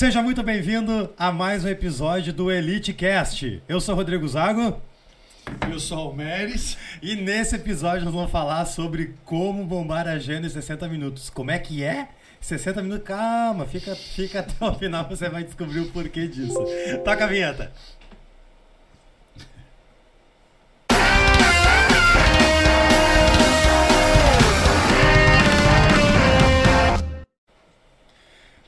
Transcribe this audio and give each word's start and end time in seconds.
Seja 0.00 0.22
muito 0.22 0.42
bem-vindo 0.42 1.12
a 1.14 1.30
mais 1.30 1.62
um 1.62 1.68
episódio 1.68 2.32
do 2.32 2.50
Elite 2.50 2.90
Cast. 2.90 3.62
Eu 3.68 3.82
sou 3.82 3.94
Rodrigo 3.94 4.26
Zago. 4.26 4.80
Eu 5.70 5.78
sou 5.78 6.10
o 6.10 6.16
Meres. 6.16 6.78
E 7.02 7.14
nesse 7.14 7.56
episódio 7.56 8.06
nós 8.06 8.14
vamos 8.14 8.30
falar 8.30 8.64
sobre 8.64 9.14
como 9.26 9.62
bombar 9.62 10.08
a 10.08 10.12
agenda 10.12 10.46
em 10.46 10.50
60 10.50 10.88
minutos. 10.88 11.28
Como 11.28 11.50
é 11.50 11.58
que 11.58 11.84
é? 11.84 12.08
60 12.40 12.80
minutos, 12.80 13.06
calma, 13.06 13.66
fica, 13.66 13.94
fica 13.94 14.40
até 14.40 14.64
o 14.64 14.72
final, 14.72 15.06
você 15.06 15.28
vai 15.28 15.44
descobrir 15.44 15.80
o 15.80 15.90
porquê 15.90 16.26
disso. 16.26 16.64
Toca 17.04 17.24
a 17.24 17.28
vinheta. 17.28 17.70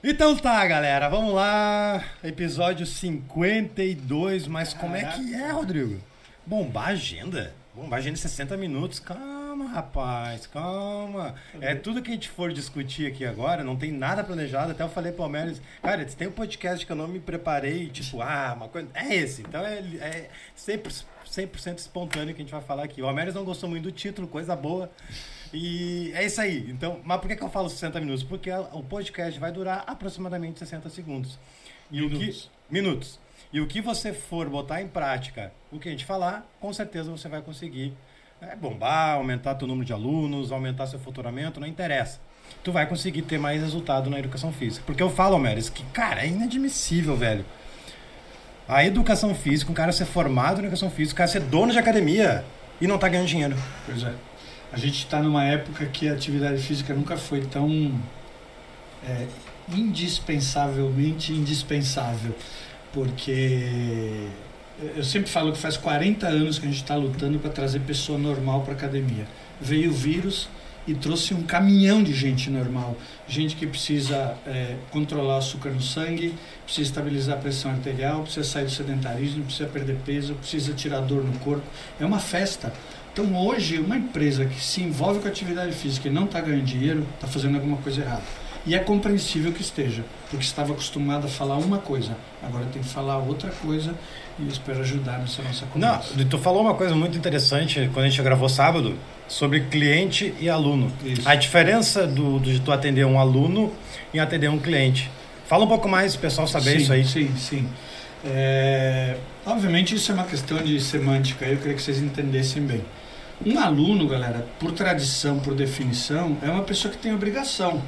Então 0.04 0.36
tá, 0.36 0.66
galera, 0.66 1.08
vamos 1.08 1.32
lá. 1.32 2.04
Episódio 2.24 2.84
52, 2.84 4.48
mas 4.48 4.74
como 4.74 4.96
é 4.96 5.04
que 5.04 5.32
é, 5.32 5.52
Rodrigo? 5.52 6.00
Bombar 6.44 6.88
a 6.88 6.90
agenda? 6.90 7.54
Bombar 7.72 7.98
a 7.98 8.00
agenda 8.00 8.14
em 8.18 8.20
60 8.20 8.56
minutos? 8.56 8.98
Calma, 8.98 9.68
rapaz, 9.68 10.48
calma. 10.48 11.36
É 11.60 11.76
tudo 11.76 12.02
que 12.02 12.10
a 12.10 12.14
gente 12.14 12.28
for 12.28 12.52
discutir 12.52 13.06
aqui 13.06 13.24
agora, 13.24 13.62
não 13.62 13.76
tem 13.76 13.92
nada 13.92 14.24
planejado. 14.24 14.72
Até 14.72 14.82
eu 14.82 14.88
falei 14.88 15.12
pro 15.12 15.22
Almeres, 15.22 15.62
cara, 15.80 16.04
tem 16.04 16.26
um 16.26 16.32
podcast 16.32 16.84
que 16.84 16.90
eu 16.90 16.96
não 16.96 17.06
me 17.06 17.20
preparei, 17.20 17.88
tipo, 17.88 18.20
ah, 18.20 18.54
uma 18.56 18.66
coisa. 18.66 18.88
É 18.94 19.14
esse. 19.14 19.42
Então 19.42 19.64
é, 19.64 19.78
é 20.00 20.30
100%, 20.58 21.04
100 21.24 21.74
espontâneo 21.76 22.34
que 22.34 22.42
a 22.42 22.44
gente 22.44 22.52
vai 22.52 22.60
falar 22.60 22.82
aqui. 22.82 23.00
O 23.00 23.06
Almeres 23.06 23.34
não 23.34 23.44
gostou 23.44 23.70
muito 23.70 23.84
do 23.84 23.92
título, 23.92 24.26
coisa 24.26 24.56
boa. 24.56 24.90
E 25.52 26.12
é 26.14 26.24
isso 26.24 26.40
aí. 26.40 26.66
Então, 26.70 27.00
mas 27.04 27.20
por 27.20 27.28
que, 27.28 27.36
que 27.36 27.42
eu 27.42 27.50
falo 27.50 27.68
60 27.68 28.00
minutos? 28.00 28.22
Porque 28.22 28.50
o 28.50 28.82
podcast 28.82 29.38
vai 29.38 29.52
durar 29.52 29.84
aproximadamente 29.86 30.58
60 30.58 30.88
segundos. 30.88 31.38
E 31.90 31.96
minutos. 32.00 32.16
O 32.16 32.20
que, 32.20 32.50
minutos. 32.70 33.20
E 33.52 33.60
o 33.60 33.66
que 33.66 33.82
você 33.82 34.14
for 34.14 34.48
botar 34.48 34.80
em 34.80 34.88
prática, 34.88 35.52
o 35.70 35.78
que 35.78 35.88
a 35.88 35.92
gente 35.92 36.06
falar, 36.06 36.50
com 36.58 36.72
certeza 36.72 37.10
você 37.10 37.28
vai 37.28 37.42
conseguir 37.42 37.92
é, 38.40 38.56
bombar, 38.56 39.16
aumentar 39.16 39.54
teu 39.56 39.68
número 39.68 39.84
de 39.84 39.92
alunos, 39.92 40.50
aumentar 40.50 40.86
seu 40.86 40.98
faturamento, 40.98 41.60
não 41.60 41.66
interessa. 41.66 42.18
Tu 42.64 42.72
vai 42.72 42.86
conseguir 42.86 43.22
ter 43.22 43.38
mais 43.38 43.60
resultado 43.60 44.08
na 44.08 44.18
educação 44.18 44.52
física. 44.52 44.82
Porque 44.86 45.02
eu 45.02 45.10
falo, 45.10 45.38
Meres, 45.38 45.68
que, 45.68 45.84
cara, 45.86 46.22
é 46.22 46.28
inadmissível, 46.28 47.14
velho. 47.14 47.44
A 48.66 48.84
educação 48.84 49.34
física, 49.34 49.70
um 49.70 49.74
cara 49.74 49.92
ser 49.92 50.06
formado 50.06 50.56
na 50.56 50.62
educação 50.62 50.90
física, 50.90 51.16
um 51.16 51.18
cara 51.18 51.28
ser 51.28 51.40
dono 51.40 51.72
de 51.72 51.78
academia 51.78 52.44
e 52.80 52.86
não 52.86 52.98
tá 52.98 53.08
ganhando 53.08 53.26
dinheiro. 53.28 53.56
Pois 53.84 54.02
é. 54.02 54.14
A 54.72 54.78
gente 54.78 54.98
está 54.98 55.22
numa 55.22 55.44
época 55.44 55.84
que 55.86 56.08
a 56.08 56.14
atividade 56.14 56.62
física 56.62 56.94
nunca 56.94 57.16
foi 57.16 57.42
tão 57.42 57.92
é, 59.06 59.26
indispensavelmente 59.68 61.32
indispensável, 61.32 62.34
porque 62.92 64.28
eu 64.96 65.04
sempre 65.04 65.30
falo 65.30 65.52
que 65.52 65.58
faz 65.58 65.76
40 65.76 66.26
anos 66.26 66.58
que 66.58 66.66
a 66.66 66.68
gente 66.68 66.82
está 66.82 66.96
lutando 66.96 67.38
para 67.38 67.50
trazer 67.50 67.80
pessoa 67.80 68.18
normal 68.18 68.62
para 68.62 68.72
academia. 68.72 69.26
Veio 69.60 69.90
o 69.90 69.92
vírus 69.92 70.48
e 70.86 70.94
trouxe 70.94 71.32
um 71.32 71.42
caminhão 71.42 72.02
de 72.02 72.12
gente 72.12 72.50
normal, 72.50 72.96
gente 73.28 73.54
que 73.54 73.66
precisa 73.66 74.36
é, 74.44 74.76
controlar 74.90 75.34
o 75.34 75.38
açúcar 75.38 75.70
no 75.70 75.80
sangue, 75.80 76.34
precisa 76.64 76.88
estabilizar 76.88 77.38
a 77.38 77.40
pressão 77.40 77.70
arterial, 77.70 78.22
precisa 78.22 78.44
sair 78.44 78.64
do 78.64 78.70
sedentarismo, 78.70 79.44
precisa 79.44 79.68
perder 79.68 79.96
peso, 80.04 80.34
precisa 80.34 80.72
tirar 80.72 81.00
dor 81.00 81.22
no 81.22 81.38
corpo. 81.38 81.62
É 82.00 82.04
uma 82.04 82.18
festa. 82.18 82.72
Então 83.12 83.36
hoje, 83.46 83.78
uma 83.78 83.96
empresa 83.96 84.46
que 84.46 84.58
se 84.58 84.82
envolve 84.82 85.20
com 85.20 85.28
atividade 85.28 85.72
física 85.72 86.08
e 86.08 86.10
não 86.10 86.24
está 86.24 86.40
ganhando 86.40 86.64
dinheiro, 86.64 87.06
está 87.14 87.26
fazendo 87.26 87.56
alguma 87.56 87.76
coisa 87.76 88.00
errada. 88.00 88.22
E 88.64 88.74
é 88.74 88.78
compreensível 88.78 89.52
que 89.52 89.60
esteja, 89.60 90.04
porque 90.30 90.44
estava 90.44 90.72
acostumado 90.72 91.26
a 91.26 91.28
falar 91.28 91.56
uma 91.56 91.78
coisa, 91.78 92.16
agora 92.42 92.64
tem 92.72 92.80
que 92.80 92.88
falar 92.88 93.18
outra 93.18 93.50
coisa 93.50 93.92
e 94.38 94.44
eu 94.44 94.48
espero 94.48 94.80
ajudar 94.80 95.18
nessa 95.18 95.42
nossa 95.42 95.66
conversa. 95.66 96.14
Não, 96.16 96.24
tu 96.26 96.38
falou 96.38 96.62
uma 96.62 96.74
coisa 96.74 96.94
muito 96.94 97.18
interessante 97.18 97.90
quando 97.92 98.06
a 98.06 98.08
gente 98.08 98.22
gravou 98.22 98.48
sábado 98.48 98.96
sobre 99.26 99.62
cliente 99.62 100.32
e 100.40 100.48
aluno. 100.48 100.92
Isso. 101.04 101.28
A 101.28 101.34
diferença 101.34 102.06
do, 102.06 102.38
do, 102.38 102.52
de 102.52 102.60
tu 102.60 102.70
atender 102.70 103.04
um 103.04 103.18
aluno 103.18 103.72
e 104.14 104.20
atender 104.20 104.48
um 104.48 104.58
cliente. 104.58 105.10
Fala 105.46 105.64
um 105.64 105.68
pouco 105.68 105.88
mais, 105.88 106.14
o 106.14 106.18
pessoal 106.18 106.46
saber 106.46 106.76
sim, 106.76 106.82
isso 106.82 106.92
aí. 106.92 107.04
Sim, 107.04 107.36
sim. 107.36 107.68
É, 108.24 109.16
obviamente 109.44 109.96
isso 109.96 110.12
é 110.12 110.14
uma 110.14 110.24
questão 110.24 110.58
de 110.58 110.80
semântica, 110.80 111.44
eu 111.44 111.58
queria 111.58 111.74
que 111.74 111.82
vocês 111.82 112.00
entendessem 112.00 112.62
bem. 112.62 112.82
Um 113.44 113.58
aluno, 113.58 114.06
galera, 114.06 114.46
por 114.60 114.70
tradição, 114.70 115.40
por 115.40 115.52
definição, 115.52 116.36
é 116.42 116.48
uma 116.48 116.62
pessoa 116.62 116.94
que 116.94 116.98
tem 116.98 117.12
obrigação. 117.12 117.82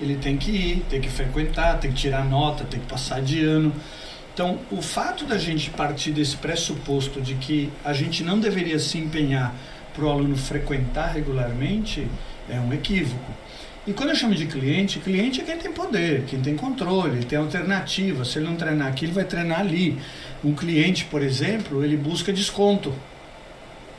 Ele 0.00 0.16
tem 0.16 0.36
que 0.36 0.50
ir, 0.50 0.86
tem 0.90 1.00
que 1.00 1.08
frequentar, 1.08 1.78
tem 1.78 1.92
que 1.92 1.96
tirar 1.96 2.24
nota, 2.24 2.64
tem 2.64 2.80
que 2.80 2.86
passar 2.86 3.22
de 3.22 3.44
ano. 3.44 3.72
Então, 4.34 4.58
o 4.68 4.82
fato 4.82 5.24
da 5.24 5.38
gente 5.38 5.70
partir 5.70 6.10
desse 6.10 6.36
pressuposto 6.36 7.20
de 7.20 7.36
que 7.36 7.70
a 7.84 7.92
gente 7.92 8.24
não 8.24 8.40
deveria 8.40 8.80
se 8.80 8.98
empenhar 8.98 9.54
para 9.94 10.04
o 10.04 10.10
aluno 10.10 10.36
frequentar 10.36 11.12
regularmente 11.12 12.08
é 12.50 12.58
um 12.58 12.72
equívoco. 12.72 13.32
E 13.86 13.92
quando 13.92 14.10
eu 14.10 14.16
chamo 14.16 14.34
de 14.34 14.46
cliente, 14.46 14.98
cliente 14.98 15.40
é 15.40 15.44
quem 15.44 15.56
tem 15.56 15.70
poder, 15.70 16.24
quem 16.26 16.40
tem 16.40 16.56
controle, 16.56 17.24
tem 17.24 17.38
alternativa. 17.38 18.24
Se 18.24 18.38
ele 18.38 18.48
não 18.48 18.56
treinar 18.56 18.88
aqui, 18.88 19.04
ele 19.04 19.12
vai 19.12 19.24
treinar 19.24 19.60
ali. 19.60 19.96
Um 20.44 20.52
cliente, 20.52 21.04
por 21.04 21.22
exemplo, 21.22 21.84
ele 21.84 21.96
busca 21.96 22.32
desconto. 22.32 22.92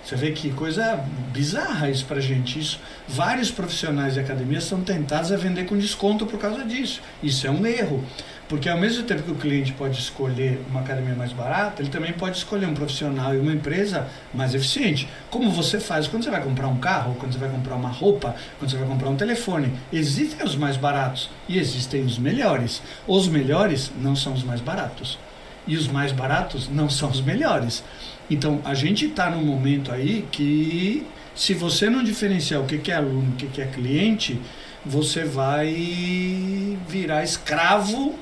Você 0.08 0.16
vê 0.16 0.32
que 0.32 0.50
coisa 0.52 1.04
bizarra 1.34 1.90
isso 1.90 2.06
pra 2.06 2.22
gente. 2.22 2.58
Isso, 2.58 2.80
vários 3.10 3.52
profissionais 3.52 4.14
de 4.14 4.22
academia 4.22 4.62
são 4.62 4.80
tentados 4.80 5.34
a 5.34 5.36
vender 5.36 5.66
com 5.66 5.78
desconto 5.78 6.26
por 6.26 6.40
causa 6.40 6.64
disso. 6.64 7.02
Isso 7.22 7.46
é 7.46 7.52
um 7.52 7.66
erro. 7.66 8.02
Porque 8.48 8.70
ao 8.70 8.78
mesmo 8.78 9.04
tempo 9.04 9.24
que 9.24 9.32
o 9.32 9.36
cliente 9.36 9.74
pode 9.74 10.00
escolher 10.00 10.62
uma 10.70 10.80
academia 10.80 11.14
mais 11.14 11.34
barata, 11.34 11.82
ele 11.82 11.92
também 11.92 12.14
pode 12.14 12.38
escolher 12.38 12.68
um 12.68 12.74
profissional 12.74 13.36
e 13.36 13.38
uma 13.38 13.52
empresa 13.52 14.08
mais 14.34 14.56
eficiente. 14.56 15.10
Como 15.30 15.52
você 15.52 15.78
faz 15.78 16.08
quando 16.08 16.24
você 16.24 16.32
vai 16.32 16.42
comprar 16.42 16.70
um 16.70 16.78
carro, 16.78 17.16
quando 17.20 17.34
você 17.34 17.40
vai 17.40 17.50
comprar 17.50 17.76
uma 17.76 17.90
roupa, 17.90 18.34
quando 18.58 18.72
você 18.72 18.78
vai 18.78 18.88
comprar 18.88 19.10
um 19.10 19.18
telefone. 19.18 19.74
Existem 19.92 20.42
os 20.46 20.56
mais 20.56 20.78
baratos 20.78 21.30
e 21.50 21.60
existem 21.60 22.06
os 22.06 22.18
melhores. 22.18 22.82
Os 23.06 23.28
melhores 23.28 23.92
não 24.00 24.16
são 24.16 24.32
os 24.32 24.44
mais 24.44 24.62
baratos. 24.62 25.20
E 25.68 25.76
os 25.76 25.90
mais 25.90 26.14
baratos 26.14 26.70
não 26.70 26.90
são 26.90 27.10
os 27.10 27.20
melhores. 27.20 27.84
Então, 28.30 28.62
a 28.66 28.74
gente 28.74 29.06
está 29.06 29.30
num 29.30 29.44
momento 29.44 29.92
aí 29.92 30.26
que, 30.32 31.06
se 31.34 31.54
você 31.54 31.90
não 31.90 32.04
diferenciar 32.04 32.62
o 32.62 32.66
que 32.66 32.92
é 32.92 32.96
aluno, 32.96 33.32
o 33.32 33.36
que 33.36 33.62
é 33.62 33.66
cliente, 33.66 34.40
você 34.86 35.24
vai 35.24 36.78
virar 36.88 37.24
escravo 37.24 38.16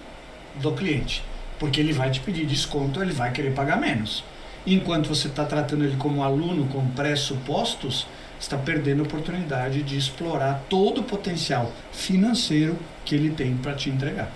do 0.62 0.72
cliente. 0.74 1.24
Porque 1.60 1.80
ele 1.80 1.94
vai 1.94 2.12
te 2.12 2.20
pedir 2.20 2.46
desconto, 2.46 3.02
ele 3.02 3.14
vai 3.14 3.32
querer 3.32 3.54
pagar 3.54 3.80
menos. 3.80 4.24
Enquanto 4.68 5.08
você 5.08 5.28
está 5.28 5.46
tratando 5.46 5.84
ele 5.84 5.96
como 5.96 6.24
aluno, 6.24 6.68
com 6.68 6.86
pressupostos, 6.90 8.08
está 8.40 8.58
perdendo 8.58 9.02
a 9.02 9.04
oportunidade 9.04 9.84
de 9.84 9.98
explorar 9.98 10.64
todo 10.70 11.02
o 11.02 11.04
potencial 11.04 11.72
financeiro 11.92 12.78
que 13.04 13.16
ele 13.16 13.30
tem 13.30 13.56
para 13.56 13.74
te 13.74 13.90
entregar. 13.90 14.32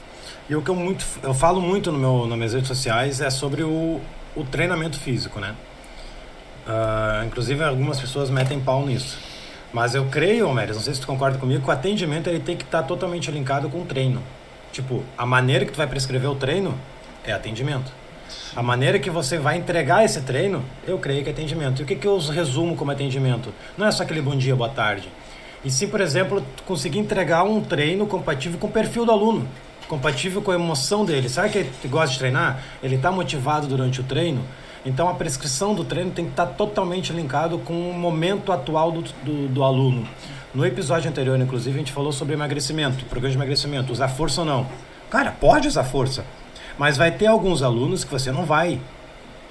E 0.50 0.56
o 0.56 0.62
que 0.62 0.70
eu, 0.70 0.76
muito, 0.76 1.06
eu 1.22 1.34
falo 1.34 1.62
muito 1.62 1.92
no 1.92 2.00
meu, 2.00 2.28
nas 2.28 2.38
minhas 2.38 2.54
redes 2.54 2.68
sociais 2.68 3.22
é 3.22 3.30
sobre 3.30 3.64
o, 3.64 4.00
o 4.36 4.44
treinamento 4.44 5.00
físico, 5.00 5.40
né? 5.40 5.56
Uh, 6.68 7.26
inclusive 7.26 7.64
algumas 7.64 8.00
pessoas 8.00 8.30
metem 8.30 8.60
pau 8.60 8.86
nisso. 8.86 9.18
Mas 9.72 9.94
eu 9.94 10.06
creio, 10.06 10.48
Homero, 10.48 10.74
não 10.74 10.82
sei 10.82 10.94
se 10.94 11.02
tu 11.02 11.08
concorda 11.08 11.38
comigo, 11.38 11.64
que 11.64 11.70
o 11.70 11.72
atendimento 11.72 12.28
ele 12.28 12.40
tem 12.40 12.58
que 12.58 12.64
estar 12.64 12.82
tá 12.82 12.88
totalmente 12.88 13.30
linkado 13.32 13.70
com 13.70 13.82
o 13.82 13.86
treino. 13.86 14.22
Tipo, 14.72 15.04
a 15.18 15.26
maneira 15.26 15.66
que 15.66 15.72
tu 15.72 15.78
vai 15.78 15.88
prescrever 15.88 16.30
o 16.30 16.36
treino 16.36 16.78
é 17.24 17.32
atendimento. 17.32 17.92
A 18.56 18.64
maneira 18.64 19.00
que 19.00 19.10
você 19.10 19.38
vai 19.38 19.58
entregar 19.58 20.04
esse 20.04 20.22
treino, 20.22 20.64
eu 20.88 20.98
creio 20.98 21.24
que 21.24 21.30
é 21.30 21.34
atendimento. 21.34 21.82
E 21.82 21.84
o 21.84 21.86
que, 21.86 21.96
que 21.96 22.08
eu 22.08 22.18
resumo 22.18 22.76
como 22.76 22.92
atendimento? 22.92 23.54
Não 23.78 23.86
é 23.86 23.92
só 23.92 24.04
aquele 24.04 24.22
bom 24.22 24.36
dia, 24.36 24.56
boa 24.56 24.70
tarde. 24.70 25.10
E 25.64 25.70
se, 25.70 25.88
por 25.88 26.02
exemplo, 26.02 26.44
conseguir 26.66 27.00
entregar 27.00 27.44
um 27.44 27.62
treino 27.62 28.08
compatível 28.08 28.60
com 28.60 28.68
o 28.68 28.72
perfil 28.72 29.06
do 29.06 29.12
aluno, 29.12 29.48
compatível 29.90 30.42
com 30.42 30.52
a 30.52 30.56
emoção 30.56 31.04
dele. 31.04 31.28
Sabe 31.28 31.50
que 31.50 31.58
ele 31.58 31.72
gosta 31.86 32.14
de 32.14 32.20
treinar? 32.20 32.64
Ele 32.82 32.96
está 32.96 33.12
motivado 33.12 33.68
durante 33.68 34.00
o 34.00 34.04
treino. 34.04 34.46
Então 34.86 35.10
a 35.10 35.16
prescrição 35.16 35.74
do 35.74 35.84
treino 35.84 36.12
tem 36.12 36.26
que 36.26 36.32
estar 36.32 36.46
tá 36.46 36.54
totalmente 36.54 37.12
linkado 37.12 37.58
com 37.60 37.90
o 37.90 37.94
momento 37.94 38.54
atual 38.54 38.92
do, 38.92 39.02
do, 39.02 39.48
do 39.50 39.64
aluno. 39.64 40.08
No 40.54 40.66
episódio 40.66 41.10
anterior, 41.10 41.40
inclusive, 41.40 41.76
a 41.76 41.80
gente 41.80 41.92
falou 41.92 42.12
sobre 42.12 42.34
emagrecimento, 42.34 43.04
programa 43.06 43.32
de 43.32 43.38
emagrecimento, 43.38 43.92
usar 43.92 44.08
força 44.08 44.42
ou 44.42 44.48
não. 44.48 44.68
Cara, 45.10 45.32
pode 45.32 45.68
usar 45.68 45.84
força, 45.84 46.24
mas 46.78 46.96
vai 46.96 47.12
ter 47.12 47.28
alguns 47.28 47.62
alunos 47.62 48.04
que 48.04 48.12
você 48.12 48.32
não 48.32 48.46
vai. 48.46 48.80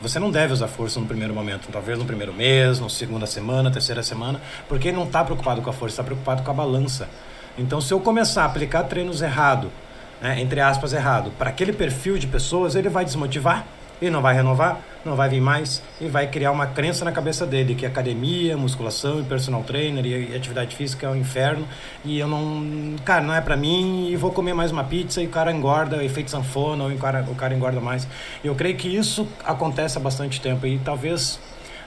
Você 0.01 0.19
não 0.19 0.31
deve 0.31 0.53
usar 0.53 0.69
força 0.69 0.99
no 0.99 1.07
primeiro 1.07 1.35
momento, 1.35 1.69
talvez 1.71 1.99
no 1.99 2.05
primeiro 2.05 2.33
mês, 2.33 2.81
na 2.81 2.89
segunda 2.89 3.27
semana, 3.27 3.71
terceira 3.71 4.03
semana, 4.03 4.41
porque 4.69 4.89
ele 4.89 4.97
não 4.97 5.05
está 5.05 5.25
preocupado 5.25 5.61
com 5.61 5.71
a 5.71 5.73
força, 5.73 5.95
está 5.95 6.05
preocupado 6.05 6.43
com 6.43 6.51
a 6.51 6.55
balança. 6.55 7.09
Então, 7.57 7.81
se 7.81 7.93
eu 7.93 7.99
começar 7.99 8.45
a 8.45 8.47
aplicar 8.47 8.85
treinos 8.85 9.21
errado, 9.21 9.71
né, 10.21 10.41
entre 10.41 10.61
aspas, 10.61 10.93
errado, 10.93 11.31
para 11.39 11.51
aquele 11.51 11.73
perfil 11.73 12.19
de 12.19 12.27
pessoas, 12.27 12.75
ele 12.75 12.89
vai 12.89 13.05
desmotivar 13.05 13.67
ele 14.01 14.11
não 14.11 14.23
vai 14.23 14.35
renovar, 14.35 14.81
não 15.05 15.17
vai 15.17 15.29
vir 15.29 15.41
mais 15.41 15.83
e 16.01 16.07
vai 16.07 16.29
criar 16.29 16.53
uma 16.53 16.67
crença 16.67 17.05
na 17.05 17.11
cabeça 17.11 17.45
dele 17.45 17.75
que 17.75 17.85
academia, 17.85 18.57
musculação 18.57 19.21
e 19.21 19.25
personal 19.25 19.63
trainer 19.65 20.07
e 20.07 20.37
atividade 20.37 20.75
física 20.77 21.07
é 21.07 21.11
um 21.11 21.17
inferno 21.17 21.67
e 22.05 22.19
eu 22.19 22.29
não, 22.29 22.97
cara, 23.05 23.23
não 23.23 23.35
é 23.35 23.41
para 23.41 23.57
mim 23.57 24.09
e 24.09 24.17
vou 24.17 24.31
comer 24.31 24.55
mais 24.55 24.71
uma 24.71 24.85
pizza 24.85 25.21
e 25.21 25.27
o 25.27 25.31
cara 25.31 25.51
engorda, 25.51 26.03
efeito 26.05 26.31
sanfona, 26.31 26.85
ou 26.85 26.91
o 26.91 26.99
cara, 26.99 27.27
o 27.29 27.35
cara 27.35 27.55
engorda 27.55 27.81
mais. 27.81 28.07
Eu 28.43 28.55
creio 28.55 28.77
que 28.77 28.89
isso 28.89 29.27
acontece 29.45 29.99
há 29.99 30.01
bastante 30.01 30.41
tempo 30.41 30.67
e 30.67 30.79
talvez, 30.79 31.41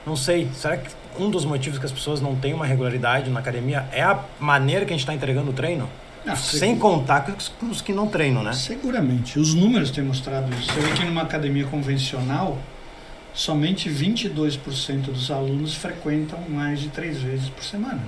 não 0.06 0.16
sei, 0.16 0.48
será 0.52 0.76
que 0.76 0.90
um 1.18 1.30
dos 1.30 1.44
motivos 1.44 1.78
que 1.78 1.86
as 1.86 1.92
pessoas 1.92 2.20
não 2.20 2.34
têm 2.34 2.52
uma 2.52 2.66
regularidade 2.66 3.30
na 3.30 3.40
academia 3.40 3.86
é 3.92 4.02
a 4.02 4.18
maneira 4.38 4.84
que 4.84 4.92
a 4.92 4.96
gente 4.96 5.02
está 5.02 5.14
entregando 5.14 5.50
o 5.50 5.54
treino? 5.54 5.88
Ah, 6.26 6.36
Sem 6.36 6.78
contar 6.78 7.26
com 7.58 7.66
os 7.66 7.80
que 7.80 7.92
não 7.92 8.06
treinam, 8.06 8.42
né? 8.42 8.52
Seguramente. 8.52 9.38
Os 9.38 9.54
números 9.54 9.90
têm 9.90 10.04
mostrado 10.04 10.52
isso. 10.54 10.72
Você 10.72 10.80
vê 10.80 10.92
que 10.92 11.04
numa 11.04 11.22
academia 11.22 11.64
convencional, 11.66 12.58
somente 13.34 13.90
22% 13.90 15.02
dos 15.06 15.30
alunos 15.30 15.74
frequentam 15.74 16.38
mais 16.48 16.80
de 16.80 16.88
três 16.88 17.20
vezes 17.20 17.48
por 17.48 17.64
semana. 17.64 18.02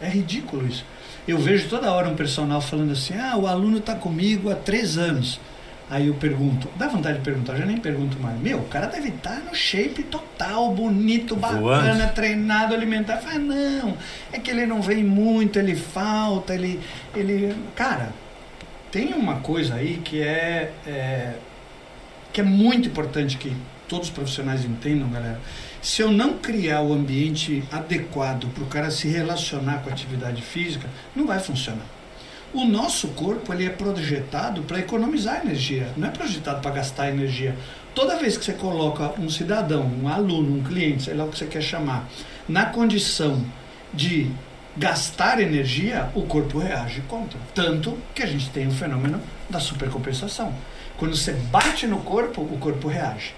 É 0.00 0.08
ridículo 0.08 0.66
isso. 0.66 0.84
Eu 1.26 1.38
vejo 1.38 1.68
toda 1.68 1.90
hora 1.90 2.08
um 2.08 2.14
personal 2.14 2.60
falando 2.60 2.92
assim: 2.92 3.14
ah, 3.14 3.36
o 3.36 3.46
aluno 3.46 3.78
está 3.78 3.94
comigo 3.94 4.50
há 4.50 4.54
três 4.54 4.96
anos. 4.96 5.40
Aí 5.88 6.08
eu 6.08 6.14
pergunto, 6.14 6.68
dá 6.76 6.88
vontade 6.88 7.18
de 7.18 7.24
perguntar, 7.24 7.52
eu 7.52 7.58
já 7.60 7.66
nem 7.66 7.76
pergunto 7.76 8.18
mais. 8.18 8.40
Meu, 8.40 8.58
o 8.58 8.64
cara 8.64 8.86
deve 8.86 9.08
estar 9.08 9.36
tá 9.36 9.40
no 9.48 9.54
shape 9.54 10.02
total, 10.02 10.74
bonito, 10.74 11.36
bacana, 11.36 11.60
Voando. 11.60 12.12
treinado, 12.12 12.74
alimentar. 12.74 13.18
Fala, 13.18 13.38
não, 13.38 13.96
é 14.32 14.38
que 14.38 14.50
ele 14.50 14.66
não 14.66 14.82
vem 14.82 15.04
muito, 15.04 15.58
ele 15.58 15.76
falta, 15.76 16.54
ele. 16.54 16.80
ele... 17.14 17.54
Cara, 17.76 18.12
tem 18.90 19.14
uma 19.14 19.36
coisa 19.36 19.76
aí 19.76 20.00
que 20.02 20.20
é, 20.20 20.72
é 20.86 21.34
que 22.32 22.40
é 22.40 22.44
muito 22.44 22.88
importante 22.88 23.38
que 23.38 23.56
todos 23.88 24.08
os 24.08 24.14
profissionais 24.14 24.64
entendam, 24.64 25.08
galera. 25.08 25.40
Se 25.80 26.02
eu 26.02 26.10
não 26.10 26.36
criar 26.38 26.82
o 26.82 26.92
ambiente 26.92 27.62
adequado 27.70 28.48
para 28.52 28.62
o 28.64 28.66
cara 28.66 28.90
se 28.90 29.08
relacionar 29.08 29.78
com 29.78 29.88
a 29.88 29.92
atividade 29.92 30.42
física, 30.42 30.88
não 31.14 31.26
vai 31.26 31.38
funcionar. 31.38 31.86
O 32.56 32.64
nosso 32.64 33.08
corpo 33.08 33.52
ele 33.52 33.66
é 33.66 33.68
projetado 33.68 34.62
para 34.62 34.78
economizar 34.78 35.42
energia, 35.42 35.92
não 35.94 36.08
é 36.08 36.10
projetado 36.10 36.62
para 36.62 36.70
gastar 36.70 37.10
energia. 37.10 37.54
Toda 37.94 38.16
vez 38.16 38.38
que 38.38 38.46
você 38.46 38.54
coloca 38.54 39.12
um 39.20 39.28
cidadão, 39.28 39.82
um 40.02 40.08
aluno, 40.08 40.56
um 40.56 40.62
cliente, 40.62 41.02
sei 41.02 41.12
lá 41.12 41.26
o 41.26 41.28
que 41.28 41.36
você 41.36 41.44
quer 41.44 41.60
chamar, 41.60 42.08
na 42.48 42.64
condição 42.64 43.44
de 43.92 44.30
gastar 44.74 45.38
energia, 45.38 46.08
o 46.14 46.22
corpo 46.22 46.58
reage 46.58 47.02
contra. 47.02 47.38
Tanto 47.54 47.98
que 48.14 48.22
a 48.22 48.26
gente 48.26 48.48
tem 48.48 48.66
o 48.66 48.72
fenômeno 48.72 49.20
da 49.50 49.60
supercompensação. 49.60 50.50
Quando 50.96 51.14
você 51.14 51.32
bate 51.32 51.86
no 51.86 51.98
corpo, 51.98 52.40
o 52.40 52.56
corpo 52.56 52.88
reage. 52.88 53.34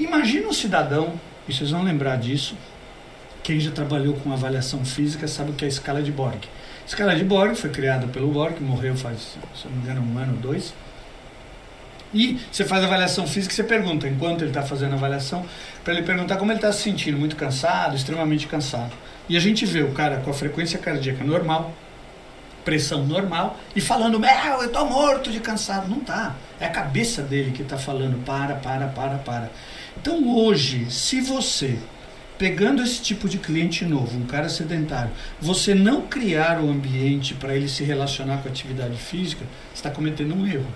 Imagina 0.00 0.48
um 0.48 0.52
cidadão, 0.52 1.12
e 1.46 1.54
vocês 1.54 1.70
vão 1.70 1.84
lembrar 1.84 2.16
disso, 2.16 2.56
quem 3.40 3.60
já 3.60 3.70
trabalhou 3.70 4.14
com 4.14 4.32
avaliação 4.32 4.84
física 4.84 5.28
sabe 5.28 5.52
o 5.52 5.54
que 5.54 5.64
é 5.64 5.66
a 5.66 5.68
escala 5.68 6.02
de 6.02 6.10
Borg. 6.10 6.48
Escala 6.86 7.14
de 7.14 7.24
Borg 7.24 7.54
foi 7.54 7.70
criada 7.70 8.06
pelo 8.08 8.28
Borg, 8.28 8.60
morreu 8.60 8.96
faz, 8.96 9.36
se 9.54 9.66
não 9.66 9.76
me 9.76 9.82
engano, 9.82 10.02
um 10.02 10.18
ano 10.18 10.32
ou 10.32 10.38
dois. 10.38 10.74
E 12.14 12.38
você 12.50 12.64
faz 12.64 12.82
a 12.82 12.86
avaliação 12.86 13.26
física 13.26 13.52
e 13.52 13.56
você 13.56 13.64
pergunta, 13.64 14.06
enquanto 14.06 14.42
ele 14.42 14.50
está 14.50 14.62
fazendo 14.62 14.92
a 14.92 14.96
avaliação, 14.96 15.46
para 15.82 15.94
ele 15.94 16.02
perguntar 16.02 16.36
como 16.36 16.52
ele 16.52 16.58
está 16.58 16.72
se 16.72 16.82
sentindo, 16.82 17.16
muito 17.16 17.36
cansado, 17.36 17.96
extremamente 17.96 18.46
cansado. 18.46 18.92
E 19.28 19.36
a 19.36 19.40
gente 19.40 19.64
vê 19.64 19.82
o 19.82 19.92
cara 19.92 20.18
com 20.18 20.30
a 20.30 20.34
frequência 20.34 20.78
cardíaca 20.78 21.24
normal, 21.24 21.72
pressão 22.64 23.06
normal, 23.06 23.58
e 23.74 23.80
falando, 23.80 24.20
meu, 24.20 24.30
eu 24.60 24.66
estou 24.66 24.86
morto 24.86 25.30
de 25.30 25.40
cansado. 25.40 25.88
Não 25.88 26.00
tá. 26.00 26.36
É 26.60 26.66
a 26.66 26.70
cabeça 26.70 27.22
dele 27.22 27.50
que 27.50 27.62
está 27.62 27.78
falando, 27.78 28.22
para, 28.24 28.56
para, 28.56 28.88
para, 28.88 29.18
para. 29.18 29.50
Então 29.96 30.36
hoje, 30.36 30.90
se 30.90 31.20
você 31.20 31.78
pegando 32.38 32.82
esse 32.82 33.00
tipo 33.00 33.28
de 33.28 33.38
cliente 33.38 33.84
novo, 33.84 34.18
um 34.18 34.26
cara 34.26 34.48
sedentário, 34.48 35.12
você 35.40 35.74
não 35.74 36.02
criar 36.02 36.60
o 36.60 36.68
ambiente 36.68 37.34
para 37.34 37.54
ele 37.54 37.68
se 37.68 37.84
relacionar 37.84 38.38
com 38.38 38.48
a 38.48 38.50
atividade 38.50 38.96
física, 38.96 39.44
está 39.74 39.90
cometendo 39.90 40.34
um 40.34 40.46
erro. 40.46 40.66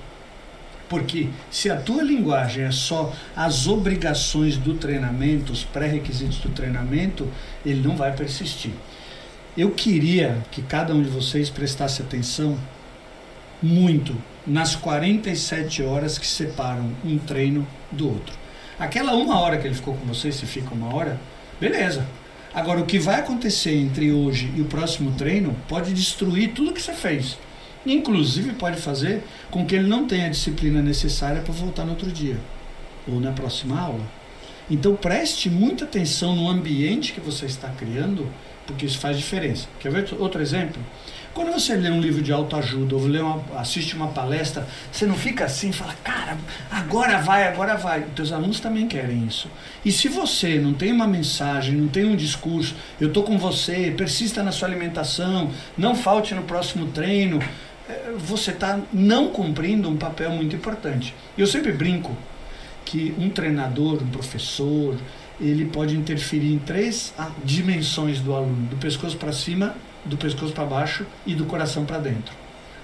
Porque 0.88 1.28
se 1.50 1.68
a 1.68 1.76
tua 1.76 2.02
linguagem 2.02 2.64
é 2.64 2.70
só 2.70 3.12
as 3.34 3.66
obrigações 3.66 4.56
do 4.56 4.74
treinamento, 4.74 5.52
os 5.52 5.64
pré-requisitos 5.64 6.38
do 6.38 6.50
treinamento, 6.50 7.28
ele 7.64 7.86
não 7.86 7.96
vai 7.96 8.14
persistir. 8.14 8.70
Eu 9.56 9.70
queria 9.72 10.38
que 10.52 10.62
cada 10.62 10.94
um 10.94 11.02
de 11.02 11.08
vocês 11.08 11.50
prestasse 11.50 12.02
atenção 12.02 12.56
muito 13.60 14.14
nas 14.46 14.76
47 14.76 15.82
horas 15.82 16.18
que 16.18 16.26
separam 16.26 16.92
um 17.04 17.18
treino 17.18 17.66
do 17.90 18.08
outro. 18.08 18.34
Aquela 18.78 19.14
uma 19.14 19.40
hora 19.40 19.56
que 19.56 19.66
ele 19.66 19.74
ficou 19.74 19.94
com 19.94 20.04
você, 20.06 20.30
se 20.30 20.44
fica 20.44 20.74
uma 20.74 20.94
hora, 20.94 21.18
Beleza. 21.60 22.06
Agora, 22.52 22.80
o 22.80 22.86
que 22.86 22.98
vai 22.98 23.20
acontecer 23.20 23.74
entre 23.74 24.12
hoje 24.12 24.50
e 24.56 24.60
o 24.60 24.64
próximo 24.64 25.12
treino 25.12 25.54
pode 25.68 25.92
destruir 25.92 26.52
tudo 26.52 26.72
que 26.72 26.80
você 26.80 26.92
fez. 26.92 27.36
Inclusive, 27.84 28.54
pode 28.54 28.80
fazer 28.80 29.22
com 29.50 29.64
que 29.64 29.74
ele 29.74 29.86
não 29.86 30.06
tenha 30.06 30.26
a 30.26 30.30
disciplina 30.30 30.82
necessária 30.82 31.42
para 31.42 31.52
voltar 31.52 31.84
no 31.84 31.90
outro 31.90 32.10
dia 32.10 32.36
ou 33.06 33.20
na 33.20 33.32
próxima 33.32 33.78
aula. 33.78 34.04
Então, 34.68 34.96
preste 34.96 35.48
muita 35.48 35.84
atenção 35.84 36.34
no 36.34 36.48
ambiente 36.48 37.12
que 37.12 37.20
você 37.20 37.46
está 37.46 37.68
criando, 37.68 38.28
porque 38.66 38.84
isso 38.84 38.98
faz 38.98 39.16
diferença. 39.16 39.68
Quer 39.78 39.92
ver 39.92 40.08
outro 40.18 40.42
exemplo? 40.42 40.82
Quando 41.36 41.52
você 41.52 41.74
lê 41.74 41.90
um 41.90 42.00
livro 42.00 42.22
de 42.22 42.32
autoajuda 42.32 42.96
ou 42.96 43.06
lê 43.06 43.20
uma, 43.20 43.44
assiste 43.60 43.94
uma 43.94 44.08
palestra, 44.08 44.66
você 44.90 45.04
não 45.04 45.14
fica 45.14 45.44
assim, 45.44 45.70
fala, 45.70 45.94
cara, 46.02 46.38
agora 46.70 47.18
vai, 47.18 47.46
agora 47.46 47.76
vai. 47.76 48.04
Os 48.04 48.14
teus 48.14 48.32
alunos 48.32 48.58
também 48.58 48.88
querem 48.88 49.26
isso. 49.26 49.50
E 49.84 49.92
se 49.92 50.08
você 50.08 50.58
não 50.58 50.72
tem 50.72 50.90
uma 50.90 51.06
mensagem, 51.06 51.74
não 51.74 51.88
tem 51.88 52.06
um 52.06 52.16
discurso, 52.16 52.74
eu 52.98 53.08
estou 53.08 53.22
com 53.22 53.36
você, 53.36 53.92
persista 53.94 54.42
na 54.42 54.50
sua 54.50 54.66
alimentação, 54.66 55.50
não 55.76 55.94
falte 55.94 56.34
no 56.34 56.42
próximo 56.42 56.86
treino, 56.86 57.38
é, 57.86 58.12
você 58.16 58.50
está 58.50 58.80
não 58.90 59.28
cumprindo 59.28 59.90
um 59.90 59.96
papel 59.98 60.30
muito 60.30 60.56
importante. 60.56 61.14
Eu 61.36 61.46
sempre 61.46 61.70
brinco 61.70 62.16
que 62.82 63.14
um 63.18 63.28
treinador, 63.28 64.02
um 64.02 64.08
professor, 64.08 64.96
ele 65.38 65.66
pode 65.66 65.94
interferir 65.94 66.54
em 66.54 66.58
três 66.58 67.12
ah, 67.18 67.30
dimensões 67.44 68.20
do 68.20 68.34
aluno, 68.34 68.68
do 68.68 68.76
pescoço 68.76 69.18
para 69.18 69.34
cima, 69.34 69.74
do 70.06 70.16
pescoço 70.16 70.52
para 70.52 70.64
baixo 70.64 71.06
e 71.26 71.34
do 71.34 71.44
coração 71.44 71.84
para 71.84 71.98
dentro. 71.98 72.34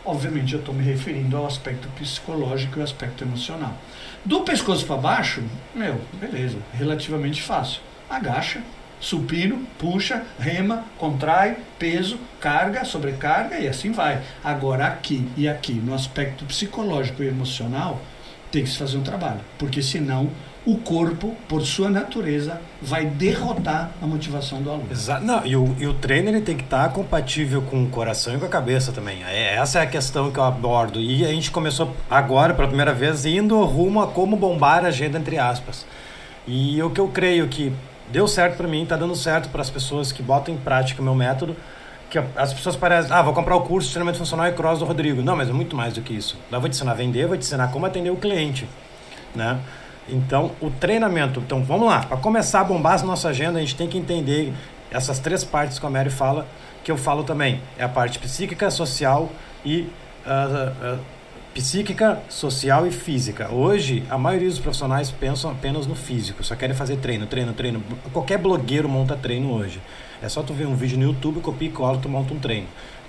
Obviamente, 0.04 0.54
eu 0.54 0.60
estou 0.60 0.74
me 0.74 0.82
referindo 0.82 1.36
ao 1.36 1.46
aspecto 1.46 1.88
psicológico 1.96 2.78
e 2.78 2.80
ao 2.80 2.84
aspecto 2.84 3.22
emocional. 3.22 3.76
Do 4.24 4.40
pescoço 4.40 4.84
para 4.84 4.96
baixo, 4.96 5.42
meu, 5.74 6.00
beleza, 6.20 6.58
relativamente 6.74 7.40
fácil. 7.40 7.80
Agacha, 8.10 8.62
supino, 9.00 9.64
puxa, 9.78 10.24
rema, 10.38 10.84
contrai, 10.98 11.56
peso, 11.78 12.18
carga, 12.40 12.84
sobrecarga 12.84 13.58
e 13.58 13.68
assim 13.68 13.92
vai. 13.92 14.22
Agora, 14.42 14.86
aqui 14.86 15.28
e 15.36 15.48
aqui, 15.48 15.74
no 15.74 15.94
aspecto 15.94 16.44
psicológico 16.44 17.22
e 17.22 17.28
emocional, 17.28 18.00
tem 18.50 18.64
que 18.64 18.70
se 18.70 18.78
fazer 18.78 18.98
um 18.98 19.02
trabalho, 19.02 19.40
porque 19.58 19.82
senão 19.82 20.30
o 20.64 20.76
corpo, 20.76 21.34
por 21.48 21.62
sua 21.62 21.90
natureza, 21.90 22.60
vai 22.80 23.04
derrotar 23.04 23.90
a 24.00 24.06
motivação 24.06 24.62
do 24.62 24.70
aluno. 24.70 24.86
Exato. 24.90 25.24
Não, 25.24 25.44
e, 25.44 25.56
o, 25.56 25.74
e 25.78 25.86
o 25.86 25.94
treino 25.94 26.28
ele 26.28 26.40
tem 26.40 26.56
que 26.56 26.62
estar 26.62 26.88
compatível 26.92 27.62
com 27.62 27.82
o 27.82 27.88
coração 27.88 28.36
e 28.36 28.38
com 28.38 28.46
a 28.46 28.48
cabeça 28.48 28.92
também. 28.92 29.24
É, 29.24 29.56
essa 29.56 29.80
é 29.80 29.82
a 29.82 29.86
questão 29.86 30.30
que 30.30 30.38
eu 30.38 30.44
abordo. 30.44 31.00
E 31.00 31.24
a 31.24 31.28
gente 31.28 31.50
começou 31.50 31.94
agora, 32.08 32.54
pela 32.54 32.68
primeira 32.68 32.92
vez, 32.92 33.26
indo 33.26 33.60
rumo 33.64 34.00
a 34.00 34.06
como 34.06 34.36
bombar 34.36 34.84
a 34.84 34.88
agenda, 34.88 35.18
entre 35.18 35.36
aspas. 35.36 35.84
E 36.46 36.80
o 36.82 36.90
que 36.90 37.00
eu 37.00 37.08
creio 37.08 37.48
que 37.48 37.72
deu 38.10 38.28
certo 38.28 38.56
para 38.56 38.68
mim, 38.68 38.82
está 38.82 38.96
dando 38.96 39.16
certo 39.16 39.48
para 39.48 39.62
as 39.62 39.70
pessoas 39.70 40.12
que 40.12 40.22
botam 40.22 40.54
em 40.54 40.58
prática 40.58 41.00
o 41.00 41.04
meu 41.04 41.14
método, 41.14 41.56
que 42.10 42.18
as 42.36 42.52
pessoas 42.52 42.76
parecem, 42.76 43.10
ah, 43.10 43.22
vou 43.22 43.32
comprar 43.32 43.56
o 43.56 43.62
curso 43.62 43.88
de 43.88 43.94
treinamento 43.94 44.18
funcional 44.18 44.46
e 44.46 44.52
cross 44.52 44.80
do 44.80 44.84
Rodrigo. 44.84 45.22
Não, 45.22 45.34
mas 45.34 45.48
é 45.48 45.52
muito 45.52 45.74
mais 45.74 45.94
do 45.94 46.02
que 46.02 46.12
isso. 46.12 46.38
Eu 46.52 46.60
vou 46.60 46.68
te 46.68 46.74
ensinar 46.74 46.92
a 46.92 46.94
vender, 46.94 47.26
vou 47.26 47.36
te 47.36 47.40
ensinar 47.40 47.68
como 47.72 47.86
atender 47.86 48.10
o 48.10 48.16
cliente, 48.16 48.68
né? 49.34 49.58
Então, 50.08 50.52
o 50.60 50.70
treinamento. 50.70 51.40
Então, 51.40 51.62
vamos 51.62 51.86
lá. 51.86 52.00
Para 52.00 52.16
começar 52.16 52.60
a 52.60 52.64
bombar 52.64 53.00
a 53.00 53.04
nossa 53.04 53.28
agenda, 53.28 53.58
a 53.58 53.62
gente 53.62 53.76
tem 53.76 53.88
que 53.88 53.98
entender 53.98 54.52
essas 54.90 55.18
três 55.18 55.44
partes 55.44 55.78
que 55.78 55.86
a 55.86 55.90
Mary 55.90 56.10
fala, 56.10 56.46
que 56.84 56.90
eu 56.90 56.96
falo 56.96 57.24
também. 57.24 57.60
É 57.78 57.84
a 57.84 57.88
parte 57.88 58.18
psíquica, 58.18 58.70
social 58.70 59.30
e. 59.64 59.88
Uh, 60.24 60.94
uh, 60.94 60.98
psíquica, 61.54 62.22
social 62.28 62.86
e 62.86 62.90
física. 62.90 63.52
Hoje, 63.52 64.02
a 64.08 64.16
maioria 64.16 64.48
dos 64.48 64.58
profissionais 64.58 65.10
pensam 65.10 65.50
apenas 65.50 65.86
no 65.86 65.94
físico, 65.94 66.42
só 66.42 66.54
querem 66.54 66.74
fazer 66.74 66.96
treino, 66.96 67.26
treino, 67.26 67.52
treino. 67.52 67.82
Qualquer 68.12 68.38
blogueiro 68.38 68.88
monta 68.88 69.16
treino 69.16 69.52
hoje. 69.52 69.80
É 70.22 70.28
só 70.28 70.42
tu 70.42 70.54
ver 70.54 70.66
um 70.66 70.76
vídeo 70.76 70.96
no 70.96 71.04
YouTube, 71.04 71.40
copia 71.40 71.68
e 71.68 71.72
cola, 71.72 71.98
tu 71.98 72.08
monta 72.08 72.32
um 72.32 72.38
treino. 72.38 72.66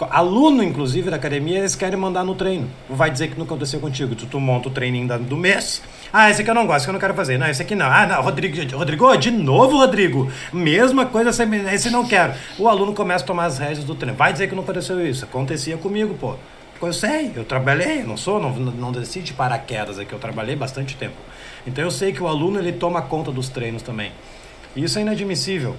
Aluno, 0.09 0.63
inclusive, 0.63 1.09
da 1.09 1.15
academia, 1.15 1.59
eles 1.59 1.75
querem 1.75 1.97
mandar 1.97 2.23
no 2.23 2.33
treino. 2.33 2.67
Vai 2.89 3.11
dizer 3.11 3.29
que 3.29 3.37
não 3.37 3.45
aconteceu 3.45 3.79
contigo. 3.79 4.15
Tu, 4.15 4.25
tu 4.25 4.39
monta 4.39 4.67
o 4.67 4.71
treininho 4.71 5.07
do 5.19 5.37
mês. 5.37 5.81
Ah, 6.11 6.29
esse 6.29 6.41
aqui 6.41 6.49
eu 6.49 6.55
não 6.55 6.65
gosto, 6.65 6.77
esse 6.77 6.85
aqui 6.85 6.89
eu 6.89 6.93
não 6.93 6.99
quero 6.99 7.13
fazer. 7.13 7.37
Não, 7.37 7.47
esse 7.47 7.61
aqui 7.61 7.75
não. 7.75 7.85
Ah, 7.85 8.07
não, 8.07 8.21
Rodrigo, 8.21 8.75
Rodrigo, 8.75 9.17
de 9.17 9.31
novo, 9.31 9.77
Rodrigo. 9.77 10.29
Mesma 10.51 11.05
coisa, 11.05 11.29
esse 11.71 11.89
não 11.89 12.05
quero. 12.05 12.33
O 12.57 12.67
aluno 12.67 12.93
começa 12.93 13.23
a 13.23 13.27
tomar 13.27 13.45
as 13.45 13.59
rédeas 13.59 13.85
do 13.85 13.93
treino. 13.95 14.17
Vai 14.17 14.33
dizer 14.33 14.47
que 14.47 14.55
não 14.55 14.63
aconteceu 14.63 15.05
isso. 15.05 15.23
Acontecia 15.23 15.77
comigo, 15.77 16.15
pô. 16.15 16.35
Eu 16.81 16.91
sei, 16.91 17.31
eu 17.33 17.45
trabalhei, 17.45 18.03
não 18.03 18.17
sou, 18.17 18.41
não, 18.41 18.51
não 18.51 18.91
desci 18.91 19.21
de 19.21 19.31
paraquedas 19.31 19.97
aqui, 19.97 20.11
eu 20.11 20.19
trabalhei 20.19 20.53
bastante 20.53 20.97
tempo. 20.97 21.15
Então 21.65 21.81
eu 21.81 21.89
sei 21.89 22.11
que 22.11 22.21
o 22.21 22.27
aluno 22.27 22.59
ele 22.59 22.73
toma 22.73 23.01
conta 23.01 23.31
dos 23.31 23.47
treinos 23.47 23.81
também. 23.81 24.11
Isso 24.75 24.99
é 24.99 25.01
inadmissível. 25.01 25.77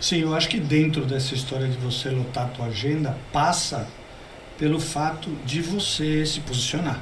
Sim, 0.00 0.20
eu 0.20 0.34
acho 0.34 0.48
que 0.48 0.60
dentro 0.60 1.04
dessa 1.04 1.34
história 1.34 1.66
de 1.66 1.76
você 1.76 2.08
lotar 2.08 2.44
a 2.44 2.48
tua 2.48 2.66
agenda, 2.66 3.16
passa 3.32 3.88
pelo 4.56 4.78
fato 4.78 5.28
de 5.44 5.60
você 5.60 6.24
se 6.24 6.40
posicionar. 6.40 7.00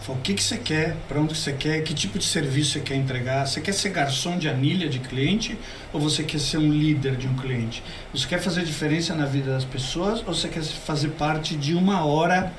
Fala, 0.00 0.18
o 0.18 0.20
que, 0.20 0.34
que 0.34 0.42
você 0.42 0.58
quer, 0.58 0.96
para 1.08 1.18
onde 1.18 1.34
você 1.34 1.52
quer, 1.52 1.82
que 1.82 1.94
tipo 1.94 2.18
de 2.18 2.24
serviço 2.24 2.72
você 2.72 2.80
quer 2.80 2.94
entregar. 2.94 3.46
Você 3.46 3.60
quer 3.60 3.72
ser 3.72 3.90
garçom 3.90 4.38
de 4.38 4.48
anilha 4.48 4.88
de 4.88 4.98
cliente 4.98 5.58
ou 5.92 6.00
você 6.00 6.22
quer 6.22 6.40
ser 6.40 6.58
um 6.58 6.70
líder 6.70 7.16
de 7.16 7.26
um 7.26 7.34
cliente? 7.34 7.82
Você 8.14 8.26
quer 8.28 8.38
fazer 8.38 8.64
diferença 8.64 9.14
na 9.14 9.24
vida 9.24 9.52
das 9.52 9.64
pessoas 9.64 10.20
ou 10.26 10.34
você 10.34 10.48
quer 10.48 10.62
fazer 10.62 11.08
parte 11.08 11.54
de 11.54 11.74
uma 11.74 12.04
hora, 12.04 12.52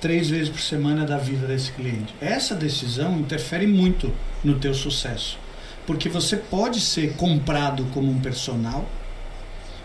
três 0.00 0.28
vezes 0.30 0.48
por 0.48 0.60
semana 0.60 1.04
da 1.04 1.16
vida 1.16 1.46
desse 1.46 1.70
cliente? 1.72 2.12
Essa 2.20 2.54
decisão 2.54 3.18
interfere 3.18 3.66
muito 3.68 4.12
no 4.42 4.58
teu 4.58 4.74
sucesso. 4.74 5.38
Porque 5.86 6.08
você 6.08 6.36
pode 6.36 6.80
ser 6.80 7.14
comprado 7.16 7.84
como 7.92 8.10
um 8.10 8.20
personal 8.20 8.86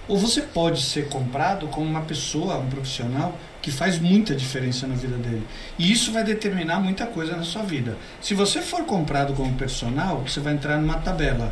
ou 0.08 0.18
você 0.18 0.42
pode 0.42 0.82
ser 0.82 1.10
comprado 1.10 1.68
como 1.68 1.88
uma 1.88 2.02
pessoa, 2.02 2.58
um 2.58 2.70
profissional 2.70 3.36
que 3.62 3.72
faz 3.72 3.98
muita 3.98 4.36
diferença 4.36 4.86
na 4.86 4.94
vida 4.94 5.18
dele. 5.18 5.46
E 5.80 5.92
isso 5.92 6.12
vai 6.12 6.24
determinar 6.24 6.80
muita 6.80 7.08
coisa 7.08 7.36
na 7.36 7.44
sua 7.44 7.64
vida. 7.64 7.98
Se 8.22 8.36
você 8.36 8.62
for 8.62 8.84
comprado 8.84 9.34
como 9.34 9.56
personal, 9.56 10.22
você 10.22 10.40
vai 10.40 10.54
entrar 10.54 10.78
numa 10.78 11.00
tabela. 11.00 11.52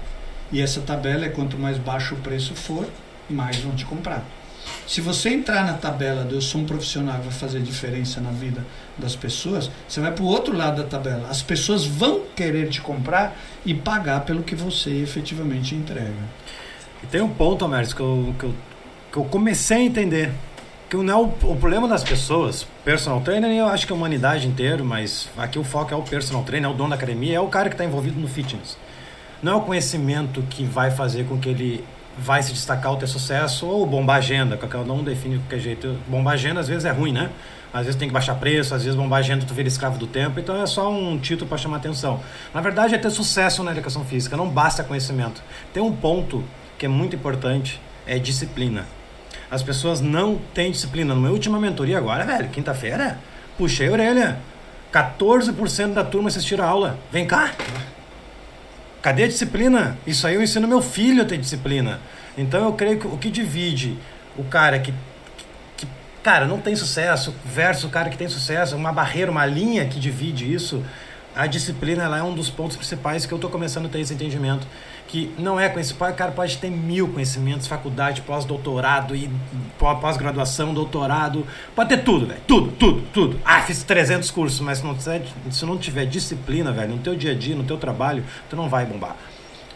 E 0.51 0.62
essa 0.62 0.81
tabela 0.81 1.25
é 1.25 1.29
quanto 1.29 1.57
mais 1.57 1.79
baixo 1.79 2.13
o 2.13 2.19
preço 2.19 2.53
for, 2.53 2.88
mais 3.27 3.57
vão 3.57 3.75
te 3.75 3.85
comprar. 3.85 4.23
Se 4.86 5.01
você 5.01 5.29
entrar 5.29 5.65
na 5.65 5.74
tabela 5.74 6.24
de 6.24 6.34
eu 6.34 6.41
sou 6.41 6.62
um 6.62 6.65
profissional 6.65 7.17
que 7.17 7.24
vai 7.24 7.34
fazer 7.34 7.62
diferença 7.62 8.20
na 8.20 8.32
vida 8.32 8.65
das 8.98 9.15
pessoas, 9.15 9.72
você 9.88 10.00
vai 10.00 10.12
para 10.12 10.24
o 10.24 10.27
outro 10.27 10.55
lado 10.55 10.82
da 10.82 10.88
tabela. 10.88 11.29
As 11.29 11.41
pessoas 11.41 11.86
vão 11.86 12.22
querer 12.36 12.70
te 12.70 12.82
comprar 12.82 13.36
e 13.65 13.74
pagar 13.74 14.22
pelo 14.22 14.43
que 14.43 14.55
você 14.55 14.91
efetivamente 15.01 15.74
entrega. 15.74 16.12
E 17.01 17.08
tem 17.08 17.22
um 17.22 17.29
ponto, 17.29 17.65
Américo, 17.65 17.96
que 17.96 18.01
eu, 18.01 18.36
que, 18.38 18.46
eu, 18.46 18.53
que 19.12 19.17
eu 19.17 19.25
comecei 19.25 19.77
a 19.77 19.82
entender. 19.82 20.32
Que 20.89 20.98
não 20.98 21.13
é 21.13 21.17
o, 21.17 21.51
o 21.51 21.55
problema 21.55 21.88
das 21.88 22.03
pessoas, 22.03 22.67
personal 22.86 23.20
trainer, 23.22 23.50
eu 23.50 23.67
acho 23.67 23.88
que 23.88 23.91
a 23.91 23.96
humanidade 23.96 24.48
inteira, 24.48 24.84
mas 24.84 25.27
aqui 25.36 25.58
o 25.58 25.63
foco 25.63 25.91
é 25.91 25.98
o 25.98 26.03
personal 26.03 26.43
trainer, 26.43 26.70
é 26.70 26.74
o 26.74 26.75
dono 26.75 26.89
da 26.89 26.96
academia, 26.96 27.38
é 27.38 27.39
o 27.39 27.48
cara 27.48 27.67
que 27.67 27.74
está 27.74 27.84
envolvido 27.84 28.20
no 28.20 28.27
fitness. 28.27 28.77
Não 29.41 29.53
é 29.53 29.55
o 29.55 29.62
conhecimento 29.62 30.43
que 30.50 30.63
vai 30.63 30.91
fazer 30.91 31.25
com 31.25 31.38
que 31.39 31.50
ele 31.50 31.84
vai 32.17 32.43
se 32.43 32.53
destacar 32.53 32.91
ou 32.91 32.98
ter 32.98 33.08
sucesso, 33.08 33.65
ou 33.65 33.86
bombar 33.86 34.17
agenda, 34.17 34.58
que 34.58 34.67
cada 34.67 34.91
um 34.91 35.03
define 35.03 35.36
de 35.36 35.43
qualquer 35.43 35.60
jeito. 35.60 35.98
Bombar 36.08 36.34
agenda 36.34 36.60
às 36.60 36.67
vezes 36.67 36.86
é 36.86 36.91
ruim, 36.91 37.12
né? 37.12 37.29
Às 37.74 37.86
vezes 37.86 38.00
tem 38.00 38.08
que 38.08 38.13
baixar 38.13 38.36
preço, 38.36 38.75
às 38.75 38.84
vezes 38.84 38.96
bombar 38.96 39.20
agenda 39.20 39.43
tu 39.46 39.53
vira 39.53 39.67
escravo 39.67 39.98
do 39.98 40.05
tempo, 40.05 40.39
então 40.39 40.62
é 40.62 40.65
só 40.67 40.91
um 40.91 41.17
título 41.17 41.50
para 41.50 41.58
chamar 41.58 41.77
atenção. 41.77 42.20
Na 42.53 42.62
verdade 42.62 42.93
é 42.93 42.98
ter 43.00 43.10
sucesso 43.10 43.63
na 43.63 43.72
educação 43.72 44.05
física, 44.05 44.38
não 44.38 44.48
basta 44.48 44.84
conhecimento. 44.84 45.41
Tem 45.74 45.82
um 45.82 45.91
ponto 45.91 46.43
que 46.77 46.86
é 46.86 46.89
muito 46.89 47.15
importante, 47.15 47.82
é 48.05 48.20
disciplina. 48.20 48.86
As 49.50 49.63
pessoas 49.63 50.01
não 50.01 50.39
têm 50.53 50.72
disciplina. 50.72 51.13
Na 51.13 51.20
minha 51.20 51.32
última 51.32 51.60
mentoria 51.60 51.98
agora, 51.98 52.24
velho, 52.25 52.50
quinta-feira, 52.50 53.17
puxei 53.58 53.88
a 53.88 53.91
orelha. 53.91 54.39
14% 54.91 55.93
da 55.93 56.03
turma 56.03 56.29
assistiram 56.29 56.63
a 56.63 56.67
aula. 56.67 57.00
Vem 57.12 57.25
cá. 57.25 57.51
Cadê 59.03 59.25
a 59.25 59.27
disciplina? 59.27 59.98
Isso 60.07 60.25
aí 60.25 60.36
eu 60.36 60.41
ensino 60.41 60.65
meu 60.65 60.81
filho 60.81 61.24
a 61.24 61.25
ter 61.25 61.38
disciplina. 61.38 62.00
Então 62.38 62.63
eu 62.63 62.72
creio 62.72 62.98
que 62.98 63.05
o 63.05 63.17
que 63.17 63.29
divide 63.29 63.98
o 64.38 64.45
cara 64.45 64.79
que, 64.79 64.93
que, 65.75 65.86
cara, 66.24 66.48
não 66.48 66.62
tem 66.62 66.74
sucesso 66.74 67.36
versus 67.43 67.83
o 67.83 67.89
cara 67.89 68.10
que 68.10 68.17
tem 68.17 68.29
sucesso, 68.29 68.77
uma 68.77 68.93
barreira, 68.93 69.29
uma 69.29 69.45
linha 69.45 69.86
que 69.86 70.00
divide 70.00 70.51
isso, 70.51 70.81
a 71.36 71.45
disciplina 71.45 72.05
ela 72.05 72.17
é 72.17 72.24
um 72.24 72.33
dos 72.33 72.50
pontos 72.50 72.77
principais 72.77 73.25
que 73.25 73.33
eu 73.33 73.36
estou 73.36 73.51
começando 73.51 73.88
a 73.88 73.89
ter 73.89 74.00
esse 74.00 74.13
entendimento 74.13 74.65
que 75.13 75.32
não 75.38 75.60
é 75.60 75.70
conhecimento, 75.70 76.12
o 76.12 76.15
cara 76.15 76.32
pode 76.32 76.58
ter 76.58 76.72
mil 76.72 77.08
conhecimentos, 77.08 77.67
faculdade, 77.67 78.24
pós-doutorado 78.24 79.15
e 79.15 79.29
pós-graduação, 79.77 80.74
doutorado, 80.74 81.46
pode 81.75 81.89
ter 81.89 82.03
tudo, 82.03 82.25
velho, 82.25 82.41
tudo, 82.48 82.72
tudo, 82.72 83.03
tudo. 83.13 83.39
Ah, 83.46 83.62
fiz 83.62 83.84
300 83.84 84.32
cursos, 84.32 84.60
mas 84.60 84.79
se 84.79 84.84
não, 84.84 84.96
tiver, 84.96 85.22
se 85.51 85.65
não 85.67 85.77
tiver 85.77 86.08
disciplina, 86.08 86.72
velho, 86.72 86.96
no 86.96 86.98
teu 86.98 87.15
dia 87.15 87.29
a 87.29 87.36
dia, 87.36 87.55
no 87.55 87.63
teu 87.63 87.77
trabalho, 87.77 88.25
tu 88.50 88.55
não 88.55 88.67
vai 88.67 88.88
bombar. 88.88 89.15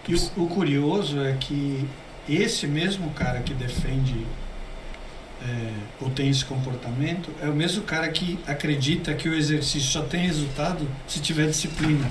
E 0.08 0.16
o, 0.16 0.32
o 0.38 0.48
curioso 0.48 1.22
é 1.22 1.34
que 1.34 1.88
esse 2.28 2.66
mesmo 2.66 3.12
cara 3.12 3.40
que 3.42 3.54
defende 3.54 4.26
é, 5.48 5.70
ou 6.02 6.10
tem 6.10 6.32
esse 6.32 6.44
comportamento 6.44 7.30
é 7.40 7.48
o 7.48 7.54
mesmo 7.54 7.84
cara 7.84 8.10
que 8.10 8.40
acredita 8.48 9.14
que 9.14 9.30
o 9.30 9.36
exercício 9.36 9.92
só 9.92 10.02
tem 10.02 10.22
resultado 10.22 10.90
se 11.08 11.22
tiver 11.22 11.46
disciplina. 11.46 12.10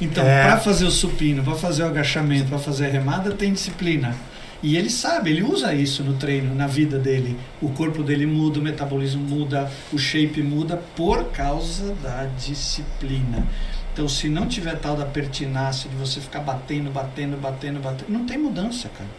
Então, 0.00 0.24
é. 0.24 0.44
para 0.44 0.58
fazer 0.58 0.84
o 0.84 0.90
supino, 0.90 1.42
para 1.42 1.54
fazer 1.54 1.82
o 1.82 1.86
agachamento, 1.86 2.48
para 2.48 2.58
fazer 2.58 2.86
a 2.86 2.90
remada, 2.90 3.32
tem 3.32 3.52
disciplina. 3.52 4.14
E 4.62 4.76
ele 4.76 4.90
sabe, 4.90 5.30
ele 5.30 5.42
usa 5.42 5.72
isso 5.72 6.02
no 6.02 6.14
treino, 6.14 6.54
na 6.54 6.66
vida 6.66 6.98
dele. 6.98 7.38
O 7.62 7.70
corpo 7.70 8.02
dele 8.02 8.26
muda, 8.26 8.58
o 8.58 8.62
metabolismo 8.62 9.22
muda, 9.22 9.70
o 9.92 9.98
shape 9.98 10.42
muda 10.42 10.76
por 10.96 11.26
causa 11.30 11.94
da 12.02 12.26
disciplina. 12.36 13.46
Então, 13.92 14.08
se 14.08 14.28
não 14.28 14.46
tiver 14.46 14.76
tal 14.78 14.96
da 14.96 15.04
pertinácia 15.04 15.88
de 15.88 15.96
você 15.96 16.20
ficar 16.20 16.40
batendo, 16.40 16.90
batendo, 16.90 17.36
batendo, 17.36 17.80
batendo, 17.80 18.12
não 18.12 18.24
tem 18.24 18.38
mudança, 18.38 18.88
cara. 18.88 19.10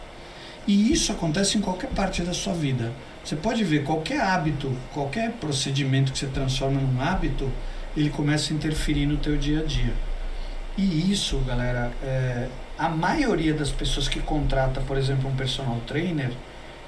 E 0.66 0.92
isso 0.92 1.10
acontece 1.10 1.56
em 1.56 1.60
qualquer 1.60 1.90
parte 1.90 2.22
da 2.22 2.34
sua 2.34 2.52
vida. 2.52 2.92
Você 3.24 3.34
pode 3.34 3.64
ver 3.64 3.82
qualquer 3.82 4.20
hábito, 4.20 4.74
qualquer 4.92 5.32
procedimento 5.32 6.12
que 6.12 6.18
você 6.18 6.26
transforma 6.26 6.80
num 6.80 7.00
hábito, 7.00 7.50
ele 7.96 8.10
começa 8.10 8.52
a 8.52 8.56
interferir 8.56 9.06
no 9.06 9.16
teu 9.16 9.36
dia 9.36 9.60
a 9.60 9.64
dia. 9.64 9.92
E 10.80 11.12
isso, 11.12 11.36
galera, 11.46 11.92
é, 12.02 12.48
a 12.78 12.88
maioria 12.88 13.52
das 13.52 13.68
pessoas 13.68 14.08
que 14.08 14.18
contrata, 14.18 14.80
por 14.80 14.96
exemplo, 14.96 15.28
um 15.28 15.36
personal 15.36 15.78
trainer, 15.86 16.30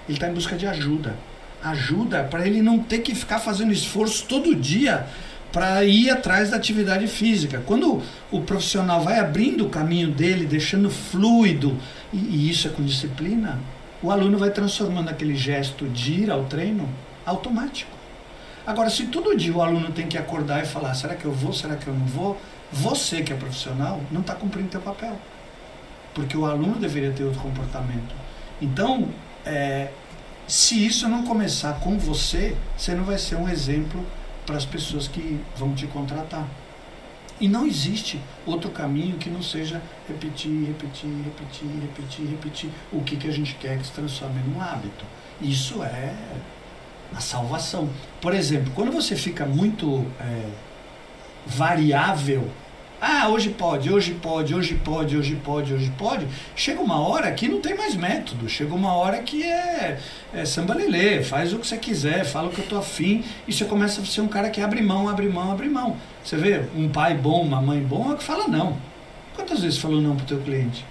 ele 0.08 0.16
está 0.16 0.30
em 0.30 0.32
busca 0.32 0.56
de 0.56 0.66
ajuda. 0.66 1.14
Ajuda 1.62 2.24
para 2.24 2.46
ele 2.46 2.62
não 2.62 2.78
ter 2.78 3.00
que 3.00 3.14
ficar 3.14 3.38
fazendo 3.38 3.70
esforço 3.70 4.24
todo 4.26 4.56
dia 4.56 5.06
para 5.52 5.84
ir 5.84 6.08
atrás 6.08 6.48
da 6.48 6.56
atividade 6.56 7.06
física. 7.06 7.62
Quando 7.66 8.00
o 8.30 8.40
profissional 8.40 9.02
vai 9.02 9.18
abrindo 9.18 9.66
o 9.66 9.68
caminho 9.68 10.08
dele, 10.08 10.46
deixando 10.46 10.88
fluido, 10.88 11.76
e, 12.10 12.16
e 12.16 12.50
isso 12.50 12.68
é 12.68 12.70
com 12.70 12.82
disciplina, 12.82 13.58
o 14.02 14.10
aluno 14.10 14.38
vai 14.38 14.50
transformando 14.50 15.10
aquele 15.10 15.36
gesto 15.36 15.86
de 15.86 16.22
ir 16.22 16.30
ao 16.30 16.44
treino 16.44 16.88
automático. 17.26 17.90
Agora, 18.66 18.88
se 18.88 19.04
todo 19.08 19.36
dia 19.36 19.54
o 19.54 19.60
aluno 19.60 19.90
tem 19.90 20.06
que 20.06 20.16
acordar 20.16 20.62
e 20.62 20.66
falar: 20.66 20.94
será 20.94 21.14
que 21.14 21.26
eu 21.26 21.32
vou, 21.32 21.52
será 21.52 21.76
que 21.76 21.86
eu 21.86 21.92
não 21.92 22.06
vou? 22.06 22.40
Você 22.72 23.22
que 23.22 23.32
é 23.32 23.36
profissional 23.36 24.00
não 24.10 24.22
está 24.22 24.34
cumprindo 24.34 24.72
seu 24.72 24.80
papel. 24.80 25.16
Porque 26.14 26.36
o 26.36 26.46
aluno 26.46 26.76
deveria 26.76 27.12
ter 27.12 27.24
outro 27.24 27.40
comportamento. 27.40 28.14
Então, 28.60 29.08
é, 29.44 29.90
se 30.46 30.84
isso 30.84 31.08
não 31.08 31.24
começar 31.24 31.74
com 31.80 31.98
você, 31.98 32.56
você 32.76 32.94
não 32.94 33.04
vai 33.04 33.18
ser 33.18 33.36
um 33.36 33.48
exemplo 33.48 34.04
para 34.46 34.56
as 34.56 34.64
pessoas 34.64 35.06
que 35.06 35.40
vão 35.56 35.74
te 35.74 35.86
contratar. 35.86 36.46
E 37.40 37.48
não 37.48 37.66
existe 37.66 38.20
outro 38.46 38.70
caminho 38.70 39.16
que 39.18 39.28
não 39.28 39.42
seja 39.42 39.82
repetir, 40.08 40.66
repetir, 40.66 41.10
repetir, 41.24 41.68
repetir, 41.80 42.26
repetir 42.26 42.70
o 42.92 43.02
que, 43.02 43.16
que 43.16 43.26
a 43.26 43.32
gente 43.32 43.54
quer 43.54 43.78
que 43.78 43.86
se 43.86 43.92
transforme 43.92 44.40
num 44.42 44.60
hábito. 44.60 45.04
Isso 45.40 45.82
é 45.82 46.14
a 47.14 47.20
salvação. 47.20 47.90
Por 48.20 48.34
exemplo, 48.34 48.72
quando 48.74 48.92
você 48.92 49.16
fica 49.16 49.44
muito 49.44 50.06
é, 50.20 50.50
variável 51.46 52.48
ah, 53.04 53.28
hoje 53.28 53.50
pode, 53.50 53.92
hoje 53.92 54.14
pode, 54.14 54.54
hoje 54.54 54.76
pode, 54.76 55.16
hoje 55.16 55.34
pode, 55.34 55.74
hoje 55.74 55.92
pode. 55.98 56.24
Chega 56.54 56.80
uma 56.80 57.00
hora 57.00 57.32
que 57.32 57.48
não 57.48 57.60
tem 57.60 57.76
mais 57.76 57.96
método. 57.96 58.48
Chega 58.48 58.72
uma 58.72 58.94
hora 58.94 59.18
que 59.18 59.42
é, 59.42 59.98
é 60.32 60.44
samba 60.44 60.72
lelê, 60.72 61.20
faz 61.20 61.52
o 61.52 61.58
que 61.58 61.66
você 61.66 61.76
quiser, 61.78 62.24
fala 62.24 62.46
o 62.46 62.52
que 62.52 62.60
eu 62.60 62.66
tô 62.68 62.78
afim. 62.78 63.24
E 63.48 63.52
você 63.52 63.64
começa 63.64 64.00
a 64.00 64.04
ser 64.04 64.20
um 64.20 64.28
cara 64.28 64.50
que 64.50 64.60
abre 64.60 64.80
mão, 64.80 65.08
abre 65.08 65.28
mão, 65.28 65.50
abre 65.50 65.68
mão. 65.68 65.96
Você 66.22 66.36
vê, 66.36 66.62
um 66.76 66.88
pai 66.88 67.14
bom, 67.14 67.42
uma 67.42 67.60
mãe 67.60 67.80
bom 67.82 68.12
é 68.12 68.16
que 68.16 68.22
fala 68.22 68.46
não. 68.46 68.76
Quantas 69.34 69.62
vezes 69.62 69.78
falou 69.78 70.00
não 70.00 70.14
pro 70.14 70.24
teu 70.24 70.38
cliente? 70.38 70.86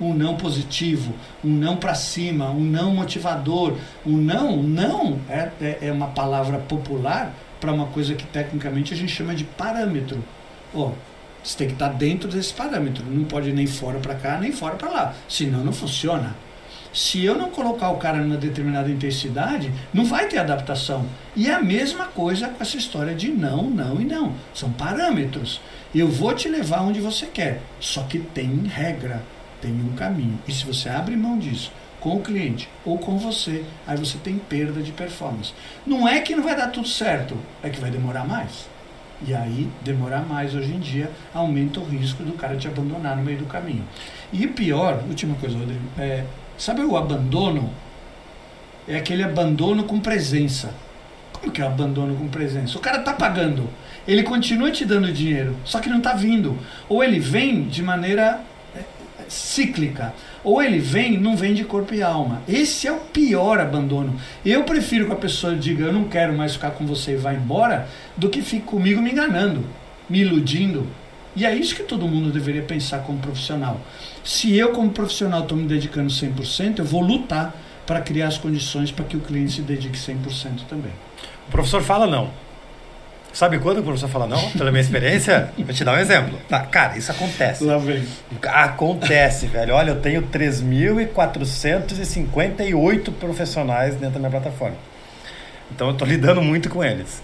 Um 0.00 0.14
não 0.14 0.38
positivo, 0.38 1.12
um 1.44 1.50
não 1.50 1.76
para 1.76 1.94
cima, 1.94 2.48
um 2.48 2.64
não 2.64 2.94
motivador. 2.94 3.76
Um 4.06 4.16
não, 4.16 4.62
não 4.62 5.20
é, 5.28 5.50
é, 5.60 5.78
é 5.82 5.92
uma 5.92 6.06
palavra 6.06 6.56
popular 6.60 7.34
para 7.60 7.74
uma 7.74 7.88
coisa 7.88 8.14
que 8.14 8.24
tecnicamente 8.24 8.94
a 8.94 8.96
gente 8.96 9.12
chama 9.12 9.34
de 9.34 9.44
parâmetro. 9.44 10.24
Ó, 10.74 10.86
oh, 10.86 11.11
você 11.42 11.58
tem 11.58 11.66
que 11.66 11.72
estar 11.74 11.88
dentro 11.88 12.28
desse 12.28 12.52
parâmetro. 12.52 13.04
Não 13.04 13.24
pode 13.24 13.52
nem 13.52 13.66
fora 13.66 13.98
para 13.98 14.14
cá, 14.14 14.38
nem 14.38 14.52
fora 14.52 14.76
para 14.76 14.90
lá. 14.90 15.14
Senão 15.28 15.64
não 15.64 15.72
funciona. 15.72 16.34
Se 16.92 17.24
eu 17.24 17.36
não 17.36 17.50
colocar 17.50 17.88
o 17.88 17.96
cara 17.96 18.18
numa 18.18 18.36
determinada 18.36 18.90
intensidade, 18.90 19.72
não 19.94 20.04
vai 20.04 20.28
ter 20.28 20.38
adaptação. 20.38 21.06
E 21.34 21.48
é 21.48 21.54
a 21.54 21.62
mesma 21.62 22.06
coisa 22.06 22.48
com 22.48 22.62
essa 22.62 22.76
história 22.76 23.14
de 23.14 23.28
não, 23.28 23.70
não 23.70 24.00
e 24.00 24.04
não. 24.04 24.34
São 24.54 24.70
parâmetros. 24.70 25.60
Eu 25.94 26.08
vou 26.08 26.34
te 26.34 26.48
levar 26.48 26.82
onde 26.82 27.00
você 27.00 27.26
quer. 27.26 27.62
Só 27.80 28.02
que 28.02 28.18
tem 28.18 28.64
regra, 28.66 29.22
tem 29.60 29.72
um 29.72 29.96
caminho. 29.96 30.38
E 30.46 30.52
se 30.52 30.66
você 30.66 30.90
abre 30.90 31.16
mão 31.16 31.38
disso, 31.38 31.72
com 32.02 32.16
o 32.16 32.20
cliente 32.20 32.68
ou 32.84 32.98
com 32.98 33.16
você. 33.16 33.64
Aí 33.86 33.96
você 33.96 34.18
tem 34.18 34.36
perda 34.36 34.82
de 34.82 34.92
performance. 34.92 35.54
Não 35.86 36.06
é 36.06 36.20
que 36.20 36.34
não 36.34 36.42
vai 36.42 36.56
dar 36.56 36.68
tudo 36.68 36.88
certo, 36.88 37.38
é 37.62 37.70
que 37.70 37.80
vai 37.80 37.90
demorar 37.90 38.26
mais. 38.26 38.66
E 39.26 39.34
aí, 39.34 39.68
demorar 39.82 40.26
mais 40.26 40.54
hoje 40.54 40.72
em 40.72 40.80
dia 40.80 41.10
aumenta 41.32 41.78
o 41.78 41.84
risco 41.84 42.24
do 42.24 42.32
cara 42.32 42.56
te 42.56 42.66
abandonar 42.66 43.16
no 43.16 43.22
meio 43.22 43.38
do 43.38 43.46
caminho. 43.46 43.84
E 44.32 44.46
pior, 44.48 45.02
última 45.08 45.34
coisa, 45.36 45.56
Rodrigo, 45.56 45.84
é, 45.96 46.24
sabe 46.58 46.82
o 46.82 46.96
abandono? 46.96 47.70
É 48.88 48.96
aquele 48.96 49.22
abandono 49.22 49.84
com 49.84 50.00
presença. 50.00 50.74
Como 51.32 51.52
que 51.52 51.62
é 51.62 51.64
o 51.64 51.68
abandono 51.68 52.16
com 52.16 52.28
presença? 52.28 52.76
O 52.76 52.80
cara 52.80 53.00
tá 53.00 53.12
pagando, 53.12 53.68
ele 54.06 54.22
continua 54.24 54.70
te 54.70 54.84
dando 54.84 55.12
dinheiro, 55.12 55.56
só 55.64 55.78
que 55.78 55.88
não 55.88 56.00
tá 56.00 56.14
vindo. 56.14 56.58
Ou 56.88 57.02
ele 57.02 57.20
vem 57.20 57.68
de 57.68 57.82
maneira 57.82 58.40
cíclica. 59.28 60.14
Ou 60.44 60.62
ele 60.62 60.78
vem, 60.78 61.18
não 61.18 61.36
vem 61.36 61.54
de 61.54 61.64
corpo 61.64 61.94
e 61.94 62.02
alma. 62.02 62.42
Esse 62.48 62.86
é 62.86 62.92
o 62.92 63.00
pior 63.00 63.60
abandono. 63.60 64.16
Eu 64.44 64.64
prefiro 64.64 65.06
que 65.06 65.12
a 65.12 65.16
pessoa 65.16 65.54
diga 65.54 65.84
eu 65.84 65.92
não 65.92 66.04
quero 66.04 66.32
mais 66.32 66.54
ficar 66.54 66.72
com 66.72 66.86
você 66.86 67.12
e 67.12 67.16
vá 67.16 67.32
embora, 67.32 67.88
do 68.16 68.28
que 68.28 68.42
fique 68.42 68.66
comigo 68.66 69.00
me 69.00 69.12
enganando, 69.12 69.64
me 70.08 70.20
iludindo. 70.20 70.86
E 71.34 71.46
é 71.46 71.54
isso 71.54 71.74
que 71.74 71.82
todo 71.82 72.06
mundo 72.06 72.30
deveria 72.30 72.62
pensar 72.62 73.00
como 73.00 73.18
profissional. 73.18 73.80
Se 74.22 74.54
eu, 74.54 74.70
como 74.70 74.90
profissional, 74.90 75.42
estou 75.42 75.56
me 75.56 75.66
dedicando 75.66 76.10
100%, 76.10 76.80
eu 76.80 76.84
vou 76.84 77.00
lutar 77.00 77.54
para 77.86 78.00
criar 78.00 78.28
as 78.28 78.38
condições 78.38 78.90
para 78.90 79.04
que 79.04 79.16
o 79.16 79.20
cliente 79.20 79.52
se 79.52 79.62
dedique 79.62 79.96
100% 79.96 80.66
também. 80.68 80.92
O 81.48 81.50
professor 81.50 81.82
fala 81.82 82.06
não. 82.06 82.30
Sabe 83.32 83.58
quando 83.58 83.78
o 83.78 83.82
professor 83.82 84.08
fala 84.08 84.26
não? 84.26 84.50
Pela 84.50 84.70
minha 84.70 84.82
experiência, 84.82 85.50
vou 85.56 85.72
te 85.72 85.82
dar 85.84 85.94
um 85.94 85.98
exemplo. 85.98 86.38
Tá, 86.48 86.60
cara, 86.60 86.98
isso 86.98 87.10
acontece. 87.10 87.64
Lá 87.64 87.78
vem. 87.78 88.06
Acontece, 88.42 89.46
velho. 89.46 89.74
Olha, 89.74 89.92
eu 89.92 90.00
tenho 90.00 90.20
3.458 90.22 93.10
profissionais 93.12 93.94
dentro 93.96 94.14
da 94.14 94.18
minha 94.18 94.30
plataforma. 94.30 94.76
Então 95.70 95.88
eu 95.88 95.94
tô 95.94 96.04
lidando 96.04 96.42
muito 96.42 96.68
com 96.68 96.84
eles. 96.84 97.22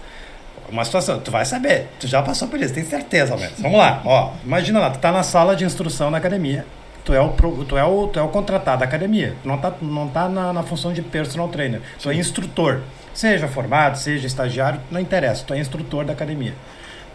Uma 0.71 0.85
situação, 0.85 1.19
tu 1.19 1.31
vai 1.31 1.45
saber, 1.45 1.87
tu 1.99 2.07
já 2.07 2.21
passou 2.21 2.47
por 2.47 2.59
isso, 2.59 2.73
tem 2.73 2.83
certeza, 2.83 3.35
velho. 3.35 3.53
Vamos 3.59 3.77
lá, 3.77 4.01
ó. 4.05 4.31
Imagina 4.45 4.79
lá, 4.79 4.89
tu 4.91 4.99
tá 4.99 5.11
na 5.11 5.23
sala 5.23 5.55
de 5.55 5.65
instrução 5.65 6.11
da 6.11 6.17
academia. 6.17 6.65
Tu 7.03 7.13
é 7.13 7.19
o, 7.19 7.29
tu 7.67 7.77
é 7.77 7.83
o, 7.83 8.07
tu 8.07 8.19
é 8.19 8.21
o 8.21 8.27
contratado 8.27 8.79
da 8.79 8.85
academia. 8.85 9.35
Tu 9.41 9.47
não 9.47 9.57
tá, 9.57 9.73
não 9.81 10.07
tá 10.07 10.29
na, 10.29 10.53
na 10.53 10.61
função 10.61 10.93
de 10.93 11.01
personal 11.01 11.47
trainer. 11.47 11.81
Tu 11.99 12.09
é 12.09 12.15
instrutor. 12.15 12.81
Seja 13.19 13.49
formado, 13.49 13.97
seja 13.97 14.25
estagiário, 14.25 14.79
não 14.89 14.97
interessa, 14.97 15.43
tu 15.45 15.53
é 15.53 15.59
instrutor 15.59 16.05
da 16.05 16.13
academia. 16.13 16.53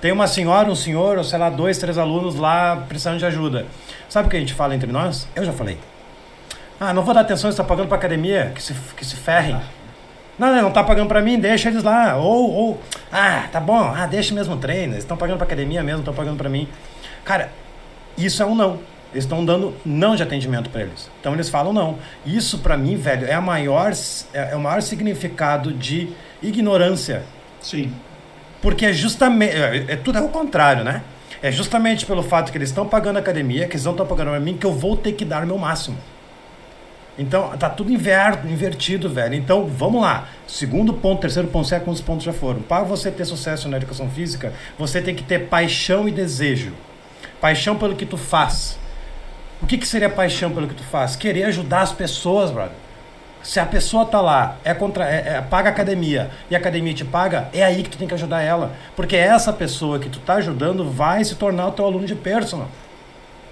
Tem 0.03 0.13
uma 0.13 0.27
senhora, 0.27 0.71
um 0.71 0.75
senhor, 0.75 1.17
ou 1.17 1.25
sei 1.25 1.39
lá, 1.39 1.49
dois, 1.49 1.79
três 1.79 1.97
alunos 1.97 2.35
lá 2.35 2.77
precisando 2.87 3.19
de 3.19 3.25
ajuda. 3.25 3.65
Sabe 4.07 4.27
o 4.27 4.31
que 4.31 4.37
a 4.37 4.39
gente 4.39 4.53
fala 4.53 4.75
entre 4.75 4.93
nós? 4.93 5.27
Eu 5.35 5.47
já 5.47 5.53
falei. 5.55 5.79
Ah, 6.79 6.93
não 6.93 7.03
vou 7.03 7.15
dar 7.15 7.23
atenção, 7.23 7.49
está 7.49 7.65
pagando 7.65 7.89
para 7.89 7.97
academia, 7.97 8.53
que 8.55 8.63
se, 8.63 8.75
que 8.95 9.03
se 9.03 9.17
ferrem. 9.17 9.59
Não, 10.39 10.55
não, 10.55 10.61
não 10.65 10.71
tá 10.71 10.85
pagando 10.85 11.09
para 11.09 11.23
mim, 11.23 11.41
deixa 11.41 11.71
eles 11.71 11.83
lá. 11.83 12.17
Ou, 12.17 12.53
ou, 12.53 12.83
ah, 13.11 13.49
tá 13.51 13.59
bom, 13.59 13.91
ah, 13.97 14.05
deixa 14.05 14.35
mesmo 14.35 14.59
treino, 14.59 14.93
eles 14.93 15.05
estão 15.05 15.17
pagando 15.17 15.39
para 15.39 15.47
academia 15.47 15.83
mesmo, 15.83 16.01
estão 16.01 16.13
pagando 16.13 16.37
para 16.37 16.51
mim. 16.51 16.69
Cara, 17.25 17.51
isso 18.19 18.43
é 18.43 18.47
um 18.47 18.55
não. 18.55 18.79
Eles 19.15 19.25
estão 19.25 19.45
dando 19.45 19.73
não 19.87 20.17
de 20.17 20.25
atendimento 20.25 20.69
para 20.71 20.83
eles. 20.83 21.09
Então 21.21 21.33
eles 21.35 21.49
falam 21.49 21.73
não. 21.73 21.99
Isso 22.27 22.59
para 22.59 22.77
mim, 22.77 22.97
velho, 22.97 23.27
é 23.27 23.33
a 23.33 23.41
maior 23.41 23.93
é, 24.33 24.51
é, 24.51 24.57
o 24.57 24.61
maior 24.61 24.83
significado 24.83 25.73
de 25.73 26.09
ignorância. 26.43 27.23
Sim. 27.61 27.95
Porque 28.61 28.87
é 28.87 28.93
justamente 28.93 29.55
é, 29.55 29.85
é 29.89 29.97
tudo 29.97 30.19
é 30.19 30.21
o 30.21 30.29
contrário, 30.29 30.83
né? 30.83 31.03
É 31.41 31.53
justamente 31.53 32.05
pelo 32.05 32.25
fato 32.25 32.51
que 32.51 32.59
eles 32.59 32.71
estão 32.71 32.89
pagando 32.89 33.17
a 33.17 33.21
academia, 33.21 33.69
que 33.69 33.75
eles 33.75 33.85
não 33.85 33.93
estão 33.93 34.05
pagando 34.05 34.31
para 34.31 34.41
mim, 34.41 34.57
que 34.57 34.67
eu 34.67 34.73
vou 34.73 34.97
ter 34.97 35.13
que 35.13 35.25
dar 35.25 35.45
o 35.45 35.47
meu 35.47 35.59
máximo. 35.59 35.97
Então, 37.17 37.57
tá 37.57 37.71
tudo 37.71 37.93
inverno, 37.93 38.51
invertido, 38.51 39.09
velho. 39.09 39.35
Então, 39.35 39.67
vamos 39.67 40.03
lá. 40.03 40.27
Segundo 40.49 40.93
ponto, 40.93 41.21
terceiro 41.21 41.47
ponto, 41.49 41.69
sei 41.69 41.79
quantos 41.79 42.03
pontos 42.03 42.25
já 42.25 42.33
foram. 42.33 42.63
Para 42.63 42.83
você 42.83 43.11
ter 43.11 43.25
sucesso 43.25 43.69
na 43.69 43.77
educação 43.77 44.11
física, 44.11 44.53
você 44.77 45.01
tem 45.01 45.15
que 45.15 45.23
ter 45.23 45.47
paixão 45.47 46.09
e 46.09 46.11
desejo. 46.11 46.73
Paixão 47.41 47.77
pelo 47.77 47.95
que 47.95 48.05
tu 48.05 48.17
faz. 48.17 48.77
O 49.65 49.67
que, 49.67 49.79
que 49.79 49.89
seria 49.89 50.11
paixão 50.11 50.51
pelo 50.51 50.69
que 50.69 50.75
tu 50.75 50.83
faz? 50.83 51.17
Querer 51.17 51.45
ajudar 51.45 51.81
as 51.81 51.91
pessoas, 51.91 52.51
brother. 52.51 52.77
Se 53.43 53.59
a 53.59 53.65
pessoa 53.65 54.05
tá 54.05 54.21
lá, 54.21 54.59
é 54.63 54.75
contra, 54.75 55.09
é, 55.09 55.37
é, 55.37 55.41
paga 55.41 55.71
a 55.71 55.73
academia 55.73 56.31
e 56.51 56.55
a 56.55 56.59
academia 56.59 56.93
te 56.93 57.03
paga, 57.03 57.49
é 57.51 57.65
aí 57.65 57.83
que 57.83 57.89
tu 57.89 57.97
tem 57.97 58.07
que 58.07 58.13
ajudar 58.13 58.43
ela. 58.43 58.73
Porque 58.95 59.17
essa 59.17 59.55
pessoa 59.55 59.99
que 59.99 60.11
tu 60.11 60.19
tá 60.19 60.35
ajudando 60.35 60.91
vai 60.91 61.25
se 61.25 61.35
tornar 61.37 61.69
o 61.69 61.73
teu 61.73 61.87
aluno 61.87 62.05
de 62.05 62.15
personal. 62.15 62.69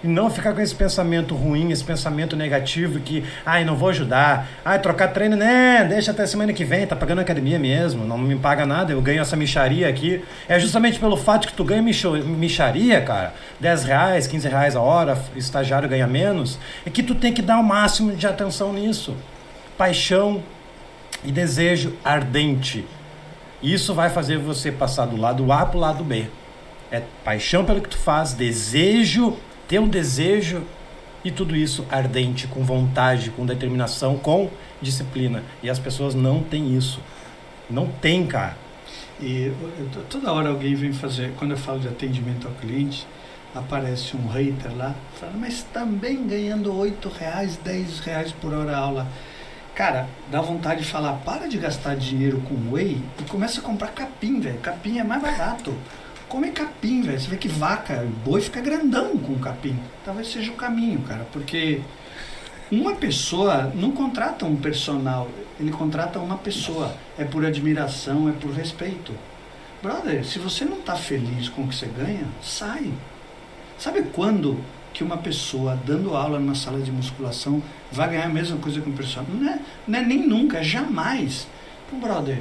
E 0.02 0.09
não 0.09 0.28
ficar 0.28 0.52
com 0.52 0.61
esse 0.61 0.75
pensamento 0.75 1.35
ruim, 1.35 1.70
esse 1.70 1.85
pensamento 1.85 2.35
negativo 2.35 2.98
que, 2.98 3.24
ai, 3.46 3.64
não 3.64 3.77
vou 3.77 3.88
ajudar, 3.90 4.48
ai, 4.64 4.81
trocar 4.81 5.09
treino, 5.09 5.37
né, 5.37 5.85
deixa 5.88 6.11
até 6.11 6.27
semana 6.27 6.53
que 6.53 6.64
vem, 6.64 6.87
tá 6.87 6.96
pagando 6.96 7.20
academia 7.20 7.59
mesmo, 7.59 8.05
não 8.05 8.18
me 8.18 8.35
paga 8.35 8.66
nada, 8.66 8.92
eu 8.92 9.00
ganho 9.00 9.20
essa 9.20 9.37
micharia 9.37 9.88
aqui. 9.88 10.24
É 10.48 10.59
justamente 10.59 10.98
pelo 10.98 11.16
fato 11.16 11.46
que 11.46 11.55
tu 11.55 11.62
ganha 11.62 11.83
micharia, 11.83 13.00
cara, 13.00 13.33
10 13.61 13.85
reais, 13.85 14.27
15 14.27 14.48
reais 14.48 14.74
a 14.74 14.81
hora, 14.81 15.16
estagiário 15.37 15.88
ganha 15.88 16.07
menos, 16.07 16.59
é 16.85 16.90
que 16.90 17.03
tu 17.03 17.14
tem 17.14 17.33
que 17.33 17.42
dar 17.42 17.59
o 17.59 17.62
máximo 17.62 18.12
de 18.16 18.27
atenção 18.27 18.72
nisso. 18.72 19.16
Paixão 19.79 20.42
e 21.24 21.31
desejo 21.31 21.94
ardente. 22.05 22.85
Isso 23.62 23.94
vai 23.94 24.11
fazer 24.11 24.38
você 24.38 24.72
passar 24.72 25.07
do 25.07 25.16
lado 25.16 25.53
A 25.53 25.64
pro 25.64 25.79
lado 25.79 26.03
B. 26.03 26.27
É 26.90 27.03
paixão 27.24 27.64
pelo 27.64 27.81
que 27.81 27.88
tu 27.88 27.96
faz, 27.96 28.35
desejo 28.35 29.38
ter 29.72 29.78
um 29.78 29.88
desejo 29.88 30.62
e 31.24 31.30
tudo 31.30 31.56
isso 31.56 31.87
ardente, 31.90 32.46
com 32.46 32.62
vontade, 32.62 33.30
com 33.30 33.46
determinação, 33.46 34.18
com 34.18 34.50
disciplina. 34.82 35.42
E 35.62 35.70
as 35.70 35.78
pessoas 35.78 36.14
não 36.14 36.42
têm 36.42 36.76
isso. 36.76 37.00
Não 37.70 37.87
tem, 37.87 38.26
cara. 38.26 38.54
E 39.18 39.50
toda 40.11 40.30
hora 40.30 40.50
alguém 40.50 40.74
vem 40.74 40.92
fazer, 40.92 41.32
quando 41.38 41.52
eu 41.52 41.56
falo 41.56 41.80
de 41.80 41.88
atendimento 41.88 42.46
ao 42.46 42.52
cliente, 42.52 43.06
aparece 43.54 44.14
um 44.14 44.28
hater 44.28 44.76
lá, 44.76 44.94
falando, 45.18 45.38
mas 45.38 45.62
também 45.72 46.26
ganhando 46.26 46.70
8 46.76 47.08
reais, 47.08 47.56
10 47.56 48.00
reais 48.00 48.30
por 48.30 48.52
hora 48.52 48.76
aula. 48.76 49.08
Cara, 49.74 50.06
dá 50.30 50.42
vontade 50.42 50.82
de 50.82 50.87
falar, 50.87 51.14
para 51.24 51.48
de 51.48 51.56
gastar 51.56 51.96
dinheiro 51.96 52.42
com 52.42 52.74
whey 52.74 53.02
e 53.18 53.22
começa 53.22 53.61
a 53.61 53.62
comprar 53.62 53.88
capim, 53.92 54.38
velho. 54.38 54.58
Capim 54.58 54.98
é 54.98 55.04
mais 55.04 55.22
barato 55.22 55.74
come 56.33 56.51
capim, 56.51 57.03
velho. 57.03 57.21
Você 57.21 57.29
vê 57.29 57.37
que 57.37 57.47
vaca, 57.47 58.09
boi 58.25 58.40
fica 58.40 58.62
grandão 58.62 59.18
com 59.18 59.38
capim. 59.38 59.79
Talvez 60.03 60.33
seja 60.33 60.51
o 60.51 60.55
caminho, 60.55 61.03
cara, 61.03 61.27
porque 61.31 61.83
uma 62.71 62.95
pessoa 62.95 63.71
não 63.75 63.90
contrata 63.90 64.47
um 64.47 64.57
personal, 64.57 65.29
ele 65.61 65.71
contrata 65.71 66.18
uma 66.18 66.38
pessoa. 66.38 66.97
É 67.18 67.25
por 67.25 67.45
admiração, 67.45 68.31
é 68.31 68.33
por 68.33 68.51
respeito. 68.51 69.12
Brother, 69.83 70.25
se 70.25 70.38
você 70.38 70.64
não 70.64 70.79
está 70.79 70.97
feliz 70.97 71.51
com 71.51 71.64
o 71.64 71.68
que 71.68 71.75
você 71.75 71.87
ganha, 71.87 72.27
sai. 72.42 72.90
Sabe 73.79 74.03
quando 74.05 74.59
que 74.95 75.05
uma 75.05 75.18
pessoa 75.18 75.79
dando 75.85 76.16
aula 76.16 76.38
numa 76.38 76.55
sala 76.55 76.81
de 76.81 76.90
musculação 76.90 77.62
vai 77.90 78.09
ganhar 78.09 78.25
a 78.25 78.31
mesma 78.31 78.57
coisa 78.57 78.81
que 78.81 78.88
um 78.88 78.95
personal? 78.95 79.27
Não 79.31 79.53
é, 79.53 79.59
não 79.87 79.99
é 79.99 80.03
nem 80.03 80.27
nunca, 80.27 80.61
é 80.61 80.62
jamais. 80.62 81.47
Brother, 81.92 82.40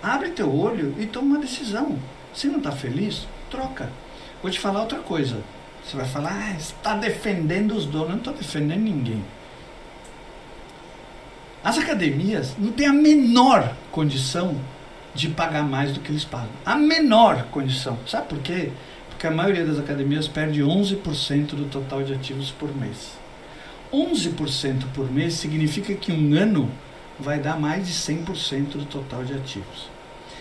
abre 0.00 0.30
teu 0.30 0.54
olho 0.54 0.94
e 0.96 1.06
toma 1.06 1.26
uma 1.26 1.38
decisão. 1.40 1.98
Se 2.38 2.46
não 2.46 2.58
está 2.58 2.70
feliz, 2.70 3.26
troca. 3.50 3.90
Vou 4.40 4.48
te 4.48 4.60
falar 4.60 4.82
outra 4.82 5.00
coisa. 5.00 5.42
Você 5.84 5.96
vai 5.96 6.06
falar, 6.06 6.30
ah, 6.30 6.56
está 6.56 6.94
defendendo 6.94 7.72
os 7.72 7.84
donos. 7.84 8.10
Não 8.10 8.18
estou 8.18 8.32
defendendo 8.32 8.80
ninguém. 8.80 9.24
As 11.64 11.78
academias 11.78 12.54
não 12.56 12.70
têm 12.70 12.86
a 12.86 12.92
menor 12.92 13.74
condição 13.90 14.54
de 15.16 15.28
pagar 15.30 15.64
mais 15.64 15.92
do 15.92 15.98
que 15.98 16.12
eles 16.12 16.24
pagam. 16.24 16.46
A 16.64 16.76
menor 16.76 17.46
condição. 17.50 17.98
Sabe 18.06 18.28
por 18.28 18.38
quê? 18.38 18.70
Porque 19.08 19.26
a 19.26 19.32
maioria 19.32 19.66
das 19.66 19.80
academias 19.80 20.28
perde 20.28 20.62
11% 20.62 21.56
do 21.56 21.68
total 21.68 22.04
de 22.04 22.14
ativos 22.14 22.52
por 22.52 22.72
mês. 22.72 23.18
11% 23.92 24.84
por 24.94 25.10
mês 25.10 25.34
significa 25.34 25.92
que 25.92 26.12
um 26.12 26.40
ano 26.40 26.70
vai 27.18 27.40
dar 27.40 27.58
mais 27.58 27.88
de 27.88 27.94
100% 27.94 28.74
do 28.74 28.84
total 28.84 29.24
de 29.24 29.34
ativos. 29.34 29.97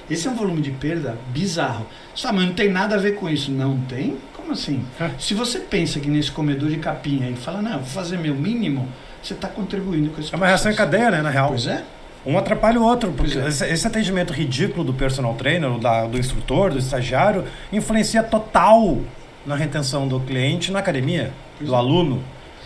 Esse 0.10 0.28
é 0.28 0.32
um 0.32 0.36
volume 0.36 0.62
de 0.62 0.72
perda 0.72 1.18
bizarro. 1.30 1.86
Só, 2.16 2.32
mas 2.32 2.46
não 2.46 2.54
tem 2.54 2.70
nada 2.70 2.96
a 2.96 2.98
ver 2.98 3.16
com 3.16 3.30
isso. 3.30 3.52
Não 3.52 3.78
tem? 3.82 4.18
Como 4.36 4.54
assim? 4.54 4.84
É. 5.00 5.12
Se 5.20 5.34
você 5.34 5.60
pensa 5.60 6.00
que 6.00 6.10
nesse 6.10 6.32
comedor 6.32 6.70
de 6.70 6.78
capim 6.78 7.24
aí 7.24 7.36
fala, 7.36 7.62
não, 7.62 7.80
vou 7.80 7.88
fazer 7.88 8.18
meu 8.18 8.34
mínimo, 8.34 8.88
você 9.22 9.34
está 9.34 9.48
contribuindo 9.48 10.10
com 10.10 10.22
esse 10.22 10.34
É 10.34 10.38
uma 10.38 10.48
reação 10.48 10.72
em 10.72 10.76
cadeia, 10.76 11.12
né, 11.12 11.22
na 11.22 11.30
real. 11.30 11.50
Pois 11.50 11.68
é. 11.68 11.84
Um 12.26 12.38
atrapalha 12.38 12.80
o 12.80 12.84
outro, 12.84 13.12
porque 13.14 13.38
é. 13.38 13.48
esse, 13.48 13.66
esse, 13.66 13.88
atendimento 13.88 14.34
ridículo 14.34 14.84
do 14.84 14.94
personal 14.94 15.34
trainer, 15.36 15.78
da, 15.80 16.06
do 16.06 16.18
instrutor, 16.18 16.72
do 16.72 16.80
estagiário, 16.80 17.46
influencia 17.72 18.24
total 18.24 19.00
na 19.46 19.56
retenção 19.56 20.08
do 20.08 20.20
cliente 20.20 20.72
na 20.72 20.80
academia, 20.80 21.32
pois 21.58 21.70
do 21.70 21.76
é. 21.76 21.78
aluno. 21.78 22.22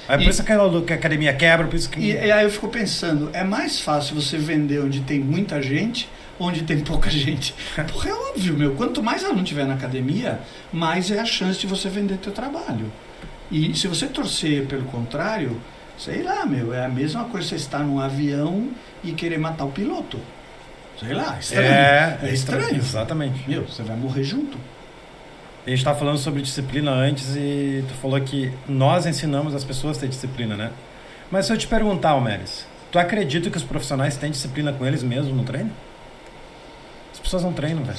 É 0.09 0.17
por 0.17 0.27
isso 0.27 0.43
que 0.43 0.51
a 0.51 0.95
academia 0.95 1.33
quebra, 1.33 1.67
por 1.67 1.75
isso 1.75 1.89
que... 1.89 1.99
E, 1.99 2.11
e 2.11 2.31
aí 2.31 2.43
eu 2.43 2.49
fico 2.49 2.67
pensando, 2.67 3.29
é 3.33 3.43
mais 3.43 3.79
fácil 3.79 4.15
você 4.15 4.37
vender 4.37 4.79
onde 4.79 5.01
tem 5.01 5.19
muita 5.19 5.61
gente 5.61 6.09
onde 6.41 6.63
tem 6.63 6.79
pouca 6.79 7.09
gente. 7.09 7.53
Porque 7.91 8.09
é 8.09 8.13
óbvio, 8.13 8.57
meu, 8.57 8.75
quanto 8.75 9.03
mais 9.03 9.23
aluno 9.23 9.43
tiver 9.43 9.65
na 9.65 9.75
academia, 9.75 10.39
mais 10.71 11.11
é 11.11 11.19
a 11.19 11.25
chance 11.25 11.59
de 11.59 11.67
você 11.67 11.89
vender 11.89 12.17
teu 12.17 12.31
trabalho. 12.31 12.91
E 13.51 13.75
se 13.75 13.87
você 13.87 14.07
torcer 14.07 14.65
pelo 14.65 14.85
contrário, 14.85 15.59
Sei 16.03 16.23
lá, 16.23 16.47
meu, 16.47 16.73
é 16.73 16.83
a 16.83 16.89
mesma 16.89 17.25
coisa 17.25 17.49
você 17.49 17.55
estar 17.57 17.79
num 17.79 17.99
avião 17.99 18.69
e 19.03 19.11
querer 19.11 19.37
matar 19.37 19.65
o 19.65 19.71
piloto. 19.71 20.19
Sei 20.99 21.13
lá, 21.13 21.37
estranho. 21.39 21.67
É, 21.67 22.19
É 22.23 22.33
estranho. 22.33 22.75
Exatamente. 22.75 23.47
Meu, 23.47 23.67
você 23.67 23.83
vai 23.83 23.95
morrer 23.95 24.23
junto. 24.23 24.57
A 25.63 25.69
gente 25.69 25.77
estava 25.77 25.99
falando 25.99 26.17
sobre 26.17 26.41
disciplina 26.41 26.89
antes 26.89 27.35
e 27.35 27.83
tu 27.87 27.93
falou 28.01 28.19
que 28.19 28.51
nós 28.67 29.05
ensinamos 29.05 29.53
as 29.53 29.63
pessoas 29.63 29.97
a 29.97 30.01
ter 30.01 30.07
disciplina, 30.07 30.57
né? 30.57 30.71
Mas 31.29 31.45
se 31.45 31.53
eu 31.53 31.57
te 31.57 31.67
perguntar, 31.67 32.11
Almeres, 32.11 32.65
tu 32.91 32.97
acredita 32.97 33.51
que 33.51 33.57
os 33.57 33.63
profissionais 33.63 34.17
têm 34.17 34.31
disciplina 34.31 34.73
com 34.73 34.83
eles 34.83 35.03
mesmos 35.03 35.35
no 35.35 35.43
treino? 35.43 35.69
As 37.31 37.35
pessoas 37.35 37.43
não 37.43 37.53
treinam, 37.53 37.81
velho. 37.83 37.97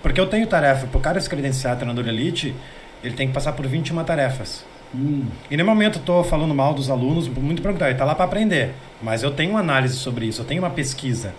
Porque 0.00 0.20
eu 0.20 0.26
tenho 0.28 0.46
tarefa, 0.46 0.86
pro 0.86 1.00
cara 1.00 1.20
se 1.20 1.28
credenciar 1.28 1.74
treinador 1.74 2.06
elite, 2.06 2.54
ele 3.02 3.14
tem 3.16 3.26
que 3.26 3.34
passar 3.34 3.52
por 3.54 3.66
21 3.66 4.04
tarefas. 4.04 4.64
Hum, 4.94 5.26
E 5.50 5.56
no 5.56 5.64
momento 5.64 5.98
eu 5.98 6.02
tô 6.04 6.22
falando 6.22 6.54
mal 6.54 6.72
dos 6.72 6.88
alunos, 6.90 7.26
muito 7.28 7.60
pelo 7.60 7.74
contrário, 7.74 7.92
ele 7.94 7.98
tá 7.98 8.04
lá 8.04 8.14
para 8.14 8.24
aprender. 8.24 8.72
Mas 9.02 9.24
eu 9.24 9.32
tenho 9.32 9.50
uma 9.50 9.58
análise 9.60 9.96
sobre 9.96 10.26
isso, 10.26 10.40
eu 10.42 10.44
tenho 10.44 10.62
uma 10.62 10.70
pesquisa. 10.70 11.34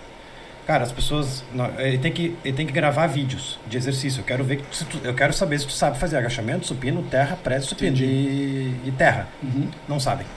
Cara, 0.67 0.84
as 0.84 0.91
pessoas. 0.91 1.43
Ele 1.78 1.98
tem 1.98 2.12
que, 2.12 2.36
ele 2.43 2.56
tem 2.56 2.65
que 2.67 2.74
gravar 2.74 3.08
vídeos 3.08 3.58
de 3.65 3.78
exercício. 3.78 4.19
Eu 4.19 4.26
quero 4.26 4.43
ver 4.43 4.62
tu- 4.62 5.00
eu 5.04 5.13
quero 5.15 5.32
saber 5.32 5.58
se 5.60 5.65
tu 5.65 5.72
sabe 5.72 5.98
fazer 5.98 6.17
agachamento, 6.17 6.67
supino, 6.67 7.02
terra, 7.04 7.38
press, 7.41 7.65
supino 7.65 7.95
e, 7.98 8.76
e 8.86 8.93
terra. 8.98 9.30
uhum. 9.41 9.67
Não 9.88 9.98
sabem. 10.00 10.28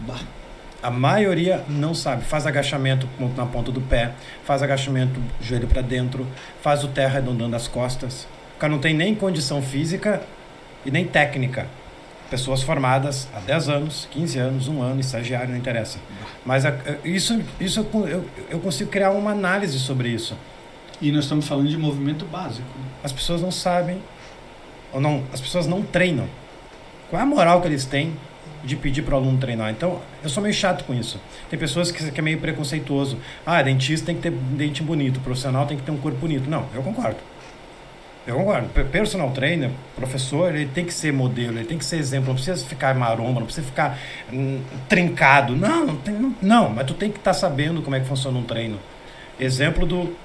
Bah. 0.00 0.20
A 0.84 0.90
maioria 0.90 1.64
não 1.66 1.94
sabe. 1.94 2.24
Faz 2.24 2.46
agachamento 2.46 3.08
na 3.34 3.46
ponta 3.46 3.72
do 3.72 3.80
pé, 3.80 4.12
faz 4.44 4.62
agachamento 4.62 5.18
joelho 5.40 5.66
para 5.66 5.80
dentro, 5.80 6.26
faz 6.60 6.84
o 6.84 6.88
terra 6.88 7.16
arredondando 7.16 7.56
as 7.56 7.66
costas. 7.66 8.28
O 8.54 8.58
cara 8.58 8.70
não 8.70 8.78
tem 8.78 8.92
nem 8.92 9.14
condição 9.14 9.62
física 9.62 10.20
e 10.84 10.90
nem 10.90 11.06
técnica. 11.06 11.66
Pessoas 12.28 12.62
formadas 12.62 13.26
há 13.34 13.40
10 13.40 13.68
anos, 13.70 14.06
15 14.10 14.38
anos, 14.38 14.68
um 14.68 14.82
ano, 14.82 15.00
estagiário, 15.00 15.48
não 15.48 15.56
interessa. 15.56 15.98
Mas 16.44 16.64
isso, 17.02 17.42
isso 17.58 17.86
eu, 18.06 18.28
eu 18.50 18.60
consigo 18.60 18.90
criar 18.90 19.10
uma 19.12 19.30
análise 19.30 19.78
sobre 19.78 20.10
isso. 20.10 20.36
E 21.00 21.10
nós 21.10 21.24
estamos 21.24 21.48
falando 21.48 21.68
de 21.68 21.78
movimento 21.78 22.26
básico. 22.26 22.68
né? 22.78 22.84
As 23.02 23.10
pessoas 23.10 23.40
não 23.40 23.50
sabem, 23.50 24.02
ou 24.92 25.00
não, 25.00 25.24
as 25.32 25.40
pessoas 25.40 25.66
não 25.66 25.80
treinam. 25.80 26.28
Qual 27.08 27.18
é 27.18 27.22
a 27.22 27.26
moral 27.26 27.62
que 27.62 27.68
eles 27.68 27.86
têm 27.86 28.14
de 28.64 28.76
pedir 28.76 29.02
para 29.02 29.14
o 29.14 29.18
aluno 29.18 29.38
treinar? 29.38 29.70
Então, 29.70 30.00
eu 30.22 30.28
sou 30.28 30.42
meio 30.42 30.54
chato 30.54 30.84
com 30.84 30.94
isso. 30.94 31.20
Tem 31.50 31.58
pessoas 31.58 31.90
que, 31.90 32.10
que 32.10 32.20
é 32.20 32.22
meio 32.22 32.38
preconceituoso. 32.40 33.18
Ah, 33.44 33.62
dentista 33.62 34.06
tem 34.06 34.16
que 34.16 34.22
ter 34.22 34.30
dente 34.32 34.82
bonito, 34.82 35.20
profissional 35.20 35.66
tem 35.66 35.76
que 35.76 35.82
ter 35.82 35.90
um 35.90 35.96
corpo 35.98 36.18
bonito. 36.18 36.48
Não, 36.48 36.66
eu 36.74 36.82
concordo. 36.82 37.16
Eu 38.26 38.36
concordo. 38.36 38.68
Pe- 38.70 38.84
Personal 38.84 39.30
trainer, 39.32 39.70
professor, 39.94 40.54
ele 40.54 40.66
tem 40.66 40.84
que 40.86 40.94
ser 40.94 41.12
modelo, 41.12 41.58
ele 41.58 41.66
tem 41.66 41.76
que 41.76 41.84
ser 41.84 41.96
exemplo. 41.98 42.28
Não 42.28 42.34
precisa 42.34 42.64
ficar 42.64 42.94
maromba, 42.94 43.40
não 43.40 43.46
precisa 43.46 43.66
ficar 43.66 43.98
hum, 44.32 44.60
trincado. 44.88 45.54
Não, 45.54 45.84
não, 45.86 45.96
tem, 45.96 46.14
não, 46.14 46.34
não, 46.40 46.70
mas 46.70 46.86
tu 46.86 46.94
tem 46.94 47.10
que 47.10 47.18
estar 47.18 47.34
sabendo 47.34 47.82
como 47.82 47.94
é 47.96 48.00
que 48.00 48.06
funciona 48.06 48.38
um 48.38 48.42
treino. 48.42 48.78
Exemplo 49.38 49.84
do, 49.84 50.16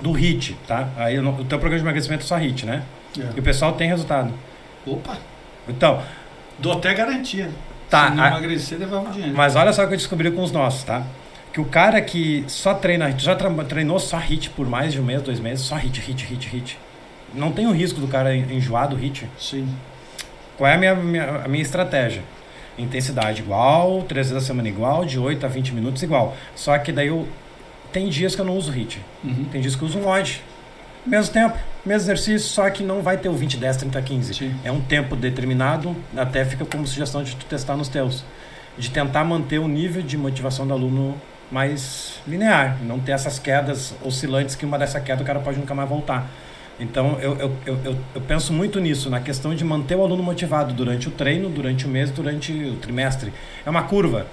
do 0.00 0.10
HIT, 0.12 0.56
tá? 0.66 0.88
Aí 0.96 1.14
eu 1.14 1.22
não- 1.22 1.32
o 1.34 1.44
teu 1.44 1.58
programa 1.60 1.78
de 1.78 1.84
emagrecimento 1.84 2.24
é 2.24 2.26
só 2.26 2.34
HIT, 2.36 2.66
né? 2.66 2.82
E 3.36 3.38
o 3.38 3.42
pessoal 3.42 3.72
tem 3.72 3.88
resultado. 3.88 4.32
Opa, 4.86 5.16
Então, 5.68 6.02
dou 6.58 6.72
até 6.72 6.92
garantia. 6.92 7.50
Tá, 7.90 8.10
Se 8.10 8.14
não 8.16 8.26
emagrecer, 8.26 8.78
o 8.80 9.10
dinheiro. 9.12 9.36
mas 9.36 9.56
olha 9.56 9.72
só 9.72 9.84
o 9.84 9.88
que 9.88 9.94
eu 9.94 9.98
descobri 9.98 10.30
com 10.30 10.42
os 10.42 10.52
nossos, 10.52 10.84
tá? 10.84 11.02
Que 11.52 11.60
o 11.60 11.64
cara 11.64 12.00
que 12.02 12.44
só 12.46 12.74
treina, 12.74 13.10
já 13.18 13.34
treinou 13.66 13.98
só 13.98 14.18
HIT 14.18 14.50
por 14.50 14.66
mais 14.68 14.92
de 14.92 15.00
um 15.00 15.04
mês, 15.04 15.22
dois 15.22 15.40
meses, 15.40 15.64
só 15.64 15.76
HIT, 15.76 15.98
HIT, 16.00 16.24
HIT, 16.26 16.46
HIT. 16.56 16.78
Não 17.34 17.50
tem 17.50 17.66
o 17.66 17.72
risco 17.72 18.00
do 18.00 18.06
cara 18.06 18.34
en- 18.36 18.52
enjoar 18.54 18.88
do 18.88 18.96
HIT. 18.96 19.26
Sim. 19.38 19.68
Qual 20.56 20.68
é 20.68 20.74
a 20.74 20.78
minha, 20.78 20.94
minha- 20.94 21.42
a 21.44 21.48
minha 21.48 21.62
estratégia? 21.62 22.22
Intensidade 22.76 23.40
igual, 23.42 24.02
três 24.02 24.28
vezes 24.30 24.44
a 24.44 24.46
semana 24.46 24.68
igual, 24.68 25.04
de 25.04 25.18
8 25.18 25.44
a 25.44 25.48
20 25.48 25.72
minutos 25.74 26.02
igual. 26.02 26.36
Só 26.54 26.76
que 26.78 26.92
daí 26.92 27.08
eu. 27.08 27.26
Tem 27.92 28.08
dias 28.08 28.34
que 28.34 28.40
eu 28.40 28.44
não 28.44 28.56
uso 28.56 28.70
HIT. 28.70 29.00
Uhum. 29.24 29.46
Tem 29.50 29.60
dias 29.60 29.74
que 29.74 29.82
eu 29.82 29.88
uso 29.88 29.98
um 29.98 30.06
odd. 30.06 30.42
Mesmo 31.06 31.32
tempo, 31.32 31.56
mesmo 31.88 32.04
exercício, 32.04 32.48
só 32.48 32.68
que 32.70 32.82
não 32.82 33.02
vai 33.02 33.16
ter 33.16 33.28
o 33.28 33.32
20, 33.32 33.56
10, 33.56 33.76
30, 33.78 34.02
15. 34.02 34.34
Sim. 34.34 34.54
É 34.62 34.70
um 34.70 34.80
tempo 34.80 35.16
determinado, 35.16 35.96
até 36.16 36.44
fica 36.44 36.64
como 36.64 36.86
sugestão 36.86 37.22
de 37.22 37.34
tu 37.34 37.46
testar 37.46 37.76
nos 37.76 37.88
teus. 37.88 38.24
De 38.76 38.90
tentar 38.90 39.24
manter 39.24 39.58
o 39.58 39.66
nível 39.66 40.02
de 40.02 40.16
motivação 40.16 40.66
do 40.66 40.72
aluno 40.72 41.16
mais 41.50 42.20
linear, 42.26 42.78
não 42.82 43.00
ter 43.00 43.12
essas 43.12 43.38
quedas 43.38 43.94
oscilantes 44.04 44.54
que 44.54 44.66
uma 44.66 44.78
dessa 44.78 45.00
queda 45.00 45.22
o 45.22 45.26
cara 45.26 45.40
pode 45.40 45.58
nunca 45.58 45.74
mais 45.74 45.88
voltar. 45.88 46.30
Então 46.78 47.18
eu, 47.20 47.36
eu, 47.38 47.56
eu, 47.66 47.78
eu, 47.84 47.96
eu 48.14 48.20
penso 48.20 48.52
muito 48.52 48.78
nisso, 48.78 49.10
na 49.10 49.20
questão 49.20 49.54
de 49.54 49.64
manter 49.64 49.96
o 49.96 50.02
aluno 50.02 50.22
motivado 50.22 50.72
durante 50.72 51.08
o 51.08 51.10
treino, 51.10 51.48
durante 51.48 51.86
o 51.86 51.88
mês, 51.88 52.10
durante 52.10 52.52
o 52.52 52.76
trimestre. 52.76 53.32
É 53.66 53.70
uma 53.70 53.82
curva. 53.82 54.26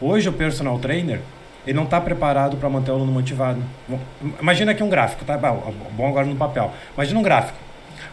Hoje 0.00 0.28
o 0.28 0.32
personal 0.32 0.78
trainer, 0.78 1.20
ele 1.66 1.76
não 1.76 1.84
está 1.84 2.00
preparado 2.00 2.56
para 2.56 2.68
manter 2.70 2.90
o 2.90 2.94
aluno 2.94 3.10
motivado. 3.12 3.62
Bom, 3.88 3.98
Imagina 4.40 4.72
aqui 4.72 4.82
um 4.82 4.88
gráfico, 4.88 5.24
tá? 5.24 5.36
Bom 5.36 5.72
bom 5.92 6.08
agora 6.08 6.26
no 6.26 6.36
papel. 6.36 6.72
Imagina 6.94 7.18
um 7.18 7.22
gráfico. 7.22 7.58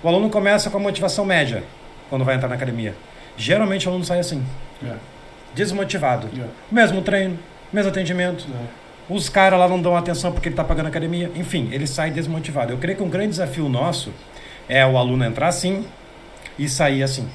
O 0.01 0.07
aluno 0.07 0.29
começa 0.29 0.69
com 0.69 0.77
a 0.77 0.81
motivação 0.81 1.23
média 1.25 1.63
quando 2.09 2.25
vai 2.25 2.35
entrar 2.35 2.49
na 2.49 2.55
academia. 2.55 2.93
Geralmente 3.37 3.87
o 3.87 3.89
aluno 3.89 4.03
sai 4.05 4.19
assim, 4.19 4.43
É. 4.85 4.93
desmotivado. 5.55 6.27
É. 6.37 6.45
Mesmo 6.71 7.01
treino, 7.01 7.37
mesmo 7.71 7.89
atendimento. 7.91 8.45
É. 8.53 8.83
Os 9.13 9.27
caras 9.29 9.59
lá 9.59 9.67
não 9.67 9.81
dão 9.81 9.95
atenção 9.95 10.31
porque 10.31 10.47
ele 10.47 10.53
está 10.53 10.63
pagando 10.63 10.85
a 10.85 10.89
academia. 10.89 11.29
Enfim, 11.35 11.69
ele 11.71 11.85
sai 11.85 12.09
desmotivado. 12.11 12.71
Eu 12.73 12.77
creio 12.77 12.97
que 12.97 13.03
um 13.03 13.09
grande 13.09 13.29
desafio 13.29 13.67
nosso 13.69 14.11
é 14.67 14.85
o 14.85 14.97
aluno 14.97 15.23
entrar 15.25 15.47
assim 15.49 15.85
e 16.57 16.69
sair 16.69 17.03
assim. 17.03 17.27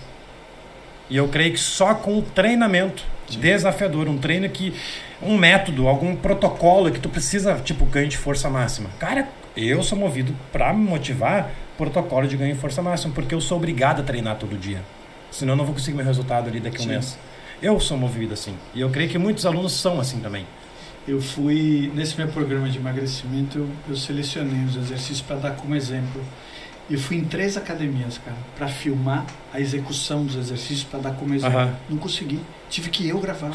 E 1.11 1.17
eu 1.17 1.29
creio 1.29 1.53
que 1.53 1.59
só 1.61 1.95
com 1.95 2.19
o 2.19 2.23
treinamento 2.23 3.05
Sim. 3.29 3.41
desafiador, 3.41 4.09
um 4.09 4.19
treino 4.19 4.49
que. 4.49 4.75
Um 5.23 5.37
método, 5.37 5.89
algum 5.89 6.15
protocolo 6.15 6.91
que 6.91 7.01
tu 7.01 7.09
precisa, 7.09 7.55
tipo, 7.57 7.85
ganho 7.85 8.09
de 8.09 8.17
força 8.17 8.49
máxima. 8.49 8.91
Cara, 8.99 9.29
eu 9.57 9.83
sou 9.83 9.99
movido 9.99 10.35
para 10.53 10.73
me 10.73 10.85
motivar 10.85 11.51
protocolo 11.77 12.27
de 12.27 12.37
ganho 12.37 12.55
de 12.55 12.61
força 12.61 12.83
máxima, 12.83 13.15
porque 13.15 13.35
eu 13.35 13.41
sou 13.41 13.57
obrigado 13.57 14.01
a 14.01 14.03
treinar 14.03 14.37
todo 14.37 14.57
dia. 14.59 14.83
Senão 15.31 15.53
eu 15.53 15.57
não 15.57 15.65
vou 15.65 15.75
conseguir 15.75 15.97
meu 15.97 16.07
resultado 16.07 16.49
ali 16.49 16.61
daqui 16.61 16.79
a 16.79 16.81
um 16.81 16.85
Sim. 16.85 16.89
mês. 16.91 17.19
Eu 17.61 17.79
sou 17.81 17.97
movido 17.97 18.35
assim. 18.35 18.55
E 18.75 18.81
eu 18.81 18.91
creio 18.91 19.11
que 19.11 19.19
muitos 19.19 19.45
alunos 19.45 19.73
são 19.73 20.01
assim 20.01 20.21
também. 20.21 20.47
Eu 21.07 21.21
fui, 21.21 21.91
nesse 21.95 22.17
meu 22.17 22.29
programa 22.29 22.69
de 22.69 22.79
emagrecimento, 22.79 23.59
eu, 23.59 23.69
eu 23.89 23.97
selecionei 23.97 24.65
os 24.65 24.77
exercícios 24.77 25.23
para 25.23 25.37
dar 25.37 25.51
como 25.53 25.75
exemplo. 25.75 26.23
Eu 26.91 26.99
fui 26.99 27.17
em 27.17 27.25
três 27.25 27.57
academias, 27.57 28.19
cara, 28.19 28.37
para 28.57 28.69
filmar 28.69 29.27
a 29.53 29.61
execução 29.61 30.25
dos 30.25 30.37
exercícios 30.37 30.85
para 30.85 31.01
dar 31.01 31.11
como 31.13 31.35
exemplo. 31.35 31.71
Não 31.89 31.99
consegui. 31.99 32.41
Tive 32.71 32.91
que 32.91 33.09
eu 33.09 33.19
gravar. 33.19 33.53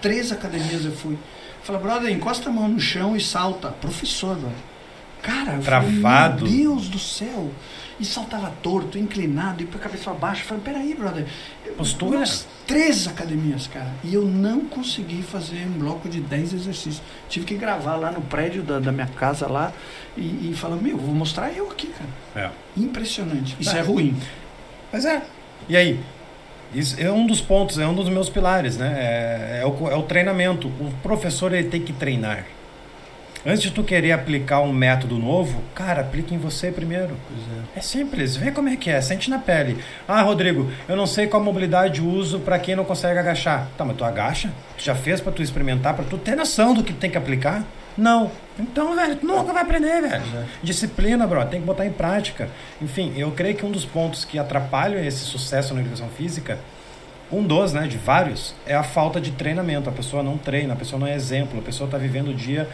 Três 0.00 0.32
academias 0.32 0.84
eu 0.84 0.92
fui. 0.92 1.18
Falei, 1.62 1.80
brother, 1.82 2.10
encosta 2.10 2.48
a 2.48 2.52
mão 2.52 2.68
no 2.68 2.80
chão 2.80 3.16
e 3.16 3.20
salta. 3.20 3.68
Professor, 3.68 4.34
brother. 4.36 4.56
Cara, 5.22 5.58
Travado. 5.58 6.38
falei, 6.46 6.54
meu 6.56 6.74
Deus 6.74 6.88
do 6.88 6.98
céu. 6.98 7.50
E 7.98 8.04
saltava 8.06 8.50
torto, 8.62 8.96
inclinado, 8.96 9.62
e 9.62 9.66
com 9.66 9.76
a 9.76 9.80
cabeça 9.80 10.04
para 10.04 10.14
baixo. 10.14 10.40
Eu 10.42 10.46
falei, 10.46 10.62
peraí, 10.64 10.94
brother. 10.94 11.26
Postura. 11.76 12.16
Umas 12.16 12.46
Três 12.66 13.06
academias, 13.06 13.66
cara. 13.66 13.92
E 14.02 14.14
eu 14.14 14.24
não 14.24 14.60
consegui 14.60 15.22
fazer 15.22 15.66
um 15.66 15.78
bloco 15.78 16.08
de 16.08 16.18
10 16.20 16.54
exercícios. 16.54 17.02
Tive 17.28 17.44
que 17.44 17.56
gravar 17.56 17.96
lá 17.96 18.10
no 18.10 18.22
prédio 18.22 18.62
da, 18.62 18.78
da 18.78 18.90
minha 18.90 19.06
casa 19.08 19.46
lá 19.46 19.70
e, 20.16 20.50
e 20.50 20.54
falar, 20.56 20.76
meu, 20.76 20.96
vou 20.96 21.14
mostrar 21.14 21.52
eu 21.52 21.70
aqui, 21.70 21.88
cara. 21.88 22.46
É. 22.46 22.80
Impressionante. 22.80 23.54
Isso 23.60 23.74
Ah. 23.74 23.78
é 23.78 23.82
ruim. 23.82 24.16
Mas 24.90 25.04
é. 25.04 25.22
E 25.68 25.76
aí? 25.76 26.00
Isso 26.72 27.00
é 27.00 27.10
um 27.10 27.26
dos 27.26 27.40
pontos, 27.40 27.78
é 27.78 27.86
um 27.86 27.94
dos 27.94 28.08
meus 28.08 28.28
pilares, 28.28 28.76
né? 28.76 28.94
É, 28.96 29.60
é 29.62 29.66
o, 29.66 29.88
é 29.88 29.96
o 29.96 30.02
treinamento. 30.02 30.68
O 30.68 30.92
professor 31.02 31.52
ele 31.52 31.68
tem 31.68 31.80
que 31.80 31.92
treinar. 31.92 32.46
Antes 33.44 33.62
de 33.62 33.70
tu 33.70 33.82
querer 33.82 34.12
aplicar 34.12 34.60
um 34.60 34.72
método 34.72 35.18
novo, 35.18 35.62
cara, 35.74 36.02
aplica 36.02 36.34
em 36.34 36.38
você 36.38 36.70
primeiro. 36.70 37.16
Pois 37.26 37.58
é. 37.58 37.78
É 37.78 37.80
simples, 37.80 38.36
vê 38.36 38.50
como 38.50 38.68
é 38.68 38.76
que 38.76 38.90
é, 38.90 39.00
sente 39.00 39.30
na 39.30 39.38
pele. 39.38 39.82
Ah, 40.06 40.20
Rodrigo, 40.20 40.70
eu 40.86 40.94
não 40.94 41.06
sei 41.06 41.26
qual 41.26 41.42
mobilidade 41.42 42.02
uso 42.02 42.40
para 42.40 42.58
quem 42.58 42.76
não 42.76 42.84
consegue 42.84 43.18
agachar. 43.18 43.68
Tá, 43.78 43.84
mas 43.84 43.96
tu 43.96 44.04
agacha? 44.04 44.52
Tu 44.76 44.84
já 44.84 44.94
fez 44.94 45.20
para 45.20 45.32
tu 45.32 45.42
experimentar, 45.42 45.94
para 45.94 46.04
tu 46.04 46.18
ter 46.18 46.36
noção 46.36 46.74
do 46.74 46.84
que 46.84 46.92
tem 46.92 47.10
que 47.10 47.16
aplicar? 47.16 47.64
Não. 47.96 48.30
Então, 48.58 48.94
velho, 48.94 49.16
tu 49.16 49.26
nunca 49.26 49.52
vai 49.52 49.62
aprender, 49.62 50.02
velho. 50.02 50.22
É. 50.36 50.44
Disciplina, 50.62 51.26
bro, 51.26 51.44
tem 51.46 51.60
que 51.60 51.66
botar 51.66 51.86
em 51.86 51.92
prática. 51.92 52.48
Enfim, 52.80 53.14
eu 53.16 53.30
creio 53.32 53.56
que 53.56 53.64
um 53.64 53.70
dos 53.70 53.86
pontos 53.86 54.24
que 54.24 54.38
atrapalham 54.38 55.02
esse 55.02 55.20
sucesso 55.20 55.74
na 55.74 55.80
educação 55.80 56.08
física, 56.08 56.58
um 57.32 57.42
dos, 57.42 57.72
né, 57.72 57.86
de 57.86 57.96
vários, 57.96 58.54
é 58.66 58.74
a 58.74 58.82
falta 58.82 59.20
de 59.20 59.30
treinamento. 59.30 59.88
A 59.88 59.92
pessoa 59.92 60.22
não 60.22 60.36
treina, 60.36 60.72
a 60.74 60.76
pessoa 60.76 60.98
não 60.98 61.06
é 61.06 61.14
exemplo, 61.14 61.58
a 61.58 61.62
pessoa 61.62 61.86
está 61.86 61.96
vivendo 61.96 62.28
o 62.28 62.34
dia 62.34 62.68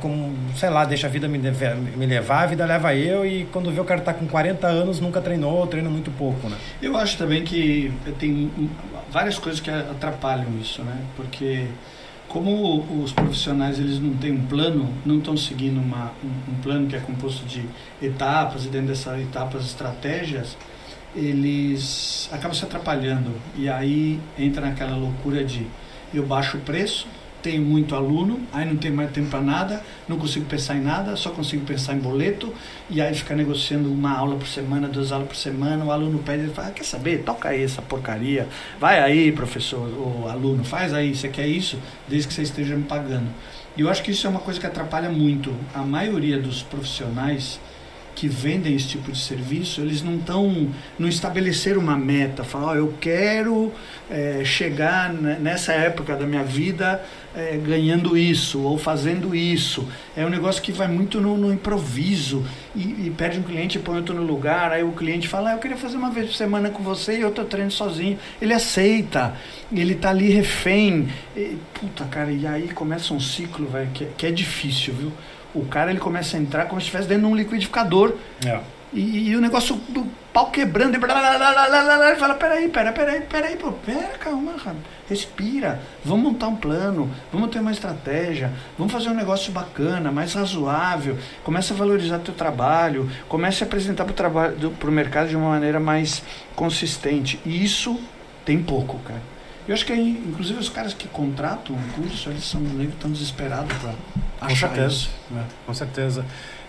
como, 0.00 0.32
sei 0.56 0.70
lá, 0.70 0.84
deixa 0.84 1.06
a 1.06 1.10
vida 1.10 1.26
me, 1.28 1.38
leve- 1.38 1.74
me 1.96 2.06
levar, 2.06 2.42
a 2.44 2.46
vida 2.46 2.64
leva 2.64 2.94
eu, 2.94 3.26
e 3.26 3.44
quando 3.46 3.70
vê 3.72 3.80
o 3.80 3.84
cara 3.84 4.00
tá 4.00 4.14
com 4.14 4.26
40 4.26 4.66
anos, 4.66 5.00
nunca 5.00 5.20
treinou, 5.20 5.52
ou 5.58 5.66
treina 5.66 5.90
muito 5.90 6.10
pouco, 6.12 6.48
né? 6.48 6.56
Eu 6.80 6.96
acho 6.96 7.18
também 7.18 7.42
que 7.44 7.92
tem 8.18 8.50
várias 9.10 9.38
coisas 9.38 9.60
que 9.60 9.70
atrapalham 9.70 10.46
isso, 10.60 10.82
né? 10.82 10.96
Porque 11.16 11.66
como 12.28 12.80
os 13.02 13.12
profissionais 13.12 13.78
eles 13.78 13.98
não 14.00 14.14
têm 14.14 14.32
um 14.32 14.46
plano, 14.46 14.88
não 15.04 15.18
estão 15.18 15.36
seguindo 15.36 15.78
uma, 15.80 16.12
um, 16.24 16.52
um 16.52 16.54
plano 16.62 16.86
que 16.86 16.96
é 16.96 17.00
composto 17.00 17.44
de 17.44 17.64
etapas 18.02 18.64
e 18.64 18.68
dentro 18.68 18.88
dessas 18.88 19.20
etapas 19.20 19.64
estratégias, 19.64 20.56
eles 21.14 22.28
acabam 22.32 22.54
se 22.54 22.64
atrapalhando. 22.64 23.30
E 23.56 23.68
aí 23.68 24.20
entra 24.38 24.62
naquela 24.66 24.96
loucura 24.96 25.44
de 25.44 25.66
eu 26.12 26.24
baixo 26.24 26.56
o 26.58 26.60
preço, 26.60 27.06
tenho 27.44 27.62
muito 27.62 27.94
aluno, 27.94 28.40
aí 28.50 28.64
não 28.64 28.76
tenho 28.76 28.96
mais 28.96 29.10
tempo 29.10 29.28
para 29.28 29.42
nada, 29.42 29.84
não 30.08 30.16
consigo 30.16 30.46
pensar 30.46 30.76
em 30.76 30.80
nada, 30.80 31.14
só 31.14 31.28
consigo 31.28 31.62
pensar 31.66 31.92
em 31.92 31.98
boleto, 31.98 32.54
e 32.88 33.02
aí 33.02 33.14
fica 33.14 33.36
negociando 33.36 33.92
uma 33.92 34.16
aula 34.16 34.36
por 34.36 34.48
semana, 34.48 34.88
duas 34.88 35.12
aulas 35.12 35.28
por 35.28 35.36
semana, 35.36 35.84
o 35.84 35.92
aluno 35.92 36.20
pede, 36.20 36.44
ele 36.44 36.54
fala, 36.54 36.68
ah, 36.68 36.70
quer 36.70 36.84
saber, 36.84 37.18
toca 37.18 37.50
aí 37.50 37.62
essa 37.62 37.82
porcaria, 37.82 38.48
vai 38.80 38.98
aí 38.98 39.30
professor, 39.30 39.86
o 39.90 40.26
aluno, 40.26 40.64
faz 40.64 40.94
aí, 40.94 41.14
você 41.14 41.28
quer 41.28 41.46
isso, 41.46 41.78
desde 42.08 42.28
que 42.28 42.32
você 42.32 42.42
esteja 42.42 42.74
me 42.74 42.84
pagando. 42.84 43.28
E 43.76 43.82
eu 43.82 43.90
acho 43.90 44.02
que 44.02 44.10
isso 44.10 44.26
é 44.26 44.30
uma 44.30 44.40
coisa 44.40 44.58
que 44.58 44.66
atrapalha 44.66 45.10
muito. 45.10 45.52
A 45.74 45.82
maioria 45.82 46.38
dos 46.38 46.62
profissionais, 46.62 47.60
que 48.14 48.28
vendem 48.28 48.74
esse 48.74 48.88
tipo 48.88 49.10
de 49.10 49.18
serviço, 49.18 49.80
eles 49.80 50.00
não 50.00 50.16
estão, 50.16 50.68
não 50.98 51.08
estabeleceram 51.08 51.80
uma 51.80 51.96
meta, 51.96 52.44
falar, 52.44 52.72
oh, 52.72 52.74
eu 52.76 52.94
quero 53.00 53.72
é, 54.08 54.42
chegar 54.44 55.12
nessa 55.12 55.72
época 55.72 56.16
da 56.16 56.24
minha 56.24 56.44
vida 56.44 57.02
é, 57.34 57.56
ganhando 57.56 58.16
isso 58.16 58.62
ou 58.62 58.78
fazendo 58.78 59.34
isso. 59.34 59.88
É 60.16 60.24
um 60.24 60.28
negócio 60.28 60.62
que 60.62 60.72
vai 60.72 60.88
muito 60.88 61.20
no, 61.20 61.36
no 61.36 61.52
improviso 61.52 62.44
e, 62.74 63.06
e, 63.06 63.14
pede 63.16 63.38
um 63.38 63.42
cliente, 63.42 63.78
põe 63.78 63.96
outro 63.96 64.14
no 64.14 64.22
lugar, 64.22 64.72
aí 64.72 64.82
o 64.82 64.92
cliente 64.92 65.28
fala, 65.28 65.50
ah, 65.50 65.54
eu 65.54 65.58
queria 65.58 65.76
fazer 65.76 65.96
uma 65.96 66.10
vez 66.10 66.28
por 66.28 66.34
semana 66.34 66.70
com 66.70 66.82
você 66.82 67.18
e 67.18 67.20
eu 67.20 67.28
estou 67.28 67.44
treinando 67.44 67.74
sozinho. 67.74 68.18
Ele 68.40 68.52
aceita, 68.52 69.34
ele 69.72 69.94
está 69.94 70.10
ali 70.10 70.30
refém. 70.30 71.08
E, 71.36 71.56
puta, 71.74 72.04
cara, 72.04 72.30
e 72.30 72.46
aí 72.46 72.68
começa 72.68 73.12
um 73.12 73.20
ciclo, 73.20 73.66
véio, 73.66 73.88
que, 73.92 74.06
que 74.16 74.26
é 74.26 74.30
difícil, 74.30 74.94
viu? 74.94 75.12
o 75.54 75.64
cara 75.64 75.90
ele 75.90 76.00
começa 76.00 76.36
a 76.36 76.40
entrar 76.40 76.66
como 76.66 76.80
se 76.80 76.86
estivesse 76.86 77.08
dentro 77.08 77.26
de 77.26 77.32
um 77.32 77.36
liquidificador. 77.36 78.16
É. 78.44 78.58
E, 78.92 79.30
e, 79.30 79.36
o 79.36 79.40
negócio 79.40 79.76
do 79.88 80.06
pau 80.32 80.50
quebrando, 80.50 80.94
e 80.94 80.98
blá, 80.98 81.14
blá, 81.14 81.36
blá, 81.38 81.52
blá, 81.52 81.68
blá, 81.68 81.96
blá, 81.96 82.16
fala, 82.16 82.34
peraí, 82.34 82.68
peraí, 82.68 82.92
peraí, 82.92 83.20
peraí, 83.22 83.56
pô, 83.56 83.72
pera, 83.72 84.18
calma, 84.20 84.52
cara. 84.54 84.76
Respira, 85.08 85.80
vamos 86.04 86.24
montar 86.24 86.48
um 86.48 86.56
plano, 86.56 87.10
vamos 87.32 87.50
ter 87.50 87.58
uma 87.58 87.72
estratégia, 87.72 88.52
vamos 88.78 88.92
fazer 88.92 89.08
um 89.08 89.14
negócio 89.14 89.52
bacana, 89.52 90.10
mais 90.10 90.32
razoável, 90.34 91.18
começa 91.42 91.74
a 91.74 91.76
valorizar 91.76 92.18
teu 92.20 92.34
trabalho, 92.34 93.10
comece 93.28 93.62
a 93.62 93.66
apresentar 93.66 94.04
para 94.04 94.88
o 94.88 94.92
mercado 94.92 95.28
de 95.28 95.36
uma 95.36 95.50
maneira 95.50 95.78
mais 95.78 96.22
consistente. 96.54 97.38
E 97.44 97.62
isso 97.62 98.00
tem 98.44 98.62
pouco, 98.62 98.98
cara. 99.00 99.34
Eu 99.66 99.74
acho 99.74 99.86
que, 99.86 99.94
inclusive, 99.94 100.58
os 100.58 100.68
caras 100.68 100.92
que 100.92 101.08
contratam 101.08 101.74
um 101.74 102.02
curso, 102.02 102.28
eles 102.28 102.44
são 102.44 102.60
meio 102.60 102.92
tão 103.00 103.10
desesperados 103.10 103.74
para 103.78 103.94
achar 104.40 104.68
Com 104.68 104.74
certeza. 104.74 104.94
isso. 104.94 105.10
Né? 105.30 105.44
Com 105.66 105.74
certeza. 105.74 106.26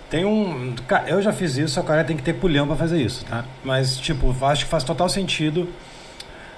Tem 0.09 0.23
um. 0.23 0.73
Eu 1.07 1.21
já 1.21 1.33
fiz 1.33 1.57
isso, 1.57 1.79
o 1.79 1.83
cara 1.83 2.03
tem 2.03 2.15
que 2.15 2.23
ter 2.23 2.33
pulhão 2.33 2.67
para 2.67 2.75
fazer 2.75 3.01
isso, 3.01 3.25
tá? 3.25 3.43
Mas, 3.63 3.97
tipo, 3.97 4.33
acho 4.45 4.63
que 4.63 4.71
faz 4.71 4.83
total 4.83 5.09
sentido. 5.09 5.67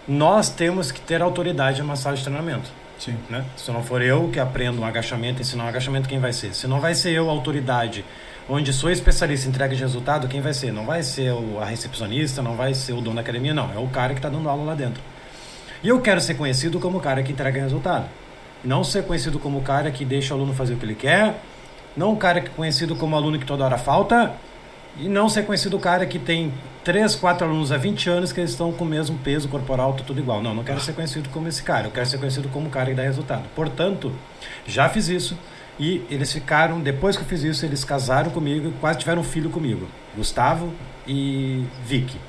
Nós 0.07 0.49
temos 0.49 0.91
que 0.91 1.01
ter 1.01 1.21
autoridade 1.21 1.81
numa 1.81 1.95
sala 1.95 2.15
de 2.15 2.23
treinamento. 2.23 2.69
Sim. 2.97 3.17
Né? 3.29 3.45
Se 3.55 3.71
não 3.71 3.83
for 3.83 4.01
eu 4.01 4.29
que 4.29 4.39
aprendo 4.39 4.81
um 4.81 4.85
agachamento, 4.85 5.41
ensinar 5.41 5.65
um 5.65 5.67
agachamento, 5.67 6.07
quem 6.07 6.19
vai 6.19 6.33
ser? 6.33 6.53
Se 6.55 6.67
não 6.67 6.79
vai 6.79 6.95
ser 6.95 7.11
eu 7.11 7.29
a 7.29 7.31
autoridade, 7.31 8.03
onde 8.49 8.71
sou 8.73 8.89
especialista 8.89 9.47
em 9.47 9.49
entrega 9.49 9.75
de 9.75 9.81
resultado, 9.81 10.27
quem 10.27 10.41
vai 10.41 10.53
ser? 10.53 10.71
Não 10.71 10.85
vai 10.85 11.03
ser 11.03 11.33
a 11.61 11.65
recepcionista, 11.65 12.41
não 12.41 12.55
vai 12.55 12.73
ser 12.73 12.93
o 12.93 13.01
dono 13.01 13.15
da 13.15 13.21
academia, 13.21 13.53
não. 13.53 13.71
É 13.73 13.77
o 13.77 13.87
cara 13.87 14.13
que 14.13 14.19
está 14.19 14.29
dando 14.29 14.49
aula 14.49 14.63
lá 14.63 14.75
dentro. 14.75 15.01
E 15.83 15.89
eu 15.89 16.01
quero 16.01 16.19
ser 16.19 16.35
conhecido 16.35 16.79
como 16.79 16.97
o 16.97 17.01
cara 17.01 17.21
que 17.21 17.31
entrega 17.31 17.61
resultado. 17.61 18.07
Não 18.63 18.83
ser 18.83 19.03
conhecido 19.03 19.37
como 19.37 19.59
o 19.59 19.61
cara 19.61 19.91
que 19.91 20.03
deixa 20.03 20.33
o 20.33 20.37
aluno 20.37 20.53
fazer 20.53 20.73
o 20.73 20.77
que 20.77 20.85
ele 20.85 20.95
quer. 20.95 21.35
Não 21.95 22.13
o 22.13 22.17
cara 22.17 22.41
que 22.41 22.49
conhecido 22.49 22.95
como 22.95 23.15
aluno 23.15 23.37
que 23.37 23.45
toda 23.45 23.63
hora 23.63 23.77
falta. 23.77 24.33
E 24.99 25.07
não 25.07 25.29
ser 25.29 25.43
conhecido 25.43 25.77
o 25.77 25.79
cara 25.79 26.05
que 26.05 26.17
tem 26.17 26.53
3, 26.83 27.15
4 27.15 27.45
alunos 27.45 27.71
há 27.71 27.77
20 27.77 28.09
anos 28.09 28.31
que 28.31 28.39
eles 28.39 28.51
estão 28.51 28.71
com 28.71 28.83
o 28.83 28.87
mesmo 28.87 29.17
peso 29.19 29.47
corporal, 29.47 29.93
tá 29.93 30.03
tudo 30.03 30.19
igual. 30.19 30.41
Não, 30.41 30.53
não 30.53 30.63
quero 30.63 30.79
ser 30.79 30.93
conhecido 30.93 31.29
como 31.29 31.47
esse 31.47 31.61
cara. 31.63 31.87
Eu 31.87 31.91
quero 31.91 32.05
ser 32.05 32.17
conhecido 32.17 32.49
como 32.49 32.67
o 32.67 32.69
cara 32.69 32.89
que 32.89 32.95
dá 32.95 33.03
resultado. 33.03 33.43
Portanto, 33.55 34.11
já 34.65 34.89
fiz 34.89 35.07
isso. 35.07 35.37
E 35.79 36.03
eles 36.09 36.33
ficaram, 36.33 36.79
depois 36.79 37.15
que 37.15 37.21
eu 37.21 37.27
fiz 37.27 37.43
isso, 37.43 37.63
eles 37.65 37.83
casaram 37.83 38.31
comigo 38.31 38.69
e 38.69 38.71
quase 38.79 38.99
tiveram 38.99 39.21
um 39.21 39.25
filho 39.25 39.49
comigo. 39.49 39.87
Gustavo 40.15 40.73
e 41.05 41.63
Vicky. 41.85 42.19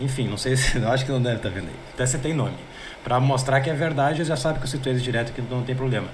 Enfim, 0.00 0.28
não 0.28 0.36
sei 0.36 0.56
se. 0.56 0.78
Acho 0.84 1.04
que 1.04 1.12
não 1.12 1.22
deve 1.22 1.36
estar 1.36 1.48
vendo 1.48 1.68
aí. 1.68 1.76
Até 1.94 2.04
você 2.04 2.18
tem 2.18 2.34
nome 2.34 2.56
para 3.06 3.20
mostrar 3.20 3.60
que 3.60 3.70
é 3.70 3.72
verdade, 3.72 4.24
já 4.24 4.34
sabe 4.34 4.58
que 4.58 4.64
eu 4.64 4.68
cito 4.68 4.88
eles 4.88 5.00
direto 5.00 5.32
que 5.32 5.40
não 5.40 5.62
tem 5.62 5.76
problema. 5.76 6.08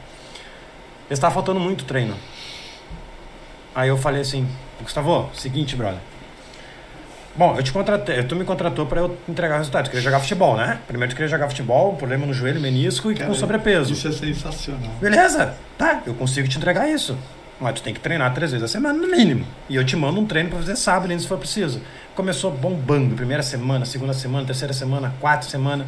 Está 1.09 1.31
faltando 1.31 1.59
muito 1.59 1.87
treino. 1.87 2.15
Aí 3.75 3.89
eu 3.89 3.97
falei 3.97 4.21
assim, 4.21 4.47
Gustavo, 4.83 5.31
seguinte, 5.35 5.77
brother. 5.77 6.01
Bom, 7.35 7.57
eu 7.57 7.63
te 7.63 7.73
contratei, 7.73 8.23
tu 8.25 8.37
me 8.37 8.45
contratou 8.45 8.85
para 8.85 9.01
eu 9.01 9.17
entregar 9.27 9.57
resultados. 9.57 9.89
Eu 9.89 9.93
queria 9.93 10.05
jogar 10.05 10.21
futebol, 10.21 10.55
né? 10.55 10.81
Primeiro 10.87 11.13
tu 11.13 11.17
queria 11.17 11.29
jogar 11.29 11.49
futebol, 11.49 11.97
problema 11.97 12.27
no 12.27 12.35
joelho, 12.35 12.61
menisco 12.61 13.11
e 13.11 13.15
Cara, 13.15 13.29
com 13.29 13.35
sobrepeso. 13.35 13.93
Isso 13.93 14.07
é 14.09 14.13
sensacional. 14.13 14.91
Beleza, 15.01 15.55
tá, 15.79 16.03
eu 16.07 16.13
consigo 16.13 16.47
te 16.47 16.59
entregar 16.59 16.89
isso. 16.89 17.17
Mas 17.59 17.75
tu 17.75 17.83
tem 17.83 17.95
que 17.95 18.01
treinar 18.01 18.35
três 18.35 18.51
vezes 18.51 18.65
a 18.65 18.69
semana, 18.69 18.99
no 18.99 19.09
mínimo. 19.09 19.47
E 19.69 19.77
eu 19.77 19.85
te 19.85 19.97
mando 19.97 20.21
um 20.21 20.27
treino 20.27 20.51
para 20.51 20.59
fazer 20.59 20.77
sábado, 20.77 21.19
se 21.19 21.27
for 21.27 21.39
preciso. 21.39 21.81
Começou 22.15 22.51
bombando, 22.51 23.15
primeira 23.15 23.43
semana, 23.43 23.87
segunda 23.87 24.13
semana, 24.13 24.45
terceira 24.45 24.75
semana, 24.75 25.15
quarta 25.19 25.47
semana. 25.47 25.87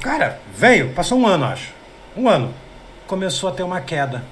Cara, 0.00 0.40
veio, 0.56 0.94
passou 0.94 1.18
um 1.18 1.26
ano, 1.26 1.44
acho. 1.44 1.74
Um 2.16 2.26
ano. 2.26 2.54
Começou 3.06 3.50
a 3.50 3.52
ter 3.52 3.64
uma 3.64 3.80
queda. 3.80 4.22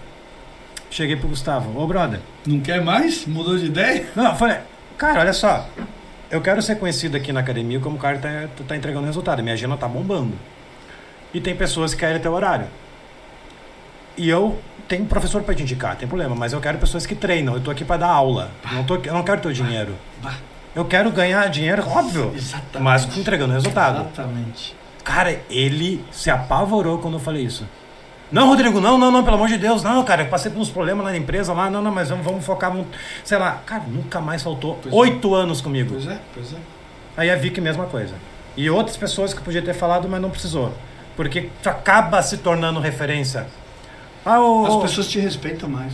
Cheguei 0.90 1.16
pro 1.16 1.29
Gustavo, 1.29 1.79
ô 1.79 1.87
brother. 1.87 2.20
Não 2.46 2.61
quer 2.61 2.83
mais? 2.83 3.27
Mudou 3.27 3.57
de 3.59 3.66
ideia? 3.66 4.07
Não, 4.16 4.31
eu 4.31 4.35
falei, 4.37 4.59
cara, 4.96 5.20
olha 5.20 5.33
só. 5.33 5.66
Eu 6.31 6.40
quero 6.40 6.61
ser 6.61 6.77
conhecido 6.77 7.16
aqui 7.16 7.33
na 7.33 7.40
academia 7.40 7.81
como 7.81 7.96
o 7.96 7.98
cara 7.98 8.16
que 8.16 8.22
tá, 8.22 8.64
tá 8.68 8.77
entregando 8.77 9.07
resultado. 9.07 9.42
Minha 9.42 9.55
agenda 9.55 9.77
tá 9.77 9.88
bombando. 9.88 10.35
E 11.33 11.40
tem 11.40 11.55
pessoas 11.55 11.94
que 11.94 12.01
querem 12.01 12.20
ter 12.20 12.29
horário. 12.29 12.66
E 14.16 14.29
eu 14.29 14.59
tenho 14.88 15.05
professor 15.05 15.42
para 15.42 15.55
te 15.55 15.62
indicar, 15.62 15.96
tem 15.96 16.09
problema, 16.09 16.35
mas 16.35 16.53
eu 16.53 16.61
quero 16.61 16.79
pessoas 16.79 17.07
que 17.07 17.14
treinam. 17.14 17.55
Eu 17.55 17.61
tô 17.61 17.70
aqui 17.70 17.85
para 17.85 17.98
dar 17.98 18.09
aula. 18.09 18.51
Não 18.72 18.85
tô, 18.85 18.96
eu 18.96 19.12
não 19.12 19.22
quero 19.22 19.40
teu 19.40 19.53
dinheiro. 19.53 19.94
Eu 20.74 20.85
quero 20.85 21.11
ganhar 21.11 21.48
dinheiro, 21.48 21.87
óbvio. 21.87 22.33
Exatamente. 22.35 22.81
Mas 22.81 23.16
entregando 23.16 23.53
resultado. 23.53 24.01
Exatamente. 24.01 24.77
Cara, 25.05 25.40
ele 25.48 26.05
se 26.11 26.31
apavorou 26.31 26.98
quando 26.98 27.14
eu 27.14 27.20
falei 27.20 27.42
isso. 27.42 27.66
Não, 28.31 28.47
Rodrigo, 28.47 28.81
não, 28.81 28.99
não, 28.99 29.11
não, 29.11 29.25
pelo 29.25 29.37
amor 29.37 29.49
de 29.49 29.57
Deus, 29.57 29.83
não, 29.83 30.05
cara, 30.05 30.23
eu 30.23 30.29
passei 30.29 30.51
por 30.51 30.61
uns 30.61 30.69
problemas 30.69 31.05
lá 31.05 31.12
na 31.12 31.17
empresa, 31.17 31.53
lá, 31.53 31.71
não, 31.71 31.81
não, 31.81 31.91
mas 31.91 32.11
vamos, 32.11 32.25
vamos 32.25 32.45
focar, 32.45 32.71
muito, 32.73 32.91
sei 33.25 33.38
lá, 33.38 33.62
cara, 33.64 33.85
nunca 33.87 34.21
mais 34.21 34.43
faltou 34.43 34.79
pois 34.83 34.93
é. 34.93 34.97
oito 34.97 35.35
é. 35.35 35.41
anos 35.41 35.61
comigo. 35.62 35.91
Pois 35.93 36.07
é, 36.07 36.19
pois 36.35 36.53
é. 36.53 36.57
Aí 37.17 37.31
a 37.31 37.37
Vicky, 37.37 37.61
mesma 37.61 37.87
coisa. 37.87 38.14
E 38.57 38.69
outras 38.69 38.97
pessoas 38.97 39.33
que 39.33 39.41
podia 39.41 39.62
ter 39.62 39.73
falado, 39.73 40.09
mas 40.09 40.21
não 40.21 40.31
precisou. 40.31 40.75
Porque 41.17 41.49
tu 41.62 41.69
acaba 41.69 42.23
se 42.23 42.37
tornando 42.38 42.79
referência. 42.81 43.47
Ah, 44.25 44.41
o, 44.41 44.67
As 44.67 44.77
pessoas 44.83 45.09
te 45.09 45.19
respeitam 45.19 45.69
mais. 45.69 45.93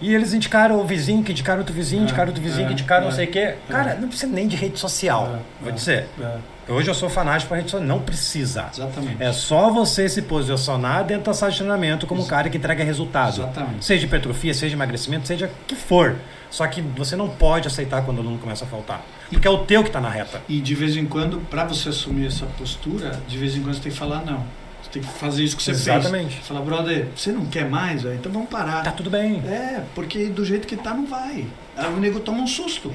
E 0.00 0.14
eles 0.14 0.32
indicaram 0.32 0.80
o 0.80 0.84
vizinho, 0.84 1.22
que 1.22 1.32
indicaram 1.32 1.60
outro 1.60 1.74
vizinho, 1.74 2.00
é, 2.00 2.04
indicaram 2.04 2.28
outro 2.28 2.42
vizinho, 2.42 2.64
é, 2.64 2.66
que 2.68 2.72
indicaram 2.72 3.02
é, 3.02 3.04
não 3.06 3.12
sei 3.12 3.26
o 3.26 3.30
quê. 3.30 3.38
É. 3.38 3.58
Cara, 3.68 3.94
não 3.94 4.08
precisa 4.08 4.30
nem 4.32 4.46
de 4.46 4.56
rede 4.56 4.78
social, 4.78 5.34
é, 5.34 5.64
vou 5.64 5.72
dizer. 5.72 6.08
É. 6.20 6.36
Hoje 6.66 6.88
eu 6.88 6.94
sou 6.94 7.10
fanático 7.10 7.48
para 7.48 7.58
rede 7.58 7.70
social, 7.70 7.86
não 7.86 8.00
precisa. 8.00 8.70
Exatamente. 8.72 9.22
É 9.22 9.32
só 9.32 9.70
você 9.70 10.08
se 10.08 10.22
posicionar 10.22 11.04
dentro 11.04 11.24
da 11.24 11.34
sala 11.34 11.52
de 11.52 11.58
treinamento 11.58 12.06
como 12.06 12.22
um 12.22 12.26
cara 12.26 12.48
que 12.48 12.56
entrega 12.56 12.82
resultado. 12.82 13.42
Exatamente. 13.42 13.84
Seja 13.84 14.06
hipertrofia, 14.06 14.54
seja 14.54 14.74
emagrecimento, 14.74 15.26
seja 15.26 15.46
o 15.46 15.66
que 15.66 15.74
for. 15.74 16.16
Só 16.50 16.66
que 16.66 16.80
você 16.80 17.16
não 17.16 17.28
pode 17.28 17.66
aceitar 17.66 18.02
quando 18.04 18.18
o 18.18 18.20
aluno 18.20 18.38
começa 18.38 18.64
a 18.64 18.68
faltar. 18.68 19.04
Porque 19.30 19.46
é 19.46 19.50
o 19.50 19.58
teu 19.58 19.82
que 19.82 19.88
está 19.90 20.00
na 20.00 20.08
reta. 20.08 20.40
E 20.48 20.60
de 20.60 20.74
vez 20.74 20.96
em 20.96 21.04
quando, 21.04 21.38
para 21.50 21.64
você 21.64 21.90
assumir 21.90 22.28
essa 22.28 22.46
postura, 22.46 23.20
de 23.28 23.36
vez 23.36 23.56
em 23.56 23.60
quando 23.62 23.74
você 23.74 23.82
tem 23.82 23.92
que 23.92 23.98
falar 23.98 24.24
não. 24.24 24.44
Você 24.82 24.90
tem 24.90 25.02
que 25.02 25.08
fazer 25.08 25.42
isso 25.42 25.56
que 25.56 25.62
você 25.62 25.72
Exatamente. 25.72 26.00
fez. 26.02 26.14
Exatamente. 26.14 26.46
Falar, 26.46 26.60
brother, 26.60 27.08
você 27.14 27.32
não 27.32 27.44
quer 27.46 27.68
mais? 27.68 28.04
Então 28.04 28.32
vamos 28.32 28.48
parar. 28.48 28.82
Tá 28.82 28.92
tudo 28.92 29.10
bem. 29.10 29.42
É, 29.46 29.82
porque 29.94 30.26
do 30.26 30.44
jeito 30.44 30.66
que 30.66 30.76
tá 30.76 30.94
não 30.94 31.06
vai. 31.06 31.46
Aí 31.76 31.92
o 31.92 31.98
nego 31.98 32.20
toma 32.20 32.42
um 32.42 32.46
susto. 32.46 32.92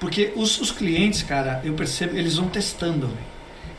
Porque 0.00 0.32
os, 0.34 0.58
os 0.60 0.72
clientes, 0.72 1.22
cara, 1.22 1.60
eu 1.62 1.74
percebo, 1.74 2.16
eles 2.16 2.36
vão 2.36 2.48
testando, 2.48 3.06
velho. 3.06 3.30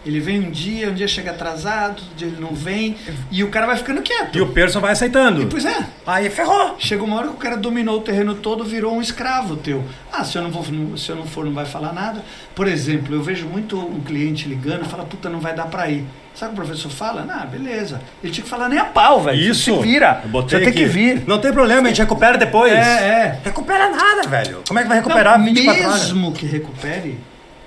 Ele 0.04 0.20
vem 0.20 0.40
um 0.40 0.50
dia, 0.50 0.90
um 0.90 0.94
dia 0.94 1.08
chega 1.08 1.30
atrasado, 1.30 2.02
um 2.12 2.16
dia 2.16 2.28
ele 2.28 2.40
não 2.40 2.56
vem, 2.56 2.96
e 3.30 3.44
o 3.44 3.50
cara 3.50 3.68
vai 3.68 3.78
ficando 3.78 4.02
quieto. 4.02 4.36
E 4.36 4.42
o 4.42 4.48
person 4.48 4.80
vai 4.80 4.94
aceitando. 4.94 5.44
E, 5.44 5.46
pois 5.46 5.64
é. 5.64 5.86
Aí 6.08 6.28
ferrou. 6.30 6.76
Chega 6.80 7.04
uma 7.04 7.18
hora 7.18 7.28
que 7.28 7.36
o 7.36 7.38
cara 7.38 7.56
dominou 7.56 8.00
o 8.00 8.02
terreno 8.02 8.34
todo, 8.34 8.64
virou 8.64 8.96
um 8.96 9.02
escravo 9.02 9.58
teu. 9.58 9.84
Ah, 10.12 10.24
se 10.24 10.38
eu 10.38 10.42
não, 10.42 10.50
vou, 10.50 10.98
se 10.98 11.10
eu 11.10 11.16
não 11.16 11.28
for, 11.28 11.46
não 11.46 11.54
vai 11.54 11.66
falar 11.66 11.94
nada. 11.94 12.24
Por 12.56 12.68
exemplo, 12.68 13.14
eu 13.14 13.22
vejo 13.22 13.46
muito 13.46 13.78
um 13.78 14.02
cliente 14.02 14.48
ligando 14.48 14.86
e 14.86 14.90
fala, 14.90 15.06
puta, 15.06 15.30
não 15.30 15.40
vai 15.40 15.54
dar 15.54 15.68
pra 15.68 15.88
ir. 15.90 16.04
Sabe 16.34 16.54
o 16.54 16.56
que 16.56 16.62
o 16.62 16.65
professor 16.65 16.89
fala? 16.89 17.26
Ah, 17.30 17.46
beleza. 17.46 18.02
Ele 18.24 18.32
tinha 18.32 18.44
que 18.44 18.50
falar 18.50 18.70
nem 18.70 18.80
a 18.80 18.86
pau, 18.86 19.22
velho. 19.22 19.39
Isso. 19.39 19.76
Você 19.76 19.82
vira. 19.82 20.24
Você 20.32 20.60
tem 20.60 20.74
que 20.74 20.86
vir. 20.86 21.24
Não 21.28 21.39
tem 21.39 21.52
problema, 21.52 21.82
a 21.82 21.88
gente 21.88 22.02
recupera 22.02 22.38
depois. 22.38 22.72
É, 22.72 22.78
é. 22.78 23.39
Recupera 23.44 23.89
nada, 23.89 24.28
velho. 24.28 24.63
Como 24.67 24.80
é 24.80 24.84
que 24.84 24.88
vai 24.88 24.98
recuperar 24.98 25.38
não, 25.38 25.46
24 25.46 25.84
horas? 25.84 26.02
Mesmo 26.02 26.32
que 26.32 26.46
recupere, 26.46 27.20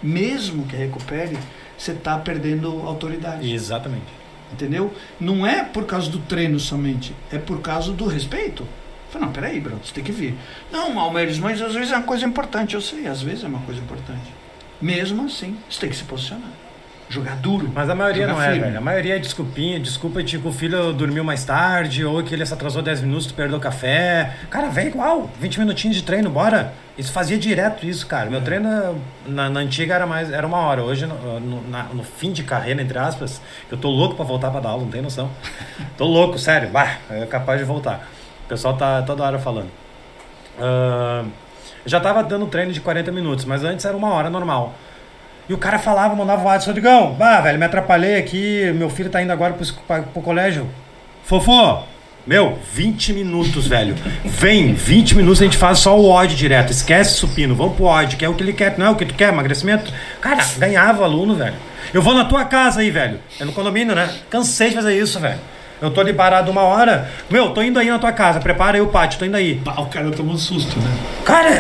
mesmo 0.02 0.66
que 0.66 0.76
recupere, 0.76 1.38
você 1.76 1.92
está 1.92 2.16
perdendo 2.18 2.82
autoridade. 2.86 3.52
Exatamente. 3.52 4.24
Entendeu? 4.52 4.92
Não 5.18 5.46
é 5.46 5.64
por 5.64 5.84
causa 5.84 6.08
do 6.10 6.18
treino 6.18 6.58
somente, 6.60 7.14
é 7.30 7.38
por 7.38 7.60
causa 7.60 7.92
do 7.92 8.06
respeito. 8.06 8.66
Falei, 9.10 9.26
não, 9.26 9.32
peraí, 9.32 9.60
bro, 9.60 9.78
você 9.82 9.92
tem 9.92 10.02
que 10.02 10.12
vir. 10.12 10.34
Não, 10.72 10.98
Almeres, 10.98 11.38
mas 11.38 11.60
às 11.60 11.74
vezes 11.74 11.92
é 11.92 11.96
uma 11.96 12.02
coisa 12.02 12.24
importante. 12.24 12.74
Eu 12.74 12.80
sei, 12.80 13.06
às 13.06 13.22
vezes 13.22 13.44
é 13.44 13.46
uma 13.46 13.60
coisa 13.60 13.80
importante. 13.80 14.32
Mesmo 14.80 15.26
assim, 15.26 15.56
você 15.68 15.80
tem 15.80 15.90
que 15.90 15.96
se 15.96 16.04
posicionar. 16.04 16.50
Jogar 17.14 17.36
duro. 17.36 17.70
Mas 17.72 17.88
a 17.88 17.94
maioria 17.94 18.26
não 18.26 18.42
é, 18.42 18.46
firme. 18.46 18.60
velho. 18.64 18.78
A 18.78 18.80
maioria 18.80 19.16
é 19.16 19.18
desculpinha, 19.18 19.78
desculpa, 19.78 20.22
tipo, 20.22 20.48
o 20.48 20.52
filho 20.52 20.92
dormiu 20.92 21.22
mais 21.22 21.44
tarde, 21.44 22.04
ou 22.04 22.22
que 22.22 22.34
ele 22.34 22.44
se 22.44 22.52
atrasou 22.52 22.82
10 22.82 23.02
minutos, 23.02 23.26
tu 23.26 23.34
perdeu 23.34 23.56
o 23.58 23.60
café. 23.60 24.34
Cara, 24.50 24.68
vem 24.68 24.88
igual, 24.88 25.30
20 25.40 25.60
minutinhos 25.60 25.96
de 25.96 26.02
treino, 26.02 26.28
bora. 26.28 26.72
Isso 26.98 27.12
fazia 27.12 27.38
direto 27.38 27.86
isso, 27.86 28.06
cara. 28.06 28.28
Meu 28.30 28.40
treino 28.40 29.00
na, 29.26 29.48
na 29.48 29.60
antiga 29.60 29.94
era 29.94 30.06
mais 30.06 30.30
era 30.32 30.46
uma 30.46 30.58
hora. 30.58 30.82
Hoje, 30.82 31.06
no, 31.06 31.40
no, 31.40 31.68
na- 31.68 31.84
no 31.92 32.02
fim 32.04 32.32
de 32.32 32.42
carreira, 32.42 32.80
entre 32.82 32.98
aspas, 32.98 33.40
eu 33.70 33.76
tô 33.78 33.88
louco 33.90 34.14
pra 34.16 34.24
voltar 34.24 34.50
pra 34.50 34.60
dar 34.60 34.70
aula, 34.70 34.82
não 34.82 34.90
tem 34.90 35.02
noção. 35.02 35.30
tô 35.96 36.04
louco, 36.06 36.38
sério. 36.38 36.68
Bah, 36.70 36.98
é 37.10 37.26
capaz 37.26 37.58
de 37.58 37.64
voltar. 37.64 38.08
O 38.44 38.48
pessoal 38.48 38.76
tá 38.76 39.02
toda 39.02 39.22
hora 39.24 39.38
falando. 39.38 39.68
Eu 40.58 41.30
já 41.86 42.00
tava 42.00 42.22
dando 42.22 42.46
treino 42.46 42.72
de 42.72 42.80
40 42.80 43.10
minutos, 43.12 43.44
mas 43.44 43.62
antes 43.64 43.84
era 43.84 43.96
uma 43.96 44.08
hora 44.10 44.30
normal. 44.30 44.74
E 45.48 45.52
o 45.52 45.58
cara 45.58 45.78
falava, 45.78 46.14
mandava 46.14 46.42
o 46.42 46.46
WhatsApp, 46.46 46.68
Rodrigão, 46.68 47.12
bah, 47.14 47.40
velho, 47.40 47.58
me 47.58 47.66
atrapalhei 47.66 48.16
aqui, 48.16 48.72
meu 48.74 48.88
filho 48.88 49.10
tá 49.10 49.22
indo 49.22 49.32
agora 49.32 49.52
pro, 49.52 50.02
pro 50.04 50.22
colégio. 50.22 50.66
Fofô, 51.22 51.80
meu, 52.26 52.58
20 52.72 53.12
minutos, 53.12 53.66
velho. 53.66 53.94
Vem, 54.24 54.72
20 54.72 55.16
minutos 55.16 55.42
a 55.42 55.44
gente 55.44 55.58
faz 55.58 55.80
só 55.80 55.98
o 55.98 56.08
ódio 56.08 56.36
direto. 56.36 56.70
Esquece 56.72 57.14
supino, 57.14 57.54
vamos 57.54 57.76
pro 57.76 57.84
ódio, 57.84 58.16
que 58.16 58.24
é 58.24 58.28
o 58.28 58.34
que 58.34 58.42
ele 58.42 58.54
quer, 58.54 58.78
não 58.78 58.86
é 58.86 58.90
o 58.90 58.96
que 58.96 59.04
tu 59.04 59.14
quer, 59.14 59.28
emagrecimento. 59.28 59.92
Cara, 60.22 60.42
ganhava 60.56 61.04
aluno, 61.04 61.34
velho. 61.34 61.54
Eu 61.92 62.00
vou 62.00 62.14
na 62.14 62.24
tua 62.24 62.46
casa 62.46 62.80
aí, 62.80 62.90
velho. 62.90 63.20
É 63.38 63.44
no 63.44 63.52
condomínio, 63.52 63.94
né? 63.94 64.08
Cansei 64.30 64.70
de 64.70 64.76
fazer 64.76 64.98
isso, 64.98 65.20
velho. 65.20 65.38
Eu 65.84 65.90
tô 65.92 66.00
ali 66.00 66.12
parado 66.12 66.50
uma 66.50 66.62
hora. 66.62 67.10
Meu, 67.30 67.50
tô 67.50 67.62
indo 67.62 67.78
aí 67.78 67.88
na 67.90 67.98
tua 67.98 68.12
casa, 68.12 68.40
prepara 68.40 68.76
aí 68.76 68.80
o 68.80 68.88
pátio, 68.88 69.18
tô 69.18 69.24
indo 69.24 69.36
aí. 69.36 69.54
Bah, 69.56 69.80
o 69.80 69.86
cara 69.86 70.10
tomou 70.10 70.34
um 70.34 70.38
susto, 70.38 70.78
né? 70.80 70.90
Cara, 71.24 71.48
é- 71.50 71.58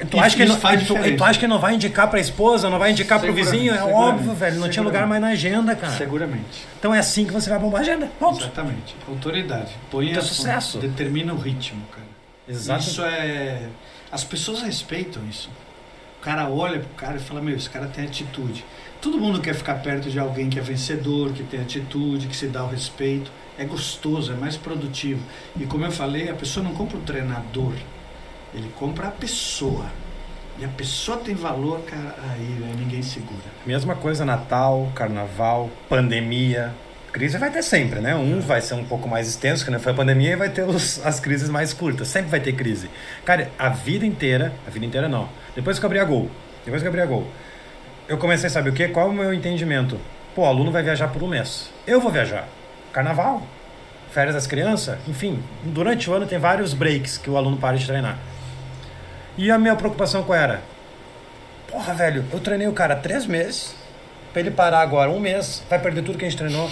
é- 0.00 0.04
tu, 0.10 0.18
acha 0.20 0.36
que 0.36 0.44
não, 0.44 0.56
tu, 0.56 0.94
tu 1.16 1.24
acha 1.24 1.38
que 1.38 1.46
não 1.46 1.58
vai 1.58 1.74
indicar 1.74 2.08
pra 2.08 2.20
esposa, 2.20 2.68
não 2.70 2.78
vai 2.78 2.90
indicar 2.92 3.18
pro 3.20 3.32
vizinho? 3.32 3.74
É 3.74 3.82
óbvio, 3.82 4.32
velho. 4.34 4.60
Não 4.60 4.68
tinha 4.68 4.82
lugar 4.82 5.06
mais 5.06 5.20
na 5.20 5.28
agenda, 5.28 5.74
cara. 5.74 5.92
Seguramente. 5.94 6.66
Então 6.78 6.94
é 6.94 6.98
assim 6.98 7.24
que 7.24 7.32
você 7.32 7.50
vai 7.50 7.58
bombar 7.58 7.80
a 7.80 7.82
agenda. 7.82 8.08
Ponto. 8.18 8.40
Exatamente. 8.40 8.94
Autoridade. 9.08 9.70
Põe 9.90 10.12
a- 10.16 10.22
sucesso. 10.22 10.78
Determina 10.78 11.32
o 11.32 11.36
ritmo, 11.36 11.82
cara. 11.90 12.06
Exato. 12.48 12.80
Isso 12.80 13.02
é. 13.04 13.62
As 14.10 14.24
pessoas 14.24 14.62
respeitam 14.62 15.22
isso. 15.28 15.48
O 16.20 16.24
cara 16.24 16.48
olha 16.48 16.78
pro 16.80 16.88
cara 16.90 17.16
e 17.16 17.20
fala: 17.20 17.40
Meu, 17.40 17.56
esse 17.56 17.68
cara 17.70 17.86
tem 17.86 18.04
atitude. 18.04 18.64
Todo 19.02 19.18
mundo 19.18 19.40
quer 19.40 19.52
ficar 19.54 19.74
perto 19.82 20.08
de 20.08 20.18
alguém 20.18 20.48
que 20.48 20.58
é 20.58 20.62
vencedor, 20.62 21.32
que 21.32 21.42
tem 21.42 21.60
atitude, 21.60 22.28
que 22.28 22.36
se 22.36 22.46
dá 22.46 22.62
o 22.64 22.68
respeito. 22.68 23.30
É 23.58 23.64
gostoso, 23.64 24.32
é 24.32 24.36
mais 24.36 24.56
produtivo. 24.56 25.20
E 25.60 25.66
como 25.66 25.84
eu 25.84 25.90
falei, 25.92 26.30
a 26.30 26.34
pessoa 26.34 26.62
não 26.64 26.72
compra 26.72 26.96
o 26.96 27.00
treinador, 27.00 27.74
ele 28.54 28.70
compra 28.78 29.08
a 29.08 29.10
pessoa. 29.10 29.86
E 30.58 30.64
a 30.64 30.68
pessoa 30.68 31.18
tem 31.18 31.34
valor, 31.34 31.80
cara, 31.80 32.14
aí 32.30 32.44
né, 32.60 32.72
ninguém 32.78 33.02
segura. 33.02 33.42
Mesma 33.66 33.94
coisa 33.96 34.24
Natal, 34.24 34.90
Carnaval, 34.94 35.68
pandemia. 35.88 36.72
Crise 37.12 37.36
vai 37.36 37.50
ter 37.50 37.62
sempre, 37.62 38.00
né? 38.00 38.14
Um 38.14 38.40
vai 38.40 38.60
ser 38.62 38.74
um 38.74 38.84
pouco 38.84 39.06
mais 39.08 39.28
extenso, 39.28 39.64
que 39.64 39.70
não 39.70 39.78
foi 39.80 39.92
a 39.92 39.94
pandemia, 39.94 40.32
e 40.32 40.36
vai 40.36 40.48
ter 40.48 40.62
os- 40.62 41.04
as 41.04 41.20
crises 41.20 41.50
mais 41.50 41.74
curtas. 41.74 42.08
Sempre 42.08 42.30
vai 42.30 42.40
ter 42.40 42.52
crise. 42.54 42.88
Cara, 43.24 43.50
a 43.58 43.68
vida 43.68 44.06
inteira, 44.06 44.52
a 44.66 44.70
vida 44.70 44.86
inteira 44.86 45.08
não. 45.08 45.28
Depois 45.54 45.78
que 45.78 45.84
eu 45.84 45.88
abri 45.88 45.98
a 45.98 46.04
Gol, 46.04 46.30
depois 46.64 46.80
que 46.80 46.86
eu 46.86 46.90
abri 46.90 47.02
a 47.02 47.06
Gol, 47.06 47.26
eu 48.12 48.18
comecei 48.18 48.46
a 48.46 48.50
saber 48.50 48.68
o 48.68 48.72
quê? 48.74 48.88
Qual 48.88 49.06
é 49.06 49.10
o 49.10 49.12
meu 49.12 49.32
entendimento? 49.32 49.98
Pô, 50.34 50.42
o 50.42 50.44
aluno 50.44 50.70
vai 50.70 50.82
viajar 50.82 51.08
por 51.08 51.22
um 51.22 51.26
mês. 51.26 51.70
Eu 51.86 51.98
vou 51.98 52.12
viajar. 52.12 52.46
Carnaval, 52.92 53.42
férias 54.10 54.34
das 54.34 54.46
crianças, 54.46 54.98
enfim. 55.08 55.42
Durante 55.64 56.10
o 56.10 56.12
ano 56.12 56.26
tem 56.26 56.38
vários 56.38 56.74
breaks 56.74 57.16
que 57.16 57.30
o 57.30 57.38
aluno 57.38 57.56
para 57.56 57.78
de 57.78 57.86
treinar. 57.86 58.18
E 59.38 59.50
a 59.50 59.58
minha 59.58 59.74
preocupação 59.74 60.22
qual 60.24 60.38
era? 60.38 60.60
Porra, 61.70 61.94
velho, 61.94 62.22
eu 62.30 62.38
treinei 62.38 62.68
o 62.68 62.74
cara 62.74 62.94
três 62.94 63.24
meses. 63.24 63.74
Pra 64.30 64.40
ele 64.40 64.50
parar 64.50 64.80
agora 64.80 65.10
um 65.10 65.18
mês, 65.18 65.62
vai 65.70 65.78
perder 65.78 66.02
tudo 66.02 66.18
que 66.18 66.26
a 66.26 66.28
gente 66.28 66.38
treinou. 66.38 66.70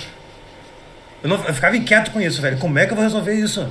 Eu, 1.23 1.31
não, 1.31 1.43
eu 1.43 1.55
ficava 1.55 1.75
inquieto 1.75 2.11
com 2.11 2.21
isso, 2.21 2.43
velho. 2.43 2.59
Como 2.59 2.79
é 2.79 2.85
que 2.85 2.93
eu 2.93 2.97
vou 2.97 3.05
resolver 3.05 3.33
isso? 3.33 3.67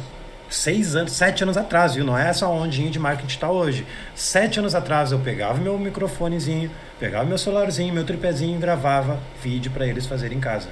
Seis 0.49 0.95
anos, 0.95 1.12
sete 1.13 1.43
anos 1.43 1.55
atrás, 1.57 1.93
viu? 1.93 2.03
Não 2.03 2.17
é 2.17 2.27
essa 2.27 2.47
ondinha 2.47 2.89
de 2.89 2.97
marketing 2.97 3.27
que 3.27 3.38
tá 3.38 3.51
hoje. 3.51 3.85
Sete 4.15 4.59
anos 4.59 4.73
atrás 4.73 5.12
eu 5.12 5.19
pegava 5.19 5.59
meu 5.59 5.77
microfonezinho, 5.77 6.71
pegava 6.99 7.23
meu 7.23 7.38
celularzinho, 7.38 7.93
meu 7.93 8.03
tripézinho 8.03 8.55
e 8.57 8.59
gravava 8.59 9.19
vídeo 9.43 9.71
pra 9.71 9.85
eles 9.85 10.07
fazerem 10.07 10.38
em 10.38 10.41
casa. 10.41 10.69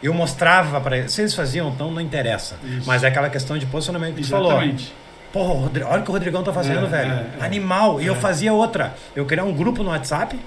Eu 0.00 0.14
mostrava 0.14 0.80
pra 0.80 0.96
eles. 0.96 1.12
Se 1.12 1.22
eles 1.22 1.34
faziam, 1.34 1.70
então 1.70 1.90
não 1.90 2.00
interessa. 2.00 2.56
Isso. 2.62 2.86
Mas 2.86 3.02
é 3.02 3.08
aquela 3.08 3.28
questão 3.28 3.58
de 3.58 3.66
posicionamento 3.66 4.14
que. 4.14 4.20
Exatamente. 4.20 4.94
Rodri- 5.34 5.82
olha 5.82 6.00
o 6.00 6.04
que 6.04 6.10
o 6.10 6.12
Rodrigão 6.12 6.42
tá 6.44 6.52
fazendo, 6.52 6.86
É, 6.86 6.88
velho. 6.88 7.12
é, 7.12 7.26
é. 7.40 7.44
Animal. 7.44 8.00
E 8.00 8.06
eu 8.06 8.14
É. 8.14 8.16
fazia 8.16 8.52
outra. 8.52 8.94
Eu 9.14 9.26
criava 9.26 9.48
um 9.48 9.52
grupo 9.54 9.82
no 9.82 9.90
WhatsApp 9.90 10.38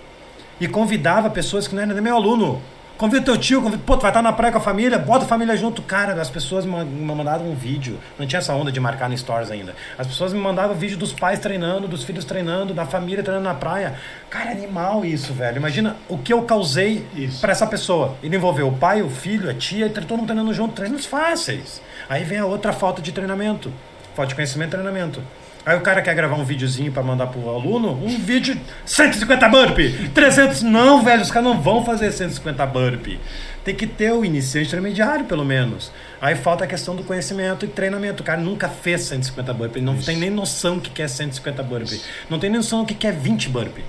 e 0.60 0.68
convidava 0.70 1.30
pessoas 1.30 1.68
que 1.68 1.76
não 1.76 1.84
eram 1.84 1.94
nem 1.94 2.02
meu 2.02 2.16
aluno. 2.16 2.62
Convida 3.02 3.26
teu 3.26 3.36
tio, 3.36 3.64
convida, 3.64 3.82
pô, 3.84 3.98
tu 3.98 4.04
vai 4.04 4.12
estar 4.12 4.22
na 4.22 4.32
praia 4.32 4.52
com 4.52 4.60
a 4.60 4.62
família, 4.62 5.00
bota 5.00 5.26
a 5.26 5.28
família 5.28 5.58
junto. 5.58 5.82
Cara, 5.82 6.14
as 6.22 6.30
pessoas 6.30 6.68
me 6.68 6.86
mandavam 6.86 7.50
um 7.50 7.56
vídeo. 7.56 7.98
Não 8.16 8.28
tinha 8.28 8.38
essa 8.38 8.54
onda 8.54 8.72
de 8.72 8.80
marcar 8.80 9.10
no 9.10 9.18
Stories 9.18 9.50
ainda. 9.50 9.74
As 9.98 10.06
pessoas 10.06 10.34
me 10.34 10.40
mandavam 10.40 10.76
vídeo 10.76 10.96
dos 11.00 11.12
pais 11.12 11.40
treinando, 11.40 11.88
dos 11.88 12.04
filhos 12.04 12.26
treinando, 12.26 12.76
da 12.76 12.86
família 12.86 13.24
treinando 13.24 13.50
na 13.50 13.56
praia. 13.56 13.96
Cara, 14.30 14.52
animal 14.52 15.04
isso, 15.04 15.34
velho. 15.34 15.58
Imagina 15.58 15.96
o 16.08 16.16
que 16.16 16.32
eu 16.32 16.44
causei 16.44 17.04
pra 17.42 17.54
essa 17.54 17.66
pessoa. 17.66 18.18
Ele 18.22 18.36
envolveu 18.36 18.68
o 18.68 18.78
pai, 18.78 19.02
o 19.02 19.10
filho, 19.10 19.50
a 19.50 19.54
tia, 19.56 19.88
e 19.88 19.90
todo 19.90 20.18
mundo 20.18 20.28
treinando 20.28 20.54
junto, 20.54 20.76
treinos 20.76 21.04
fáceis. 21.04 21.82
Aí 22.08 22.24
vem 22.24 22.38
a 22.38 22.46
outra 22.46 22.72
falta 22.72 23.02
de 23.02 23.12
treinamento. 23.12 23.74
Falta 24.14 24.30
de 24.30 24.36
conhecimento 24.36 24.70
e 24.70 24.78
treinamento. 24.78 25.24
Aí 25.64 25.78
o 25.78 25.82
cara 25.82 26.02
quer 26.02 26.16
gravar 26.16 26.38
um 26.38 26.44
videozinho 26.44 26.92
pra 26.92 27.04
mandar 27.04 27.28
pro 27.28 27.48
aluno, 27.48 27.92
um 27.92 28.18
vídeo 28.18 28.60
150 28.84 29.48
burpee, 29.48 30.10
300, 30.10 30.64
não, 30.64 31.04
velho, 31.04 31.22
os 31.22 31.30
caras 31.30 31.48
não 31.48 31.62
vão 31.62 31.86
fazer 31.86 32.12
150 32.12 32.66
burpee. 32.66 33.20
Tem 33.64 33.76
que 33.76 33.86
ter 33.86 34.12
o 34.12 34.26
iniciante 34.26 34.70
intermediário, 34.70 35.26
pelo 35.26 35.46
menos. 35.46 35.92
Aí 36.20 36.34
falta 36.36 36.64
a 36.64 36.68
questão 36.68 36.96
do 36.96 37.04
conhecimento 37.04 37.64
e 37.64 37.68
treinamento. 37.68 38.24
O 38.24 38.26
cara 38.26 38.42
nunca 38.42 38.68
fez 38.68 39.02
150 39.02 39.54
burpee, 39.54 39.78
ele 39.78 39.86
não 39.86 39.96
Isso. 39.96 40.06
tem 40.08 40.18
nem 40.18 40.32
noção 40.32 40.80
que 40.80 41.00
é 41.00 41.08
150 41.08 41.62
burpee. 41.62 42.02
Não 42.28 42.40
tem 42.40 42.50
nem 42.50 42.58
noção 42.58 42.84
do 42.84 42.96
que 42.96 43.06
é 43.06 43.12
20 43.12 43.50
burpee. 43.50 43.84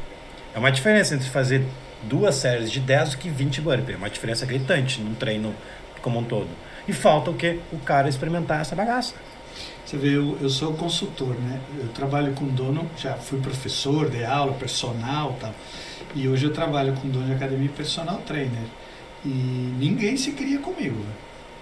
É 0.55 0.59
uma 0.59 0.71
diferença 0.71 1.15
entre 1.15 1.31
fazer 1.31 1.65
duas 2.03 2.35
séries 2.35 2.71
de 2.71 2.81
10 2.81 3.13
do 3.13 3.17
que 3.17 3.31
20 3.31 3.63
burpee. 3.63 3.95
É 3.95 3.97
uma 3.97 4.11
diferença 4.11 4.45
gritante 4.45 5.01
num 5.01 5.15
treino 5.15 5.55
como 6.03 6.19
um 6.19 6.25
todo. 6.25 6.49
E 6.87 6.93
falta 6.93 7.31
o 7.31 7.35
quê? 7.35 7.61
O 7.73 7.79
cara 7.79 8.11
experimentar 8.11 8.61
essa 8.61 8.77
bagaça. 8.77 9.15
Você 9.93 9.99
vê, 9.99 10.17
eu, 10.17 10.39
eu 10.41 10.49
sou 10.49 10.73
consultor, 10.73 11.35
né? 11.39 11.61
Eu 11.79 11.89
trabalho 11.89 12.33
com 12.33 12.47
dono, 12.47 12.91
já 12.97 13.13
fui 13.13 13.39
professor, 13.41 14.09
dei 14.09 14.25
aula, 14.25 14.55
personal 14.55 15.37
tal. 15.39 15.55
E 16.15 16.27
hoje 16.27 16.47
eu 16.47 16.51
trabalho 16.51 16.95
com 16.95 17.11
dono 17.11 17.27
de 17.27 17.35
academia 17.35 17.67
e 17.67 17.69
personal 17.69 18.17
trainer. 18.25 18.65
E 19.23 19.29
ninguém 19.29 20.17
se 20.17 20.33
cria 20.33 20.59
comigo. 20.61 20.97
né? 20.99 21.13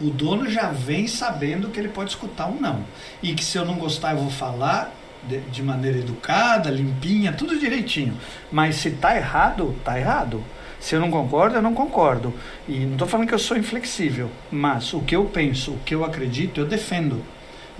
O 0.00 0.10
dono 0.10 0.48
já 0.48 0.70
vem 0.70 1.08
sabendo 1.08 1.70
que 1.70 1.80
ele 1.80 1.88
pode 1.88 2.10
escutar 2.10 2.46
um 2.46 2.60
não. 2.60 2.84
E 3.20 3.34
que 3.34 3.44
se 3.44 3.58
eu 3.58 3.64
não 3.64 3.74
gostar, 3.74 4.12
eu 4.12 4.18
vou 4.18 4.30
falar 4.30 4.94
de, 5.24 5.40
de 5.40 5.60
maneira 5.60 5.98
educada, 5.98 6.70
limpinha, 6.70 7.32
tudo 7.32 7.58
direitinho. 7.58 8.16
Mas 8.52 8.76
se 8.76 8.92
tá 8.92 9.16
errado, 9.16 9.74
tá 9.84 9.98
errado. 9.98 10.40
Se 10.78 10.94
eu 10.94 11.00
não 11.00 11.10
concordo, 11.10 11.56
eu 11.56 11.62
não 11.62 11.74
concordo. 11.74 12.32
E 12.68 12.78
não 12.78 12.92
estou 12.92 13.08
falando 13.08 13.26
que 13.26 13.34
eu 13.34 13.40
sou 13.40 13.56
inflexível, 13.56 14.30
mas 14.52 14.94
o 14.94 15.00
que 15.00 15.16
eu 15.16 15.24
penso, 15.24 15.72
o 15.72 15.78
que 15.78 15.96
eu 15.96 16.04
acredito, 16.04 16.60
eu 16.60 16.64
defendo. 16.64 17.20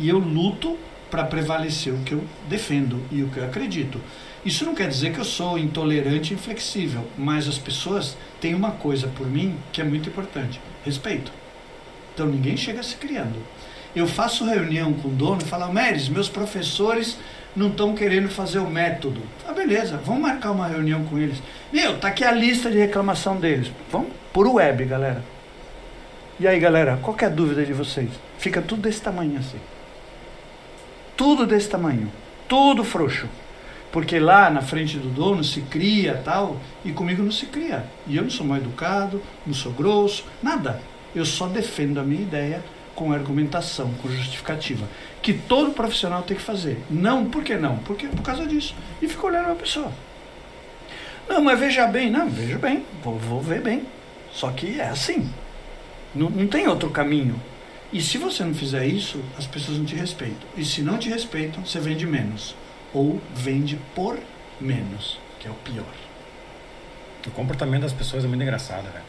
E 0.01 0.09
eu 0.09 0.19
luto 0.19 0.79
para 1.11 1.25
prevalecer 1.25 1.93
o 1.93 1.99
que 1.99 2.13
eu 2.13 2.25
defendo 2.49 3.03
e 3.13 3.23
o 3.23 3.29
que 3.29 3.39
eu 3.39 3.45
acredito. 3.45 4.01
Isso 4.43 4.65
não 4.65 4.75
quer 4.75 4.89
dizer 4.89 5.13
que 5.13 5.19
eu 5.19 5.25
sou 5.25 5.59
intolerante 5.59 6.33
e 6.33 6.37
inflexível, 6.37 7.07
mas 7.19 7.47
as 7.47 7.59
pessoas 7.59 8.17
têm 8.41 8.55
uma 8.55 8.71
coisa 8.71 9.09
por 9.09 9.27
mim 9.27 9.57
que 9.71 9.83
é 9.83 9.85
muito 9.85 10.09
importante: 10.09 10.59
respeito. 10.83 11.31
Então 12.15 12.27
ninguém 12.27 12.57
chega 12.57 12.83
se 12.83 12.97
criando. 12.97 13.37
Eu 13.95 14.07
faço 14.07 14.47
reunião 14.47 14.95
com 14.95 15.09
o 15.09 15.13
dono 15.13 15.43
e 15.43 15.45
falo, 15.45 15.71
Meres, 15.71 16.09
meus 16.09 16.29
professores 16.29 17.19
não 17.55 17.69
estão 17.69 17.95
querendo 17.95 18.31
fazer 18.31 18.61
o 18.61 18.71
método. 18.71 19.21
Ah, 19.47 19.53
beleza, 19.53 20.01
vamos 20.03 20.23
marcar 20.23 20.53
uma 20.53 20.67
reunião 20.67 21.05
com 21.05 21.19
eles. 21.19 21.43
Meu, 21.71 21.99
tá 21.99 22.09
aqui 22.09 22.25
a 22.25 22.33
lista 22.33 22.71
de 22.71 22.79
reclamação 22.79 23.37
deles. 23.39 23.71
Vamos 23.91 24.13
por 24.33 24.47
web, 24.47 24.83
galera. 24.87 25.23
E 26.39 26.47
aí, 26.47 26.59
galera, 26.59 26.99
qual 27.03 27.15
é 27.21 27.27
a 27.27 27.29
dúvida 27.29 27.67
de 27.67 27.75
vocês? 27.75 28.09
Fica 28.39 28.63
tudo 28.63 28.81
desse 28.81 29.03
tamanho 29.03 29.39
assim. 29.39 29.59
Tudo 31.21 31.45
desse 31.45 31.69
tamanho. 31.69 32.11
Tudo 32.49 32.83
frouxo. 32.83 33.29
Porque 33.93 34.19
lá 34.19 34.49
na 34.49 34.63
frente 34.63 34.97
do 34.97 35.11
dono 35.11 35.45
se 35.45 35.61
cria 35.61 36.15
tal, 36.25 36.59
e 36.83 36.93
comigo 36.93 37.23
não 37.23 37.31
se 37.31 37.45
cria. 37.45 37.85
E 38.07 38.17
eu 38.17 38.23
não 38.23 38.31
sou 38.31 38.47
mal 38.47 38.57
educado, 38.57 39.21
não 39.47 39.53
sou 39.53 39.71
grosso, 39.71 40.25
nada. 40.43 40.81
Eu 41.15 41.27
só 41.27 41.47
defendo 41.47 42.01
a 42.01 42.03
minha 42.03 42.23
ideia 42.23 42.65
com 42.95 43.13
argumentação, 43.13 43.93
com 44.01 44.09
justificativa. 44.09 44.89
Que 45.21 45.35
todo 45.35 45.73
profissional 45.73 46.23
tem 46.23 46.39
que 46.39 46.43
fazer. 46.43 46.83
Não, 46.89 47.27
por 47.27 47.45
que 47.45 47.55
não? 47.55 47.77
Porque 47.81 48.07
por 48.07 48.23
causa 48.23 48.47
disso. 48.47 48.75
E 49.03 49.07
fica 49.07 49.27
olhando 49.27 49.53
a 49.53 49.57
pessoa. 49.57 49.93
Não, 51.29 51.45
mas 51.45 51.61
veja 51.61 51.87
bem, 51.87 52.09
não, 52.09 52.31
veja 52.31 52.57
bem, 52.57 52.83
vou, 53.05 53.19
vou 53.19 53.43
ver 53.43 53.61
bem. 53.61 53.83
Só 54.33 54.51
que 54.53 54.81
é 54.81 54.89
assim. 54.89 55.31
Não, 56.15 56.31
não 56.31 56.47
tem 56.47 56.67
outro 56.67 56.89
caminho. 56.89 57.39
E 57.93 58.01
se 58.01 58.19
você 58.19 58.45
não 58.45 58.55
fizer 58.55 58.87
isso, 58.87 59.21
as 59.37 59.47
pessoas 59.47 59.79
não 59.79 59.85
te 59.85 59.97
respeitam. 59.97 60.49
E 60.57 60.65
se 60.65 60.81
não 60.83 60.99
te 60.99 61.09
respeitam, 61.09 61.65
você 61.65 61.81
vende 61.81 62.07
menos. 62.07 62.55
Ou 62.95 63.21
vende 63.35 63.79
por 63.95 64.19
menos, 64.61 65.19
que 65.41 65.49
é 65.49 65.51
o 65.51 65.55
pior. 65.55 65.85
O 67.27 67.31
comportamento 67.31 67.83
das 67.83 67.93
pessoas 67.93 68.25
é 68.25 68.29
muito 68.29 68.43
engraçado, 68.43 68.85
velho. 68.85 69.05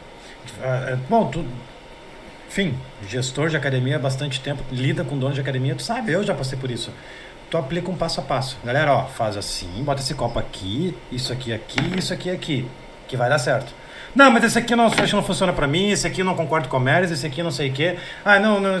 É, 0.62 0.96
bom, 1.08 1.28
tu, 1.28 1.46
enfim, 2.48 2.74
gestor 3.08 3.48
de 3.48 3.56
academia 3.56 3.96
há 3.96 3.98
bastante 3.98 4.40
tempo, 4.40 4.62
lida 4.70 5.04
com 5.04 5.16
dono 5.16 5.34
de 5.34 5.40
academia, 5.40 5.74
tu 5.74 5.82
sabe, 5.82 6.12
eu 6.12 6.22
já 6.24 6.34
passei 6.34 6.58
por 6.58 6.70
isso. 6.70 6.90
Tu 7.50 7.56
aplica 7.56 7.90
um 7.90 7.96
passo 7.96 8.20
a 8.20 8.22
passo. 8.22 8.58
Galera, 8.64 8.92
ó, 8.92 9.06
faz 9.06 9.36
assim, 9.36 9.68
bota 9.84 10.02
esse 10.02 10.14
copo 10.14 10.38
aqui, 10.38 10.96
isso 11.10 11.32
aqui 11.32 11.52
aqui, 11.52 11.98
isso 11.98 12.12
aqui 12.12 12.30
aqui, 12.30 12.68
que 13.06 13.16
vai 13.16 13.28
dar 13.28 13.38
certo. 13.38 13.72
Não, 14.14 14.30
mas 14.30 14.44
esse 14.44 14.58
aqui 14.58 14.76
não, 14.76 14.88
não 14.88 15.22
funciona 15.22 15.52
para 15.52 15.66
mim, 15.66 15.90
esse 15.90 16.06
aqui 16.06 16.20
eu 16.20 16.24
não 16.24 16.34
concordo 16.34 16.68
com 16.68 16.76
o 16.76 16.80
Meres, 16.80 17.10
esse 17.10 17.26
aqui 17.26 17.42
não 17.42 17.50
sei 17.50 17.70
o 17.70 17.72
quê. 17.72 17.96
Ah, 18.24 18.38
não, 18.38 18.60
não, 18.60 18.80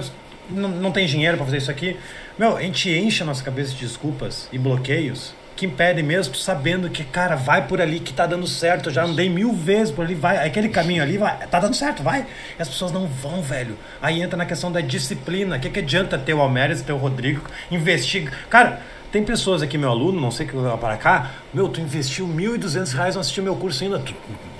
não, 0.50 0.68
não 0.68 0.92
tem 0.92 1.06
dinheiro 1.06 1.36
para 1.36 1.46
fazer 1.46 1.58
isso 1.58 1.70
aqui. 1.70 1.96
Meu, 2.38 2.56
a 2.56 2.62
gente 2.62 2.90
enche 2.90 3.22
a 3.22 3.26
nossa 3.26 3.42
cabeça 3.42 3.72
de 3.72 3.78
desculpas 3.78 4.48
e 4.52 4.58
bloqueios 4.58 5.34
que 5.54 5.66
impedem 5.66 6.02
mesmo, 6.02 6.34
sabendo 6.34 6.88
que, 6.90 7.04
cara, 7.04 7.36
vai 7.36 7.66
por 7.66 7.80
ali 7.80 8.00
que 8.00 8.12
tá 8.12 8.26
dando 8.26 8.46
certo. 8.46 8.88
Eu 8.88 8.92
já 8.92 9.04
andei 9.04 9.28
mil 9.28 9.52
vezes 9.52 9.94
por 9.94 10.04
ali, 10.04 10.14
vai, 10.14 10.44
aquele 10.46 10.68
caminho 10.68 11.02
ali, 11.02 11.18
vai, 11.18 11.46
tá 11.46 11.60
dando 11.60 11.76
certo, 11.76 12.02
vai. 12.02 12.26
E 12.58 12.62
as 12.62 12.68
pessoas 12.68 12.90
não 12.90 13.06
vão, 13.06 13.42
velho. 13.42 13.78
Aí 14.00 14.20
entra 14.20 14.36
na 14.36 14.46
questão 14.46 14.72
da 14.72 14.80
disciplina. 14.80 15.56
O 15.56 15.60
que, 15.60 15.70
que 15.70 15.78
adianta 15.78 16.18
ter 16.18 16.34
o 16.34 16.40
Almeres, 16.40 16.82
ter 16.82 16.92
o 16.92 16.96
Rodrigo, 16.96 17.42
investiga. 17.70 18.32
Cara, 18.48 18.80
tem 19.12 19.22
pessoas 19.22 19.60
aqui, 19.60 19.76
meu 19.76 19.90
aluno, 19.90 20.18
não 20.18 20.30
sei 20.30 20.46
que 20.46 20.56
vai 20.56 20.76
para 20.78 20.96
cá, 20.96 21.32
meu, 21.52 21.68
tu 21.68 21.82
investiu 21.82 22.26
1.200 22.26 22.94
reais 22.94 23.14
não 23.14 23.20
assistiu 23.20 23.44
meu 23.44 23.54
curso 23.54 23.84
ainda. 23.84 23.98
Tu, 23.98 24.14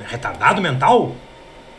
retardado 0.06 0.60
mental? 0.60 1.16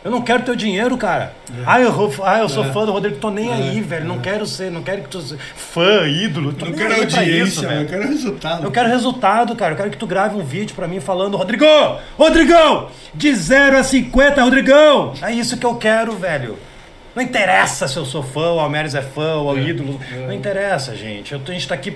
Eu 0.04 0.12
não 0.12 0.22
quero 0.22 0.44
teu 0.44 0.56
dinheiro, 0.56 0.98
cara. 0.98 1.34
É. 1.50 1.64
Ah, 1.66 1.80
eu, 1.80 2.14
ah, 2.24 2.40
eu 2.40 2.50
sou 2.50 2.66
é. 2.66 2.74
fã 2.74 2.86
do 2.86 2.92
Rodrigo. 2.92 3.18
Tô 3.18 3.30
nem 3.30 3.50
é. 3.50 3.54
aí, 3.54 3.80
velho. 3.80 4.06
Não 4.06 4.20
quero 4.20 4.46
ser, 4.46 4.70
não 4.70 4.82
quero 4.82 5.04
que 5.04 5.08
tu 5.08 5.22
seja 5.22 5.40
fã, 5.56 6.06
ídolo. 6.08 6.52
Tô 6.52 6.66
não 6.66 6.74
quero 6.74 6.96
audiência, 6.96 7.32
isso, 7.32 7.62
velho. 7.62 7.82
Eu 7.82 7.88
quero 7.88 8.08
resultado. 8.08 8.64
Eu 8.66 8.72
quero 8.72 8.90
resultado, 8.90 9.56
cara. 9.56 9.74
Eu 9.74 9.78
quero 9.78 9.92
que 9.92 9.98
tu 9.98 10.08
grave 10.08 10.36
um 10.36 10.44
vídeo 10.44 10.76
pra 10.76 10.88
mim 10.88 11.00
falando, 11.00 11.38
Rodrigo! 11.38 11.66
Rodrigão! 12.18 12.90
De 13.14 13.34
0 13.34 13.78
a 13.78 13.84
50, 13.84 14.44
Rodrigão! 14.44 15.14
É 15.22 15.32
isso 15.32 15.56
que 15.58 15.66
eu 15.66 15.76
quero, 15.76 16.18
velho. 16.18 16.58
Não 17.16 17.22
interessa 17.22 17.88
se 17.88 17.96
eu 17.96 18.06
sou 18.06 18.24
fã, 18.24 18.54
o 18.54 18.60
Almeres 18.60 18.96
é 18.96 19.02
fã, 19.02 19.36
ou 19.36 19.56
é, 19.56 19.62
ídolo. 19.62 20.00
É. 20.12 20.28
Não 20.28 20.34
interessa, 20.34 20.96
gente. 20.96 21.32
Eu, 21.32 21.42
a 21.48 21.52
gente 21.52 21.68
tá 21.68 21.76
aqui, 21.76 21.96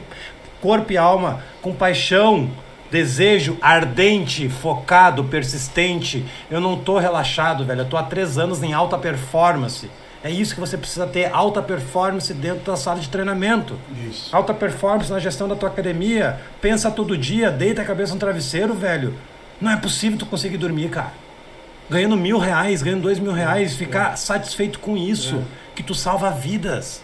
corpo 0.61 0.91
e 0.91 0.97
alma, 0.97 1.41
com 1.61 1.73
paixão 1.73 2.49
desejo 2.89 3.57
ardente, 3.61 4.49
focado, 4.49 5.23
persistente. 5.23 6.25
Eu 6.49 6.59
não 6.61 6.77
tô 6.77 6.97
relaxado, 6.97 7.65
velho. 7.65 7.81
Eu 7.81 7.85
tô 7.85 7.97
há 7.97 8.03
três 8.03 8.37
anos 8.37 8.63
em 8.63 8.73
alta 8.73 8.97
performance. 8.97 9.89
É 10.23 10.31
isso 10.31 10.53
que 10.53 10.59
você 10.59 10.77
precisa 10.77 11.05
ter, 11.05 11.31
alta 11.31 11.61
performance 11.61 12.33
dentro 12.33 12.65
da 12.65 12.75
sala 12.75 12.99
de 12.99 13.07
treinamento. 13.07 13.79
Isso. 14.09 14.35
Alta 14.35 14.53
performance 14.53 15.11
na 15.11 15.19
gestão 15.19 15.47
da 15.47 15.55
tua 15.55 15.69
academia. 15.69 16.39
Pensa 16.59 16.89
todo 16.89 17.17
dia, 17.17 17.51
deita 17.51 17.81
a 17.81 17.85
cabeça 17.85 18.13
no 18.13 18.19
travesseiro, 18.19 18.73
velho. 18.73 19.15
Não 19.61 19.71
é 19.71 19.77
possível 19.77 20.17
tu 20.17 20.25
conseguir 20.25 20.57
dormir, 20.57 20.89
cara. 20.89 21.13
Ganhando 21.89 22.17
mil 22.17 22.37
reais, 22.37 22.81
ganhando 22.81 23.03
dois 23.03 23.19
mil 23.19 23.31
reais, 23.31 23.73
é. 23.73 23.75
ficar 23.75 24.13
é. 24.13 24.15
satisfeito 24.15 24.79
com 24.79 24.97
isso. 24.97 25.37
É. 25.37 25.75
Que 25.75 25.83
tu 25.83 25.93
salva 25.93 26.31
vidas. 26.31 27.01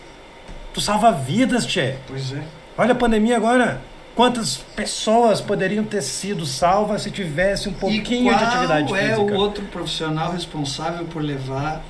Tu 0.74 0.82
salva 0.82 1.12
vidas, 1.12 1.66
Tchê. 1.66 1.96
Pois 2.08 2.34
é. 2.34 2.42
Olha 2.78 2.94
a 2.94 2.96
pandemia 2.96 3.38
agora. 3.38 3.82
Quantas 4.16 4.58
pessoas 4.58 5.42
poderiam 5.42 5.84
ter 5.84 6.02
sido 6.04 6.46
salvas 6.46 7.02
se 7.02 7.10
tivesse 7.10 7.68
um 7.68 7.74
pouquinho 7.74 8.36
de 8.36 8.44
atividade 8.44 8.88
física? 8.88 9.14
é 9.14 9.18
o 9.18 9.34
outro 9.34 9.64
profissional 9.66 10.32
responsável 10.32 11.06
por 11.06 11.22
levar 11.22 11.84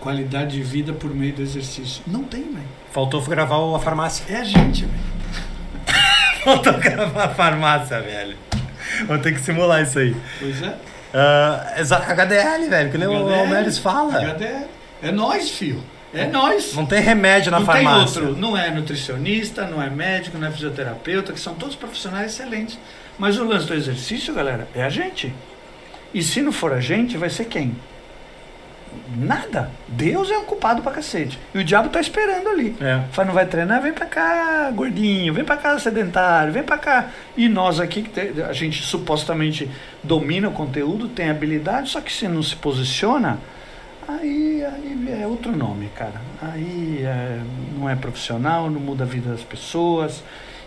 qualidade 0.00 0.52
de 0.52 0.62
vida 0.62 0.94
por 0.94 1.14
meio 1.14 1.34
do 1.34 1.42
exercício? 1.42 2.02
Não 2.06 2.24
tem, 2.24 2.42
velho. 2.42 2.64
Faltou 2.90 3.20
gravar 3.22 3.56
a 3.76 3.78
farmácia. 3.78 4.24
É 4.28 4.36
a 4.36 4.44
gente, 4.44 4.86
velho. 4.86 5.02
Faltou 6.42 6.72
gravar 6.74 7.24
a 7.24 7.28
farmácia, 7.28 8.00
velho. 8.00 8.36
Vou 9.06 9.18
ter 9.18 9.34
que 9.34 9.40
simular 9.40 9.82
isso 9.82 9.98
aí. 9.98 10.16
Pois 10.38 10.62
é. 10.62 10.68
Uh, 11.14 12.12
HDL, 12.12 12.68
velho, 12.70 12.90
que 12.90 12.96
nem 12.96 13.08
o 13.08 13.34
Almeres 13.34 13.76
fala. 13.76 14.18
HDL. 14.18 14.66
É 15.02 15.12
nós, 15.12 15.50
filho. 15.50 15.82
É 16.14 16.26
nós. 16.26 16.74
Não 16.74 16.84
tem 16.84 17.00
remédio 17.00 17.50
na 17.50 17.58
não 17.58 17.66
farmácia. 17.66 18.20
Tem 18.20 18.28
outro. 18.28 18.40
Não 18.40 18.56
é 18.56 18.70
nutricionista, 18.70 19.66
não 19.66 19.82
é 19.82 19.88
médico, 19.88 20.36
não 20.36 20.46
é 20.46 20.50
fisioterapeuta, 20.50 21.32
que 21.32 21.40
são 21.40 21.54
todos 21.54 21.74
profissionais 21.74 22.32
excelentes. 22.32 22.78
Mas 23.18 23.38
o 23.38 23.44
lance 23.44 23.66
do 23.66 23.74
exercício, 23.74 24.34
galera, 24.34 24.68
é 24.74 24.82
a 24.82 24.88
gente. 24.88 25.32
E 26.12 26.22
se 26.22 26.42
não 26.42 26.52
for 26.52 26.72
a 26.72 26.80
gente, 26.80 27.16
vai 27.16 27.30
ser 27.30 27.46
quem? 27.46 27.74
Nada. 29.16 29.70
Deus 29.88 30.30
é 30.30 30.36
o 30.36 30.42
culpado 30.42 30.82
pra 30.82 30.92
cacete. 30.92 31.38
E 31.54 31.58
o 31.58 31.64
diabo 31.64 31.88
tá 31.88 32.00
esperando 32.00 32.48
ali. 32.48 32.76
É. 32.80 33.02
Fala, 33.10 33.28
não 33.28 33.34
vai 33.34 33.46
treinar? 33.46 33.80
Vem 33.80 33.92
pra 33.92 34.06
cá, 34.06 34.70
gordinho. 34.70 35.32
Vem 35.32 35.44
pra 35.44 35.56
cá, 35.56 35.78
sedentário. 35.78 36.52
Vem 36.52 36.62
pra 36.62 36.76
cá. 36.76 37.08
E 37.36 37.48
nós 37.48 37.80
aqui, 37.80 38.02
que 38.02 38.42
a 38.42 38.52
gente 38.52 38.82
supostamente 38.82 39.70
domina 40.02 40.48
o 40.48 40.52
conteúdo, 40.52 41.08
tem 41.08 41.30
habilidade, 41.30 41.90
só 41.90 42.00
que 42.00 42.12
se 42.12 42.28
não 42.28 42.42
se 42.42 42.56
posiciona, 42.56 43.38
Aí, 44.08 44.64
aí 44.64 45.20
é 45.22 45.26
outro 45.26 45.56
nome, 45.56 45.88
cara. 45.94 46.20
Aí 46.40 47.02
é, 47.04 47.40
não 47.76 47.88
é 47.88 47.94
profissional, 47.94 48.70
não 48.70 48.80
muda 48.80 49.04
a 49.04 49.06
vida 49.06 49.30
das 49.30 49.42
pessoas 49.42 50.22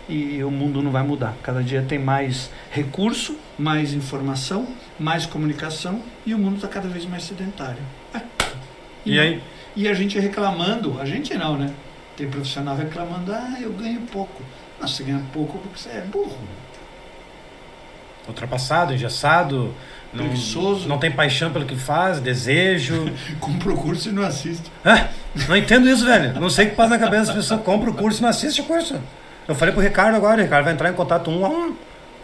e 0.08 0.42
o 0.42 0.50
mundo 0.50 0.82
não 0.82 0.90
vai 0.90 1.02
mudar. 1.02 1.34
Cada 1.42 1.62
dia 1.62 1.82
tem 1.82 1.98
mais 1.98 2.50
recurso, 2.70 3.36
mais 3.58 3.92
informação, 3.92 4.66
mais 4.98 5.26
comunicação 5.26 6.02
e 6.24 6.34
o 6.34 6.38
mundo 6.38 6.56
está 6.56 6.68
cada 6.68 6.88
vez 6.88 7.04
mais 7.04 7.24
sedentário. 7.24 7.82
É. 8.14 8.20
E, 9.04 9.14
e 9.14 9.20
aí? 9.20 9.42
E 9.74 9.88
a 9.88 9.94
gente 9.94 10.18
reclamando, 10.18 10.98
a 11.00 11.04
gente 11.04 11.34
não, 11.34 11.56
né? 11.56 11.72
Tem 12.16 12.28
profissional 12.28 12.76
reclamando, 12.76 13.32
ah, 13.32 13.58
eu 13.60 13.72
ganho 13.72 14.00
pouco. 14.10 14.42
Não, 14.80 14.88
você 14.88 15.02
ganha 15.02 15.22
pouco 15.32 15.58
porque 15.58 15.78
você 15.78 15.90
é 15.90 16.00
burro. 16.00 16.38
Ultrapassado, 18.26 18.94
engessado, 18.94 19.74
não, 20.12 20.24
preguiçoso. 20.24 20.88
Não 20.88 20.98
tem 20.98 21.10
paixão 21.10 21.52
pelo 21.52 21.64
que 21.64 21.76
faz, 21.76 22.20
desejo. 22.20 23.12
compra 23.40 23.72
o 23.72 23.76
curso 23.76 24.08
e 24.08 24.12
não 24.12 24.22
assiste. 24.22 24.70
É, 24.84 25.08
não 25.48 25.56
entendo 25.56 25.88
isso, 25.88 26.04
velho. 26.04 26.38
Não 26.40 26.50
sei 26.50 26.66
o 26.66 26.70
que 26.70 26.76
passa 26.76 26.90
na 26.90 26.98
cabeça 26.98 27.26
das 27.26 27.36
pessoas. 27.36 27.60
Compra 27.62 27.90
o 27.90 27.94
curso 27.94 28.20
e 28.20 28.22
não 28.22 28.28
assiste 28.28 28.60
o 28.60 28.64
curso. 28.64 29.00
Eu 29.46 29.54
falei 29.54 29.72
pro 29.72 29.82
Ricardo 29.82 30.16
agora, 30.16 30.40
o 30.40 30.44
Ricardo 30.44 30.64
vai 30.64 30.72
entrar 30.72 30.90
em 30.90 30.94
contato 30.94 31.30
um 31.30 31.44
a 31.44 31.48
um. 31.48 31.76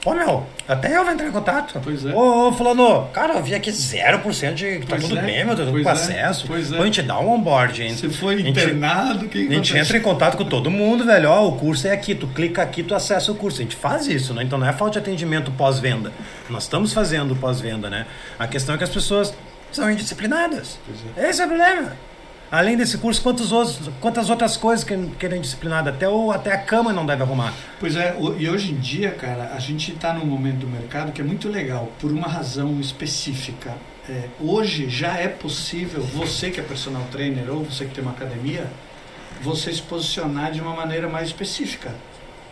Ô 0.04 0.14
meu, 0.14 0.44
até 0.66 0.96
eu 0.96 1.04
vou 1.04 1.12
entrar 1.12 1.28
em 1.28 1.30
contato. 1.30 1.80
Pois 1.82 2.04
é. 2.04 2.12
Ô, 2.12 2.48
ô 2.48 2.52
fulano, 2.52 3.08
cara, 3.12 3.34
eu 3.34 3.42
vi 3.42 3.54
aqui 3.54 3.70
0% 3.70 4.54
de 4.54 4.80
tá 4.80 4.86
pois 4.88 5.02
tudo 5.02 5.18
é. 5.18 5.22
bem, 5.22 5.44
meu, 5.44 5.54
tudo 5.54 5.70
com 5.70 5.88
é. 5.88 5.92
acesso. 5.92 6.44
Pois 6.48 6.72
é. 6.72 6.76
Pô, 6.76 6.82
a 6.82 6.86
gente 6.86 7.02
dá 7.02 7.20
um 7.20 7.30
onboard, 7.30 7.82
hein? 7.82 7.94
Você 7.94 8.08
foi 8.08 8.40
internado, 8.40 9.28
que 9.28 9.46
A 9.46 9.50
gente 9.52 9.76
entra 9.76 9.96
em 9.96 10.00
contato 10.00 10.36
com 10.36 10.44
todo 10.44 10.68
mundo, 10.70 11.04
velho. 11.04 11.30
Ó, 11.30 11.48
o 11.48 11.52
curso 11.52 11.86
é 11.86 11.92
aqui, 11.92 12.16
tu 12.16 12.26
clica 12.26 12.62
aqui, 12.62 12.82
tu 12.82 12.96
acessa 12.96 13.30
o 13.30 13.36
curso. 13.36 13.60
A 13.60 13.62
gente 13.62 13.76
faz 13.76 14.08
isso, 14.08 14.34
né? 14.34 14.42
Então 14.42 14.58
não 14.58 14.66
é 14.66 14.72
falta 14.72 14.94
de 14.94 14.98
atendimento 14.98 15.52
pós-venda. 15.52 16.12
Nós 16.50 16.64
estamos 16.64 16.92
fazendo 16.92 17.36
pós-venda, 17.36 17.88
né? 17.88 18.06
A 18.36 18.48
questão 18.48 18.74
é 18.74 18.78
que 18.78 18.84
as 18.84 18.90
pessoas 18.90 19.32
são 19.70 19.88
indisciplinadas. 19.88 20.80
É. 21.16 21.30
Esse 21.30 21.42
é 21.42 21.44
o 21.44 21.48
problema. 21.48 21.92
Além 22.52 22.76
desse 22.76 22.98
curso, 22.98 23.22
quantos 23.22 23.50
outros, 23.50 23.88
quantas 23.98 24.28
outras 24.28 24.58
coisas 24.58 24.84
que 24.84 24.94
querem 25.18 25.40
disciplinado? 25.40 25.88
Até, 25.88 26.06
o, 26.06 26.30
até 26.30 26.52
a 26.52 26.58
cama 26.58 26.92
não 26.92 27.06
deve 27.06 27.22
arrumar. 27.22 27.50
Pois 27.80 27.96
é, 27.96 28.14
e 28.38 28.46
hoje 28.46 28.72
em 28.72 28.74
dia, 28.74 29.10
cara, 29.10 29.52
a 29.54 29.58
gente 29.58 29.92
está 29.92 30.12
num 30.12 30.26
momento 30.26 30.58
do 30.58 30.66
mercado 30.66 31.12
que 31.12 31.22
é 31.22 31.24
muito 31.24 31.48
legal, 31.48 31.90
por 31.98 32.12
uma 32.12 32.28
razão 32.28 32.78
específica. 32.78 33.74
É, 34.06 34.28
hoje 34.38 34.90
já 34.90 35.16
é 35.16 35.28
possível, 35.28 36.02
você 36.02 36.50
que 36.50 36.60
é 36.60 36.62
personal 36.62 37.02
trainer 37.10 37.50
ou 37.50 37.64
você 37.64 37.86
que 37.86 37.94
tem 37.94 38.04
uma 38.04 38.12
academia, 38.12 38.66
você 39.40 39.72
se 39.72 39.80
posicionar 39.80 40.52
de 40.52 40.60
uma 40.60 40.76
maneira 40.76 41.08
mais 41.08 41.28
específica. 41.28 41.94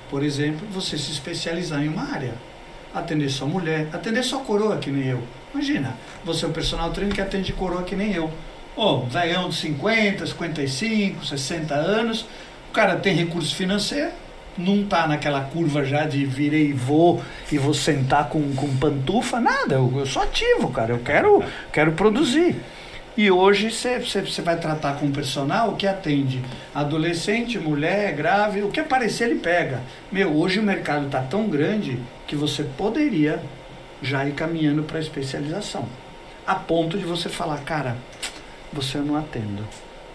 Por 0.08 0.22
exemplo, 0.22 0.66
você 0.72 0.96
se 0.96 1.12
especializar 1.12 1.84
em 1.84 1.88
uma 1.88 2.10
área. 2.10 2.32
Atender 2.94 3.28
só 3.28 3.44
mulher, 3.44 3.88
atender 3.92 4.24
só 4.24 4.38
coroa, 4.38 4.78
que 4.78 4.90
nem 4.90 5.08
eu. 5.08 5.22
Imagina, 5.52 5.94
você 6.24 6.46
é 6.46 6.48
um 6.48 6.52
personal 6.52 6.90
trainer 6.90 7.14
que 7.14 7.20
atende 7.20 7.52
coroa 7.52 7.82
que 7.82 7.94
nem 7.94 8.14
eu. 8.14 8.30
Ó, 8.76 8.98
oh, 8.98 9.06
velhão 9.06 9.48
de 9.48 9.56
50, 9.56 10.26
55, 10.26 11.26
60 11.26 11.74
anos, 11.74 12.26
o 12.70 12.72
cara 12.72 12.96
tem 12.96 13.14
recurso 13.14 13.54
financeiro, 13.54 14.10
não 14.56 14.84
tá 14.84 15.06
naquela 15.06 15.40
curva 15.42 15.84
já 15.84 16.06
de 16.06 16.24
virei 16.24 16.68
e 16.68 16.72
vou 16.72 17.20
e 17.50 17.58
vou 17.58 17.74
sentar 17.74 18.28
com, 18.28 18.54
com 18.54 18.76
pantufa, 18.76 19.40
nada, 19.40 19.74
eu, 19.74 19.92
eu 19.96 20.06
sou 20.06 20.22
ativo, 20.22 20.70
cara, 20.70 20.92
eu 20.92 21.00
quero, 21.00 21.42
quero 21.72 21.92
produzir. 21.92 22.56
E 23.16 23.30
hoje 23.30 23.70
você 23.70 24.42
vai 24.42 24.56
tratar 24.56 24.94
com 24.94 25.06
um 25.06 25.12
personal 25.12 25.74
que 25.74 25.86
atende 25.86 26.40
adolescente, 26.74 27.58
mulher, 27.58 28.14
grave, 28.14 28.62
o 28.62 28.70
que 28.70 28.80
aparecer 28.80 29.28
ele 29.28 29.40
pega. 29.40 29.80
Meu, 30.12 30.34
hoje 30.36 30.60
o 30.60 30.62
mercado 30.62 31.06
está 31.06 31.20
tão 31.20 31.48
grande 31.48 31.98
que 32.26 32.36
você 32.36 32.62
poderia 32.62 33.42
já 34.00 34.24
ir 34.24 34.32
caminhando 34.32 34.84
para 34.84 35.00
especialização. 35.00 35.86
A 36.46 36.54
ponto 36.54 36.96
de 36.96 37.04
você 37.04 37.28
falar, 37.28 37.58
cara, 37.58 37.96
você 38.72 38.98
eu 38.98 39.02
não 39.02 39.16
atendo. 39.16 39.64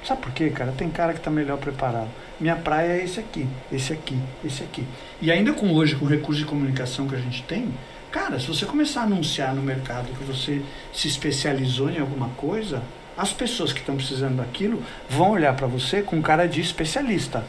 Sabe 0.04 0.22
por 0.22 0.32
quê, 0.32 0.52
cara? 0.52 0.72
Tem 0.72 0.90
cara 0.90 1.14
que 1.14 1.20
está 1.20 1.32
melhor 1.32 1.58
preparado. 1.58 2.10
Minha 2.40 2.56
praia 2.56 2.94
é 2.94 3.04
esse 3.04 3.20
aqui, 3.20 3.48
esse 3.72 3.92
aqui, 3.92 4.18
esse 4.44 4.64
aqui. 4.64 4.86
E 5.20 5.32
ainda 5.32 5.52
com 5.52 5.74
hoje, 5.74 5.96
com 5.96 6.06
o 6.06 6.08
recurso 6.08 6.40
de 6.40 6.46
comunicação 6.46 7.08
que 7.08 7.16
a 7.16 7.20
gente 7.20 7.42
tem, 7.44 7.74
cara, 8.12 8.40
se 8.40 8.48
você 8.48 8.66
começar 8.66 9.02
a 9.02 9.06
anunciar 9.06 9.56
no 9.56 9.64
mercado 9.64 10.16
que 10.16 10.24
você 10.24 10.62
se 10.94 11.08
especializou 11.08 11.90
em 11.90 12.00
alguma 12.00 12.30
coisa, 12.30 12.84
as 13.18 13.34
pessoas 13.34 13.74
que 13.74 13.80
estão 13.80 13.96
precisando 13.96 14.38
daquilo 14.38 14.84
vão 15.10 15.32
olhar 15.32 15.56
para 15.56 15.66
você 15.66 16.02
com 16.02 16.22
cara 16.22 16.48
de 16.48 16.62
especialista. 16.62 17.44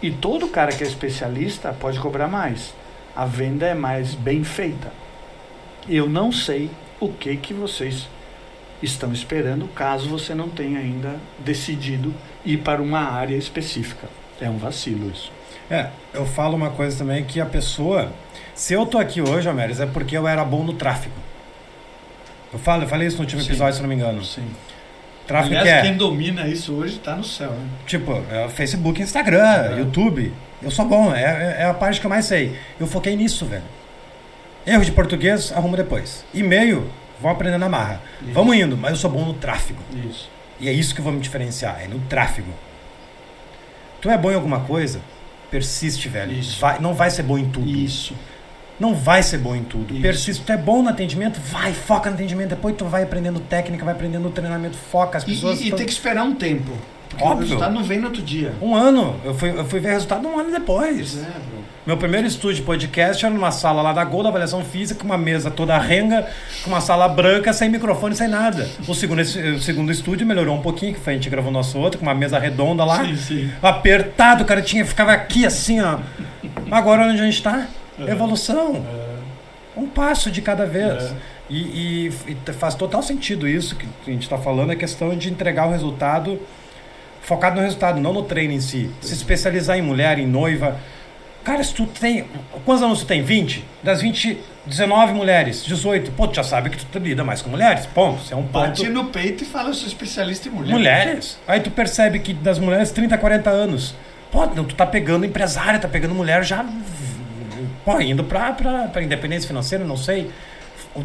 E 0.00 0.10
todo 0.10 0.48
cara 0.48 0.72
que 0.72 0.82
é 0.82 0.86
especialista 0.86 1.76
pode 1.78 2.00
cobrar 2.00 2.26
mais. 2.26 2.72
A 3.14 3.26
venda 3.26 3.66
é 3.66 3.74
mais 3.74 4.14
bem 4.14 4.42
feita. 4.42 4.92
Eu 5.88 6.08
não 6.08 6.32
sei 6.32 6.70
o 6.98 7.08
que 7.08 7.36
que 7.36 7.52
vocês 7.52 8.08
estão 8.82 9.12
esperando, 9.12 9.68
caso 9.68 10.08
você 10.08 10.34
não 10.34 10.48
tenha 10.48 10.78
ainda 10.78 11.16
decidido 11.38 12.12
ir 12.44 12.58
para 12.58 12.82
uma 12.82 13.00
área 13.00 13.36
específica. 13.36 14.08
É 14.40 14.48
um 14.50 14.58
vacilo 14.58 15.10
isso. 15.10 15.30
É, 15.70 15.88
eu 16.12 16.26
falo 16.26 16.56
uma 16.56 16.70
coisa 16.70 16.98
também 16.98 17.24
que 17.24 17.40
a 17.40 17.46
pessoa. 17.46 18.12
Se 18.54 18.74
eu 18.74 18.84
tô 18.84 18.98
aqui 18.98 19.20
hoje, 19.22 19.48
Amélis, 19.48 19.80
é 19.80 19.86
porque 19.86 20.16
eu 20.16 20.26
era 20.26 20.44
bom 20.44 20.62
no 20.64 20.72
tráfego. 20.72 21.14
Eu 22.52 22.58
falo, 22.58 22.82
eu 22.82 22.88
falei 22.88 23.06
isso 23.08 23.16
no 23.16 23.22
último 23.22 23.40
Sim. 23.40 23.48
episódio, 23.48 23.74
se 23.76 23.80
não 23.82 23.88
me 23.88 23.94
engano. 23.94 24.22
Sim. 24.24 24.44
Tráfego 25.26 25.56
Aliás, 25.56 25.80
que 25.80 25.86
é. 25.86 25.88
quem 25.90 25.96
domina 25.96 26.46
isso 26.48 26.74
hoje 26.74 26.96
está 26.96 27.14
no 27.14 27.24
céu, 27.24 27.50
né? 27.52 27.66
Tipo, 27.86 28.20
é 28.30 28.48
Facebook, 28.48 29.00
Instagram, 29.00 29.38
É. 29.76 29.78
YouTube. 29.78 30.32
Eu 30.60 30.70
sou 30.70 30.84
bom, 30.84 31.14
é, 31.14 31.22
é- 31.22 31.56
é 31.60 31.64
a 31.64 31.72
parte 31.74 32.00
que 32.00 32.06
eu 32.06 32.10
mais 32.10 32.26
sei. 32.26 32.56
Eu 32.78 32.86
foquei 32.86 33.16
nisso, 33.16 33.46
velho. 33.46 33.62
Erro 34.66 34.84
de 34.84 34.92
português, 34.92 35.52
arrumo 35.52 35.76
depois. 35.76 36.24
E-mail, 36.34 36.88
vou 37.22 37.30
aprender 37.30 37.56
na 37.58 37.68
marra. 37.68 38.00
Isso. 38.22 38.32
Vamos 38.32 38.56
indo, 38.56 38.76
mas 38.76 38.90
eu 38.90 38.96
sou 38.96 39.10
bom 39.10 39.24
no 39.24 39.34
tráfego. 39.34 39.80
Isso. 40.08 40.28
E 40.60 40.68
é 40.68 40.72
isso 40.72 40.94
que 40.94 41.00
eu 41.00 41.04
vou 41.04 41.12
me 41.12 41.20
diferenciar, 41.20 41.80
é 41.82 41.88
no 41.88 41.98
tráfego. 42.00 42.52
Tu 44.00 44.10
é 44.10 44.18
bom 44.18 44.30
em 44.30 44.34
alguma 44.34 44.60
coisa? 44.60 45.00
Persiste, 45.50 46.08
velho. 46.08 46.32
Isso. 46.32 46.60
Vai, 46.60 46.78
não 46.80 46.92
vai 46.94 47.10
ser 47.10 47.22
bom 47.22 47.38
em 47.38 47.48
tudo. 47.48 47.68
Isso. 47.68 48.14
Não 48.80 48.94
vai 48.94 49.22
ser 49.22 49.38
bom 49.38 49.54
em 49.54 49.62
tudo. 49.62 49.92
Isso. 49.92 50.02
Persiste. 50.02 50.42
Tu 50.44 50.52
é 50.52 50.56
bom 50.56 50.82
no 50.82 50.88
atendimento? 50.88 51.38
Vai, 51.40 51.72
foca 51.72 52.10
no 52.10 52.16
atendimento. 52.16 52.50
Depois 52.50 52.74
tu 52.76 52.84
vai 52.86 53.02
aprendendo 53.04 53.38
técnica, 53.40 53.84
vai 53.84 53.94
aprendendo 53.94 54.28
treinamento, 54.30 54.76
foca. 54.76 55.18
As 55.18 55.24
pessoas. 55.24 55.60
e- 55.60 55.68
e 55.68 55.72
tem 55.72 55.86
que 55.86 55.92
esperar 55.92 56.24
um 56.24 56.34
tempo. 56.34 56.72
Porque 57.08 57.22
Óbvio. 57.22 57.38
o 57.38 57.40
resultado 57.42 57.74
não 57.74 57.84
vem 57.84 57.98
no 57.98 58.06
outro 58.06 58.22
dia. 58.22 58.54
Um 58.60 58.74
ano. 58.74 59.20
Eu 59.22 59.34
fui, 59.34 59.50
eu 59.50 59.64
fui 59.66 59.78
ver 59.78 59.92
resultado 59.92 60.26
um 60.26 60.38
ano 60.38 60.50
depois. 60.50 61.12
Pois 61.12 61.18
é, 61.22 61.26
bro. 61.30 61.61
Meu 61.84 61.96
primeiro 61.96 62.28
estúdio 62.28 62.56
de 62.58 62.62
podcast 62.62 63.24
era 63.24 63.34
numa 63.34 63.50
sala 63.50 63.82
lá 63.82 63.92
da 63.92 64.04
Gol, 64.04 64.22
da 64.22 64.28
avaliação 64.28 64.64
física, 64.64 65.00
com 65.00 65.04
uma 65.06 65.18
mesa 65.18 65.50
toda 65.50 65.76
renga, 65.78 66.28
com 66.62 66.70
uma 66.70 66.80
sala 66.80 67.08
branca, 67.08 67.52
sem 67.52 67.68
microfone, 67.68 68.14
sem 68.14 68.28
nada. 68.28 68.68
O 68.86 68.94
segundo, 68.94 69.20
o 69.20 69.60
segundo 69.60 69.90
estúdio 69.90 70.24
melhorou 70.24 70.54
um 70.56 70.62
pouquinho, 70.62 70.94
que 70.94 71.00
foi 71.00 71.14
a 71.14 71.16
gente 71.16 71.28
gravou 71.28 71.50
nosso 71.50 71.76
outro, 71.80 71.98
com 71.98 72.06
uma 72.06 72.14
mesa 72.14 72.38
redonda 72.38 72.84
lá. 72.84 73.04
Sim, 73.04 73.16
sim. 73.16 73.50
Apertado, 73.60 74.44
o 74.44 74.46
cara 74.46 74.62
tinha, 74.62 74.86
ficava 74.86 75.10
aqui 75.12 75.44
assim, 75.44 75.80
ó. 75.80 75.98
Agora 76.70 77.02
onde 77.02 77.20
a 77.20 77.24
gente 77.24 77.42
tá? 77.42 77.66
Evolução. 77.98 78.84
Um 79.76 79.88
passo 79.88 80.30
de 80.30 80.40
cada 80.40 80.64
vez. 80.64 81.02
É. 81.02 81.12
E, 81.50 82.08
e- 82.28 82.36
e 82.48 82.52
faz 82.52 82.76
total 82.76 83.02
sentido 83.02 83.48
isso 83.48 83.74
que 83.74 83.86
a 84.06 84.10
gente 84.10 84.22
está 84.22 84.38
falando, 84.38 84.70
é 84.72 84.76
questão 84.76 85.16
de 85.16 85.28
entregar 85.30 85.66
o 85.66 85.72
resultado 85.72 86.38
focado 87.22 87.56
no 87.56 87.62
resultado, 87.62 88.00
não 88.00 88.12
no 88.12 88.22
treino 88.22 88.52
em 88.54 88.60
si. 88.60 88.88
Se 89.00 89.12
especializar 89.14 89.76
em 89.76 89.82
mulher, 89.82 90.18
em 90.20 90.26
noiva. 90.28 90.76
Cara, 91.44 91.62
se 91.62 91.74
tu 91.74 91.86
tem. 91.86 92.24
Quantos 92.64 92.82
anos 92.82 93.00
tu 93.00 93.06
tem? 93.06 93.22
20? 93.22 93.64
Das 93.82 94.00
20, 94.00 94.38
19 94.66 95.12
mulheres, 95.12 95.64
18. 95.64 96.12
Pô, 96.12 96.28
tu 96.28 96.36
já 96.36 96.44
sabe 96.44 96.70
que 96.70 96.84
tu 96.84 96.98
lida 96.98 97.24
mais 97.24 97.42
com 97.42 97.50
mulheres. 97.50 97.84
Ponto. 97.86 98.22
Isso 98.22 98.32
é 98.32 98.36
um 98.36 98.44
ponto. 98.44 98.68
Bate 98.68 98.88
no 98.88 99.06
peito 99.06 99.42
e 99.42 99.46
fala, 99.46 99.70
eu 99.70 99.74
sou 99.74 99.88
especialista 99.88 100.48
em 100.48 100.52
mulher. 100.52 100.72
Mulheres. 100.72 101.38
Aí 101.46 101.60
tu 101.60 101.70
percebe 101.70 102.20
que 102.20 102.32
das 102.32 102.58
mulheres 102.58 102.92
30, 102.92 103.18
40 103.18 103.50
anos. 103.50 103.94
Pô, 104.30 104.46
não, 104.46 104.64
tu 104.64 104.74
tá 104.74 104.86
pegando 104.86 105.26
empresária, 105.26 105.78
tá 105.78 105.88
pegando 105.88 106.14
mulher 106.14 106.44
já. 106.44 106.64
Pô, 107.84 108.00
indo 108.00 108.22
pra, 108.22 108.52
pra, 108.52 108.88
pra 108.88 109.02
independência 109.02 109.48
financeira, 109.48 109.84
não 109.84 109.96
sei. 109.96 110.30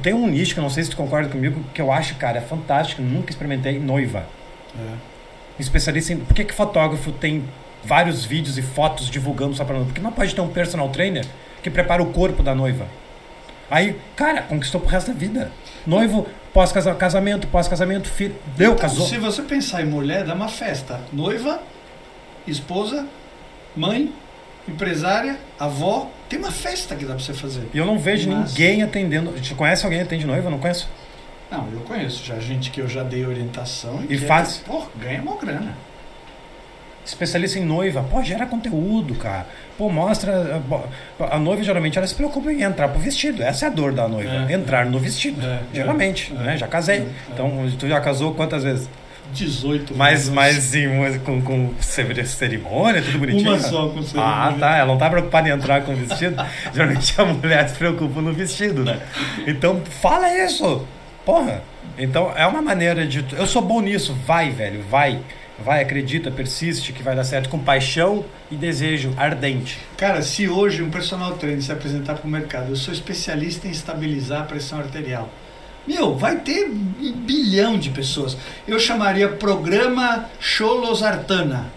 Tem 0.02 0.14
um 0.14 0.28
nicho 0.28 0.54
que 0.54 0.60
eu 0.60 0.64
não 0.64 0.70
sei 0.70 0.84
se 0.84 0.90
tu 0.92 0.98
concorda 0.98 1.30
comigo, 1.30 1.64
que 1.74 1.82
eu 1.82 1.92
acho, 1.92 2.16
cara, 2.16 2.38
é 2.38 2.42
fantástico. 2.42 3.02
Nunca 3.02 3.32
experimentei 3.32 3.80
noiva. 3.80 4.26
É. 4.78 4.94
Especialista 5.60 6.14
em. 6.14 6.18
Por 6.18 6.36
que, 6.36 6.44
que 6.44 6.54
fotógrafo 6.54 7.12
tem 7.12 7.44
vários 7.88 8.26
vídeos 8.26 8.58
e 8.58 8.62
fotos 8.62 9.10
divulgando 9.10 9.56
só 9.56 9.64
pra 9.64 9.74
noiva? 9.76 9.88
Porque 9.90 10.02
não 10.02 10.12
pode 10.12 10.36
ter 10.36 10.42
um 10.42 10.50
personal 10.50 10.90
trainer 10.90 11.26
que 11.64 11.70
prepara 11.70 12.04
o 12.04 12.12
corpo 12.12 12.44
da 12.44 12.54
noiva. 12.54 12.86
Aí, 13.72 14.00
cara, 14.16 14.42
conquistou 14.44 14.80
pro 14.80 14.90
resto 14.90 15.12
da 15.12 15.18
vida. 15.18 15.52
Noivo, 15.86 16.28
pós-casamento, 16.54 17.48
pós-casamento, 17.48 18.08
filho. 18.10 18.36
Deu, 18.56 18.72
Então, 18.74 18.82
casou. 18.82 19.08
Se 19.08 19.18
você 19.18 19.42
pensar 19.42 19.82
em 19.82 19.86
mulher, 19.86 20.24
dá 20.26 20.34
uma 20.34 20.48
festa. 20.48 21.02
Noiva, 21.12 21.62
esposa, 22.46 23.06
mãe, 23.76 24.14
empresária, 24.68 25.38
avó. 25.60 26.10
Tem 26.30 26.40
uma 26.40 26.52
festa 26.52 26.96
que 26.96 27.06
dá 27.06 27.16
pra 27.16 27.24
você 27.24 27.34
fazer. 27.34 27.68
E 27.74 27.78
eu 27.78 27.86
não 27.86 27.98
vejo 27.98 28.30
Mas- 28.30 28.52
ninguém 28.52 28.84
atendendo. 28.84 29.32
Você 29.32 29.54
conhece 29.56 29.86
alguém 29.86 30.00
que 30.00 30.06
atende 30.06 30.26
noiva? 30.26 30.48
Eu 30.48 30.52
não 30.52 30.60
conheço. 30.60 30.88
Não, 31.50 31.68
eu 31.72 31.80
conheço 31.82 32.26
já 32.26 32.38
gente 32.40 32.70
que 32.72 32.82
eu 32.82 32.88
já 32.90 33.04
dei 33.04 33.26
orientação. 33.26 34.02
E 34.04 34.08
que 34.08 34.16
é- 34.16 34.28
faz? 34.28 34.58
Pô, 34.66 34.84
ganha 34.98 35.22
uma 35.22 35.38
grana. 35.38 35.74
Especialista 37.08 37.58
em 37.58 37.64
noiva. 37.66 38.04
Pô, 38.04 38.22
gera 38.22 38.46
conteúdo, 38.46 39.16
cara. 39.16 39.48
Pô, 39.78 39.90
mostra. 39.90 40.62
A 41.32 41.40
noiva 41.40 41.64
geralmente 41.64 41.98
ela 41.98 42.06
se 42.06 42.14
preocupa 42.14 42.52
em 42.52 42.62
entrar 42.64 42.90
pro 42.90 43.00
vestido. 43.00 43.42
Essa 43.42 43.66
é 43.66 43.68
a 43.70 43.72
dor 43.72 43.94
da 43.94 44.08
noiva. 44.08 44.46
É. 44.50 44.54
Entrar 44.54 44.86
no 44.86 45.00
vestido. 45.00 45.46
É, 45.46 45.60
geralmente, 45.74 46.34
é, 46.38 46.44
né? 46.44 46.58
Já 46.58 46.68
casei. 46.68 46.98
é. 47.00 47.06
Então, 47.34 47.50
tu 47.80 47.88
já 47.88 48.02
casou 48.02 48.34
quantas 48.36 48.64
vezes? 48.64 48.90
18 49.34 49.94
Mas, 49.96 50.12
vezes. 50.20 50.30
mas 50.30 50.56
sim, 50.58 50.88
com, 51.26 51.42
com 51.42 51.74
cerimônia, 51.82 53.02
tudo 53.02 53.20
bonitinho. 53.20 53.52
Uma 53.52 53.60
só 53.60 53.90
com 53.90 54.00
Ah, 54.00 54.04
cerimônia. 54.04 54.60
tá. 54.60 54.78
Ela 54.78 54.88
não 54.88 54.98
tá 54.98 55.10
preocupada 55.10 55.50
em 55.50 55.52
entrar 55.52 55.82
com 55.84 55.92
o 55.94 55.96
vestido. 55.96 56.36
Geralmente 56.74 57.14
a 57.22 57.26
mulher 57.26 57.68
se 57.70 57.76
preocupa 57.76 58.22
no 58.22 58.32
vestido, 58.34 58.84
né? 58.86 59.00
Então, 59.46 59.82
fala 60.02 60.34
isso. 60.34 60.86
Porra. 61.26 61.62
Então, 61.98 62.32
é 62.36 62.46
uma 62.48 62.62
maneira 62.62 63.06
de. 63.06 63.26
Eu 63.38 63.46
sou 63.48 63.62
bom 63.62 63.82
nisso. 63.82 64.16
Vai, 64.26 64.50
velho. 64.50 64.82
Vai. 64.90 65.20
Vai, 65.64 65.82
acredita, 65.82 66.30
persiste, 66.30 66.94
que 66.94 67.02
vai 67.02 67.16
dar 67.16 67.24
certo 67.24 67.50
com 67.50 67.58
paixão 67.58 68.24
e 68.52 68.56
desejo 68.56 69.14
ardente. 69.18 69.80
Cara, 69.98 70.22
se 70.22 70.48
hoje 70.48 70.84
um 70.84 70.92
personal 70.92 71.36
trainer 71.36 71.62
se 71.62 71.72
apresentar 71.72 72.16
para 72.16 72.28
o 72.28 72.30
mercado, 72.30 72.70
eu 72.70 72.76
sou 72.76 72.94
especialista 72.94 73.68
em 73.68 73.72
estabilizar 73.72 74.42
a 74.42 74.46
pressão 74.46 74.78
arterial. 74.80 75.30
Meu, 75.88 76.16
vai 76.16 76.36
ter 76.36 76.66
um 76.66 77.12
bilhão 77.14 77.80
de 77.80 77.90
pessoas. 77.90 78.38
Eu 78.68 78.78
chamaria 78.80 79.30
programa 79.30 80.30
Show 80.40 80.80
Losartana. 80.80 81.72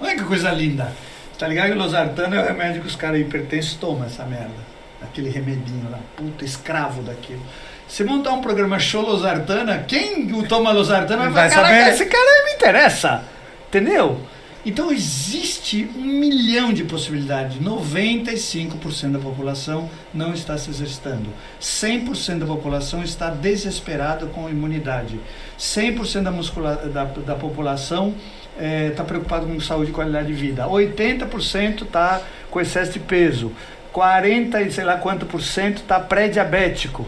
Olha 0.00 0.16
que 0.16 0.24
coisa 0.24 0.50
linda. 0.52 0.92
Tá 1.38 1.46
ligado 1.46 1.72
que 1.72 1.74
Losartana 1.74 2.36
é 2.36 2.42
o 2.42 2.46
remédio 2.46 2.80
que 2.80 2.86
os 2.86 2.96
caras 2.96 3.20
hipertensos 3.20 3.74
tomam, 3.74 4.06
essa 4.06 4.24
merda. 4.24 4.54
Aquele 5.02 5.28
remedinho 5.28 5.90
lá. 5.90 5.98
Puta, 6.16 6.44
escravo 6.44 7.02
daquilo. 7.02 7.42
Se 7.88 8.02
montar 8.04 8.32
um 8.32 8.40
programa 8.40 8.78
Show 8.78 9.02
Losartana, 9.02 9.78
quem 9.78 10.32
o 10.32 10.46
toma 10.46 10.72
Losartana 10.72 11.24
Vai 11.24 11.32
vai 11.32 11.50
falar, 11.50 11.68
"Caraca, 11.68 11.84
saber." 11.84 11.94
esse 11.94 12.06
cara 12.06 12.44
me 12.44 12.52
interessa. 12.52 13.22
Entendeu? 13.68 14.20
Então 14.66 14.90
existe 14.90 15.88
um 15.96 16.02
milhão 16.02 16.72
de 16.72 16.82
possibilidades. 16.82 17.56
95% 17.58 19.12
da 19.12 19.18
população 19.20 19.88
não 20.12 20.34
está 20.34 20.58
se 20.58 20.68
exercitando. 20.70 21.30
100% 21.60 22.40
da 22.40 22.46
população 22.46 23.00
está 23.04 23.30
desesperada 23.30 24.26
com 24.26 24.48
a 24.48 24.50
imunidade. 24.50 25.20
100% 25.56 26.24
da, 26.24 26.32
muscula 26.32 26.74
da, 26.74 27.04
da 27.04 27.34
população 27.36 28.12
está 28.90 29.04
preocupado 29.04 29.46
com 29.46 29.60
saúde 29.60 29.92
e 29.92 29.94
qualidade 29.94 30.26
de 30.26 30.32
vida. 30.32 30.66
80% 30.66 31.82
está 31.82 32.20
com 32.50 32.60
excesso 32.60 32.94
de 32.94 32.98
peso. 32.98 33.52
40 33.92 34.62
e 34.62 34.72
sei 34.72 34.84
lá 34.84 34.96
quanto 34.96 35.26
por 35.26 35.40
cento 35.40 35.76
está 35.76 36.00
pré-diabético. 36.00 37.06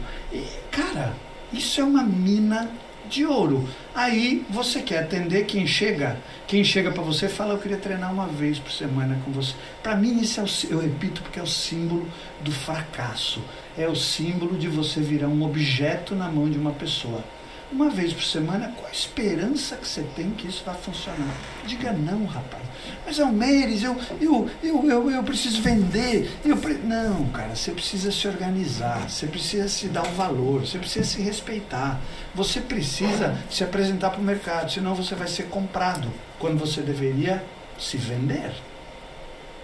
Cara, 0.71 1.15
isso 1.53 1.81
é 1.81 1.85
uma 1.85 2.03
mina 2.03 2.71
de 3.09 3.25
ouro. 3.25 3.67
Aí 3.95 4.45
você 4.51 4.81
quer 4.83 4.99
atender 4.99 5.47
quem 5.47 5.67
chega, 5.67 6.19
quem 6.47 6.63
chega 6.63 6.91
para 6.91 7.03
você 7.03 7.29
fala 7.29 7.55
eu 7.55 7.59
queria 7.59 7.79
treinar 7.79 8.13
uma 8.13 8.27
vez 8.27 8.59
por 8.59 8.71
semana 8.71 9.19
com 9.25 9.33
você. 9.33 9.55
Para 9.83 9.97
mim 9.97 10.21
isso 10.21 10.41
é 10.41 10.43
o, 10.43 10.47
eu 10.71 10.81
repito 10.81 11.23
porque 11.23 11.39
é 11.39 11.43
o 11.43 11.47
símbolo 11.47 12.07
do 12.43 12.53
fracasso. 12.53 13.43
É 13.77 13.89
o 13.89 13.97
símbolo 13.97 14.57
de 14.59 14.69
você 14.69 15.01
virar 15.01 15.29
um 15.29 15.43
objeto 15.43 16.15
na 16.15 16.29
mão 16.29 16.49
de 16.49 16.59
uma 16.59 16.73
pessoa. 16.73 17.25
Uma 17.71 17.91
vez 17.91 18.15
por 18.15 18.23
semana, 18.23 18.73
qual 18.75 18.89
a 18.89 18.93
esperança 18.93 19.77
que 19.77 19.87
você 19.87 20.03
tem 20.17 20.31
que 20.31 20.49
isso 20.49 20.63
vai 20.65 20.75
funcionar? 20.75 21.35
Diga 21.67 21.93
não, 21.93 22.25
rapaz. 22.25 22.63
Mas 23.05 23.21
Almeres, 23.21 23.83
eu, 23.83 23.95
eu, 24.21 24.51
eu, 24.63 24.91
eu, 24.91 25.11
eu 25.11 25.23
preciso 25.23 25.61
vender. 25.61 26.31
Eu 26.45 26.57
pre... 26.57 26.75
Não, 26.75 27.27
cara, 27.27 27.55
você 27.55 27.73
precisa 27.73 28.11
se 28.11 28.27
organizar, 28.27 29.09
você 29.11 29.27
precisa 29.27 29.69
se 29.69 29.87
dar 29.89 30.03
um 30.07 30.13
valor, 30.15 30.61
você 30.61 30.79
precisa 30.79 31.05
se 31.05 31.21
respeitar. 31.21 32.01
Você 32.35 32.61
precisa 32.61 33.37
se 33.51 33.63
apresentar 33.63 34.11
para 34.11 34.21
o 34.21 34.25
mercado, 34.25 34.73
senão 34.73 34.95
você 34.95 35.15
vai 35.15 35.29
ser 35.29 35.45
comprado 35.45 36.11
quando 36.39 36.59
você 36.59 36.81
deveria 36.81 37.45
se 37.79 37.99
vender. 37.99 38.53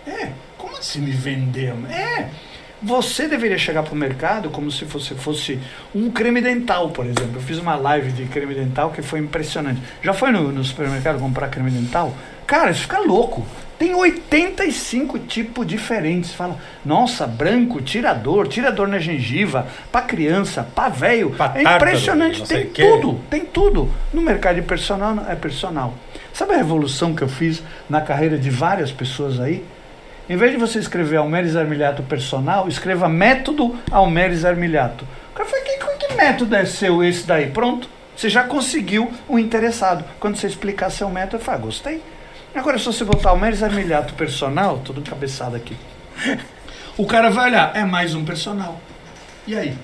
É, 0.06 0.32
como 0.58 0.76
assim 0.76 1.00
me 1.00 1.10
vender? 1.10 1.72
É, 1.90 2.28
você 2.84 3.26
deveria 3.26 3.56
chegar 3.56 3.82
para 3.82 3.94
o 3.94 3.96
mercado 3.96 4.50
como 4.50 4.70
se 4.70 4.84
você 4.84 5.14
fosse 5.14 5.58
um 5.94 6.10
creme 6.10 6.40
dental, 6.42 6.90
por 6.90 7.06
exemplo. 7.06 7.36
Eu 7.36 7.40
fiz 7.40 7.58
uma 7.58 7.74
live 7.76 8.12
de 8.12 8.26
creme 8.26 8.54
dental 8.54 8.90
que 8.90 9.00
foi 9.00 9.20
impressionante. 9.20 9.80
Já 10.02 10.12
foi 10.12 10.30
no, 10.30 10.52
no 10.52 10.62
supermercado 10.62 11.18
comprar 11.18 11.48
creme 11.48 11.70
dental? 11.70 12.14
Cara, 12.46 12.70
isso 12.70 12.82
fica 12.82 12.98
louco. 12.98 13.44
Tem 13.78 13.94
85 13.94 15.18
tipos 15.20 15.66
diferentes. 15.66 16.32
Fala, 16.32 16.58
nossa, 16.84 17.26
branco, 17.26 17.80
tirador, 17.80 18.46
tirador 18.46 18.86
na 18.86 18.98
gengiva, 18.98 19.66
para 19.90 20.02
criança, 20.02 20.62
para 20.74 20.90
velho. 20.90 21.34
É 21.54 21.76
impressionante, 21.76 22.46
tem 22.46 22.66
tudo, 22.66 23.20
tem 23.30 23.44
tudo. 23.46 23.90
No 24.12 24.20
mercado 24.20 24.56
de 24.56 24.62
personal 24.62 25.24
é 25.28 25.34
personal. 25.34 25.94
Sabe 26.32 26.52
a 26.52 26.56
revolução 26.56 27.14
que 27.14 27.22
eu 27.22 27.28
fiz 27.28 27.62
na 27.88 28.00
carreira 28.00 28.36
de 28.36 28.50
várias 28.50 28.92
pessoas 28.92 29.40
aí? 29.40 29.64
Em 30.28 30.36
vez 30.36 30.52
de 30.52 30.56
você 30.56 30.78
escrever 30.78 31.18
Almeres 31.18 31.54
Armiliato 31.54 32.02
personal, 32.02 32.66
escreva 32.66 33.08
método 33.08 33.78
Almeres 33.90 34.44
Armiliato. 34.44 35.06
O 35.32 35.34
cara 35.34 35.48
fala, 35.48 35.62
que, 35.62 35.76
que 35.76 36.06
Que 36.06 36.14
método 36.14 36.54
é 36.54 36.64
seu 36.64 37.04
esse 37.04 37.26
daí? 37.26 37.50
Pronto. 37.50 37.88
Você 38.16 38.30
já 38.30 38.44
conseguiu 38.44 39.12
o 39.28 39.38
interessado. 39.38 40.04
Quando 40.18 40.36
você 40.36 40.46
explicar 40.46 40.88
seu 40.88 41.10
método, 41.10 41.36
eu 41.36 41.40
falo, 41.40 41.58
ah, 41.58 41.60
gostei. 41.62 42.02
Agora, 42.54 42.78
se 42.78 42.84
você 42.84 43.04
botar 43.04 43.32
o 43.32 43.38
Meres 43.38 43.62
Armilhato 43.62 44.14
personal, 44.14 44.78
tudo 44.78 45.00
encabeçado 45.00 45.56
aqui. 45.56 45.76
O 46.96 47.08
cara 47.08 47.28
vai 47.28 47.50
olhar, 47.50 47.74
é 47.74 47.84
mais 47.84 48.14
um 48.14 48.24
personal. 48.24 48.80
E 49.48 49.56
aí? 49.56 49.76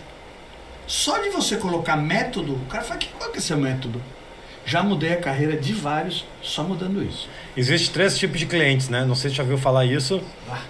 Só 0.86 1.18
de 1.18 1.30
você 1.30 1.57
colocar 1.57 1.97
método, 1.97 2.53
o 2.53 2.66
cara 2.66 2.84
fala, 2.84 3.01
qual 3.18 3.32
que 3.32 3.38
é 3.38 3.41
seu 3.41 3.57
método? 3.57 4.01
Já 4.70 4.84
mudei 4.84 5.14
a 5.14 5.16
carreira 5.16 5.56
de 5.56 5.72
vários 5.72 6.24
só 6.40 6.62
mudando 6.62 7.02
isso. 7.02 7.28
Existe 7.56 7.90
três 7.90 8.16
tipos 8.16 8.38
de 8.38 8.46
clientes, 8.46 8.88
né? 8.88 9.04
Não 9.04 9.16
sei 9.16 9.28
se 9.28 9.34
já 9.34 9.42
ouviu 9.42 9.58
falar 9.58 9.84
isso. 9.84 10.22
Ah. 10.48 10.62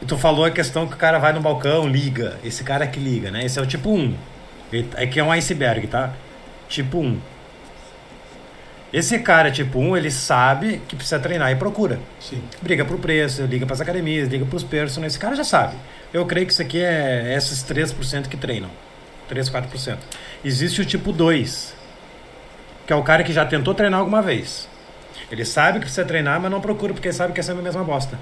E 0.00 0.06
tu 0.06 0.16
falou 0.16 0.42
a 0.46 0.50
questão 0.50 0.86
que 0.86 0.94
o 0.94 0.96
cara 0.96 1.18
vai 1.18 1.34
no 1.34 1.40
balcão, 1.42 1.86
liga. 1.86 2.38
Esse 2.42 2.64
cara 2.64 2.86
que 2.86 2.98
liga, 2.98 3.30
né? 3.30 3.44
Esse 3.44 3.58
é 3.58 3.62
o 3.62 3.66
tipo 3.66 3.90
1. 3.90 4.14
É 4.94 5.06
que 5.06 5.20
é 5.20 5.22
um 5.22 5.30
iceberg, 5.32 5.86
tá? 5.86 6.14
Tipo 6.66 7.00
1. 7.00 7.18
Esse 8.90 9.18
cara 9.18 9.50
tipo 9.50 9.78
1, 9.78 9.94
ele 9.94 10.10
sabe 10.10 10.80
que 10.88 10.96
precisa 10.96 11.18
treinar 11.18 11.52
e 11.52 11.56
procura. 11.56 12.00
Sim. 12.18 12.42
Briga 12.62 12.86
pro 12.86 12.98
preço, 12.98 13.42
liga 13.42 13.66
pras 13.66 13.82
academias, 13.82 14.30
liga 14.30 14.46
pros 14.46 14.64
personagens. 14.64 15.12
Esse 15.12 15.20
cara 15.20 15.36
já 15.36 15.44
sabe. 15.44 15.76
Eu 16.10 16.24
creio 16.24 16.46
que 16.46 16.54
isso 16.54 16.62
aqui 16.62 16.82
é 16.82 17.34
esses 17.36 17.62
3% 17.62 18.28
que 18.28 18.36
treinam. 18.38 18.70
3, 19.28 19.50
4%. 19.50 19.98
Existe 20.42 20.80
o 20.80 20.86
tipo 20.86 21.12
2, 21.12 21.75
que 22.86 22.92
é 22.92 22.96
o 22.96 23.02
cara 23.02 23.24
que 23.24 23.32
já 23.32 23.44
tentou 23.44 23.74
treinar 23.74 24.00
alguma 24.00 24.22
vez. 24.22 24.68
Ele 25.30 25.44
sabe 25.44 25.78
que 25.78 25.86
precisa 25.86 26.04
treinar, 26.04 26.40
mas 26.40 26.50
não 26.50 26.60
procura 26.60 26.94
porque 26.94 27.12
sabe 27.12 27.32
que 27.32 27.40
é 27.40 27.42
sempre 27.42 27.60
a 27.60 27.64
mesma 27.64 27.82
bosta. 27.82 28.18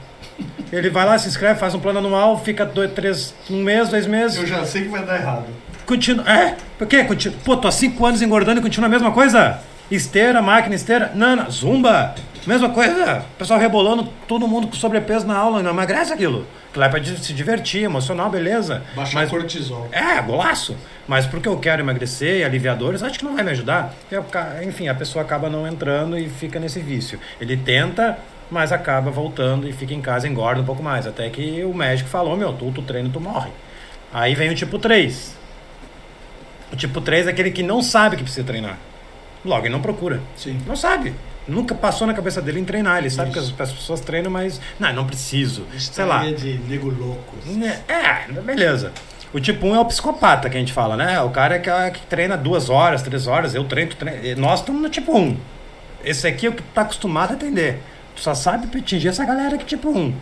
Ele 0.72 0.88
vai 0.88 1.04
lá, 1.04 1.18
se 1.18 1.28
inscreve, 1.28 1.60
faz 1.60 1.74
um 1.74 1.80
plano 1.80 1.98
anual, 1.98 2.42
fica 2.42 2.64
dois, 2.64 2.90
três, 2.92 3.34
um 3.50 3.62
mês, 3.62 3.90
dois 3.90 4.06
meses. 4.06 4.38
Eu 4.38 4.46
já 4.46 4.64
sei 4.64 4.84
que 4.84 4.88
vai 4.88 5.04
dar 5.04 5.16
errado. 5.16 5.46
Continua. 5.84 6.24
É? 6.28 6.56
Por 6.78 6.86
quê? 6.86 7.04
Continua. 7.04 7.38
Pô, 7.44 7.56
tô 7.56 7.68
há 7.68 7.72
cinco 7.72 8.06
anos 8.06 8.22
engordando 8.22 8.60
e 8.60 8.62
continua 8.62 8.86
a 8.86 8.90
mesma 8.90 9.12
coisa? 9.12 9.60
Esteira, 9.90 10.40
máquina, 10.40 10.74
esteira. 10.74 11.12
Não, 11.14 11.36
não. 11.36 11.50
Zumba. 11.50 12.14
Mesma 12.46 12.70
coisa. 12.70 13.24
Pessoal 13.38 13.60
rebolando, 13.60 14.08
todo 14.26 14.48
mundo 14.48 14.66
com 14.66 14.74
sobrepeso 14.74 15.26
na 15.26 15.36
aula. 15.36 15.62
Não 15.62 15.70
emagrece 15.70 16.12
aquilo. 16.12 16.46
Aquilo 16.70 16.84
é 16.84 16.88
pra 16.88 17.04
se 17.04 17.32
divertir, 17.34 17.82
emocional, 17.84 18.30
beleza. 18.30 18.82
Baixar 18.96 19.20
Mas, 19.20 19.30
cortisol. 19.30 19.88
É, 19.92 20.20
golaço. 20.22 20.76
Mas 21.06 21.26
porque 21.26 21.48
eu 21.48 21.58
quero 21.58 21.82
emagrecer 21.82 22.38
e 22.38 22.44
aliviar 22.44 22.76
dores, 22.76 23.02
acho 23.02 23.18
que 23.18 23.24
não 23.24 23.34
vai 23.34 23.44
me 23.44 23.50
ajudar. 23.50 23.94
Eu, 24.10 24.24
enfim, 24.66 24.88
a 24.88 24.94
pessoa 24.94 25.22
acaba 25.22 25.50
não 25.50 25.66
entrando 25.66 26.18
e 26.18 26.28
fica 26.28 26.58
nesse 26.58 26.80
vício. 26.80 27.20
Ele 27.40 27.56
tenta, 27.56 28.18
mas 28.50 28.72
acaba 28.72 29.10
voltando 29.10 29.68
e 29.68 29.72
fica 29.72 29.92
em 29.92 30.00
casa, 30.00 30.26
engorda 30.26 30.60
um 30.60 30.64
pouco 30.64 30.82
mais. 30.82 31.06
Até 31.06 31.28
que 31.28 31.62
o 31.64 31.74
médico 31.74 32.08
falou, 32.08 32.36
meu, 32.36 32.52
tu, 32.52 32.70
tu 32.72 32.82
treina, 32.82 33.10
tu 33.12 33.20
morre. 33.20 33.50
Aí 34.12 34.34
vem 34.34 34.50
o 34.50 34.54
tipo 34.54 34.78
3. 34.78 35.36
O 36.72 36.76
tipo 36.76 37.00
3 37.00 37.26
é 37.26 37.30
aquele 37.30 37.50
que 37.50 37.62
não 37.62 37.82
sabe 37.82 38.16
que 38.16 38.22
precisa 38.22 38.46
treinar. 38.46 38.78
Logo, 39.44 39.66
ele 39.66 39.72
não 39.72 39.82
procura. 39.82 40.20
Sim. 40.36 40.58
Não 40.66 40.74
sabe. 40.74 41.14
Nunca 41.46 41.74
passou 41.74 42.06
na 42.06 42.14
cabeça 42.14 42.40
dele 42.40 42.60
em 42.60 42.64
treinar. 42.64 42.98
Ele 42.98 43.10
sabe 43.10 43.30
Isso. 43.30 43.54
que 43.54 43.62
as, 43.62 43.72
pessoas 43.72 44.00
treinam, 44.00 44.30
mas. 44.30 44.60
Não, 44.80 44.92
não 44.92 45.06
preciso. 45.06 45.66
Sei 45.78 46.04
lá. 46.04 46.24
de 46.30 46.58
nego 46.60 46.88
louco. 46.88 47.36
Né, 47.44 47.80
é, 47.86 48.32
beleza. 48.40 48.92
O 49.34 49.40
tipo 49.40 49.66
1 49.66 49.74
é 49.74 49.80
o 49.80 49.84
psicopata 49.84 50.48
que 50.48 50.56
a 50.56 50.60
gente 50.60 50.72
fala, 50.72 50.96
né? 50.96 51.20
O 51.20 51.30
cara 51.30 51.58
que, 51.58 51.68
que 51.98 52.06
treina 52.06 52.36
duas 52.36 52.70
horas, 52.70 53.02
três 53.02 53.26
horas. 53.26 53.52
Eu 53.52 53.64
treino, 53.64 53.92
treino. 53.92 54.40
Nós 54.40 54.60
estamos 54.60 54.80
no 54.80 54.88
tipo 54.88 55.18
1. 55.18 55.36
Esse 56.04 56.28
aqui 56.28 56.46
é 56.46 56.50
o 56.50 56.52
que 56.52 56.62
tá 56.62 56.82
acostumado 56.82 57.32
a 57.32 57.34
atender. 57.34 57.80
Tu 58.14 58.22
só 58.22 58.32
sabe 58.32 58.68
atingir 58.78 59.08
essa 59.08 59.24
galera 59.24 59.58
que 59.58 59.64
tipo 59.64 59.90
1. 59.90 60.14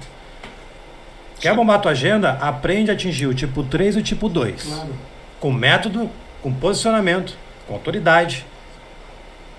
Quer 1.38 1.54
bombar 1.54 1.76
a 1.76 1.78
tua 1.80 1.90
agenda? 1.90 2.38
Aprende 2.40 2.90
a 2.90 2.94
atingir 2.94 3.26
o 3.26 3.34
tipo 3.34 3.62
3 3.62 3.96
e 3.96 3.98
o 3.98 4.02
tipo 4.02 4.30
2. 4.30 4.62
Claro. 4.62 4.94
Com 5.38 5.52
método, 5.52 6.08
com 6.40 6.50
posicionamento, 6.50 7.36
com 7.68 7.74
autoridade 7.74 8.46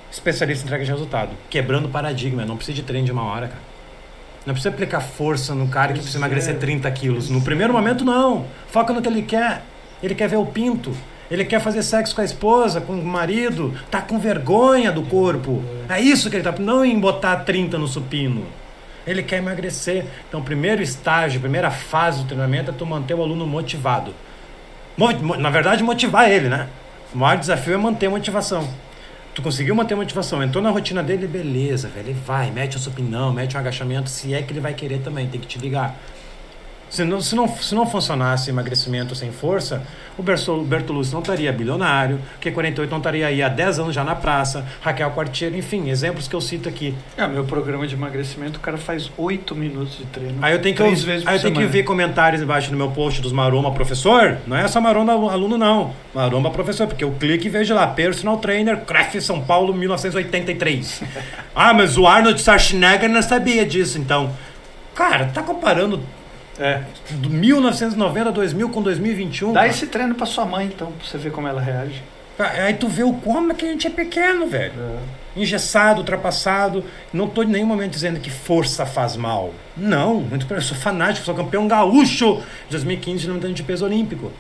especialista 0.09 0.63
em 0.63 0.65
entrega 0.65 0.83
de 0.83 0.89
resultado. 0.89 1.29
Quebrando 1.51 1.89
paradigma. 1.89 2.43
Não 2.43 2.55
precisa 2.55 2.77
de 2.77 2.81
treino 2.81 3.05
de 3.05 3.11
uma 3.11 3.23
hora, 3.23 3.49
cara. 3.49 3.72
Não 4.45 4.53
precisa 4.53 4.73
aplicar 4.73 4.99
força 4.99 5.55
no 5.55 5.67
cara 5.67 5.93
que 5.93 5.99
precisa 5.99 6.17
emagrecer 6.17 6.57
30 6.57 6.91
quilos. 6.91 7.29
No 7.29 7.41
primeiro 7.41 7.71
momento, 7.71 8.03
não. 8.03 8.45
Foca 8.67 8.91
no 8.91 9.01
que 9.01 9.07
ele 9.07 9.21
quer. 9.21 9.63
Ele 10.01 10.13
quer 10.13 10.27
ver 10.27 10.35
o 10.35 10.45
pinto. 10.45 10.91
Ele 11.31 11.45
quer 11.45 11.61
fazer 11.61 11.81
sexo 11.81 12.13
com 12.13 12.21
a 12.21 12.25
esposa, 12.25 12.81
com 12.81 12.93
o 12.93 13.05
marido. 13.05 13.73
Tá 13.89 14.01
com 14.01 14.19
vergonha 14.19 14.91
do 14.91 15.03
corpo. 15.03 15.63
É 15.87 15.99
isso 16.01 16.29
que 16.29 16.35
ele 16.35 16.43
tá. 16.43 16.53
Não 16.59 16.83
em 16.83 16.99
botar 16.99 17.37
30 17.37 17.77
no 17.77 17.87
supino. 17.87 18.45
Ele 19.07 19.23
quer 19.23 19.37
emagrecer. 19.37 20.05
Então, 20.27 20.41
o 20.41 20.43
primeiro 20.43 20.81
estágio, 20.81 21.37
a 21.39 21.41
primeira 21.41 21.71
fase 21.71 22.19
do 22.21 22.25
treinamento 22.25 22.71
é 22.71 22.73
tu 22.73 22.85
manter 22.85 23.13
o 23.13 23.21
aluno 23.21 23.47
motivado. 23.47 24.13
Na 25.39 25.49
verdade, 25.49 25.83
motivar 25.83 26.29
ele, 26.29 26.49
né? 26.49 26.67
O 27.13 27.17
maior 27.17 27.37
desafio 27.37 27.73
é 27.73 27.77
manter 27.77 28.07
a 28.07 28.09
motivação. 28.09 28.67
Tu 29.33 29.41
conseguiu 29.41 29.73
manter 29.73 29.95
a 29.95 29.97
motivação, 29.97 30.43
entrou 30.43 30.63
na 30.63 30.69
rotina 30.69 31.01
dele, 31.01 31.25
beleza, 31.25 31.87
velho. 31.87 32.09
Ele 32.09 32.19
vai, 32.25 32.51
mete 32.51 32.77
um 32.77 32.79
supinão, 32.79 33.33
mete 33.33 33.57
um 33.57 33.59
agachamento, 33.59 34.09
se 34.09 34.31
é 34.33 34.43
que 34.43 34.53
ele 34.53 34.59
vai 34.59 34.75
querer 34.75 34.99
também, 34.99 35.27
tem 35.27 35.41
que 35.41 35.47
te 35.47 35.57
ligar. 35.57 35.97
Se 36.93 37.03
não, 37.03 37.19
se 37.19 37.35
não, 37.35 37.47
se 37.47 37.73
não 37.73 37.87
funcionasse 37.87 38.51
emagrecimento 38.51 39.15
sem 39.15 39.31
força, 39.31 39.81
o 40.15 40.21
Bertolucci 40.21 41.11
não 41.11 41.21
estaria 41.21 41.51
bilionário, 41.51 42.19
o 42.37 42.39
Q48 42.39 42.87
não 42.87 42.99
estaria 42.99 43.25
aí 43.25 43.41
há 43.41 43.49
10 43.49 43.79
anos 43.79 43.95
já 43.95 44.03
na 44.03 44.13
praça, 44.13 44.63
Raquel 44.79 45.09
Quartier, 45.09 45.55
enfim, 45.55 45.89
exemplos 45.89 46.27
que 46.27 46.35
eu 46.35 46.39
cito 46.39 46.69
aqui. 46.69 46.93
É, 47.17 47.25
meu 47.25 47.45
programa 47.45 47.87
de 47.87 47.95
emagrecimento, 47.95 48.59
o 48.59 48.61
cara 48.61 48.77
faz 48.77 49.11
8 49.17 49.55
minutos 49.55 49.97
de 49.97 50.05
treino. 50.05 50.37
Aí 50.39 50.53
eu 50.53 50.61
tenho 50.61 50.75
que, 50.75 50.83
três 50.83 51.03
vezes 51.03 51.25
aí 51.25 51.37
eu 51.37 51.41
tenho 51.41 51.55
que 51.55 51.65
ver 51.65 51.81
comentários 51.81 52.43
embaixo 52.43 52.69
no 52.69 52.77
meu 52.77 52.91
post 52.91 53.23
dos 53.23 53.31
Maromba 53.31 53.71
Professor. 53.71 54.37
Não 54.45 54.55
é 54.55 54.67
só 54.67 54.79
Maromba 54.79 55.13
aluno, 55.13 55.57
não. 55.57 55.95
Maromba 56.13 56.51
Professor, 56.51 56.85
porque 56.85 57.03
eu 57.03 57.11
clico 57.13 57.47
e 57.47 57.49
vejo 57.49 57.73
lá, 57.73 57.87
Personal 57.87 58.37
Trainer, 58.37 58.81
CREF 58.81 59.19
São 59.19 59.41
Paulo, 59.41 59.73
1983. 59.73 61.01
ah, 61.55 61.73
mas 61.73 61.97
o 61.97 62.05
Arnold 62.05 62.39
Schwarzenegger 62.39 63.09
não 63.09 63.23
sabia 63.23 63.65
disso, 63.65 63.97
então. 63.97 64.31
Cara, 64.93 65.31
tá 65.33 65.41
comparando 65.41 65.99
é. 66.63 66.81
1990, 67.11 68.31
2000 68.31 68.69
com 68.69 68.81
2021. 68.81 69.51
Dá 69.51 69.59
cara. 69.59 69.71
esse 69.71 69.87
treino 69.87 70.15
pra 70.15 70.25
sua 70.25 70.45
mãe, 70.45 70.67
então, 70.67 70.93
pra 70.93 71.05
você 71.05 71.17
ver 71.17 71.31
como 71.31 71.45
ela 71.45 71.59
reage. 71.59 72.01
Aí 72.39 72.73
tu 72.73 72.87
vê 72.87 73.03
o 73.03 73.13
como 73.13 73.51
é 73.51 73.55
que 73.55 73.65
a 73.65 73.69
gente 73.69 73.85
é 73.85 73.89
pequeno, 73.89 74.47
velho. 74.47 74.73
É. 75.35 75.41
Engessado, 75.41 75.99
ultrapassado. 75.99 76.83
Não 77.11 77.27
tô 77.27 77.43
em 77.43 77.47
nenhum 77.47 77.67
momento 77.67 77.91
dizendo 77.91 78.19
que 78.19 78.29
força 78.29 78.85
faz 78.85 79.17
mal. 79.17 79.53
Não, 79.75 80.21
muito 80.21 80.51
eu 80.51 80.61
sou 80.61 80.77
fanático, 80.77 81.25
sou 81.25 81.35
campeão 81.35 81.67
gaúcho 81.67 82.41
de 82.65 82.71
2015 82.71 83.27
no 83.27 83.53
de 83.53 83.63
peso 83.63 83.85
olímpico. 83.85 84.31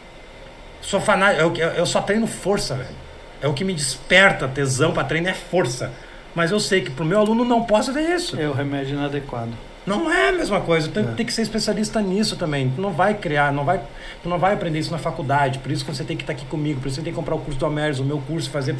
Sou 0.81 1.01
fanático, 1.01 1.59
eu, 1.59 1.69
eu 1.71 1.85
só 1.85 2.01
treino 2.01 2.25
força, 2.25 2.75
velho. 2.75 2.95
É 3.41 3.47
o 3.47 3.53
que 3.53 3.65
me 3.65 3.73
desperta 3.73 4.47
tesão 4.47 4.93
para 4.93 5.03
treino 5.03 5.27
é 5.27 5.33
força. 5.33 5.91
Mas 6.33 6.51
eu 6.51 6.59
sei 6.59 6.81
que 6.81 6.89
pro 6.89 7.05
meu 7.05 7.19
aluno 7.19 7.43
não 7.43 7.63
posso 7.63 7.93
ter 7.93 8.09
isso. 8.09 8.39
É 8.39 8.47
o 8.47 8.53
remédio 8.53 8.95
inadequado. 8.95 9.51
Não 9.85 10.11
é 10.11 10.29
a 10.29 10.31
mesma 10.31 10.61
coisa. 10.61 10.89
Tem, 10.89 11.03
é. 11.03 11.07
tem 11.07 11.25
que 11.25 11.33
ser 11.33 11.41
especialista 11.41 12.01
nisso 12.01 12.35
também. 12.35 12.69
Tu 12.69 12.81
não 12.81 12.91
vai 12.91 13.13
criar, 13.13 13.51
não 13.51 13.65
vai, 13.65 13.81
tu 14.21 14.29
não 14.29 14.39
vai 14.39 14.53
aprender 14.53 14.79
isso 14.79 14.91
na 14.91 14.97
faculdade. 14.97 15.59
Por 15.59 15.71
isso 15.71 15.83
que 15.85 15.93
você 15.93 16.03
tem 16.03 16.15
que 16.15 16.23
estar 16.23 16.33
aqui 16.33 16.45
comigo. 16.45 16.79
Por 16.79 16.87
isso 16.87 16.95
você 16.95 17.01
tem 17.01 17.11
que 17.11 17.17
comprar 17.17 17.35
o 17.35 17.39
curso 17.39 17.59
do 17.59 17.65
Almeres, 17.65 17.99
o 17.99 18.05
meu 18.05 18.19
curso, 18.19 18.49
fazer. 18.49 18.75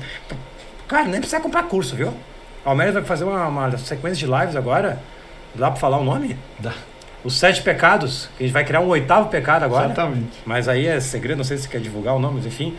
Cara, 0.87 1.05
nem 1.05 1.19
precisa 1.19 1.41
comprar 1.41 1.63
curso, 1.63 1.95
viu? 1.95 2.13
O 2.65 2.69
Almeres 2.69 2.93
vai 2.93 3.03
fazer 3.03 3.25
uma, 3.25 3.47
uma 3.47 3.77
sequência 3.77 4.25
de 4.25 4.31
lives 4.31 4.55
agora. 4.55 5.01
Dá 5.53 5.69
pra 5.69 5.79
falar 5.79 5.97
o 5.97 6.03
nome? 6.03 6.37
Dá. 6.57 6.73
Os 7.23 7.37
sete 7.37 7.61
pecados. 7.61 8.29
Que 8.37 8.43
a 8.43 8.47
gente 8.47 8.53
vai 8.53 8.63
criar 8.63 8.79
um 8.79 8.87
oitavo 8.87 9.29
pecado 9.29 9.63
agora. 9.63 9.85
Exatamente. 9.85 10.39
Mas 10.45 10.67
aí 10.67 10.87
é 10.87 10.99
segredo, 10.99 11.37
não 11.37 11.43
sei 11.43 11.57
se 11.57 11.67
quer 11.67 11.79
divulgar 11.79 12.15
o 12.15 12.19
nome, 12.19 12.35
mas 12.37 12.45
enfim. 12.45 12.75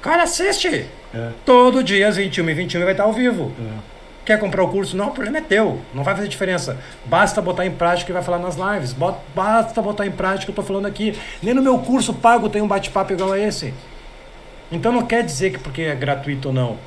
Cara, 0.00 0.24
assiste! 0.24 0.86
É. 1.14 1.30
Todo 1.46 1.82
dia 1.82 2.08
às 2.08 2.16
21 2.16 2.50
e 2.50 2.54
21 2.54 2.82
vai 2.82 2.92
estar 2.92 3.04
ao 3.04 3.12
vivo. 3.12 3.52
É. 3.58 3.93
Quer 4.24 4.40
comprar 4.40 4.62
o 4.64 4.68
curso? 4.68 4.96
Não, 4.96 5.08
o 5.08 5.10
problema 5.10 5.38
é 5.38 5.40
teu. 5.42 5.80
Não 5.92 6.02
vai 6.02 6.14
fazer 6.14 6.28
diferença. 6.28 6.78
Basta 7.04 7.42
botar 7.42 7.66
em 7.66 7.70
prática 7.70 8.10
e 8.10 8.14
vai 8.14 8.22
falar 8.22 8.38
nas 8.38 8.56
lives. 8.56 8.94
Basta 9.34 9.82
botar 9.82 10.06
em 10.06 10.10
prática 10.10 10.50
o 10.50 10.54
que 10.54 10.58
eu 10.58 10.62
estou 10.62 10.64
falando 10.64 10.86
aqui. 10.86 11.18
Nem 11.42 11.52
no 11.52 11.60
meu 11.60 11.78
curso 11.78 12.14
pago 12.14 12.48
tem 12.48 12.62
um 12.62 12.68
bate-papo 12.68 13.12
igual 13.12 13.32
a 13.32 13.38
esse. 13.38 13.74
Então 14.72 14.90
não 14.90 15.04
quer 15.04 15.22
dizer 15.22 15.50
que 15.50 15.58
porque 15.58 15.82
é 15.82 15.94
gratuito 15.94 16.48
ou 16.48 16.54
não. 16.54 16.78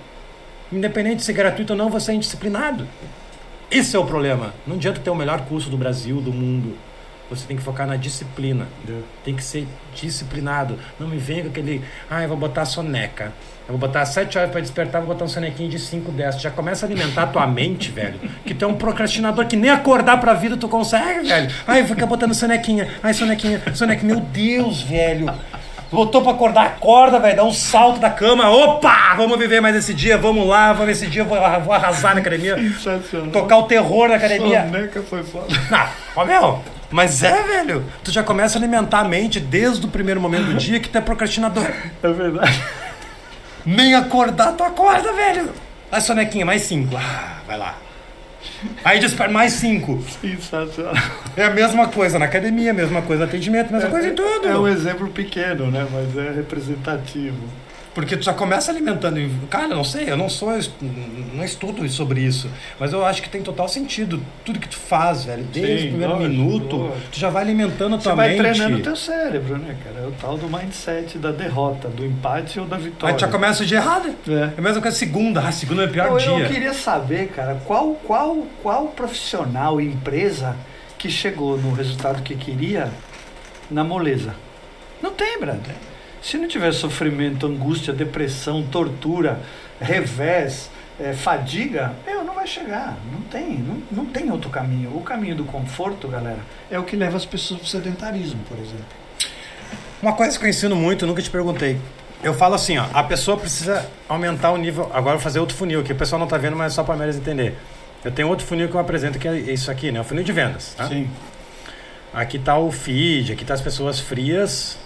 Independente 0.71 1.17
de 1.17 1.23
ser 1.23 1.33
gratuito 1.33 1.73
ou 1.73 1.77
não, 1.77 1.89
você 1.89 2.11
é 2.11 2.15
indisciplinado. 2.15 2.87
Esse 3.69 3.95
é 3.95 3.99
o 3.99 4.05
problema. 4.05 4.53
Não 4.65 4.75
adianta 4.75 4.99
ter 4.99 5.09
o 5.09 5.15
melhor 5.15 5.41
curso 5.41 5.69
do 5.69 5.77
Brasil, 5.77 6.19
do 6.19 6.33
mundo. 6.33 6.75
Você 7.29 7.45
tem 7.45 7.57
que 7.57 7.63
focar 7.63 7.85
na 7.85 7.97
disciplina. 7.97 8.67
Yeah. 8.87 9.05
Tem 9.23 9.35
que 9.35 9.43
ser 9.43 9.67
disciplinado. 9.93 10.79
Não 10.99 11.07
me 11.07 11.17
venha 11.17 11.43
com 11.43 11.49
aquele. 11.49 11.83
Ah, 12.09 12.23
eu 12.23 12.29
vou 12.29 12.37
botar 12.37 12.65
soneca. 12.65 13.33
Eu 13.67 13.77
vou 13.77 13.79
botar 13.79 14.05
7 14.05 14.37
horas 14.37 14.49
para 14.49 14.61
despertar, 14.61 15.01
vou 15.01 15.13
botar 15.13 15.25
um 15.25 15.27
sonequinho 15.27 15.69
de 15.69 15.77
5, 15.77 16.09
10. 16.09 16.41
Já 16.41 16.49
começa 16.49 16.85
a 16.85 16.89
alimentar 16.89 17.23
a 17.23 17.27
tua 17.27 17.45
mente, 17.45 17.91
velho. 17.91 18.17
Que 18.45 18.53
tu 18.53 18.63
é 18.63 18.67
um 18.67 18.75
procrastinador 18.75 19.45
que 19.45 19.57
nem 19.57 19.69
acordar 19.69 20.21
pra 20.21 20.33
vida 20.33 20.55
tu 20.55 20.69
consegue, 20.69 21.27
velho. 21.27 21.53
Ai, 21.67 21.83
fica 21.85 22.05
botando 22.05 22.33
sonequinha. 22.33 22.87
Ai, 23.03 23.13
sonequinha, 23.13 23.61
sonequinha. 23.75 24.15
Meu 24.15 24.21
Deus, 24.21 24.81
velho. 24.83 25.29
Botou 25.91 26.21
pra 26.21 26.31
acordar, 26.31 26.65
acorda, 26.65 27.19
velho. 27.19 27.35
Dá 27.35 27.43
um 27.43 27.51
salto 27.51 27.99
da 27.99 28.09
cama. 28.09 28.49
Opa! 28.49 29.15
Vamos 29.17 29.37
viver 29.37 29.59
mais 29.61 29.75
esse 29.75 29.93
dia, 29.93 30.17
vamos 30.17 30.47
lá, 30.47 30.71
vamos 30.71 30.91
esse 30.91 31.07
dia, 31.07 31.25
vou, 31.25 31.37
arrasar 31.37 32.13
na 32.13 32.21
academia. 32.21 32.55
Tocar 33.33 33.57
o 33.57 33.63
terror 33.63 34.07
na 34.07 34.15
academia. 34.15 34.65
Soneca 34.65 35.01
foi 35.01 35.23
foda. 35.23 35.47
Não, 35.69 35.87
ó, 36.15 36.23
meu. 36.23 36.76
Mas 36.89 37.21
é, 37.23 37.43
velho. 37.43 37.83
Tu 38.03 38.11
já 38.11 38.23
começa 38.23 38.57
a 38.57 38.59
alimentar 38.59 38.99
a 38.99 39.03
mente 39.03 39.39
desde 39.39 39.85
o 39.85 39.89
primeiro 39.89 40.21
momento 40.21 40.45
do 40.45 40.53
dia 40.55 40.79
que 40.79 40.89
tu 40.89 40.97
é 40.97 41.01
procrastinador. 41.01 41.65
É 42.01 42.11
verdade. 42.11 42.63
Nem 43.65 43.95
acordar, 43.95 44.53
tu 44.53 44.63
acorda, 44.63 45.11
velho. 45.11 45.49
A 45.91 45.99
sonequinha, 45.99 46.45
mais 46.45 46.61
cinco. 46.61 46.95
Ah, 46.95 47.39
vai 47.45 47.57
lá. 47.57 47.75
Aí 48.83 48.99
desperta 48.99 49.33
mais 49.33 49.53
cinco. 49.53 50.01
Sensacional. 50.21 50.93
É 51.35 51.43
a 51.43 51.49
mesma 51.49 51.87
coisa 51.87 52.17
na 52.17 52.25
academia, 52.25 52.71
a 52.71 52.73
mesma 52.73 53.01
coisa 53.01 53.23
no 53.23 53.29
atendimento, 53.29 53.69
a 53.69 53.73
mesma 53.73 53.89
coisa 53.89 54.07
em 54.07 54.15
tudo. 54.15 54.47
É 54.47 54.57
um 54.57 54.67
exemplo 54.67 55.07
pequeno, 55.09 55.69
né? 55.69 55.85
Mas 55.91 56.17
é 56.17 56.31
representativo. 56.31 57.37
Porque 57.97 58.15
tu 58.15 58.23
já 58.23 58.31
começa 58.31 58.69
alimentando. 58.71 59.19
Cara, 59.49 59.69
eu 59.69 59.75
não 59.75 59.83
sei, 59.83 60.07
eu 60.07 60.15
não 60.15 60.29
sou. 60.29 60.51
Não 61.33 61.43
estudo 61.43 61.89
sobre 61.89 62.21
isso. 62.21 62.47
Mas 62.79 62.93
eu 62.93 63.03
acho 63.03 63.23
que 63.23 63.27
tem 63.27 63.41
total 63.41 63.67
sentido. 63.67 64.21
Tudo 64.45 64.59
que 64.59 64.67
tu 64.69 64.77
faz, 64.77 65.25
velho, 65.25 65.43
desde 65.45 65.79
Sim, 65.79 65.85
o 65.87 65.89
primeiro 65.89 66.17
minuto, 66.17 66.91
tu 67.11 67.19
já 67.19 67.31
vai 67.31 67.41
alimentando 67.41 67.95
a 67.95 67.97
Você 67.97 68.03
tua 68.03 68.13
vai 68.13 68.29
mente. 68.29 68.37
treinando 68.37 68.77
o 68.77 68.81
teu 68.83 68.95
cérebro, 68.95 69.57
né, 69.57 69.75
cara? 69.83 70.05
É 70.05 70.07
o 70.07 70.11
tal 70.11 70.37
do 70.37 70.47
mindset 70.47 71.17
da 71.17 71.31
derrota, 71.31 71.87
do 71.87 72.05
empate 72.05 72.59
ou 72.59 72.67
da 72.67 72.75
Aí 72.75 72.83
vitória. 72.83 73.15
tu 73.15 73.21
já 73.21 73.27
começa 73.29 73.65
dia 73.65 73.79
errado. 73.79 74.13
É. 74.27 74.31
É 74.31 74.53
a 74.55 74.61
mesma 74.61 74.79
coisa 74.79 74.95
segunda. 74.95 75.41
Ah, 75.41 75.51
segunda 75.51 75.81
é 75.81 75.85
o 75.87 75.89
pior 75.89 76.05
Eu, 76.11 76.17
dia. 76.17 76.29
eu 76.45 76.47
queria 76.49 76.73
saber, 76.75 77.29
cara, 77.29 77.59
qual, 77.65 77.95
qual, 78.03 78.45
qual 78.61 78.89
profissional, 78.89 79.81
empresa 79.81 80.55
que 80.99 81.09
chegou 81.09 81.57
no 81.57 81.73
resultado 81.73 82.21
que 82.21 82.35
queria 82.35 82.91
na 83.71 83.83
moleza? 83.83 84.35
Não 85.01 85.13
tem, 85.13 85.39
brother. 85.39 85.73
Se 86.21 86.37
não 86.37 86.47
tiver 86.47 86.71
sofrimento, 86.73 87.45
angústia, 87.45 87.93
depressão, 87.93 88.63
tortura, 88.63 89.39
revés, 89.79 90.69
eh, 90.99 91.13
fadiga, 91.13 91.93
meu, 92.05 92.23
não 92.23 92.33
vai 92.33 92.47
chegar. 92.47 92.97
Não 93.11 93.21
tem, 93.21 93.57
não, 93.59 93.81
não 93.91 94.05
tem 94.05 94.31
outro 94.31 94.49
caminho. 94.49 94.95
O 94.95 95.01
caminho 95.01 95.35
do 95.35 95.43
conforto, 95.43 96.07
galera, 96.07 96.39
é 96.69 96.79
o 96.79 96.83
que 96.83 96.95
leva 96.95 97.17
as 97.17 97.25
pessoas 97.25 97.59
pro 97.61 97.69
sedentarismo, 97.69 98.39
por 98.47 98.57
exemplo. 98.57 98.85
Uma 100.01 100.13
coisa 100.13 100.37
que 100.37 100.45
eu 100.45 100.49
ensino 100.49 100.75
muito, 100.75 101.05
eu 101.05 101.07
nunca 101.07 101.21
te 101.21 101.29
perguntei. 101.29 101.79
Eu 102.23 102.33
falo 102.33 102.55
assim, 102.55 102.77
ó, 102.77 102.85
a 102.93 103.03
pessoa 103.03 103.37
precisa 103.37 103.87
aumentar 104.09 104.51
o 104.51 104.57
nível. 104.57 104.85
Agora 104.85 105.15
eu 105.15 105.17
vou 105.17 105.19
fazer 105.19 105.39
outro 105.39 105.55
funil 105.55 105.81
aqui, 105.81 105.91
o 105.91 105.95
pessoal 105.95 106.19
não 106.19 106.27
tá 106.27 106.37
vendo, 106.37 106.55
mas 106.55 106.73
é 106.73 106.75
só 106.75 106.83
para 106.83 107.03
eles 107.03 107.17
entender. 107.17 107.55
Eu 108.03 108.11
tenho 108.11 108.27
outro 108.27 108.45
funil 108.45 108.67
que 108.69 108.75
eu 108.75 108.79
apresento 108.79 109.19
que 109.19 109.27
é 109.27 109.35
isso 109.35 109.69
aqui, 109.69 109.91
né? 109.91 110.01
O 110.01 110.03
funil 110.03 110.23
de 110.23 110.31
vendas. 110.31 110.73
Tá? 110.75 110.87
Sim. 110.87 111.09
Aqui 112.13 112.39
tá 112.39 112.57
o 112.57 112.71
feed, 112.71 113.33
aqui 113.33 113.45
tá 113.45 113.53
as 113.53 113.61
pessoas 113.61 113.99
frias, 113.99 114.77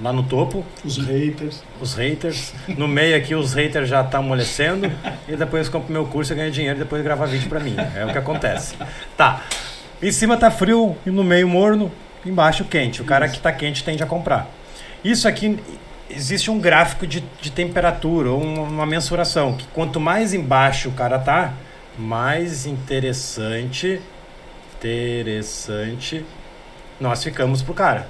lá 0.00 0.12
no 0.12 0.22
topo, 0.22 0.64
Os 0.84 0.96
haters. 0.98 1.62
os 1.80 1.94
haters. 1.94 2.52
No 2.68 2.88
meio 2.88 3.16
aqui 3.16 3.34
os 3.34 3.52
haters 3.52 3.88
já 3.88 4.00
estão 4.02 4.20
amolecendo. 4.20 4.90
e 5.28 5.36
depois 5.36 5.66
eu 5.66 5.72
compro 5.72 5.92
meu 5.92 6.06
curso 6.06 6.32
e 6.32 6.36
ganho 6.36 6.50
dinheiro 6.50 6.76
e 6.78 6.80
depois 6.80 7.02
grava 7.02 7.26
vídeo 7.26 7.48
pra 7.48 7.60
mim. 7.60 7.76
É 7.94 8.04
o 8.04 8.12
que 8.12 8.18
acontece. 8.18 8.74
Tá. 9.16 9.42
Em 10.02 10.10
cima 10.10 10.36
tá 10.36 10.50
frio 10.50 10.96
e 11.04 11.10
no 11.10 11.22
meio 11.22 11.46
morno, 11.48 11.92
embaixo 12.24 12.64
quente. 12.64 13.02
O 13.02 13.04
cara 13.04 13.28
que 13.28 13.38
tá 13.38 13.52
quente 13.52 13.84
tende 13.84 14.02
a 14.02 14.06
comprar. 14.06 14.48
Isso 15.04 15.28
aqui 15.28 15.58
existe 16.08 16.50
um 16.50 16.58
gráfico 16.58 17.06
de, 17.06 17.22
de 17.40 17.50
temperatura 17.52 18.32
uma, 18.32 18.62
uma 18.62 18.86
mensuração. 18.86 19.54
Que 19.54 19.66
quanto 19.74 20.00
mais 20.00 20.32
embaixo 20.32 20.88
o 20.88 20.92
cara 20.92 21.18
tá, 21.18 21.52
mais 21.98 22.64
interessante. 22.66 24.00
Interessante 24.78 26.24
nós 26.98 27.22
ficamos 27.24 27.62
pro 27.62 27.72
cara. 27.74 28.08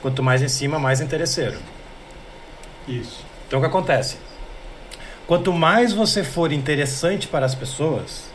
Quanto 0.00 0.22
mais 0.22 0.42
em 0.42 0.48
cima, 0.48 0.78
mais 0.78 1.00
interesseiro. 1.00 1.58
Isso. 2.86 3.24
Então 3.46 3.58
o 3.58 3.62
que 3.62 3.68
acontece? 3.68 4.16
Quanto 5.26 5.52
mais 5.52 5.92
você 5.92 6.24
for 6.24 6.52
interessante 6.52 7.28
para 7.28 7.44
as 7.44 7.54
pessoas, 7.54 8.30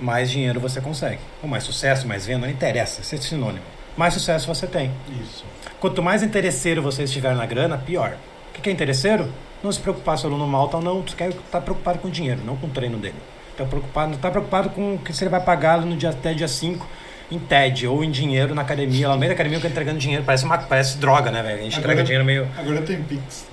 mais 0.00 0.30
dinheiro 0.30 0.60
você 0.60 0.80
consegue. 0.80 1.20
Ou 1.42 1.48
mais 1.48 1.64
sucesso, 1.64 2.06
mais 2.06 2.26
venda, 2.26 2.46
não 2.46 2.52
interessa, 2.52 3.00
isso 3.00 3.14
é 3.14 3.18
sinônimo. 3.18 3.64
Mais 3.96 4.14
sucesso 4.14 4.46
você 4.46 4.66
tem. 4.66 4.92
Isso. 5.22 5.44
Quanto 5.80 6.02
mais 6.02 6.22
interesseiro 6.22 6.80
você 6.80 7.02
estiver 7.02 7.34
na 7.34 7.44
grana, 7.44 7.76
pior. 7.76 8.16
O 8.48 8.60
que 8.60 8.70
é 8.70 8.72
interesseiro? 8.72 9.32
Não 9.62 9.72
se 9.72 9.80
preocupar 9.80 10.16
se 10.16 10.24
o 10.24 10.28
aluno 10.28 10.46
mal 10.46 10.68
tá 10.68 10.78
ou 10.78 10.82
não, 10.82 11.02
tu 11.02 11.16
quer 11.16 11.30
estar 11.30 11.60
preocupado 11.60 11.98
com 11.98 12.08
o 12.08 12.10
dinheiro, 12.10 12.40
não 12.44 12.56
com 12.56 12.68
o 12.68 12.70
treino 12.70 12.96
dele. 12.96 13.16
Tá 13.56 13.64
preocupado, 13.64 14.16
tá 14.16 14.30
preocupado 14.30 14.70
com 14.70 14.94
o 14.94 14.98
que 14.98 15.12
você 15.12 15.28
vai 15.28 15.40
pagar 15.40 15.80
no 15.80 15.96
dia, 15.96 16.10
até 16.10 16.32
dia 16.32 16.46
5 16.46 16.86
em 17.30 17.38
TED 17.38 17.86
ou 17.86 18.02
em 18.02 18.10
dinheiro 18.10 18.54
na 18.54 18.62
academia. 18.62 19.08
Lá 19.08 19.14
no 19.14 19.20
meio 19.20 19.30
da 19.30 19.34
academia 19.34 19.58
eu 19.58 19.62
tô 19.62 19.68
entregando 19.68 19.98
dinheiro, 19.98 20.24
parece, 20.24 20.44
uma, 20.44 20.58
parece 20.58 20.98
droga, 20.98 21.30
né, 21.30 21.42
velho? 21.42 21.58
A 21.60 21.62
gente 21.62 21.78
entrega 21.78 22.02
dinheiro 22.02 22.24
meio. 22.24 22.48
Agora 22.56 22.80
tem 22.82 23.02
Pix. 23.02 23.46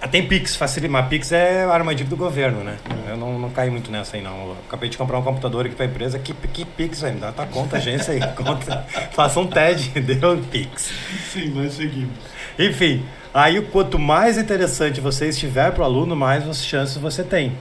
Ah, 0.00 0.06
Tem 0.06 0.24
Pix, 0.24 0.54
facilita. 0.54 0.92
Mas 0.92 1.08
Pix 1.08 1.32
é 1.32 1.64
armadilha 1.64 2.08
do 2.08 2.16
governo, 2.16 2.62
né? 2.62 2.76
Eu 3.08 3.16
não, 3.16 3.36
não 3.36 3.50
caí 3.50 3.68
muito 3.68 3.90
nessa 3.90 4.16
aí, 4.16 4.22
não. 4.22 4.30
Eu 4.46 4.56
acabei 4.68 4.88
de 4.88 4.96
comprar 4.96 5.18
um 5.18 5.22
computador 5.22 5.66
aqui 5.66 5.74
pra 5.74 5.86
empresa. 5.86 6.20
Que, 6.20 6.32
que 6.32 6.64
Pix, 6.64 7.00
velho? 7.00 7.14
Me 7.16 7.20
dá 7.20 7.32
tua 7.32 7.46
conta, 7.46 7.78
agência 7.78 8.14
aí. 8.14 8.20
Conta. 8.36 8.86
Faça 9.12 9.40
um 9.40 9.46
TED, 9.48 9.88
deu 10.00 10.38
Pix. 10.52 10.92
Sim, 11.32 11.52
mas 11.52 11.72
seguimos. 11.74 12.12
Enfim, 12.56 13.04
aí 13.34 13.60
quanto 13.60 13.98
mais 13.98 14.38
interessante 14.38 15.00
você 15.00 15.30
estiver 15.30 15.72
pro 15.72 15.82
aluno, 15.82 16.14
mais 16.14 16.44
chances 16.64 16.96
você 16.96 17.24
tem. 17.24 17.58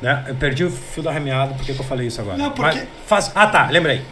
Né? 0.00 0.24
Eu 0.28 0.36
perdi 0.36 0.62
o 0.64 0.70
fio 0.70 1.02
da 1.02 1.10
remeada, 1.10 1.52
por 1.54 1.66
que, 1.66 1.74
que 1.74 1.80
eu 1.80 1.84
falei 1.84 2.06
isso 2.06 2.20
agora? 2.20 2.36
Não, 2.36 2.52
porque- 2.52 2.78
Mas 2.78 2.88
faz... 3.06 3.32
Ah, 3.34 3.48
tá, 3.48 3.66
lembrei. 3.70 4.02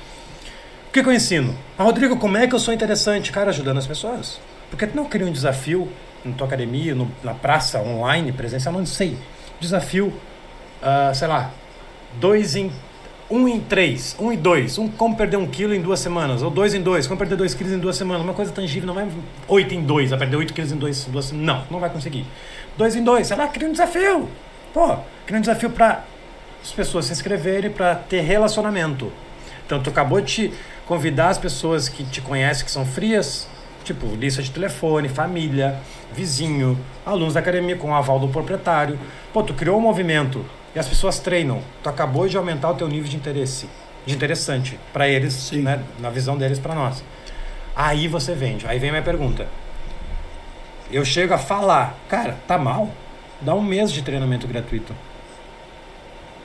O 0.88 0.90
que, 0.90 1.02
que 1.02 1.08
eu 1.08 1.12
ensino? 1.12 1.54
Ah, 1.78 1.82
Rodrigo, 1.84 2.16
como 2.16 2.36
é 2.36 2.46
que 2.46 2.54
eu 2.54 2.58
sou 2.58 2.72
interessante? 2.72 3.30
Cara, 3.30 3.50
ajudando 3.50 3.78
as 3.78 3.86
pessoas. 3.86 4.40
Porque 4.70 4.86
tu 4.86 4.96
não 4.96 5.04
cria 5.04 5.26
um 5.26 5.32
desafio 5.32 5.88
na 6.24 6.32
tua 6.34 6.46
academia, 6.46 6.94
no- 6.94 7.10
na 7.22 7.34
praça, 7.34 7.78
online, 7.80 8.32
presencial, 8.32 8.72
não 8.74 8.84
sei. 8.86 9.16
Desafio, 9.60 10.12
ah, 10.82 11.12
sei 11.14 11.28
lá, 11.28 11.50
dois 12.20 12.56
em. 12.56 12.70
Um 13.30 13.46
em 13.46 13.60
três, 13.60 14.16
um 14.18 14.32
em 14.32 14.38
dois. 14.38 14.78
Um 14.78 14.88
como 14.88 15.14
perder 15.14 15.36
um 15.36 15.46
quilo 15.46 15.74
em 15.74 15.82
duas 15.82 16.00
semanas, 16.00 16.40
ou 16.42 16.50
dois 16.50 16.72
em 16.72 16.80
dois, 16.80 17.06
como 17.06 17.18
perder 17.18 17.36
dois 17.36 17.52
quilos 17.52 17.74
em 17.74 17.78
duas 17.78 17.94
semanas. 17.94 18.22
Uma 18.24 18.32
coisa 18.32 18.50
tangível, 18.50 18.86
não 18.86 18.94
vai 18.94 19.06
oito 19.48 19.74
em 19.74 19.82
dois, 19.82 20.08
vai 20.08 20.18
perder 20.18 20.36
oito 20.36 20.54
quilos 20.54 20.72
em 20.72 20.76
dois, 20.76 21.04
duas 21.04 21.26
semanas. 21.26 21.46
Não, 21.46 21.64
não 21.70 21.78
vai 21.78 21.90
conseguir. 21.90 22.24
Dois 22.78 22.96
em 22.96 23.04
dois, 23.04 23.26
sei 23.26 23.36
lá, 23.36 23.46
cria 23.48 23.68
um 23.68 23.72
desafio. 23.72 24.30
Pô, 24.72 24.96
cria 25.26 25.36
um 25.38 25.42
desafio 25.42 25.68
para 25.68 26.04
as 26.64 26.72
pessoas 26.72 27.04
se 27.04 27.12
inscreverem, 27.12 27.70
para 27.70 27.94
ter 27.96 28.22
relacionamento. 28.22 29.12
Então, 29.66 29.78
tu 29.82 29.90
acabou 29.90 30.18
de 30.22 30.26
te 30.48 30.52
convidar 30.88 31.28
as 31.28 31.36
pessoas 31.36 31.86
que 31.86 32.02
te 32.02 32.22
conhecem, 32.22 32.64
que 32.64 32.70
são 32.70 32.86
frias, 32.86 33.46
tipo 33.84 34.06
lista 34.16 34.42
de 34.42 34.50
telefone, 34.50 35.06
família, 35.06 35.78
vizinho, 36.10 36.78
alunos 37.04 37.34
da 37.34 37.40
academia 37.40 37.76
com 37.76 37.90
o 37.90 37.94
aval 37.94 38.18
do 38.18 38.28
proprietário. 38.28 38.98
Pô, 39.30 39.42
tu 39.42 39.52
criou 39.52 39.76
um 39.76 39.82
movimento 39.82 40.42
e 40.74 40.78
as 40.78 40.88
pessoas 40.88 41.18
treinam. 41.18 41.60
Tu 41.82 41.90
acabou 41.90 42.26
de 42.26 42.38
aumentar 42.38 42.70
o 42.70 42.74
teu 42.74 42.88
nível 42.88 43.08
de 43.08 43.16
interesse, 43.16 43.68
de 44.06 44.14
interessante 44.14 44.80
para 44.90 45.06
eles, 45.06 45.34
Sim. 45.34 45.60
né, 45.60 45.84
na 45.98 46.08
visão 46.08 46.38
deles 46.38 46.58
para 46.58 46.74
nós. 46.74 47.04
Aí 47.76 48.08
você 48.08 48.34
vende. 48.34 48.66
Aí 48.66 48.78
vem 48.78 48.88
a 48.88 48.92
minha 48.92 49.04
pergunta. 49.04 49.46
Eu 50.90 51.04
chego 51.04 51.34
a 51.34 51.38
falar, 51.38 51.98
cara, 52.08 52.38
tá 52.46 52.56
mal? 52.56 52.88
Dá 53.42 53.54
um 53.54 53.62
mês 53.62 53.92
de 53.92 54.00
treinamento 54.00 54.46
gratuito. 54.48 54.94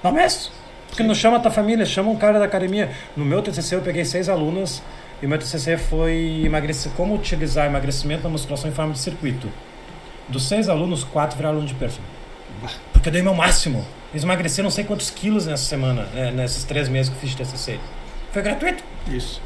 Dá 0.03 0.09
um 0.09 0.13
mês. 0.13 0.51
Porque 0.93 1.01
não 1.01 1.15
chama 1.15 1.37
a 1.37 1.39
tua 1.39 1.49
família, 1.49 1.87
chama 1.87 2.11
um 2.11 2.15
cara 2.15 2.37
da 2.37 2.45
academia. 2.45 2.91
No 3.17 3.25
meu 3.25 3.41
TCC 3.41 3.75
eu 3.75 3.81
peguei 3.81 4.05
seis 4.05 4.29
alunas 4.29 4.83
e 5.19 5.25
o 5.25 5.29
meu 5.29 5.39
TCC 5.39 5.75
foi 5.75 6.43
emagrecer, 6.45 6.91
como 6.91 7.15
utilizar 7.15 7.65
emagrecimento 7.65 8.21
na 8.21 8.29
musculação 8.29 8.69
em 8.69 8.73
forma 8.73 8.93
de 8.93 8.99
circuito. 8.99 9.49
Dos 10.29 10.47
seis 10.47 10.69
alunos, 10.69 11.03
quatro 11.03 11.35
viraram 11.35 11.55
aluno 11.55 11.67
de 11.67 11.73
personal. 11.73 12.07
Porque 12.91 13.09
eu 13.09 13.11
dei 13.11 13.23
meu 13.23 13.33
máximo. 13.33 13.83
Eles 14.11 14.23
emagreceram 14.23 14.65
não 14.65 14.71
sei 14.71 14.83
quantos 14.83 15.09
quilos 15.09 15.47
nessa 15.47 15.63
semana, 15.63 16.03
né, 16.13 16.29
nesses 16.29 16.63
três 16.63 16.87
meses 16.87 17.09
que 17.09 17.15
eu 17.15 17.21
fiz 17.21 17.31
de 17.31 17.37
TCC. 17.37 17.79
Foi 18.31 18.43
gratuito. 18.43 18.83
Isso. 19.07 19.41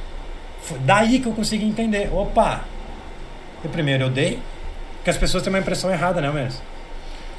Foi 0.62 0.78
daí 0.80 1.20
que 1.20 1.28
eu 1.28 1.32
consegui 1.32 1.64
entender. 1.64 2.10
Opa! 2.14 2.66
Eu, 3.64 3.70
primeiro 3.70 4.04
eu 4.04 4.10
dei, 4.10 4.38
porque 4.98 5.12
as 5.12 5.18
pessoas 5.18 5.44
têm 5.44 5.54
uma 5.54 5.60
impressão 5.60 5.90
errada, 5.90 6.20
né, 6.20 6.30
mesmo? 6.30 6.60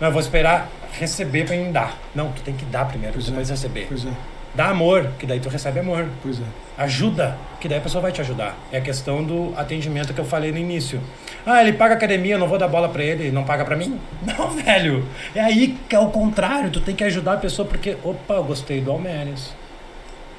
Não, 0.01 0.09
eu 0.09 0.13
vou 0.13 0.21
esperar 0.21 0.69
receber 0.99 1.45
pra 1.47 1.57
mim 1.57 1.71
dar. 1.73 1.97
Não, 2.15 2.31
tu 2.33 2.43
tem 2.43 2.55
que 2.55 2.65
dar 2.67 2.87
primeiro, 2.87 3.15
Pois 3.15 3.27
é. 3.27 3.31
depois 3.31 3.51
receber. 3.51 3.87
Pois 3.89 4.05
é, 4.07 4.11
Dá 4.55 4.69
amor, 4.71 5.11
que 5.19 5.27
daí 5.27 5.39
tu 5.41 5.49
recebe 5.49 5.79
amor. 5.81 6.07
pois 6.23 6.39
é. 6.41 6.45
Ajuda, 6.77 7.37
que 7.61 7.69
daí 7.69 7.79
a 7.79 7.81
pessoa 7.81 8.01
vai 8.01 8.11
te 8.13 8.21
ajudar. 8.21 8.57
É 8.73 8.79
a 8.79 8.81
questão 8.81 9.23
do 9.23 9.53
atendimento 9.57 10.15
que 10.15 10.21
eu 10.21 10.25
falei 10.25 10.51
no 10.53 10.59
início. 10.59 11.01
Ah, 11.45 11.61
ele 11.61 11.73
paga 11.75 11.95
academia, 11.95 12.35
eu 12.35 12.39
não 12.39 12.49
vou 12.49 12.59
dar 12.59 12.69
bola 12.69 12.89
pra 12.89 13.03
ele, 13.03 13.31
não 13.31 13.45
paga 13.45 13.65
pra 13.65 13.77
mim? 13.77 13.99
Não, 14.25 14.51
velho. 14.51 15.05
É 15.35 15.41
aí 15.41 15.77
que 15.89 15.95
é 15.95 15.99
o 15.99 16.09
contrário, 16.11 16.71
tu 16.71 16.81
tem 16.81 16.95
que 16.95 17.05
ajudar 17.05 17.35
a 17.35 17.37
pessoa 17.37 17.67
porque, 17.67 17.97
opa, 18.05 18.35
eu 18.35 18.45
gostei 18.45 18.81
do 18.81 18.91
Almeres. 18.91 19.53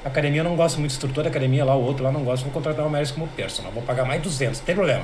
Academia 0.03 0.39
eu 0.41 0.45
não 0.45 0.55
gosto 0.55 0.79
muito, 0.79 0.91
instrutor 0.91 1.23
da 1.25 1.29
academia 1.29 1.65
lá, 1.65 1.75
o 1.75 1.83
outro 1.83 2.03
lá 2.05 2.11
não 2.11 2.23
gosta, 2.23 2.45
vou 2.45 2.53
contratar 2.53 2.81
o 2.81 2.85
Almeres 2.85 3.11
como 3.11 3.27
personal, 3.27 3.69
vou 3.71 3.83
pagar 3.83 4.05
mais 4.05 4.21
200, 4.21 4.59
não 4.59 4.65
tem 4.65 4.73
problema. 4.75 5.03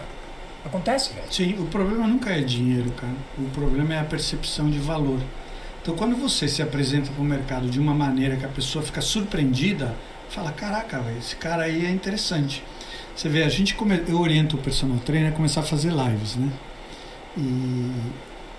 Acontece, 0.66 1.13
velho. 1.13 1.28
Sim, 1.32 1.55
o 1.59 1.68
problema 1.68 2.07
nunca 2.07 2.32
é 2.32 2.41
dinheiro, 2.41 2.91
cara. 2.91 3.13
O 3.38 3.49
problema 3.51 3.93
é 3.93 3.99
a 3.99 4.03
percepção 4.03 4.70
de 4.70 4.80
valor. 4.80 5.20
Então, 5.82 5.95
quando 5.95 6.16
você 6.16 6.47
se 6.47 6.63
apresenta 6.63 7.11
para 7.11 7.22
o 7.22 7.26
mercado 7.26 7.70
de 7.70 7.80
uma 7.80 7.93
maneira 7.93 8.36
que 8.36 8.45
a 8.45 8.49
pessoa 8.49 8.84
fica 8.84 9.01
surpreendida, 9.01 9.95
fala: 10.30 10.51
caraca, 10.51 10.99
véio, 10.99 11.20
esse 11.20 11.36
cara 11.36 11.63
aí 11.63 11.86
é 11.86 11.91
interessante. 11.91 12.63
Você 13.16 13.30
vê, 13.30 13.43
a 13.43 13.49
gente 13.49 13.76
come... 13.76 14.01
eu 14.07 14.20
oriento 14.20 14.55
o 14.55 14.59
personal 14.59 14.97
trainer 14.97 15.32
a 15.32 15.36
começar 15.36 15.61
a 15.61 15.63
fazer 15.63 15.91
lives, 15.91 16.36
né? 16.36 16.51
E 17.38 17.91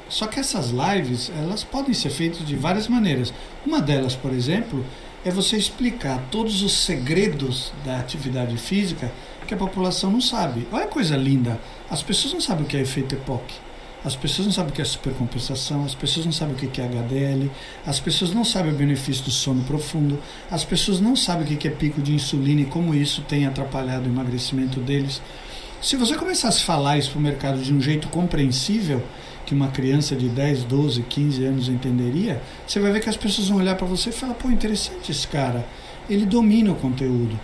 só 0.09 0.27
que 0.27 0.39
essas 0.39 0.71
lives, 0.71 1.33
elas 1.37 1.65
podem 1.65 1.93
ser 1.93 2.11
feitas 2.11 2.47
de 2.47 2.55
várias 2.55 2.87
maneiras. 2.87 3.35
Uma 3.67 3.81
delas, 3.81 4.15
por 4.15 4.33
exemplo, 4.33 4.85
é 5.25 5.31
você 5.31 5.57
explicar 5.57 6.23
todos 6.31 6.63
os 6.63 6.73
segredos 6.85 7.73
da 7.85 7.99
atividade 7.99 8.57
física 8.57 9.11
que 9.47 9.55
a 9.55 9.57
população 9.57 10.11
não 10.11 10.21
sabe. 10.21 10.67
Olha 10.73 10.87
que 10.87 10.93
coisa 10.93 11.17
linda. 11.17 11.61
As 11.91 12.03
pessoas 12.03 12.35
não 12.35 12.41
sabem 12.41 12.65
o 12.65 12.67
que 12.67 12.77
é 12.77 12.81
efeito 12.81 13.15
EPOC. 13.15 13.67
As 14.05 14.15
pessoas 14.15 14.47
não 14.47 14.53
sabem 14.53 14.71
o 14.71 14.75
que 14.75 14.81
é 14.81 14.85
supercompensação, 14.85 15.85
as 15.85 15.95
pessoas 15.95 16.27
não 16.27 16.33
sabem 16.33 16.55
o 16.55 16.57
que 16.57 16.81
é 16.81 16.85
HDL, 16.85 17.51
as 17.85 17.99
pessoas 17.99 18.33
não 18.33 18.45
sabem 18.45 18.73
o 18.73 18.77
benefício 18.77 19.25
do 19.25 19.33
sono 19.33 19.65
profundo, 19.65 20.17
as 20.49 20.65
pessoas 20.65 21.01
não 21.01 21.17
sabem 21.17 21.43
o 21.43 21.59
que 21.59 21.67
é 21.67 21.71
pico 21.73 22.01
de 22.01 22.15
insulina 22.15 22.61
e 22.61 22.67
como 22.67 22.95
isso 22.95 23.23
tem 23.23 23.47
atrapalhado 23.47 24.09
o 24.09 24.13
emagrecimento 24.13 24.79
deles. 24.79 25.21
Se 25.83 25.97
você 25.97 26.15
começasse 26.15 26.63
a 26.63 26.65
falar 26.65 26.99
isso 26.99 27.11
para 27.11 27.19
o 27.19 27.23
mercado 27.23 27.61
de 27.61 27.75
um 27.75 27.81
jeito 27.81 28.07
compreensível, 28.09 29.03
que 29.45 29.55
uma 29.55 29.69
criança 29.69 30.15
de 30.15 30.29
10, 30.29 30.65
12, 30.65 31.03
15 31.03 31.45
anos 31.45 31.69
entenderia, 31.69 32.41
você 32.67 32.79
vai 32.79 32.93
ver 32.93 33.01
que 33.01 33.09
as 33.09 33.17
pessoas 33.17 33.49
vão 33.49 33.59
olhar 33.59 33.75
para 33.75 33.87
você 33.87 34.11
e 34.11 34.13
falar: 34.13 34.35
pô, 34.35 34.51
interessante 34.51 35.11
esse 35.11 35.27
cara, 35.27 35.67
ele 36.09 36.27
domina 36.27 36.71
o 36.71 36.77
conteúdo. 36.77 37.39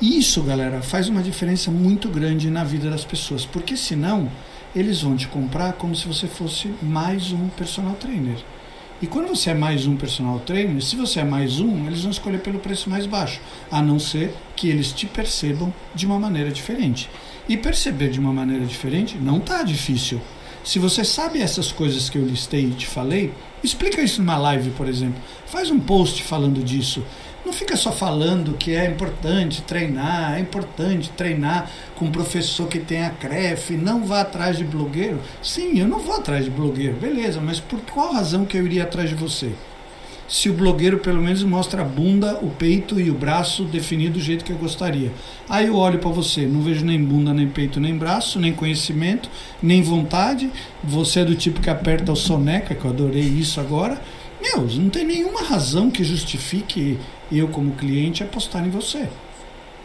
Isso, 0.00 0.42
galera, 0.42 0.82
faz 0.82 1.08
uma 1.08 1.22
diferença 1.22 1.70
muito 1.70 2.10
grande 2.10 2.50
na 2.50 2.62
vida 2.62 2.90
das 2.90 3.02
pessoas, 3.02 3.46
porque 3.46 3.78
senão 3.78 4.30
eles 4.74 5.00
vão 5.00 5.16
te 5.16 5.26
comprar 5.26 5.72
como 5.72 5.96
se 5.96 6.06
você 6.06 6.26
fosse 6.26 6.70
mais 6.82 7.32
um 7.32 7.48
personal 7.48 7.94
trainer. 7.94 8.36
E 9.00 9.06
quando 9.06 9.28
você 9.28 9.50
é 9.50 9.54
mais 9.54 9.86
um 9.86 9.96
personal 9.96 10.38
trainer, 10.40 10.82
se 10.82 10.96
você 10.96 11.20
é 11.20 11.24
mais 11.24 11.60
um, 11.60 11.86
eles 11.86 12.02
vão 12.02 12.10
escolher 12.10 12.40
pelo 12.40 12.58
preço 12.58 12.90
mais 12.90 13.06
baixo, 13.06 13.40
a 13.70 13.80
não 13.80 13.98
ser 13.98 14.34
que 14.54 14.68
eles 14.68 14.92
te 14.92 15.06
percebam 15.06 15.72
de 15.94 16.04
uma 16.04 16.18
maneira 16.18 16.50
diferente. 16.50 17.08
E 17.48 17.56
perceber 17.56 18.10
de 18.10 18.20
uma 18.20 18.34
maneira 18.34 18.66
diferente 18.66 19.16
não 19.16 19.38
está 19.38 19.62
difícil. 19.62 20.20
Se 20.62 20.78
você 20.78 21.04
sabe 21.04 21.40
essas 21.40 21.70
coisas 21.70 22.10
que 22.10 22.18
eu 22.18 22.26
listei 22.26 22.64
e 22.66 22.72
te 22.72 22.86
falei, 22.86 23.32
explica 23.62 24.02
isso 24.02 24.20
numa 24.20 24.36
live, 24.36 24.70
por 24.70 24.88
exemplo. 24.88 25.22
Faz 25.46 25.70
um 25.70 25.78
post 25.78 26.22
falando 26.24 26.62
disso. 26.62 27.04
Não 27.46 27.52
fica 27.52 27.76
só 27.76 27.92
falando 27.92 28.56
que 28.58 28.74
é 28.74 28.90
importante 28.90 29.62
treinar, 29.62 30.36
é 30.36 30.40
importante 30.40 31.10
treinar 31.10 31.70
com 31.94 32.06
um 32.06 32.10
professor 32.10 32.66
que 32.66 32.80
tem 32.80 33.04
a 33.04 33.10
CREF, 33.10 33.76
não 33.76 34.04
vá 34.04 34.22
atrás 34.22 34.58
de 34.58 34.64
blogueiro. 34.64 35.20
Sim, 35.40 35.78
eu 35.78 35.86
não 35.86 36.00
vou 36.00 36.16
atrás 36.16 36.44
de 36.44 36.50
blogueiro, 36.50 36.96
beleza, 36.96 37.40
mas 37.40 37.60
por 37.60 37.80
qual 37.82 38.12
razão 38.12 38.44
que 38.44 38.56
eu 38.56 38.66
iria 38.66 38.82
atrás 38.82 39.08
de 39.08 39.14
você? 39.14 39.52
Se 40.26 40.50
o 40.50 40.54
blogueiro 40.54 40.98
pelo 40.98 41.22
menos 41.22 41.44
mostra 41.44 41.82
a 41.82 41.84
bunda, 41.84 42.36
o 42.42 42.50
peito 42.50 43.00
e 43.00 43.10
o 43.10 43.14
braço 43.14 43.62
definido 43.62 44.14
do 44.14 44.20
jeito 44.20 44.44
que 44.44 44.50
eu 44.50 44.58
gostaria. 44.58 45.12
Aí 45.48 45.68
eu 45.68 45.76
olho 45.76 46.00
para 46.00 46.10
você, 46.10 46.46
não 46.46 46.62
vejo 46.62 46.84
nem 46.84 47.00
bunda, 47.00 47.32
nem 47.32 47.46
peito, 47.46 47.78
nem 47.78 47.96
braço, 47.96 48.40
nem 48.40 48.52
conhecimento, 48.52 49.30
nem 49.62 49.82
vontade. 49.82 50.50
Você 50.82 51.20
é 51.20 51.24
do 51.24 51.36
tipo 51.36 51.60
que 51.60 51.70
aperta 51.70 52.10
o 52.10 52.16
soneca, 52.16 52.74
que 52.74 52.84
eu 52.84 52.90
adorei 52.90 53.22
isso 53.22 53.60
agora. 53.60 54.02
Meu, 54.42 54.66
não 54.66 54.90
tem 54.90 55.04
nenhuma 55.04 55.42
razão 55.42 55.90
que 55.90 56.04
justifique 56.04 56.98
eu, 57.30 57.48
como 57.48 57.72
cliente, 57.72 58.22
apostar 58.22 58.66
em 58.66 58.70
você. 58.70 59.08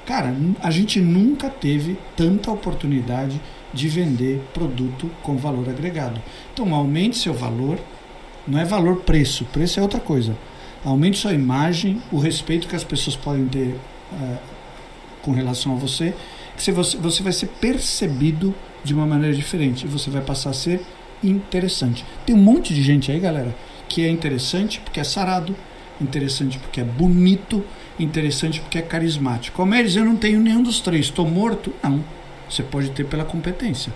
Cara, 0.06 0.36
a 0.62 0.72
gente 0.72 1.00
nunca 1.00 1.50
teve 1.50 1.98
tanta 2.16 2.52
oportunidade 2.52 3.40
de 3.74 3.88
vender 3.88 4.42
produto 4.54 5.10
com 5.22 5.38
valor 5.38 5.70
agregado. 5.70 6.22
Então, 6.54 6.74
aumente 6.74 7.18
seu 7.18 7.34
valor, 7.34 7.80
não 8.48 8.60
é 8.60 8.66
valor 8.66 8.98
preço, 8.98 9.46
preço 9.46 9.80
é 9.80 9.84
outra 9.84 10.00
coisa. 10.00 10.36
Aumente 10.84 11.18
sua 11.18 11.34
imagem, 11.34 12.02
o 12.12 12.18
respeito 12.18 12.68
que 12.68 12.76
as 12.76 12.84
pessoas 12.84 13.16
podem 13.16 13.48
ter 13.48 13.76
uh, 14.12 14.38
com 15.22 15.32
relação 15.32 15.74
a 15.74 15.76
você, 15.76 16.14
que 16.58 16.72
você, 16.72 16.98
você 16.98 17.24
vai 17.24 17.34
ser 17.34 17.48
percebido 17.48 18.54
de 18.84 18.94
uma 18.94 19.06
maneira 19.06 19.36
diferente 19.36 19.86
e 19.86 19.88
você 19.88 20.10
vai 20.10 20.22
passar 20.22 20.50
a 20.50 20.54
ser 20.54 20.82
interessante. 21.24 22.06
Tem 22.26 22.36
um 22.36 22.40
monte 22.40 22.74
de 22.74 22.82
gente 22.82 23.12
aí, 23.12 23.20
galera, 23.20 23.56
que 23.88 24.04
é 24.04 24.10
interessante 24.10 24.80
porque 24.80 25.00
é 25.00 25.04
sarado, 25.04 25.56
interessante 26.02 26.58
porque 26.60 26.82
é 26.82 26.84
bonito, 26.84 27.64
interessante 28.00 28.60
porque 28.60 28.78
é 28.78 28.82
carismático. 28.82 29.62
Almeres, 29.62 29.96
eu 29.96 30.06
não 30.06 30.16
tenho 30.16 30.40
nenhum 30.40 30.64
dos 30.64 30.80
três, 30.80 31.06
estou 31.06 31.28
morto? 31.28 31.74
Não. 31.84 32.04
Você 32.50 32.64
pode 32.64 32.90
ter 32.92 33.06
pela 33.06 33.24
competência. 33.24 33.94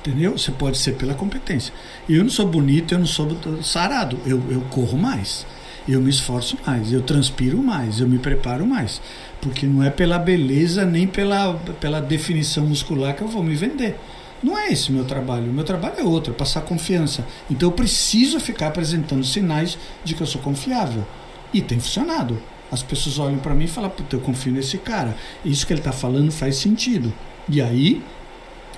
Entendeu? 0.00 0.38
Você 0.38 0.50
pode 0.50 0.78
ser 0.78 0.92
pela 0.92 1.14
competência. 1.14 1.74
Eu 2.08 2.22
não 2.22 2.30
sou 2.30 2.46
bonito, 2.46 2.94
eu 2.94 2.98
não 2.98 3.06
sou 3.06 3.36
sarado. 3.62 4.18
Eu, 4.24 4.42
eu 4.50 4.60
corro 4.70 4.96
mais, 4.96 5.46
eu 5.86 6.00
me 6.00 6.08
esforço 6.08 6.56
mais, 6.66 6.92
eu 6.92 7.02
transpiro 7.02 7.58
mais, 7.58 8.00
eu 8.00 8.08
me 8.08 8.18
preparo 8.18 8.66
mais. 8.66 9.02
Porque 9.40 9.66
não 9.66 9.82
é 9.82 9.90
pela 9.90 10.18
beleza 10.18 10.86
nem 10.86 11.06
pela, 11.06 11.54
pela 11.80 12.00
definição 12.00 12.64
muscular 12.64 13.14
que 13.14 13.22
eu 13.22 13.28
vou 13.28 13.42
me 13.42 13.54
vender. 13.54 13.96
Não 14.42 14.56
é 14.56 14.70
esse 14.72 14.92
meu 14.92 15.04
trabalho. 15.04 15.50
O 15.50 15.54
meu 15.54 15.64
trabalho 15.64 15.98
é 15.98 16.02
outro, 16.04 16.32
é 16.32 16.36
passar 16.36 16.60
confiança. 16.60 17.26
Então 17.50 17.68
eu 17.68 17.72
preciso 17.72 18.38
ficar 18.38 18.68
apresentando 18.68 19.24
sinais 19.24 19.78
de 20.04 20.14
que 20.14 20.20
eu 20.20 20.26
sou 20.26 20.40
confiável. 20.40 21.04
E 21.52 21.60
tem 21.60 21.80
funcionado. 21.80 22.40
As 22.70 22.82
pessoas 22.82 23.18
olham 23.18 23.38
para 23.38 23.54
mim 23.54 23.64
e 23.64 23.68
falam: 23.68 23.90
Puta, 23.90 24.16
eu 24.16 24.20
confio 24.20 24.52
nesse 24.52 24.78
cara. 24.78 25.16
Isso 25.44 25.66
que 25.66 25.72
ele 25.72 25.80
está 25.80 25.92
falando 25.92 26.30
faz 26.30 26.56
sentido. 26.56 27.12
E 27.48 27.60
aí 27.60 28.02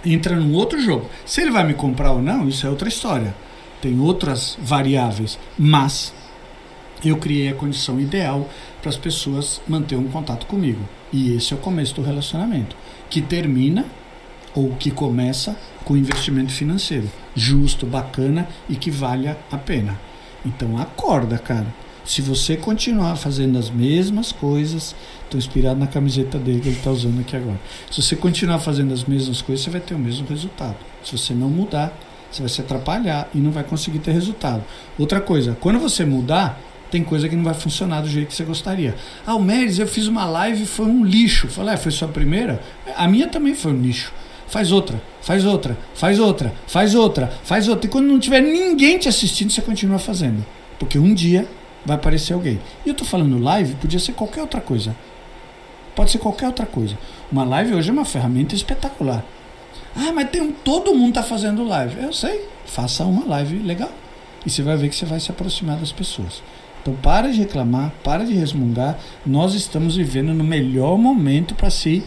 entra 0.05 0.37
num 0.37 0.55
outro 0.55 0.81
jogo. 0.81 1.11
Se 1.27 1.41
ele 1.41 1.51
vai 1.51 1.65
me 1.65 1.75
comprar 1.75 2.13
ou 2.13 2.23
não, 2.23 2.49
isso 2.49 2.67
é 2.67 2.71
outra 2.71 2.89
história. 2.89 3.35
Tem 3.83 3.99
outras 3.99 4.57
variáveis. 4.61 5.39
Mas 5.59 6.13
eu 7.05 7.17
criei 7.17 7.49
a 7.49 7.55
condição 7.55 8.01
ideal 8.01 8.49
para 8.81 8.91
as 8.91 8.97
pessoas 8.97 9.61
manterem 9.67 10.05
um 10.05 10.11
contato 10.11 10.47
comigo. 10.47 10.81
E 11.13 11.35
esse 11.35 11.53
é 11.53 11.57
o 11.57 11.61
começo 11.61 11.95
do 11.95 12.03
relacionamento, 12.03 12.77
que 13.09 13.21
termina 13.21 13.85
ou 14.55 14.71
que 14.77 14.91
começa 14.91 15.57
com 15.85 15.97
investimento 15.97 16.53
financeiro 16.53 17.09
justo, 17.35 17.87
bacana 17.87 18.49
e 18.69 18.77
que 18.77 18.91
valha 18.91 19.39
a 19.51 19.57
pena. 19.57 19.99
Então 20.45 20.79
acorda, 20.79 21.39
cara. 21.39 21.67
Se 22.05 22.23
você 22.23 22.57
continuar 22.57 23.17
fazendo 23.17 23.59
as 23.59 23.71
mesmas 23.71 24.33
coisas, 24.33 24.97
estou 25.25 25.39
inspirado 25.39 25.79
na 25.79 25.87
camiseta 25.87 26.39
dele 26.39 26.61
que 26.61 26.69
ele 26.69 26.77
está 26.77 26.91
usando 26.91 27.21
aqui 27.21 27.37
agora. 27.37 27.61
Se 27.91 28.03
você 28.03 28.17
continuar 28.17 28.59
fazendo 28.59 28.93
as 28.93 29.05
mesmas 29.05 29.43
coisas, 29.43 29.65
você 29.65 29.71
vai 29.71 29.81
ter 29.81 29.95
o 29.95 29.99
mesmo 29.99 30.27
resultado. 30.27 30.77
Se 31.05 31.17
você 31.17 31.35
não 31.35 31.49
mudar, 31.49 31.97
você 32.31 32.43
vai 32.43 32.49
se 32.49 32.61
atrapalhar 32.61 33.29
e 33.35 33.39
não 33.39 33.51
vai 33.51 33.63
conseguir 33.63 33.99
ter 33.99 34.13
resultado. 34.13 34.65
Outra 34.99 35.21
coisa, 35.21 35.57
quando 35.61 35.79
você 35.79 36.05
mudar, 36.05 36.59
tem 36.91 37.05
coisa 37.05 37.29
que 37.29 37.37
não 37.37 37.45
vai 37.45 37.55
funcionar 37.55 38.01
do 38.01 38.09
jeito 38.09 38.29
que 38.29 38.35
você 38.35 38.45
gostaria. 38.45 38.97
Ah, 39.25 39.35
o 39.37 39.43
Meres, 39.43 39.79
eu 39.79 39.87
fiz 39.87 40.09
uma 40.09 40.25
live 40.25 40.65
e 40.65 40.67
foi 40.67 40.87
um 40.87 41.05
lixo. 41.05 41.49
Falei, 41.49 41.75
ah, 41.75 41.79
foi 41.79 41.93
sua 41.93 42.09
primeira? 42.09 42.61
A 42.97 43.07
minha 43.07 43.29
também 43.29 43.55
foi 43.55 43.73
um 43.73 43.81
lixo 43.81 44.13
faz 44.51 44.73
outra, 44.73 45.01
faz 45.23 45.47
outra, 45.47 45.79
faz 45.95 46.19
outra, 46.19 46.53
faz 46.67 46.95
outra, 46.95 47.33
faz 47.45 47.69
outra. 47.69 47.87
E 47.87 47.91
quando 47.91 48.07
não 48.07 48.19
tiver 48.19 48.43
ninguém 48.43 48.99
te 48.99 49.09
assistindo, 49.09 49.51
você 49.51 49.63
continua 49.63 49.99
fazendo. 49.99 50.45
Porque 50.79 50.99
um 50.99 51.15
dia 51.15 51.49
vai 51.87 51.97
aparecer 51.97 52.35
alguém. 52.35 52.61
E 52.85 52.89
eu 52.89 52.93
estou 52.93 53.07
falando 53.07 53.39
live, 53.39 53.75
podia 53.77 54.01
ser 54.01 54.13
qualquer 54.13 54.43
outra 54.43 54.61
coisa. 54.61 54.95
Pode 55.95 56.11
ser 56.11 56.19
qualquer 56.19 56.47
outra 56.47 56.67
coisa. 56.67 56.99
Uma 57.31 57.45
live 57.45 57.75
hoje 57.75 57.91
é 57.91 57.93
uma 57.93 58.05
ferramenta 58.05 58.55
espetacular. 58.55 59.25
Ah, 59.95 60.13
mas 60.13 60.31
tem 60.31 60.41
um, 60.41 60.53
todo 60.53 60.95
mundo 60.95 61.11
está 61.11 61.23
fazendo 61.23 61.65
live. 61.65 62.03
Eu 62.03 62.13
sei. 62.13 62.45
Faça 62.67 63.05
uma 63.05 63.27
live 63.27 63.59
legal. 63.59 63.91
E 64.45 64.51
você 64.51 64.63
vai 64.63 64.77
ver 64.77 64.89
que 64.89 64.97
você 64.97 65.05
vai 65.05 65.21
se 65.21 65.31
aproximar 65.31 65.77
das 65.77 65.93
pessoas. 65.93 66.43
Então 66.83 66.95
para 66.95 67.31
de 67.31 67.39
reclamar, 67.39 67.93
para 68.03 68.25
de 68.25 68.33
resmungar. 68.33 68.99
Nós 69.25 69.55
estamos 69.55 69.97
vivendo 69.97 70.33
no 70.35 70.43
melhor 70.43 70.97
momento 70.99 71.55
para 71.55 71.71
se 71.71 72.03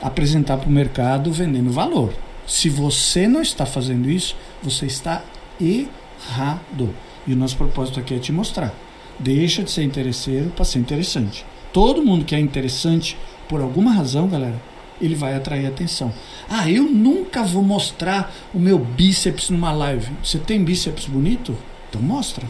apresentar 0.00 0.58
para 0.58 0.68
o 0.68 0.72
mercado 0.72 1.32
vendendo 1.32 1.70
valor. 1.70 2.12
Se 2.46 2.68
você 2.68 3.26
não 3.26 3.42
está 3.42 3.66
fazendo 3.66 4.10
isso, 4.10 4.36
você 4.62 4.86
está 4.86 5.22
errado. 5.60 6.94
E 7.26 7.32
o 7.32 7.36
nosso 7.36 7.56
propósito 7.56 7.98
aqui 7.98 8.14
é 8.14 8.18
te 8.18 8.32
mostrar. 8.32 8.72
Deixa 9.18 9.62
de 9.62 9.70
ser 9.70 9.82
interesseiro 9.82 10.50
para 10.50 10.64
ser 10.64 10.78
interessante. 10.78 11.44
Todo 11.72 12.02
mundo 12.02 12.24
que 12.24 12.34
é 12.34 12.38
interessante, 12.38 13.18
por 13.48 13.60
alguma 13.60 13.90
razão, 13.90 14.28
galera, 14.28 14.60
ele 15.00 15.14
vai 15.14 15.34
atrair 15.34 15.66
atenção. 15.66 16.12
Ah, 16.48 16.70
eu 16.70 16.84
nunca 16.84 17.42
vou 17.42 17.62
mostrar 17.62 18.32
o 18.54 18.58
meu 18.58 18.78
bíceps 18.78 19.50
numa 19.50 19.72
live. 19.72 20.10
Você 20.22 20.38
tem 20.38 20.62
bíceps 20.62 21.06
bonito? 21.06 21.56
Então 21.88 22.00
mostra. 22.00 22.46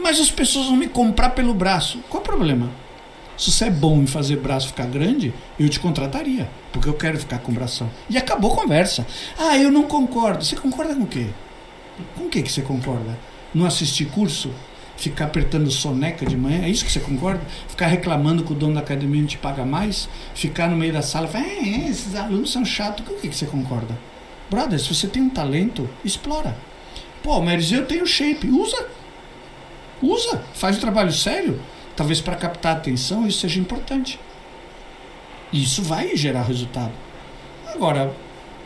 Mas 0.00 0.18
as 0.18 0.30
pessoas 0.30 0.66
vão 0.66 0.76
me 0.76 0.88
comprar 0.88 1.30
pelo 1.30 1.54
braço. 1.54 1.98
Qual 2.08 2.22
o 2.22 2.26
problema? 2.26 2.70
Se 3.36 3.50
você 3.50 3.66
é 3.66 3.70
bom 3.70 4.02
em 4.02 4.06
fazer 4.06 4.36
braço 4.36 4.68
ficar 4.68 4.86
grande, 4.86 5.32
eu 5.58 5.68
te 5.68 5.80
contrataria, 5.80 6.48
porque 6.72 6.88
eu 6.88 6.94
quero 6.94 7.18
ficar 7.18 7.38
com 7.38 7.52
bração. 7.52 7.90
E 8.08 8.16
acabou 8.16 8.52
a 8.52 8.56
conversa. 8.56 9.06
Ah, 9.38 9.56
eu 9.56 9.70
não 9.70 9.84
concordo. 9.84 10.44
Você 10.44 10.54
concorda 10.56 10.94
com 10.94 11.02
o 11.02 11.06
quê? 11.06 11.26
Com 12.16 12.24
o 12.24 12.28
que, 12.28 12.42
que 12.42 12.52
você 12.52 12.62
concorda? 12.62 13.18
Não 13.54 13.66
assistir 13.66 14.06
curso? 14.06 14.50
Ficar 14.96 15.24
apertando 15.24 15.70
soneca 15.70 16.24
de 16.24 16.36
manhã? 16.36 16.64
É 16.64 16.68
isso 16.68 16.84
que 16.84 16.92
você 16.92 17.00
concorda? 17.00 17.40
Ficar 17.68 17.86
reclamando 17.86 18.44
que 18.44 18.52
o 18.52 18.54
dono 18.54 18.74
da 18.74 18.80
academia 18.80 19.20
não 19.20 19.26
te 19.26 19.38
paga 19.38 19.64
mais? 19.64 20.08
Ficar 20.34 20.68
no 20.68 20.76
meio 20.76 20.92
da 20.92 21.02
sala 21.02 21.26
e 21.26 21.30
falar, 21.30 21.44
é, 21.44 21.58
é, 21.58 21.88
esses 21.88 22.14
alunos 22.14 22.52
são 22.52 22.64
chatos. 22.64 23.04
Com 23.04 23.14
o 23.14 23.16
que, 23.16 23.28
você 23.28 23.46
concorda? 23.46 23.98
Brother, 24.48 24.78
se 24.78 24.94
você 24.94 25.08
tem 25.08 25.22
um 25.22 25.30
talento, 25.30 25.88
explora. 26.04 26.56
Pô, 27.22 27.40
mas 27.40 27.72
eu 27.72 27.86
tenho 27.86 28.06
shape. 28.06 28.48
Usa. 28.48 28.86
Usa. 30.00 30.42
Faz 30.54 30.76
o 30.76 30.80
trabalho 30.80 31.12
sério. 31.12 31.60
Talvez 31.96 32.20
para 32.20 32.36
captar 32.36 32.76
atenção 32.76 33.26
isso 33.26 33.40
seja 33.40 33.60
importante. 33.60 34.18
Isso 35.52 35.82
vai 35.82 36.16
gerar 36.16 36.42
resultado. 36.42 36.92
Agora, 37.74 38.12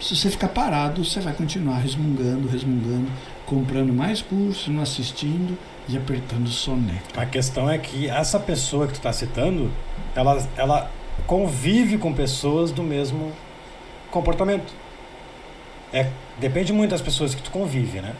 se 0.01 0.15
você 0.15 0.31
ficar 0.31 0.49
parado, 0.49 1.05
você 1.05 1.21
vai 1.21 1.33
continuar 1.33 1.79
resmungando, 1.79 2.49
resmungando. 2.49 3.11
comprando 3.45 3.93
mais 3.93 4.21
curso, 4.21 4.73
não 4.73 4.83
assistindo 4.83 5.57
e 5.89 5.97
apertando 5.97 6.49
soneca. 6.49 7.21
A 7.21 7.25
questão 7.25 7.71
é 7.71 7.79
que 7.79 8.09
essa 8.09 8.41
pessoa 8.41 8.87
que 8.87 8.95
tu 8.95 8.97
está 8.97 9.13
citando, 9.13 9.71
ela, 10.17 10.45
ela 10.57 10.91
convive 11.29 11.97
com 11.97 12.13
pessoas 12.13 12.73
do 12.73 12.83
mesmo 12.83 13.33
comportamento. 14.11 14.73
É, 15.93 16.11
depende 16.39 16.73
muito 16.73 16.91
das 16.91 17.01
pessoas 17.01 17.35
que 17.37 17.43
tu 17.43 17.53
convive, 17.53 18.01
né? 18.01 18.15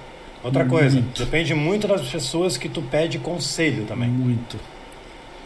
Outra 0.45 0.65
coisa, 0.65 1.01
Muito. 1.01 1.25
depende 1.25 1.55
muito 1.55 1.89
das 1.89 2.03
pessoas 2.09 2.57
que 2.57 2.69
tu 2.69 2.81
pede 2.81 3.19
conselho 3.19 3.85
também. 3.85 4.09
Muito. 4.09 4.57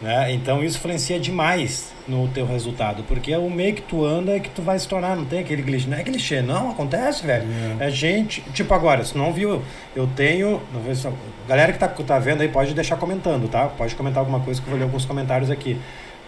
Né? 0.01 0.33
Então 0.33 0.65
isso 0.65 0.79
influencia 0.79 1.21
demais 1.21 1.93
no 2.09 2.27
teu 2.29 2.47
resultado, 2.47 3.03
porque 3.07 3.33
é 3.33 3.39
o 3.39 3.51
meio 3.51 3.75
que 3.75 3.83
tu 3.83 4.05
anda 4.05 4.35
é 4.35 4.41
que 4.41 4.49
tu 4.49 4.63
vai 4.63 4.79
se 4.79 4.89
tornar, 4.89 5.15
não 5.15 5.27
tem 5.27 5.41
aquele 5.41 5.63
clichê, 5.63 5.89
não 5.89 5.99
é 5.99 6.03
clichê, 6.03 6.41
não, 6.41 6.71
acontece, 6.71 7.27
velho. 7.27 7.47
É. 7.79 7.87
É, 7.87 7.91
gente, 7.91 8.41
tipo 8.55 8.73
agora, 8.73 9.05
se 9.05 9.17
não 9.17 9.31
viu, 9.33 9.63
eu 9.95 10.07
tenho, 10.17 10.63
não 10.73 10.95
se- 10.95 11.07
galera 11.47 11.71
que 11.73 11.79
tá, 11.79 11.87
tá 11.87 12.19
vendo 12.19 12.41
aí 12.41 12.49
pode 12.49 12.73
deixar 12.73 12.97
comentando, 12.97 13.47
tá? 13.49 13.67
Pode 13.67 13.95
comentar 13.95 14.21
alguma 14.21 14.41
coisa 14.41 14.59
que 14.61 14.67
eu 14.67 14.71
vou 14.71 14.79
ler 14.79 14.85
alguns 14.85 15.05
comentários 15.05 15.51
aqui. 15.51 15.79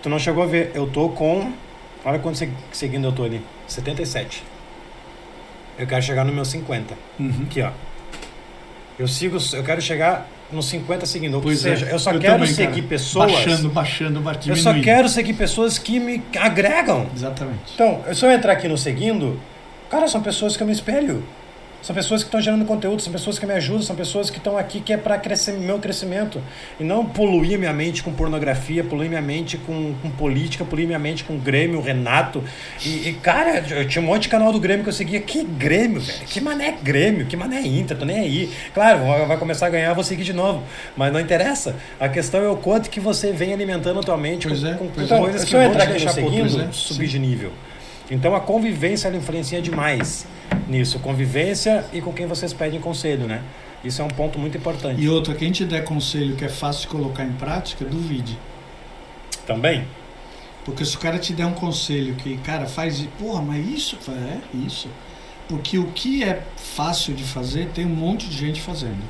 Tu 0.02 0.08
não 0.10 0.18
chegou 0.18 0.42
a 0.42 0.46
ver, 0.46 0.70
eu 0.74 0.86
tô 0.86 1.08
com, 1.08 1.52
olha 2.04 2.18
quanto 2.18 2.36
se- 2.36 2.52
seguindo 2.72 3.08
eu 3.08 3.12
tô 3.12 3.24
ali, 3.24 3.40
77. 3.66 4.44
Eu 5.78 5.86
quero 5.86 6.02
chegar 6.02 6.24
no 6.26 6.32
meu 6.32 6.44
50. 6.44 6.94
Uhum. 7.18 7.44
Aqui, 7.44 7.62
ó. 7.62 7.70
Eu 8.98 9.08
sigo, 9.08 9.38
eu 9.54 9.64
quero 9.64 9.80
chegar 9.80 10.28
nos 10.54 10.66
50 10.66 11.06
seguindo. 11.06 11.34
Ou 11.34 11.40
Pois 11.40 11.60
seja, 11.60 11.86
é, 11.86 11.92
eu 11.92 11.98
só 11.98 12.12
eu 12.12 12.20
quero 12.20 12.34
também, 12.34 12.52
seguir 12.54 12.82
cara. 12.82 12.88
pessoas. 12.88 13.32
Baixando, 13.32 13.68
baixando, 13.68 14.20
baixando. 14.20 14.50
Eu 14.50 14.56
só 14.56 14.74
quero 14.80 15.08
seguir 15.08 15.32
pessoas 15.34 15.78
que 15.78 15.98
me 15.98 16.22
agregam. 16.38 17.06
Exatamente. 17.14 17.72
Então, 17.74 18.02
se 18.14 18.24
eu 18.24 18.30
entrar 18.30 18.52
aqui 18.52 18.68
no 18.68 18.76
seguindo, 18.78 19.40
cara, 19.90 20.06
são 20.08 20.22
pessoas 20.22 20.56
que 20.56 20.62
eu 20.62 20.66
me 20.66 20.72
espelho. 20.72 21.22
São 21.82 21.94
pessoas 21.96 22.22
que 22.22 22.28
estão 22.28 22.40
gerando 22.40 22.64
conteúdo, 22.64 23.02
são 23.02 23.12
pessoas 23.12 23.40
que 23.40 23.44
me 23.44 23.52
ajudam, 23.54 23.82
são 23.82 23.96
pessoas 23.96 24.30
que 24.30 24.38
estão 24.38 24.56
aqui 24.56 24.80
que 24.80 24.92
é 24.92 24.96
para 24.96 25.18
crescer 25.18 25.52
meu 25.54 25.80
crescimento. 25.80 26.40
E 26.78 26.84
não 26.84 27.04
poluir 27.04 27.58
minha 27.58 27.72
mente 27.72 28.04
com 28.04 28.12
pornografia, 28.12 28.84
poluir 28.84 29.08
minha 29.08 29.20
mente 29.20 29.58
com, 29.58 29.92
com 30.00 30.08
política, 30.10 30.64
poluir 30.64 30.86
minha 30.86 30.98
mente 30.98 31.24
com 31.24 31.36
Grêmio, 31.36 31.80
Renato. 31.80 32.42
E, 32.86 33.08
e, 33.08 33.18
cara, 33.20 33.64
eu 33.68 33.88
tinha 33.88 34.00
um 34.00 34.06
monte 34.06 34.22
de 34.22 34.28
canal 34.28 34.52
do 34.52 34.60
Grêmio 34.60 34.84
que 34.84 34.90
eu 34.90 34.94
seguia. 34.94 35.20
Que 35.20 35.42
Grêmio, 35.42 36.00
velho? 36.00 36.20
Que 36.20 36.40
mané 36.40 36.74
Grêmio? 36.82 37.26
Que 37.26 37.36
mané 37.36 37.60
Inter? 37.62 37.96
Tô 37.96 38.04
nem 38.04 38.20
aí. 38.20 38.52
Claro, 38.72 39.00
vai- 39.04 39.26
vai 39.26 39.36
começar 39.36 39.66
a 39.66 39.70
ganhar, 39.70 39.92
vou 39.92 40.04
seguir 40.04 40.22
de 40.22 40.32
novo. 40.32 40.62
Mas 40.96 41.12
não 41.12 41.18
interessa. 41.18 41.74
A 41.98 42.08
questão 42.08 42.42
é 42.44 42.48
o 42.48 42.56
quanto 42.56 42.88
que 42.90 43.00
você 43.00 43.32
vem 43.32 43.52
alimentando 43.52 43.98
a 43.98 44.02
tua 44.04 44.16
mente 44.16 44.46
Pois 44.46 44.60
com, 44.60 44.66
é, 44.68 44.74
com, 44.74 44.88
com 44.88 45.02
é. 45.02 45.18
coisas 45.18 45.40
Se 45.40 45.46
que 45.48 45.52
vão 45.54 45.64
entrar 45.64 45.82
aqui 45.82 46.08
seguindo, 46.12 46.60
é, 46.62 46.68
subir 46.70 47.08
de 47.08 47.18
nível. 47.18 47.50
Então 48.10 48.36
a 48.36 48.40
convivência 48.40 49.08
ela 49.08 49.16
influencia 49.16 49.60
demais 49.60 50.26
nisso. 50.68 50.98
Convivência 50.98 51.84
e 51.92 52.00
com 52.00 52.12
quem 52.12 52.26
vocês 52.26 52.52
pedem 52.52 52.80
conselho, 52.80 53.26
né? 53.26 53.42
Isso 53.84 54.00
é 54.00 54.04
um 54.04 54.08
ponto 54.08 54.38
muito 54.38 54.56
importante. 54.56 55.00
E 55.00 55.08
outra, 55.08 55.34
quem 55.34 55.50
te 55.50 55.64
der 55.64 55.84
conselho 55.84 56.36
que 56.36 56.44
é 56.44 56.48
fácil 56.48 56.82
de 56.82 56.88
colocar 56.88 57.24
em 57.24 57.32
prática, 57.32 57.84
duvide. 57.84 58.38
Também. 59.46 59.84
Porque 60.64 60.84
se 60.84 60.94
o 60.96 61.00
cara 61.00 61.18
te 61.18 61.32
der 61.32 61.46
um 61.46 61.52
conselho 61.52 62.14
que, 62.14 62.36
cara, 62.38 62.66
faz. 62.66 63.00
e- 63.00 63.08
Porra, 63.18 63.42
mas 63.42 63.66
isso? 63.66 63.98
É, 64.08 64.38
isso. 64.66 64.88
Porque 65.48 65.76
o 65.78 65.88
que 65.88 66.22
é 66.22 66.42
fácil 66.56 67.12
de 67.14 67.24
fazer, 67.24 67.68
tem 67.74 67.84
um 67.84 67.88
monte 67.94 68.28
de 68.28 68.36
gente 68.36 68.60
fazendo. 68.60 69.02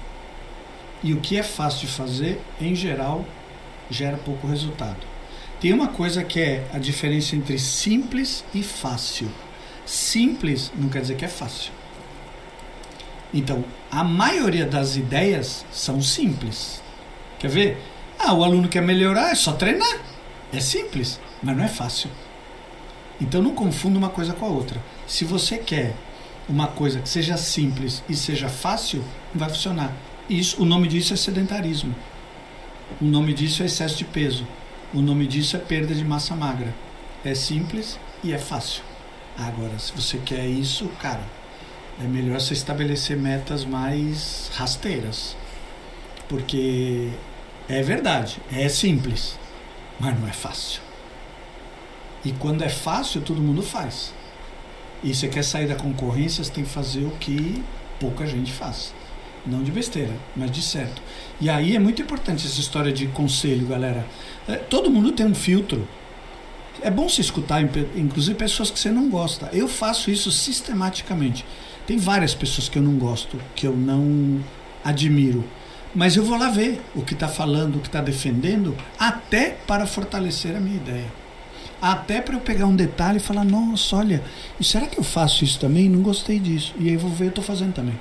E 1.03 1.13
o 1.13 1.21
que 1.21 1.37
é 1.37 1.43
fácil 1.43 1.87
de 1.87 1.93
fazer, 1.93 2.41
em 2.61 2.75
geral, 2.75 3.25
gera 3.91 4.17
pouco 4.17 4.47
resultado. 4.47 4.97
Tem 5.61 5.73
uma 5.73 5.89
coisa 5.89 6.25
que 6.25 6.41
é 6.41 6.65
a 6.73 6.79
diferença 6.79 7.37
entre 7.37 7.59
simples 7.59 8.43
e 8.55 8.63
fácil. 8.63 9.29
Simples 9.85 10.73
não 10.77 10.89
quer 10.89 11.03
dizer 11.03 11.17
que 11.17 11.25
é 11.25 11.29
fácil. 11.29 11.73
Então, 13.35 13.65
a 13.91 14.05
maioria 14.05 14.67
das 14.67 14.97
ideias 14.97 15.65
são 15.73 16.01
simples. 16.03 16.83
Quer 17.39 17.49
ver? 17.49 17.79
Ah, 18.19 18.35
o 18.35 18.45
aluno 18.45 18.69
quer 18.69 18.83
melhorar, 18.83 19.31
é 19.31 19.35
só 19.35 19.53
treinar. 19.53 20.01
É 20.53 20.61
simples, 20.61 21.19
mas 21.43 21.57
não 21.57 21.65
é 21.65 21.69
fácil. 21.69 22.11
Então 23.21 23.41
não 23.41 23.55
confunda 23.55 23.99
uma 23.99 24.11
coisa 24.11 24.33
com 24.33 24.45
a 24.45 24.49
outra. 24.49 24.83
Se 25.07 25.25
você 25.25 25.57
quer 25.59 25.95
uma 26.49 26.67
coisa 26.67 27.01
que 27.01 27.09
seja 27.09 27.37
simples 27.37 28.03
e 28.09 28.15
seja 28.15 28.49
fácil, 28.49 29.03
não 29.33 29.41
vai 29.41 29.49
funcionar. 29.49 29.93
Isso, 30.29 30.63
o 30.63 30.65
nome 30.65 30.89
disso 30.89 31.15
é 31.15 31.17
sedentarismo. 31.17 31.95
O 33.01 33.05
nome 33.05 33.33
disso 33.33 33.63
é 33.63 33.67
excesso 33.67 33.97
de 33.97 34.05
peso. 34.05 34.47
O 34.93 35.01
nome 35.01 35.27
disso 35.27 35.57
é 35.57 35.59
perda 35.59 35.95
de 35.95 36.05
massa 36.05 36.35
magra. 36.35 36.75
É 37.25 37.35
simples 37.35 37.99
e 38.23 38.33
é 38.33 38.39
fácil. 38.39 38.83
Agora, 39.39 39.79
se 39.79 39.93
você 39.93 40.19
quer 40.19 40.47
isso, 40.47 40.89
cara, 41.01 41.23
é 42.01 42.05
melhor 42.05 42.41
você 42.41 42.53
estabelecer 42.53 43.17
metas 43.17 43.65
mais 43.65 44.51
rasteiras. 44.55 45.37
Porque 46.29 47.11
é 47.69 47.83
verdade, 47.83 48.39
é 48.53 48.69
simples, 48.69 49.39
mas 49.99 50.19
não 50.19 50.29
é 50.29 50.33
fácil. 50.33 50.81
E 52.25 52.33
quando 52.33 52.63
é 52.63 52.69
fácil, 52.69 53.21
todo 53.21 53.41
mundo 53.41 53.63
faz. 53.63 54.13
E 55.03 55.15
você 55.15 55.27
quer 55.27 55.43
sair 55.43 55.67
da 55.67 55.75
concorrência, 55.75 56.45
você 56.45 56.53
tem 56.53 56.65
que 56.65 56.71
fazer 56.71 57.05
o 57.05 57.11
que 57.13 57.63
pouca 57.99 58.27
gente 58.27 58.53
faz. 58.53 58.95
Não 59.45 59.63
de 59.63 59.73
besteira, 59.73 60.15
mas 60.37 60.51
de 60.53 60.63
certo. 60.63 61.03
E 61.41 61.51
aí 61.51 61.75
é 61.75 61.79
muito 61.79 62.01
importante 62.01 62.47
essa 62.47 62.61
história 62.61 62.93
de 62.93 63.09
conselho, 63.09 63.67
galera. 63.67 64.07
É, 64.47 64.55
todo 64.55 64.91
mundo 64.91 65.11
tem 65.11 65.27
um 65.27 65.35
filtro. 65.35 65.87
É 66.83 66.91
bom 66.91 67.09
você 67.09 67.21
escutar, 67.21 67.63
inclusive 67.97 68.35
pessoas 68.37 68.71
que 68.71 68.79
você 68.79 68.91
não 68.91 69.09
gosta. 69.09 69.49
Eu 69.53 69.69
faço 69.69 70.11
isso 70.11 70.33
sistematicamente. 70.33 71.45
Tem 71.87 71.97
várias 71.97 72.35
pessoas 72.35 72.69
que 72.69 72.77
eu 72.77 72.83
não 72.83 72.95
gosto, 72.95 73.39
que 73.55 73.67
eu 73.67 73.77
não 73.77 74.41
admiro. 74.85 75.45
Mas 75.95 76.17
eu 76.17 76.25
vou 76.25 76.37
lá 76.37 76.49
ver 76.49 76.81
o 76.95 77.03
que 77.03 77.15
está 77.15 77.29
falando, 77.29 77.77
o 77.77 77.81
que 77.81 77.87
está 77.87 78.01
defendendo, 78.01 78.77
até 78.99 79.51
para 79.67 79.87
fortalecer 79.87 80.57
a 80.57 80.61
minha 80.61 80.77
ideia. 80.77 81.13
Até 81.81 82.21
para 82.21 82.35
eu 82.35 82.41
pegar 82.41 82.67
um 82.67 82.75
detalhe 82.75 83.19
e 83.19 83.21
falar, 83.21 83.45
nossa, 83.45 83.97
olha, 83.97 84.23
será 84.61 84.87
que 84.87 84.99
eu 84.99 85.05
faço 85.05 85.45
isso 85.45 85.61
também? 85.61 85.89
Não 85.89 86.03
gostei 86.03 86.39
disso. 86.39 86.75
E 86.79 86.89
aí 86.89 86.95
eu 86.95 87.01
vou 87.01 87.11
ver, 87.11 87.27
eu 87.27 87.29
estou 87.29 87.45
fazendo 87.45 87.75
também. 87.75 87.99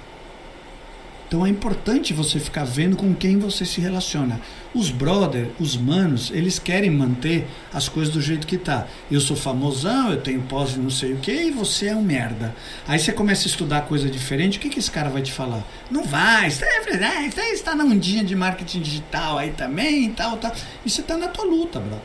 Então 1.32 1.46
é 1.46 1.50
importante 1.50 2.14
você 2.14 2.42
ficar 2.42 2.66
vendo 2.66 2.98
com 2.98 3.16
quem 3.16 3.40
você 3.40 3.66
se 3.66 3.80
relaciona. 3.80 4.42
Os 4.76 4.92
brother, 4.92 5.48
os 5.62 5.78
manos, 5.78 6.30
eles 6.30 6.60
querem 6.60 6.92
manter 6.92 7.48
as 7.74 7.88
coisas 7.88 8.14
do 8.14 8.20
jeito 8.20 8.46
que 8.46 8.58
tá. 8.58 8.86
Eu 9.10 9.22
sou 9.22 9.38
famosão, 9.38 10.12
eu 10.12 10.20
tenho 10.20 10.42
pós 10.42 10.72
de 10.72 10.80
não 10.80 10.90
sei 10.90 11.14
o 11.14 11.20
que 11.20 11.32
e 11.32 11.50
você 11.50 11.88
é 11.88 11.96
um 11.96 12.02
merda. 12.02 12.54
Aí 12.86 13.00
você 13.00 13.14
começa 13.14 13.46
a 13.46 13.50
estudar 13.50 13.84
coisa 13.84 14.10
diferente, 14.10 14.58
o 14.58 14.62
que, 14.62 14.68
que 14.68 14.80
esse 14.80 14.92
cara 14.92 15.10
vai 15.10 15.22
te 15.22 15.32
falar? 15.32 15.66
Não 15.90 16.04
vai, 16.04 16.50
isso 16.50 16.66
é 16.66 17.54
está 17.54 17.74
na 17.76 17.86
ondinha 17.86 18.26
de 18.26 18.36
marketing 18.36 18.82
digital 18.82 19.38
aí 19.38 19.52
também 19.52 20.08
e 20.08 20.10
tal, 20.10 20.36
tal. 20.36 20.54
E 20.86 20.90
você 20.90 21.02
tá 21.02 21.16
na 21.16 21.30
tua 21.30 21.46
luta, 21.46 21.80
brother. 21.80 22.04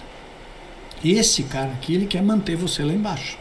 Esse 1.05 1.43
cara 1.43 1.73
aqui, 1.73 1.95
ele 1.95 2.07
quer 2.07 2.23
manter 2.23 2.55
você 2.55 2.85
lá 2.85 2.93
embaixo. 2.93 3.37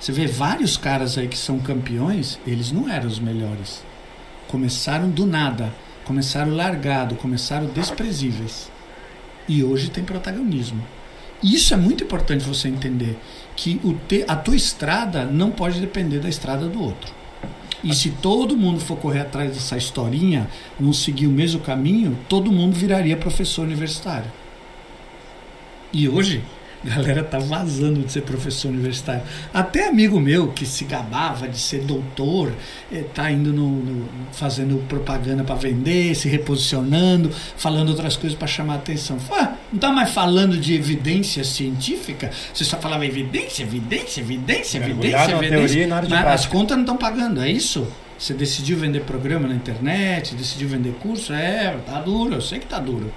Você 0.00 0.12
vê 0.12 0.26
vários 0.26 0.78
caras 0.78 1.18
aí 1.18 1.28
que 1.28 1.36
são 1.36 1.58
campeões, 1.58 2.38
eles 2.46 2.72
não 2.72 2.88
eram 2.88 3.06
os 3.06 3.18
melhores 3.18 3.82
começaram 4.54 5.10
do 5.10 5.26
nada, 5.26 5.74
começaram 6.04 6.54
largado, 6.54 7.16
começaram 7.16 7.66
desprezíveis. 7.66 8.70
E 9.48 9.64
hoje 9.64 9.90
tem 9.90 10.04
protagonismo. 10.04 10.80
E 11.42 11.56
isso 11.56 11.74
é 11.74 11.76
muito 11.76 12.04
importante 12.04 12.44
você 12.44 12.68
entender 12.68 13.18
que 13.56 13.80
o 13.82 13.94
te, 13.94 14.24
a 14.28 14.36
tua 14.36 14.54
estrada 14.54 15.24
não 15.24 15.50
pode 15.50 15.80
depender 15.80 16.20
da 16.20 16.28
estrada 16.28 16.68
do 16.68 16.80
outro. 16.80 17.12
E 17.82 17.92
se 17.92 18.10
todo 18.10 18.56
mundo 18.56 18.78
for 18.78 18.96
correr 18.96 19.22
atrás 19.22 19.52
dessa 19.52 19.76
historinha, 19.76 20.48
não 20.78 20.92
seguir 20.92 21.26
o 21.26 21.30
mesmo 21.30 21.58
caminho, 21.58 22.16
todo 22.28 22.52
mundo 22.52 22.74
viraria 22.74 23.16
professor 23.16 23.62
universitário. 23.62 24.30
E 25.92 26.08
hoje, 26.08 26.44
a 26.90 26.94
galera 26.96 27.24
tá 27.24 27.38
vazando 27.38 28.00
de 28.00 28.12
ser 28.12 28.22
professor 28.22 28.68
universitário. 28.68 29.22
Até 29.52 29.88
amigo 29.88 30.20
meu 30.20 30.48
que 30.48 30.66
se 30.66 30.84
gabava 30.84 31.48
de 31.48 31.58
ser 31.58 31.80
doutor, 31.82 32.52
eh, 32.92 33.04
tá 33.14 33.30
indo 33.30 33.52
no, 33.52 33.68
no- 33.68 34.08
fazendo 34.32 34.78
propaganda 34.88 35.42
para 35.44 35.54
vender, 35.54 36.14
se 36.14 36.28
reposicionando, 36.28 37.30
falando 37.56 37.88
outras 37.90 38.16
coisas 38.16 38.38
para 38.38 38.46
chamar 38.48 38.74
a 38.74 38.76
atenção. 38.76 39.16
Ah, 39.30 39.54
não 39.72 39.78
tá 39.78 39.90
mais 39.92 40.10
falando 40.10 40.56
de 40.58 40.74
evidência 40.74 41.42
científica? 41.44 42.30
Você 42.52 42.64
só 42.64 42.76
falava 42.78 43.04
evidência, 43.06 43.62
evidência, 43.62 44.20
evidência, 44.20 44.78
evidência, 44.78 45.18
na 45.18 45.24
evidência. 45.38 45.48
teoria 45.68 45.86
nada 45.86 46.06
de 46.06 46.10
Mas 46.12 46.20
as 46.20 46.24
prática. 46.26 46.52
contas 46.52 46.76
não 46.76 46.84
estão 46.84 46.96
pagando, 46.96 47.40
é 47.40 47.50
isso? 47.50 47.86
Você 48.18 48.32
decidiu 48.32 48.76
vender 48.78 49.00
programa 49.00 49.48
na 49.48 49.54
internet, 49.54 50.34
decidiu 50.34 50.68
vender 50.68 50.92
curso? 51.00 51.32
É, 51.32 51.76
tá 51.84 52.00
duro, 52.00 52.34
eu 52.34 52.40
sei 52.40 52.58
que 52.58 52.66
tá 52.66 52.78
duro. 52.78 53.12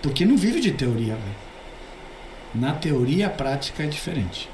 Porque 0.00 0.24
não 0.24 0.36
vive 0.36 0.60
de 0.60 0.70
teoria, 0.70 1.14
velho. 1.14 1.47
Na 2.54 2.72
teoria, 2.72 3.26
a 3.26 3.30
prática 3.30 3.82
é 3.82 3.86
diferente. 3.86 4.48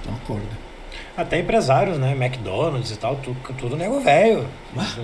Então 0.00 0.14
acorda. 0.14 0.70
Até 1.16 1.38
empresários, 1.40 1.98
né? 1.98 2.12
McDonald's 2.12 2.90
e 2.90 2.96
tal, 2.96 3.16
tu- 3.16 3.36
tudo 3.58 3.76
nego 3.76 4.00
velho. 4.00 4.46
Ah. 4.76 4.86
Tu, 4.94 5.02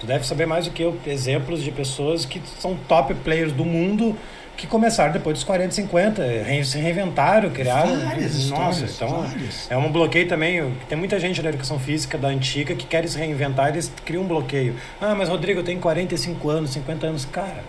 tu 0.00 0.06
deve 0.06 0.26
saber 0.26 0.46
mais 0.46 0.66
do 0.66 0.70
que 0.70 0.82
eu 0.82 0.96
exemplos 1.06 1.62
de 1.62 1.70
pessoas 1.72 2.24
que 2.24 2.40
são 2.60 2.76
top 2.88 3.14
players 3.14 3.52
do 3.52 3.64
mundo 3.64 4.16
que 4.56 4.66
começaram 4.66 5.12
depois 5.12 5.34
dos 5.34 5.44
40, 5.44 5.72
50, 5.72 6.22
se 6.64 6.78
reinventaram, 6.78 7.48
criaram. 7.50 7.96
Várias 8.00 8.50
Nossa, 8.50 8.84
então 8.86 9.22
várias. 9.22 9.70
é 9.70 9.76
um 9.76 9.90
bloqueio 9.90 10.26
também. 10.28 10.74
Tem 10.88 10.98
muita 10.98 11.18
gente 11.20 11.40
da 11.40 11.48
educação 11.48 11.78
física 11.78 12.18
da 12.18 12.26
antiga 12.26 12.74
que 12.74 12.84
quer 12.84 13.06
se 13.08 13.16
reinventar, 13.16 13.68
eles 13.68 13.90
criam 14.04 14.24
um 14.24 14.26
bloqueio. 14.26 14.74
Ah, 15.00 15.14
mas 15.14 15.28
Rodrigo, 15.28 15.60
eu 15.60 15.64
tenho 15.64 15.78
45 15.78 16.50
anos, 16.50 16.70
50 16.70 17.06
anos. 17.06 17.24
Cara, 17.24 17.62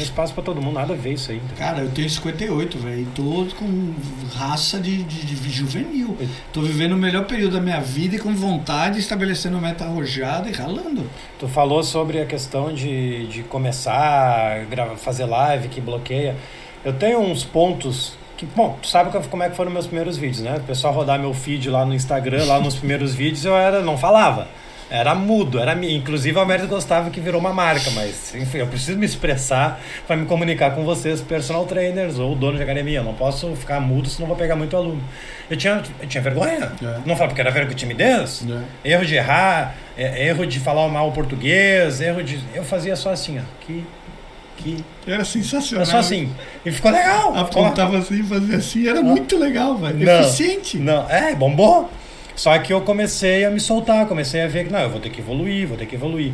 tem 0.00 0.04
espaço 0.06 0.32
para 0.32 0.42
todo 0.42 0.62
mundo, 0.62 0.74
nada 0.74 0.94
a 0.94 0.96
ver 0.96 1.12
isso 1.12 1.30
aí. 1.30 1.40
Cara, 1.58 1.80
eu 1.80 1.90
tenho 1.90 2.08
58, 2.08 2.78
velho. 2.78 3.06
Tô 3.14 3.46
com 3.58 3.94
raça 4.34 4.78
de, 4.80 5.02
de, 5.02 5.26
de 5.26 5.50
juvenil. 5.50 6.16
Tô 6.52 6.62
vivendo 6.62 6.92
o 6.92 6.96
melhor 6.96 7.26
período 7.26 7.52
da 7.54 7.60
minha 7.60 7.80
vida 7.80 8.16
e 8.16 8.18
com 8.18 8.34
vontade, 8.34 8.98
estabelecendo 8.98 9.58
meta 9.60 9.84
arrojada 9.84 10.48
e 10.48 10.52
ralando. 10.52 11.08
Tu 11.38 11.46
falou 11.48 11.82
sobre 11.82 12.20
a 12.20 12.24
questão 12.26 12.72
de, 12.72 13.26
de 13.26 13.42
começar 13.42 13.92
a 14.60 14.64
grava- 14.64 14.96
fazer 14.96 15.26
live 15.26 15.68
que 15.68 15.80
bloqueia. 15.80 16.34
Eu 16.84 16.94
tenho 16.94 17.20
uns 17.20 17.44
pontos 17.44 18.14
que, 18.38 18.46
bom, 18.46 18.78
tu 18.80 18.88
sabe 18.88 19.10
como 19.28 19.42
é 19.42 19.50
que 19.50 19.56
foram 19.56 19.70
meus 19.70 19.86
primeiros 19.86 20.16
vídeos, 20.16 20.40
né? 20.40 20.56
O 20.56 20.60
pessoal 20.62 20.94
rodar 20.94 21.18
meu 21.18 21.34
feed 21.34 21.68
lá 21.68 21.84
no 21.84 21.94
Instagram, 21.94 22.44
lá 22.46 22.58
nos 22.58 22.74
primeiros 22.76 23.14
vídeos, 23.14 23.44
eu 23.44 23.54
era, 23.54 23.82
não 23.82 23.98
falava. 23.98 24.48
Era 24.90 25.14
mudo, 25.14 25.60
era 25.60 25.72
inclusive 25.86 26.36
a 26.36 26.44
Mérida 26.44 26.66
gostava 26.66 27.10
que 27.10 27.20
virou 27.20 27.40
uma 27.40 27.52
marca, 27.52 27.92
mas 27.92 28.34
enfim, 28.34 28.58
eu 28.58 28.66
preciso 28.66 28.98
me 28.98 29.06
expressar 29.06 29.80
para 30.04 30.16
me 30.16 30.26
comunicar 30.26 30.74
com 30.74 30.84
vocês, 30.84 31.20
personal 31.20 31.64
trainers 31.64 32.18
ou 32.18 32.34
dono 32.34 32.56
de 32.56 32.62
academia. 32.64 32.98
Eu 32.98 33.04
não 33.04 33.14
posso 33.14 33.54
ficar 33.54 33.78
mudo, 33.78 34.08
senão 34.08 34.26
vou 34.26 34.36
pegar 34.36 34.56
muito 34.56 34.76
aluno. 34.76 35.00
Eu 35.48 35.56
tinha, 35.56 35.80
eu 36.00 36.08
tinha 36.08 36.20
vergonha. 36.20 36.72
É. 36.82 36.98
Não 37.06 37.14
falo 37.14 37.28
porque 37.28 37.40
era 37.40 37.52
vergonha 37.52 37.72
de 37.72 37.80
timidez. 37.80 38.44
Erro 38.84 39.06
de 39.06 39.14
errar, 39.14 39.76
é, 39.96 40.26
erro 40.26 40.44
de 40.44 40.58
falar 40.58 40.88
mal 40.88 41.08
o 41.08 41.12
português, 41.12 42.00
erro 42.00 42.22
de. 42.24 42.40
Eu 42.52 42.64
fazia 42.64 42.96
só 42.96 43.10
assim, 43.10 43.38
ó. 43.38 43.42
Que. 43.60 43.86
Que. 44.56 44.84
Era 45.06 45.24
sensacional. 45.24 45.84
Era 45.84 45.90
só 45.90 45.98
assim. 45.98 46.32
E 46.66 46.72
ficou 46.72 46.90
legal. 46.90 47.36
Apontava 47.36 47.98
assim, 47.98 48.24
fazia 48.24 48.56
assim, 48.56 48.88
era 48.88 49.02
muito 49.02 49.38
legal, 49.38 49.76
velho. 49.76 50.04
Não. 50.04 50.20
Eficiente. 50.20 50.78
Não, 50.78 51.08
é, 51.08 51.32
bombou. 51.34 51.88
Só 52.34 52.58
que 52.58 52.72
eu 52.72 52.80
comecei 52.80 53.44
a 53.44 53.50
me 53.50 53.60
soltar, 53.60 54.06
comecei 54.06 54.42
a 54.42 54.46
ver 54.46 54.66
que 54.66 54.72
não, 54.72 54.80
eu 54.80 54.90
vou 54.90 55.00
ter 55.00 55.10
que 55.10 55.20
evoluir, 55.20 55.66
vou 55.66 55.76
ter 55.76 55.86
que 55.86 55.94
evoluir. 55.94 56.32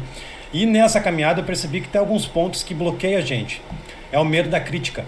E 0.53 0.64
nessa 0.64 1.01
caminhada 1.01 1.40
eu 1.40 1.44
percebi 1.44 1.80
que 1.80 1.88
tem 1.88 2.01
alguns 2.01 2.26
pontos 2.26 2.62
que 2.62 2.74
bloqueiam 2.74 3.18
a 3.18 3.22
gente. 3.22 3.61
É 4.12 4.18
o 4.18 4.24
medo 4.24 4.49
da 4.49 4.61
crítica, 4.61 5.05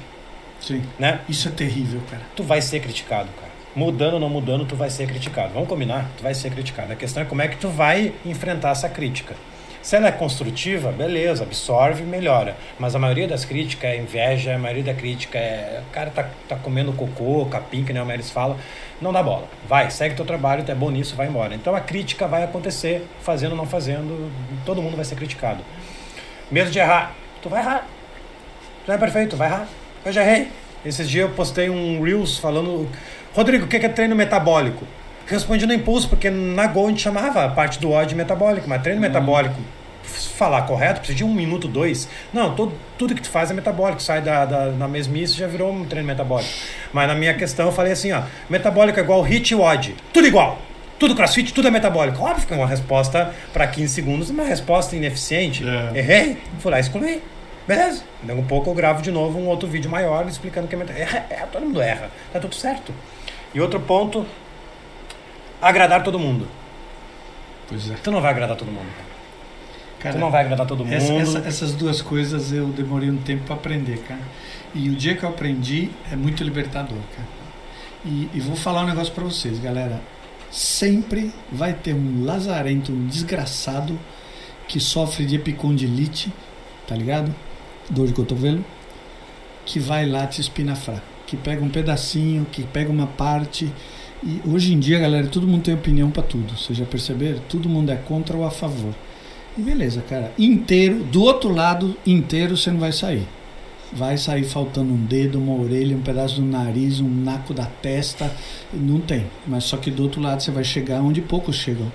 Sim. 0.60 0.82
né? 0.98 1.20
Isso 1.28 1.48
é 1.48 1.50
terrível, 1.50 2.00
cara. 2.10 2.22
Tu 2.34 2.42
vai 2.42 2.60
ser 2.60 2.80
criticado, 2.80 3.28
cara. 3.40 3.52
Mudando 3.74 4.14
ou 4.14 4.20
não 4.20 4.28
mudando, 4.28 4.66
tu 4.66 4.74
vai 4.74 4.90
ser 4.90 5.06
criticado. 5.06 5.54
Vamos 5.54 5.68
combinar? 5.68 6.10
Tu 6.16 6.22
vai 6.22 6.34
ser 6.34 6.50
criticado. 6.50 6.92
A 6.92 6.96
questão 6.96 7.22
é 7.22 7.26
como 7.26 7.40
é 7.42 7.48
que 7.48 7.56
tu 7.56 7.68
vai 7.68 8.12
enfrentar 8.26 8.70
essa 8.70 8.88
crítica. 8.88 9.36
Se 9.88 9.96
ela 9.96 10.08
é 10.08 10.12
construtiva, 10.12 10.92
beleza, 10.92 11.44
absorve 11.44 12.02
e 12.02 12.06
melhora. 12.06 12.54
Mas 12.78 12.94
a 12.94 12.98
maioria 12.98 13.26
das 13.26 13.46
críticas 13.46 13.88
é 13.88 13.96
inveja, 13.96 14.54
a 14.54 14.58
maioria 14.58 14.84
da 14.84 14.92
crítica 14.92 15.38
é. 15.38 15.80
O 15.88 15.90
cara 15.90 16.10
tá, 16.10 16.28
tá 16.46 16.56
comendo 16.56 16.92
cocô, 16.92 17.46
capim, 17.46 17.82
que 17.82 17.90
nem 17.94 18.02
o 18.02 18.04
Meris 18.04 18.30
fala. 18.30 18.58
Não 19.00 19.14
dá 19.14 19.22
bola. 19.22 19.48
Vai, 19.66 19.90
segue 19.90 20.14
teu 20.14 20.26
trabalho, 20.26 20.62
tu 20.62 20.70
é 20.70 20.74
bom 20.74 20.90
nisso, 20.90 21.16
vai 21.16 21.26
embora. 21.26 21.54
Então 21.54 21.74
a 21.74 21.80
crítica 21.80 22.26
vai 22.26 22.44
acontecer, 22.44 23.08
fazendo 23.22 23.52
ou 23.52 23.56
não 23.56 23.64
fazendo, 23.64 24.30
todo 24.66 24.82
mundo 24.82 24.94
vai 24.94 25.06
ser 25.06 25.14
criticado. 25.14 25.64
Medo 26.50 26.70
de 26.70 26.78
errar. 26.78 27.14
Tu 27.40 27.48
vai 27.48 27.62
errar. 27.62 27.86
Tu 28.84 28.88
não 28.88 28.94
é 28.94 28.98
perfeito, 28.98 29.38
vai 29.38 29.48
errar. 29.48 29.68
Eu 30.04 30.12
já 30.12 30.20
errei. 30.20 30.48
Esses 30.84 31.08
dias 31.08 31.30
eu 31.30 31.34
postei 31.34 31.70
um 31.70 32.02
Reels 32.02 32.36
falando. 32.36 32.86
Rodrigo, 33.34 33.64
o 33.64 33.68
que 33.68 33.78
é 33.78 33.88
treino 33.88 34.14
metabólico? 34.14 34.86
Respondi 35.24 35.66
no 35.66 35.72
impulso, 35.72 36.10
porque 36.10 36.28
na 36.28 36.66
Go 36.66 36.84
a 36.84 36.90
gente 36.90 37.00
chamava 37.00 37.46
a 37.46 37.48
parte 37.48 37.78
do 37.78 37.90
ódio 37.90 38.18
metabólico, 38.18 38.68
mas 38.68 38.82
treino 38.82 39.00
metabólico, 39.00 39.56
falar 40.08 40.62
correto, 40.62 41.00
precisa 41.00 41.16
de 41.18 41.24
um 41.24 41.32
minuto, 41.32 41.68
dois. 41.68 42.08
Não, 42.32 42.54
todo, 42.54 42.72
tudo 42.96 43.14
que 43.14 43.22
tu 43.22 43.30
faz 43.30 43.50
é 43.50 43.54
metabólico, 43.54 44.02
sai 44.02 44.20
da, 44.20 44.44
da, 44.44 44.68
da 44.68 44.88
mesmice 44.88 45.34
já 45.34 45.46
virou 45.46 45.72
um 45.72 45.84
treino 45.84 46.06
metabólico. 46.06 46.50
Mas 46.92 47.06
na 47.06 47.14
minha 47.14 47.34
questão 47.34 47.66
eu 47.66 47.72
falei 47.72 47.92
assim, 47.92 48.12
ó, 48.12 48.22
metabólico 48.48 48.98
é 48.98 49.02
igual 49.02 49.22
HIT 49.22 49.52
e 49.52 49.54
WOD, 49.54 49.96
tudo 50.12 50.26
igual. 50.26 50.58
Tudo 50.98 51.14
crossfit, 51.14 51.54
tudo 51.54 51.68
é 51.68 51.70
metabólico. 51.70 52.20
Óbvio 52.20 52.44
que 52.44 52.52
é 52.52 52.56
uma 52.56 52.66
resposta 52.66 53.32
para 53.52 53.68
15 53.68 53.94
segundos, 53.94 54.30
uma 54.30 54.42
resposta 54.42 54.96
ineficiente. 54.96 55.64
É. 55.64 55.98
Errei, 55.98 56.38
fui 56.58 56.72
lá 56.72 56.78
e 56.78 56.80
excluí. 56.80 57.22
Beleza. 57.68 58.02
Daqui 58.20 58.40
um 58.40 58.44
pouco 58.44 58.68
eu 58.68 58.74
gravo 58.74 59.00
de 59.00 59.12
novo 59.12 59.38
um 59.38 59.46
outro 59.46 59.68
vídeo 59.68 59.88
maior 59.88 60.26
explicando 60.26 60.66
que 60.66 60.74
é 60.74 60.78
metabólico. 60.78 61.08
Erra, 61.08 61.26
erra, 61.30 61.46
todo 61.46 61.64
mundo 61.64 61.80
erra. 61.80 62.10
Tá 62.32 62.40
tudo 62.40 62.54
certo. 62.56 62.92
E 63.54 63.60
outro 63.60 63.78
ponto, 63.78 64.26
agradar 65.62 66.02
todo 66.02 66.18
mundo. 66.18 66.48
Pois 67.68 67.90
é. 67.90 67.94
Tu 68.02 68.10
não 68.10 68.20
vai 68.20 68.32
agradar 68.32 68.56
todo 68.56 68.72
mundo. 68.72 68.88
Cara, 70.00 70.14
tu 70.14 70.20
não 70.20 70.30
vai 70.30 70.42
agradar 70.44 70.66
todo 70.66 70.84
mundo. 70.84 70.92
essa- 70.92 71.12
essa- 71.12 71.38
essas 71.40 71.72
duas 71.74 72.00
coisas 72.00 72.52
eu 72.52 72.66
demorei 72.68 73.10
um 73.10 73.16
tempo 73.16 73.44
pra 73.44 73.54
aprender, 73.56 73.98
cara. 74.06 74.20
E 74.74 74.88
o 74.88 74.94
dia 74.94 75.14
que 75.16 75.24
eu 75.24 75.28
aprendi 75.28 75.90
é 76.12 76.16
muito 76.16 76.44
libertador, 76.44 76.98
cara. 77.16 77.28
E, 78.04 78.28
e 78.34 78.40
vou 78.40 78.54
falar 78.54 78.82
um 78.82 78.86
negócio 78.86 79.12
pra 79.12 79.24
vocês, 79.24 79.58
galera. 79.58 80.00
Sempre 80.50 81.32
vai 81.50 81.72
ter 81.72 81.94
um 81.94 82.24
lazarento, 82.24 82.92
um 82.92 83.06
desgraçado 83.06 83.98
que 84.66 84.78
sofre 84.80 85.26
de 85.26 85.36
epicondilite, 85.36 86.32
tá 86.86 86.94
ligado? 86.94 87.34
Dor 87.90 88.06
de 88.06 88.12
cotovelo, 88.12 88.64
que 89.66 89.78
vai 89.80 90.06
lá 90.06 90.26
te 90.26 90.40
espinafrar, 90.40 91.02
que 91.26 91.36
pega 91.36 91.62
um 91.64 91.68
pedacinho, 91.68 92.46
que 92.50 92.62
pega 92.62 92.90
uma 92.90 93.06
parte. 93.06 93.70
E 94.22 94.40
hoje 94.46 94.72
em 94.74 94.78
dia, 94.78 94.98
galera, 94.98 95.26
todo 95.26 95.46
mundo 95.46 95.62
tem 95.62 95.74
opinião 95.74 96.10
pra 96.10 96.22
tudo. 96.22 96.56
Vocês 96.56 96.78
já 96.78 96.84
perceberam? 96.84 97.40
Todo 97.48 97.68
mundo 97.68 97.90
é 97.90 97.96
contra 97.96 98.36
ou 98.36 98.44
a 98.44 98.50
favor. 98.50 98.94
E 99.58 99.60
beleza, 99.60 100.00
cara. 100.02 100.32
Inteiro, 100.38 101.02
do 101.02 101.20
outro 101.20 101.52
lado, 101.52 101.96
inteiro 102.06 102.56
você 102.56 102.70
não 102.70 102.78
vai 102.78 102.92
sair. 102.92 103.26
Vai 103.92 104.16
sair 104.16 104.44
faltando 104.44 104.92
um 104.92 105.04
dedo, 105.04 105.38
uma 105.38 105.60
orelha, 105.60 105.96
um 105.96 106.00
pedaço 106.00 106.36
do 106.36 106.46
nariz, 106.46 107.00
um 107.00 107.08
naco 107.08 107.52
da 107.52 107.64
testa. 107.64 108.32
Não 108.72 109.00
tem. 109.00 109.26
Mas 109.44 109.64
só 109.64 109.76
que 109.76 109.90
do 109.90 110.04
outro 110.04 110.20
lado 110.20 110.42
você 110.42 110.52
vai 110.52 110.62
chegar 110.62 111.00
onde 111.00 111.20
poucos 111.20 111.56
chegam. 111.56 111.90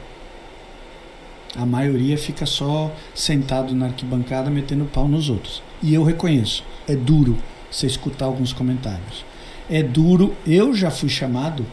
A 1.56 1.66
maioria 1.66 2.18
fica 2.18 2.46
só 2.46 2.94
sentado 3.16 3.74
na 3.74 3.86
arquibancada 3.86 4.50
metendo 4.50 4.84
pau 4.84 5.08
nos 5.08 5.30
outros. 5.30 5.64
E 5.82 5.94
eu 5.94 6.04
reconheço, 6.04 6.66
é 6.86 6.96
duro 6.96 7.38
você 7.72 7.88
escutar 7.88 8.26
alguns 8.26 8.52
comentários. 8.52 9.24
É 9.70 9.82
duro, 9.82 10.36
eu 10.46 10.76
já 10.76 10.92
fui 10.92 11.08
chamado 11.08 11.66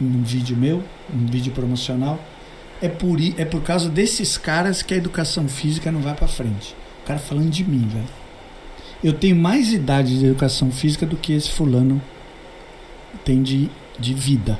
num 0.00 0.22
vídeo 0.22 0.56
meu, 0.56 0.82
um 1.14 1.26
vídeo 1.26 1.52
promocional, 1.52 2.18
é 2.80 2.88
por, 2.88 3.18
é 3.36 3.44
por 3.44 3.62
causa 3.62 3.88
desses 3.88 4.36
caras 4.38 4.82
que 4.82 4.94
a 4.94 4.96
educação 4.96 5.48
física 5.48 5.90
não 5.90 6.00
vai 6.00 6.14
pra 6.14 6.28
frente. 6.28 6.74
O 7.02 7.06
cara 7.06 7.18
falando 7.18 7.50
de 7.50 7.64
mim, 7.64 7.88
velho. 7.88 8.08
Eu 9.02 9.12
tenho 9.12 9.36
mais 9.36 9.72
idade 9.72 10.18
de 10.18 10.26
educação 10.26 10.70
física 10.70 11.06
do 11.06 11.16
que 11.16 11.32
esse 11.32 11.50
fulano 11.50 12.00
tem 13.24 13.42
de, 13.42 13.68
de 13.98 14.12
vida. 14.14 14.58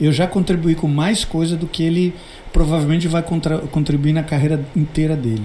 Eu 0.00 0.12
já 0.12 0.26
contribuí 0.26 0.74
com 0.74 0.88
mais 0.88 1.24
coisa 1.24 1.56
do 1.56 1.66
que 1.66 1.82
ele 1.82 2.14
provavelmente 2.52 3.06
vai 3.06 3.22
contra- 3.22 3.58
contribuir 3.58 4.12
na 4.12 4.22
carreira 4.22 4.64
inteira 4.74 5.14
dele. 5.14 5.44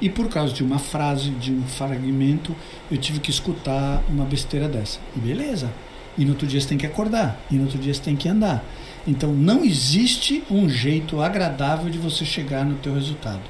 E 0.00 0.08
por 0.10 0.28
causa 0.28 0.52
de 0.52 0.64
uma 0.64 0.78
frase, 0.78 1.30
de 1.30 1.52
um 1.52 1.62
fragmento, 1.62 2.54
eu 2.90 2.98
tive 2.98 3.20
que 3.20 3.30
escutar 3.30 4.02
uma 4.08 4.24
besteira 4.24 4.68
dessa. 4.68 4.98
E 5.16 5.20
beleza. 5.20 5.70
E 6.18 6.24
no 6.24 6.32
outro 6.32 6.46
dia 6.46 6.60
você 6.60 6.68
tem 6.68 6.76
que 6.76 6.84
acordar. 6.86 7.40
E 7.50 7.54
no 7.54 7.62
outro 7.62 7.78
dia 7.78 7.94
você 7.94 8.02
tem 8.02 8.16
que 8.16 8.28
andar. 8.28 8.64
Então 9.06 9.32
não 9.32 9.64
existe 9.64 10.44
um 10.50 10.68
jeito 10.68 11.20
agradável 11.20 11.90
de 11.90 11.98
você 11.98 12.24
chegar 12.24 12.64
no 12.64 12.76
teu 12.76 12.94
resultado. 12.94 13.40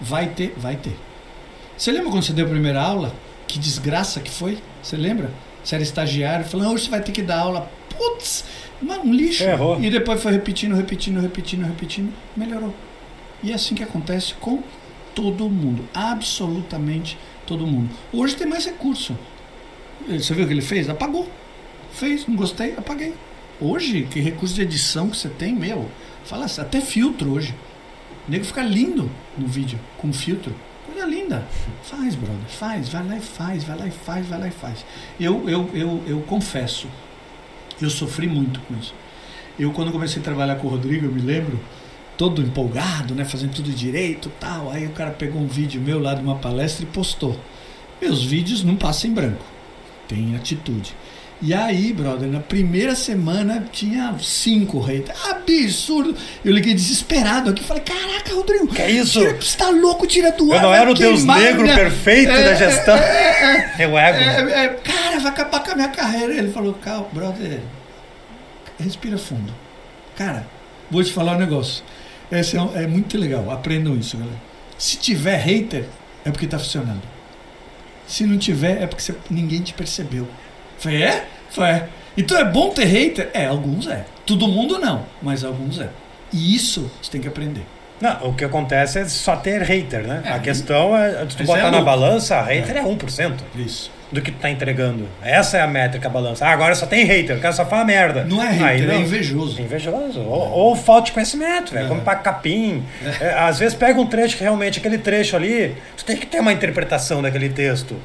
Vai 0.00 0.28
ter, 0.28 0.54
vai 0.56 0.76
ter. 0.76 0.96
Você 1.76 1.90
lembra 1.90 2.10
quando 2.10 2.22
você 2.22 2.32
deu 2.32 2.46
a 2.46 2.50
primeira 2.50 2.80
aula? 2.80 3.14
Que 3.46 3.58
desgraça 3.58 4.20
que 4.20 4.30
foi? 4.30 4.58
Você 4.82 4.96
lembra? 4.96 5.30
Você 5.62 5.74
era 5.74 5.82
estagiário, 5.82 6.44
falando, 6.44 6.72
hoje 6.72 6.84
você 6.84 6.90
vai 6.90 7.02
ter 7.02 7.12
que 7.12 7.22
dar 7.22 7.40
aula. 7.40 7.70
Putz, 7.88 8.44
mano, 8.80 9.04
um 9.04 9.14
lixo. 9.14 9.44
Errou. 9.44 9.80
E 9.80 9.90
depois 9.90 10.22
foi 10.22 10.32
repetindo, 10.32 10.74
repetindo, 10.74 11.20
repetindo, 11.20 11.64
repetindo. 11.64 12.12
Melhorou. 12.36 12.74
E 13.42 13.50
é 13.50 13.54
assim 13.54 13.74
que 13.74 13.82
acontece 13.82 14.34
com 14.34 14.62
todo 15.14 15.48
mundo. 15.48 15.88
Absolutamente 15.92 17.18
todo 17.46 17.66
mundo. 17.66 17.90
Hoje 18.12 18.36
tem 18.36 18.46
mais 18.46 18.64
recurso. 18.64 19.16
Você 20.08 20.34
viu 20.34 20.44
o 20.44 20.46
que 20.46 20.54
ele 20.54 20.62
fez? 20.62 20.88
Apagou. 20.88 21.28
Fez, 21.92 22.26
não 22.26 22.34
gostei, 22.34 22.74
apaguei. 22.76 23.14
Hoje, 23.62 24.02
que 24.10 24.18
recurso 24.18 24.56
de 24.56 24.62
edição 24.62 25.08
que 25.08 25.16
você 25.16 25.28
tem, 25.28 25.54
meu, 25.54 25.88
fala 26.24 26.46
assim, 26.46 26.60
até 26.60 26.80
filtro 26.80 27.32
hoje. 27.32 27.54
O 28.26 28.30
nego 28.30 28.44
fica 28.44 28.60
lindo 28.60 29.08
no 29.38 29.46
vídeo, 29.46 29.78
com 29.98 30.12
filtro. 30.12 30.52
Coisa 30.84 31.06
linda. 31.06 31.46
Faz, 31.84 32.16
brother, 32.16 32.48
faz, 32.48 32.88
vai 32.88 33.06
lá 33.06 33.16
e 33.16 33.20
faz, 33.20 33.62
vai 33.62 33.78
lá 33.78 33.86
e 33.86 33.90
faz, 33.92 34.26
vai 34.26 34.40
lá 34.40 34.48
e 34.48 34.50
faz. 34.50 34.84
Eu, 35.20 35.48
eu, 35.48 35.70
eu, 35.74 36.02
eu 36.08 36.20
confesso, 36.22 36.88
eu 37.80 37.88
sofri 37.88 38.26
muito 38.26 38.58
com 38.62 38.74
isso. 38.76 38.92
Eu, 39.56 39.70
quando 39.70 39.92
comecei 39.92 40.20
a 40.20 40.24
trabalhar 40.24 40.56
com 40.56 40.66
o 40.66 40.70
Rodrigo, 40.70 41.06
eu 41.06 41.12
me 41.12 41.20
lembro, 41.20 41.60
todo 42.18 42.42
empolgado, 42.42 43.14
né, 43.14 43.24
fazendo 43.24 43.54
tudo 43.54 43.70
direito 43.70 44.28
tal. 44.40 44.72
Aí 44.72 44.86
o 44.86 44.90
cara 44.90 45.12
pegou 45.12 45.40
um 45.40 45.46
vídeo 45.46 45.80
meu 45.80 46.00
lá 46.00 46.14
de 46.14 46.22
uma 46.22 46.36
palestra 46.36 46.84
e 46.84 46.88
postou. 46.88 47.38
Meus 48.00 48.24
vídeos 48.24 48.64
não 48.64 48.74
passam 48.74 49.08
em 49.08 49.14
branco, 49.14 49.44
tem 50.08 50.34
atitude. 50.34 50.96
E 51.44 51.52
aí, 51.52 51.92
brother, 51.92 52.28
na 52.28 52.38
primeira 52.38 52.94
semana 52.94 53.66
tinha 53.72 54.14
cinco 54.20 54.78
haters. 54.78 55.18
Absurdo. 55.28 56.14
Eu 56.44 56.52
liguei 56.52 56.72
desesperado 56.72 57.50
aqui 57.50 57.64
falei: 57.64 57.82
Caraca, 57.82 58.32
Rodrigo. 58.32 58.68
Que 58.68 58.80
é 58.82 58.90
isso? 58.92 59.18
Tira, 59.18 59.34
você 59.40 59.58
tá 59.58 59.68
louco, 59.70 60.06
tira 60.06 60.30
do 60.30 60.52
ar. 60.52 60.58
Eu 60.58 60.62
não 60.62 60.74
era 60.74 60.88
o 60.90 60.94
deus 60.94 61.24
negro 61.24 61.62
minha- 61.62 61.74
perfeito 61.74 62.30
É, 62.30 62.44
da 62.44 62.54
gestão. 62.54 62.94
é, 62.96 63.74
é, 63.78 63.82
É 63.82 63.88
o 63.88 63.98
ego. 63.98 64.18
é, 64.50 64.64
é, 64.64 64.68
cara, 64.68 65.18
vai 65.18 65.32
acabar 65.32 65.64
com 65.64 65.72
a 65.72 65.74
minha 65.74 65.88
carreira. 65.88 66.32
Ele 66.32 66.52
falou: 66.52 66.74
Calma, 66.74 67.08
brother, 67.12 67.60
respira 68.78 69.18
fundo. 69.18 69.52
Cara, 70.16 70.46
vou 70.90 71.02
te 71.02 71.12
falar 71.12 71.34
um 71.34 71.38
negócio. 71.40 71.82
Esse 72.30 72.56
é, 72.56 72.60
é 72.84 72.86
muito 72.86 73.18
legal. 73.18 73.50
Aprendam 73.50 73.96
isso, 73.96 74.16
galera. 74.16 74.38
Se 74.78 74.96
tiver 74.96 75.36
hater, 75.38 75.86
é 76.24 76.30
porque 76.30 76.46
tá 76.46 76.58
funcionando. 76.58 77.02
Se 78.06 78.24
não 78.26 78.38
tiver, 78.38 78.80
é 78.80 78.86
porque 78.86 79.02
você- 79.02 79.14
ninguém 79.28 79.60
te 79.60 79.74
percebeu. 79.74 80.28
Falei, 80.82 81.02
é? 81.02 81.24
Falei, 81.50 81.72
é. 81.72 81.88
Então 82.16 82.36
é 82.38 82.44
bom 82.44 82.70
ter 82.70 82.84
hater? 82.84 83.30
É, 83.32 83.46
alguns 83.46 83.86
é. 83.86 84.04
Todo 84.26 84.46
mundo 84.48 84.78
não, 84.78 85.04
mas 85.22 85.44
alguns 85.44 85.80
é. 85.80 85.88
E 86.32 86.54
isso 86.54 86.90
você 87.00 87.10
tem 87.10 87.20
que 87.20 87.28
aprender. 87.28 87.62
Não, 88.00 88.30
o 88.30 88.34
que 88.34 88.44
acontece 88.44 88.98
é 88.98 89.04
só 89.04 89.36
ter 89.36 89.62
hater, 89.62 90.02
né? 90.02 90.22
É, 90.24 90.32
a 90.32 90.38
questão 90.40 90.96
é, 90.96 91.20
se 91.20 91.36
tu 91.36 91.38
mas 91.38 91.46
botar 91.46 91.68
é 91.68 91.70
na 91.70 91.82
balança, 91.82 92.40
hater 92.42 92.76
é 92.76 92.82
1% 92.82 93.32
Isso. 93.54 93.92
do 94.10 94.20
que 94.20 94.32
tu 94.32 94.38
tá 94.38 94.50
entregando. 94.50 95.08
Essa 95.22 95.58
é 95.58 95.60
a 95.60 95.68
métrica, 95.68 96.08
a 96.08 96.10
balança. 96.10 96.44
Ah, 96.44 96.50
agora 96.50 96.74
só 96.74 96.84
tem 96.84 97.04
hater, 97.04 97.36
o 97.36 97.40
cara 97.40 97.54
só 97.54 97.64
fala 97.64 97.84
merda. 97.84 98.24
Não 98.24 98.42
é 98.42 98.48
Aí 98.48 98.58
hater, 98.58 98.90
é 98.90 98.92
não. 98.94 99.00
invejoso. 99.02 99.62
Invejoso. 99.62 100.20
Ou, 100.20 100.50
ou 100.50 100.74
falta 100.74 101.06
de 101.06 101.12
conhecimento, 101.12 101.72
velho. 101.72 101.86
É. 101.86 101.88
Como 101.88 102.00
pra 102.00 102.16
capim. 102.16 102.82
É, 103.20 103.34
às 103.38 103.60
vezes 103.60 103.74
pega 103.74 104.00
um 104.00 104.06
trecho 104.06 104.36
que 104.36 104.42
realmente, 104.42 104.80
aquele 104.80 104.98
trecho 104.98 105.36
ali, 105.36 105.76
tu 105.96 106.04
tem 106.04 106.16
que 106.16 106.26
ter 106.26 106.40
uma 106.40 106.52
interpretação 106.52 107.22
daquele 107.22 107.50
texto. 107.50 107.96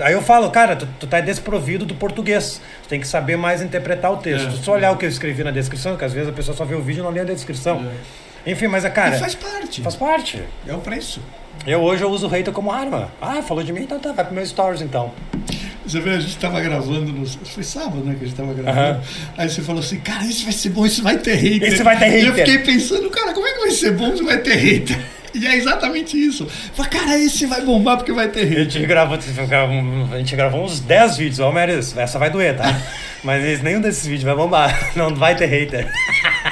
Aí 0.00 0.12
eu 0.12 0.22
falo, 0.22 0.50
cara, 0.50 0.76
tu, 0.76 0.88
tu 1.00 1.06
tá 1.06 1.20
desprovido 1.20 1.84
do 1.84 1.94
português. 1.94 2.60
Tu 2.84 2.88
tem 2.88 3.00
que 3.00 3.06
saber 3.08 3.36
mais 3.36 3.62
interpretar 3.62 4.12
o 4.12 4.16
texto. 4.16 4.48
É. 4.48 4.62
Só 4.62 4.72
olhar 4.72 4.92
o 4.92 4.96
que 4.96 5.04
eu 5.04 5.08
escrevi 5.08 5.42
na 5.44 5.50
descrição, 5.50 5.96
que 5.96 6.04
às 6.04 6.12
vezes 6.12 6.28
a 6.28 6.32
pessoa 6.32 6.56
só 6.56 6.64
vê 6.64 6.74
o 6.74 6.82
vídeo 6.82 7.00
e 7.00 7.02
não 7.02 7.10
lê 7.10 7.20
a 7.20 7.24
descrição. 7.24 7.84
Enfim, 8.46 8.66
mas 8.66 8.84
é, 8.84 8.90
cara, 8.90 9.16
e 9.16 9.18
faz 9.18 9.34
parte. 9.34 9.82
faz 9.82 9.94
parte. 9.94 10.42
É 10.66 10.72
o 10.72 10.78
preço. 10.78 11.20
Eu 11.66 11.80
hoje 11.80 12.02
eu 12.02 12.10
uso 12.10 12.26
o 12.26 12.30
hater 12.30 12.52
como 12.52 12.70
arma. 12.70 13.10
Ah, 13.20 13.42
falou 13.42 13.62
de 13.62 13.72
mim, 13.72 13.82
então 13.82 13.98
tá, 13.98 14.12
vai 14.12 14.24
pro 14.24 14.34
meu 14.34 14.46
stories 14.46 14.80
então. 14.80 15.12
Você 15.84 16.00
vê, 16.00 16.10
a 16.10 16.20
gente 16.20 16.36
tava 16.36 16.60
gravando, 16.60 17.12
no, 17.12 17.26
foi 17.26 17.62
sábado, 17.62 18.04
né, 18.04 18.14
que 18.18 18.24
a 18.24 18.28
gente 18.28 18.36
tava 18.36 18.52
gravando. 18.52 18.78
Aham. 18.78 19.00
Aí 19.36 19.48
você 19.48 19.62
falou 19.62 19.80
assim, 19.80 19.98
cara, 20.00 20.24
isso 20.24 20.44
vai 20.44 20.52
ser 20.52 20.68
bom, 20.70 20.86
isso 20.86 21.02
vai 21.02 21.18
ter 21.18 21.34
hater. 21.34 21.72
Isso 21.72 21.82
vai 21.82 21.98
ter 21.98 22.10
E 22.10 22.26
eu 22.26 22.32
hater. 22.32 22.46
fiquei 22.46 22.58
pensando, 22.58 23.10
cara, 23.10 23.32
como 23.32 23.46
é 23.46 23.52
que 23.52 23.60
vai 23.60 23.70
ser 23.70 23.92
bom 23.92 24.16
se 24.16 24.22
vai 24.22 24.38
ter 24.38 24.54
hater? 24.54 24.98
E 25.34 25.46
é 25.46 25.56
exatamente 25.56 26.16
isso. 26.16 26.46
Fala, 26.74 26.88
cara, 26.88 27.18
esse 27.18 27.46
vai 27.46 27.60
bombar 27.62 27.96
porque 27.96 28.12
vai 28.12 28.28
ter 28.28 28.40
A 28.40 28.44
hater. 28.44 28.70
gente 28.70 28.86
gravou, 28.86 29.18
a 29.18 30.18
gente 30.18 30.36
gravou 30.36 30.64
uns 30.64 30.80
10 30.80 31.16
vídeos. 31.16 31.40
Ó, 31.40 31.52
Meris, 31.52 31.96
essa 31.96 32.18
vai 32.18 32.30
doer, 32.30 32.56
tá? 32.56 32.64
Mas 33.22 33.62
nenhum 33.62 33.80
desses 33.80 34.04
vídeos 34.06 34.24
vai 34.24 34.34
bombar. 34.34 34.74
Não 34.96 35.14
vai 35.14 35.34
ter 35.34 35.46
hater. 35.46 35.90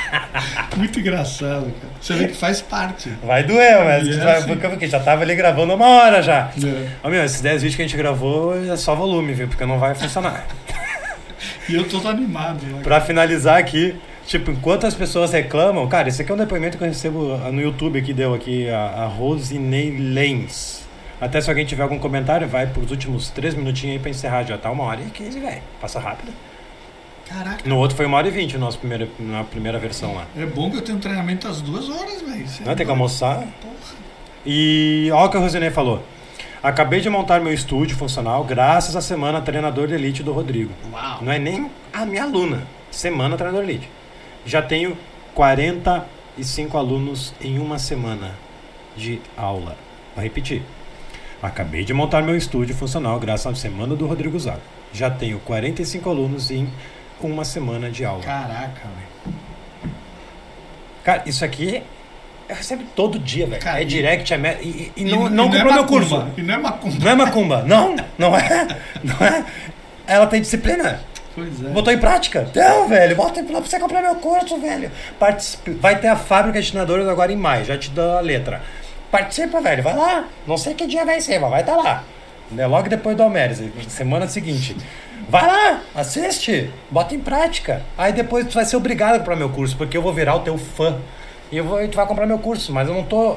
Muito 0.76 1.00
engraçado, 1.00 1.62
cara. 1.80 1.92
Você 2.00 2.12
vê 2.14 2.28
que 2.28 2.34
faz 2.36 2.60
parte. 2.60 3.10
Vai 3.24 3.42
doer, 3.44 3.82
mas 3.84 4.06
é 4.08 4.18
vai- 4.22 4.36
assim. 4.36 4.46
porque 4.48 4.68
porque 4.68 4.86
já 4.86 5.00
tava 5.00 5.22
ali 5.22 5.34
gravando 5.34 5.74
uma 5.74 5.86
hora 5.88 6.22
já. 6.22 6.50
É. 6.62 6.86
Ó, 7.02 7.08
meu, 7.08 7.24
esses 7.24 7.40
10 7.40 7.62
vídeos 7.62 7.76
que 7.76 7.82
a 7.82 7.86
gente 7.86 7.96
gravou 7.96 8.54
é 8.70 8.76
só 8.76 8.94
volume, 8.94 9.32
viu? 9.32 9.48
Porque 9.48 9.64
não 9.64 9.78
vai 9.78 9.94
funcionar. 9.94 10.46
E 11.68 11.74
eu 11.74 11.84
tô 11.88 12.06
animado. 12.06 12.62
Né? 12.66 12.80
Pra 12.82 13.00
finalizar 13.00 13.58
aqui, 13.58 13.96
tipo, 14.26 14.50
enquanto 14.50 14.86
as 14.86 14.94
pessoas 14.94 15.32
reclamam, 15.32 15.86
cara, 15.88 16.08
esse 16.08 16.22
aqui 16.22 16.30
é 16.30 16.34
um 16.34 16.38
depoimento 16.38 16.76
que 16.76 16.84
eu 16.84 16.88
recebo 16.88 17.34
ah, 17.34 17.50
no 17.50 17.60
YouTube 17.60 17.98
aqui, 17.98 18.12
deu 18.12 18.34
aqui, 18.34 18.68
a, 18.68 19.04
a 19.04 19.06
Rosinei 19.06 19.90
Lens. 19.90 20.84
Até 21.20 21.40
se 21.40 21.48
alguém 21.48 21.64
tiver 21.64 21.82
algum 21.82 21.98
comentário, 21.98 22.46
vai 22.46 22.66
pros 22.66 22.90
últimos 22.90 23.30
3 23.30 23.54
minutinhos 23.54 23.96
aí 23.96 23.98
pra 23.98 24.10
encerrar. 24.10 24.42
Já 24.44 24.58
tá 24.58 24.70
uma 24.70 24.84
hora 24.84 25.00
e 25.00 25.10
15, 25.10 25.40
velho. 25.40 25.62
Passa 25.80 25.98
rápido. 25.98 26.30
Caraca. 27.26 27.68
No 27.68 27.78
outro 27.78 27.96
foi 27.96 28.06
uma 28.06 28.18
hora 28.18 28.28
e 28.28 28.30
20, 28.30 28.56
o 28.56 28.58
nosso 28.58 28.78
primeiro, 28.78 29.08
na 29.18 29.42
primeira 29.42 29.78
versão 29.78 30.14
lá. 30.14 30.26
É 30.36 30.44
bom 30.44 30.70
que 30.70 30.76
eu 30.76 30.82
tenho 30.82 30.98
treinamento 30.98 31.48
às 31.48 31.60
duas 31.60 31.88
horas, 31.88 32.20
velho. 32.20 32.44
Isso 32.44 32.62
é 32.62 32.66
Não, 32.66 32.74
tem 32.76 32.84
que 32.84 32.90
almoçar. 32.90 33.38
Porra. 33.38 33.96
E 34.44 35.08
olha 35.12 35.26
o 35.26 35.30
que 35.30 35.36
a 35.36 35.40
Rosinei 35.40 35.70
falou. 35.70 36.02
Acabei 36.62 37.00
de 37.00 37.08
montar 37.08 37.40
meu 37.40 37.52
estúdio 37.52 37.96
funcional 37.96 38.44
graças 38.44 38.94
à 38.94 39.00
semana 39.00 39.40
treinador 39.40 39.88
de 39.88 39.94
elite 39.94 40.22
do 40.22 40.32
Rodrigo. 40.32 40.72
Uau. 40.92 41.18
Não 41.22 41.32
é 41.32 41.38
nem 41.38 41.70
a 41.92 42.04
minha 42.04 42.22
aluna. 42.22 42.62
Semana 42.90 43.36
treinador 43.36 43.64
elite. 43.64 43.88
Já 44.46 44.62
tenho 44.62 44.96
45 45.34 46.78
alunos 46.78 47.34
em 47.40 47.58
uma 47.58 47.80
semana 47.80 48.34
de 48.96 49.20
aula. 49.36 49.76
Vou 50.14 50.22
repetir. 50.22 50.62
Acabei 51.42 51.84
de 51.84 51.92
montar 51.92 52.22
meu 52.22 52.36
estúdio 52.36 52.74
funcional 52.74 53.18
graças 53.18 53.46
à 53.46 53.54
semana 53.54 53.96
do 53.96 54.06
Rodrigo 54.06 54.38
Zago. 54.38 54.62
Já 54.92 55.10
tenho 55.10 55.40
45 55.40 56.08
alunos 56.08 56.50
em 56.52 56.68
uma 57.20 57.44
semana 57.44 57.90
de 57.90 58.04
aula. 58.04 58.22
Caraca, 58.22 58.82
velho. 58.82 59.36
Cara, 61.02 61.22
isso 61.26 61.44
aqui 61.44 61.82
eu 62.48 62.54
recebo 62.54 62.84
todo 62.94 63.18
dia, 63.18 63.48
velho. 63.48 63.68
É 63.68 63.84
direct, 63.84 64.32
é 64.32 64.38
me... 64.38 64.50
e, 64.62 64.92
e 64.96 65.04
não, 65.04 65.26
e 65.26 65.30
não 65.30 65.44
é 65.44 65.46
comprou 65.48 65.72
meu 65.72 65.82
macumba, 65.82 65.86
curso. 65.86 66.26
E 66.36 66.42
não 66.42 66.54
é 66.54 66.58
macumba. 66.58 67.04
Não 67.04 67.10
é 67.10 67.14
macumba. 67.14 67.62
Não, 67.64 67.96
não 68.16 68.36
é. 68.36 68.66
Não 69.02 69.26
é. 69.26 69.44
Ela 70.06 70.26
tem 70.28 70.40
disciplina. 70.40 71.00
Pois 71.36 71.62
é. 71.62 71.68
Botou 71.68 71.92
em 71.92 71.98
prática. 71.98 72.48
Não, 72.54 72.88
velho, 72.88 73.14
bota 73.14 73.40
lá 73.42 73.60
pra 73.60 73.70
você 73.70 73.78
comprar 73.78 74.02
meu 74.02 74.16
curso, 74.16 74.56
velho. 74.58 74.90
Participe. 75.18 75.72
Vai 75.72 76.00
ter 76.00 76.08
a 76.08 76.16
fábrica 76.16 76.60
de 76.60 76.68
treinadores 76.68 77.06
agora 77.06 77.30
em 77.30 77.36
maio, 77.36 77.64
já 77.64 77.76
te 77.76 77.90
dou 77.90 78.16
a 78.16 78.20
letra. 78.20 78.62
Participa, 79.10 79.60
velho, 79.60 79.82
vai 79.82 79.94
lá. 79.94 80.24
Não 80.46 80.56
sei 80.56 80.74
que 80.74 80.86
dia 80.86 81.04
vai 81.04 81.20
ser, 81.20 81.38
mas 81.38 81.50
vai 81.50 81.60
estar 81.60 81.76
lá. 81.76 82.02
É 82.56 82.66
logo 82.66 82.88
depois 82.88 83.16
do 83.16 83.22
Almeres, 83.22 83.62
semana 83.88 84.26
seguinte. 84.26 84.76
Vai 85.28 85.46
lá, 85.46 85.80
assiste, 85.94 86.72
bota 86.90 87.14
em 87.14 87.18
prática. 87.18 87.82
Aí 87.98 88.12
depois 88.12 88.46
tu 88.46 88.54
vai 88.54 88.64
ser 88.64 88.76
obrigado 88.76 89.16
a 89.16 89.18
comprar 89.18 89.36
meu 89.36 89.50
curso, 89.50 89.76
porque 89.76 89.96
eu 89.96 90.02
vou 90.02 90.12
virar 90.12 90.36
o 90.36 90.40
teu 90.40 90.56
fã. 90.56 90.98
E 91.50 91.56
eu 91.56 91.64
vou, 91.64 91.82
e 91.82 91.88
tu 91.88 91.96
vai 91.96 92.06
comprar 92.06 92.26
meu 92.26 92.38
curso, 92.38 92.72
mas 92.72 92.88
eu 92.88 92.94
não 92.94 93.04
tô. 93.04 93.36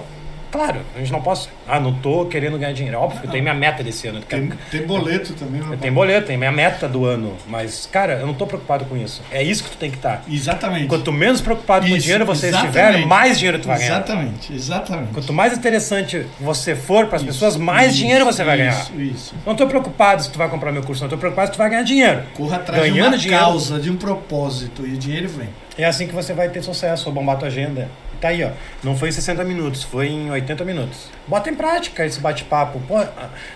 Claro, 0.52 0.80
a 0.96 1.00
gente 1.00 1.12
não 1.12 1.22
posso. 1.22 1.50
Ah, 1.68 1.80
não 1.80 1.94
tô 1.94 2.26
querendo 2.26 2.58
ganhar 2.58 2.74
dinheiro. 2.74 2.98
É 2.98 3.00
Óbvio 3.00 3.22
que 3.22 3.28
eu 3.28 3.32
tenho 3.32 3.44
minha 3.44 3.54
meta 3.56 3.84
desse 3.84 4.08
ano. 4.08 4.22
Tem, 4.22 4.52
tem 4.72 4.82
boleto 4.86 5.34
também, 5.34 5.62
meu 5.62 5.78
tem 5.78 5.92
boleto, 5.92 6.28
tem 6.28 6.38
minha 6.38 6.52
meta 6.52 6.88
do 6.88 7.06
ano. 7.06 7.36
Mas, 7.48 7.88
cara, 7.92 8.14
eu 8.14 8.26
não 8.28 8.34
tô 8.34 8.48
preocupado 8.48 8.86
com 8.86 8.98
isso. 8.98 9.22
É 9.32 9.44
isso 9.44 9.64
que 9.64 9.70
tu 9.72 9.78
tem 9.78 9.92
que 9.92 9.98
estar. 9.98 10.24
Exatamente. 10.28 10.88
Quanto 10.88 11.12
menos 11.12 11.40
preocupado 11.42 11.86
com 11.86 11.94
o 11.94 11.96
Isso, 11.96 12.04
dinheiro 12.04 12.26
você 12.26 12.48
exatamente. 12.48 12.78
estiver, 12.78 13.06
mais 13.06 13.38
dinheiro 13.38 13.60
tu 13.60 13.68
vai 13.68 13.78
ganhar. 13.78 13.92
Exatamente, 13.98 14.54
exatamente. 14.54 15.14
Quanto 15.14 15.34
mais 15.34 15.56
interessante 15.58 16.26
você 16.40 16.76
for 16.76 17.06
para 17.06 17.18
as 17.18 17.22
Isso, 17.22 17.32
pessoas, 17.34 17.56
mais 17.56 17.90
isso, 17.92 17.98
dinheiro 18.00 18.26
você 18.26 18.44
vai 18.44 18.58
ganhar. 18.58 18.72
Isso, 18.82 19.00
isso. 19.02 19.36
Não 19.46 19.56
tô 19.56 19.68
preocupado 19.68 20.24
se 20.24 20.32
tu 20.32 20.38
vai 20.38 20.50
comprar 20.50 20.72
meu 20.72 20.82
curso, 20.84 21.04
não 21.04 21.10
tô 21.10 21.18
preocupado 21.18 21.48
se 21.50 21.54
tu 21.54 21.58
vai 21.58 21.70
ganhar 21.70 21.84
dinheiro. 21.84 22.24
Corra 22.34 22.58
atrás 22.58 22.82
Ganhando 22.82 22.96
de 22.98 23.02
uma 23.10 23.18
dinheiro. 23.18 23.44
causa, 23.44 23.80
de 23.80 23.90
um 23.92 23.96
propósito, 23.98 24.86
e 24.86 24.94
o 24.94 24.98
dinheiro 24.98 25.30
vem. 25.30 25.50
É 25.78 25.86
assim 25.86 26.08
que 26.08 26.14
você 26.14 26.34
vai 26.34 26.50
ter 26.50 26.62
sucesso, 26.64 27.08
ou 27.08 27.14
bombar 27.14 27.38
tua 27.38 27.48
agenda. 27.48 27.88
Tá 28.20 28.30
aí, 28.30 28.44
ó. 28.44 28.52
Não 28.84 28.98
foi 28.98 29.10
em 29.10 29.12
60 29.12 29.44
minutos, 29.44 29.84
foi 29.84 30.08
em 30.08 30.30
80 30.30 30.66
minutos. 30.66 31.10
Bota 31.28 31.50
em 31.50 31.56
prática 31.56 32.06
esse 32.06 32.20
bate-papo. 32.20 32.82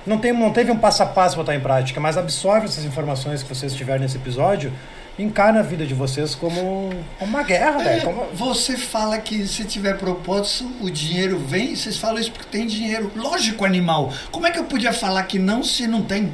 Não, 0.06 0.18
tem, 0.18 0.32
não 0.32 0.52
teve 0.52 0.72
um 0.72 0.78
passo 0.78 1.04
a 1.04 1.06
passo 1.06 1.36
botar 1.36 1.56
em 1.56 1.60
prática, 1.60 2.00
mas 2.00 2.18
absorve 2.18 2.66
essas 2.66 2.86
informações 2.86 3.44
que 3.44 3.50
vocês 3.50 3.74
tiverem 3.74 4.02
nesse 4.02 4.18
episódio 4.18 4.72
encara 5.18 5.60
a 5.60 5.64
vida 5.64 5.86
de 5.86 5.94
vocês 5.94 6.34
como 6.34 6.92
uma 7.20 7.44
guerra, 7.44 7.82
É, 7.82 7.84
velho. 7.84 8.02
Como... 8.04 8.26
Você 8.34 8.78
fala 8.78 9.18
que 9.20 9.46
se 9.48 9.64
tiver 9.66 9.98
propósito, 9.98 10.72
o 10.82 10.90
dinheiro 10.90 11.38
vem, 11.38 11.76
vocês 11.76 11.98
falam 11.98 12.20
isso 12.20 12.32
porque 12.32 12.48
tem 12.50 12.66
dinheiro. 12.66 13.12
Lógico, 13.16 13.66
animal. 13.66 14.12
Como 14.32 14.48
é 14.48 14.52
que 14.52 14.60
eu 14.60 14.64
podia 14.64 14.94
falar 14.94 15.24
que 15.24 15.38
não 15.38 15.64
se 15.64 15.88
não 15.88 16.02
tem? 16.02 16.32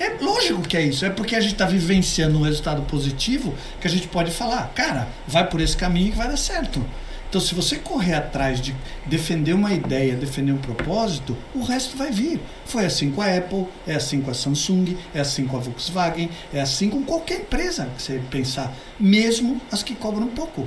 É 0.00 0.10
lógico 0.20 0.62
que 0.62 0.76
é 0.76 0.82
isso. 0.82 1.04
É 1.04 1.10
porque 1.10 1.34
a 1.34 1.40
gente 1.40 1.52
está 1.52 1.66
vivenciando 1.66 2.38
um 2.38 2.42
resultado 2.42 2.82
positivo 2.82 3.54
que 3.80 3.86
a 3.86 3.90
gente 3.90 4.06
pode 4.08 4.30
falar, 4.30 4.70
cara, 4.74 5.08
vai 5.26 5.46
por 5.46 5.60
esse 5.60 5.76
caminho 5.76 6.12
que 6.12 6.16
vai 6.16 6.28
dar 6.28 6.36
certo. 6.36 6.84
Então, 7.28 7.40
se 7.40 7.54
você 7.54 7.76
correr 7.76 8.14
atrás 8.14 8.58
de 8.58 8.74
defender 9.04 9.52
uma 9.52 9.74
ideia, 9.74 10.16
defender 10.16 10.52
um 10.52 10.58
propósito, 10.58 11.36
o 11.54 11.62
resto 11.62 11.94
vai 11.96 12.10
vir. 12.10 12.40
Foi 12.64 12.86
assim 12.86 13.10
com 13.10 13.20
a 13.20 13.36
Apple, 13.36 13.66
é 13.86 13.94
assim 13.96 14.22
com 14.22 14.30
a 14.30 14.34
Samsung, 14.34 14.96
é 15.14 15.20
assim 15.20 15.46
com 15.46 15.58
a 15.58 15.60
Volkswagen, 15.60 16.30
é 16.54 16.60
assim 16.60 16.88
com 16.88 17.02
qualquer 17.02 17.40
empresa 17.40 17.86
que 17.94 18.02
você 18.02 18.22
pensar, 18.30 18.74
mesmo 18.98 19.60
as 19.70 19.82
que 19.82 19.94
cobram 19.94 20.28
pouco. 20.28 20.66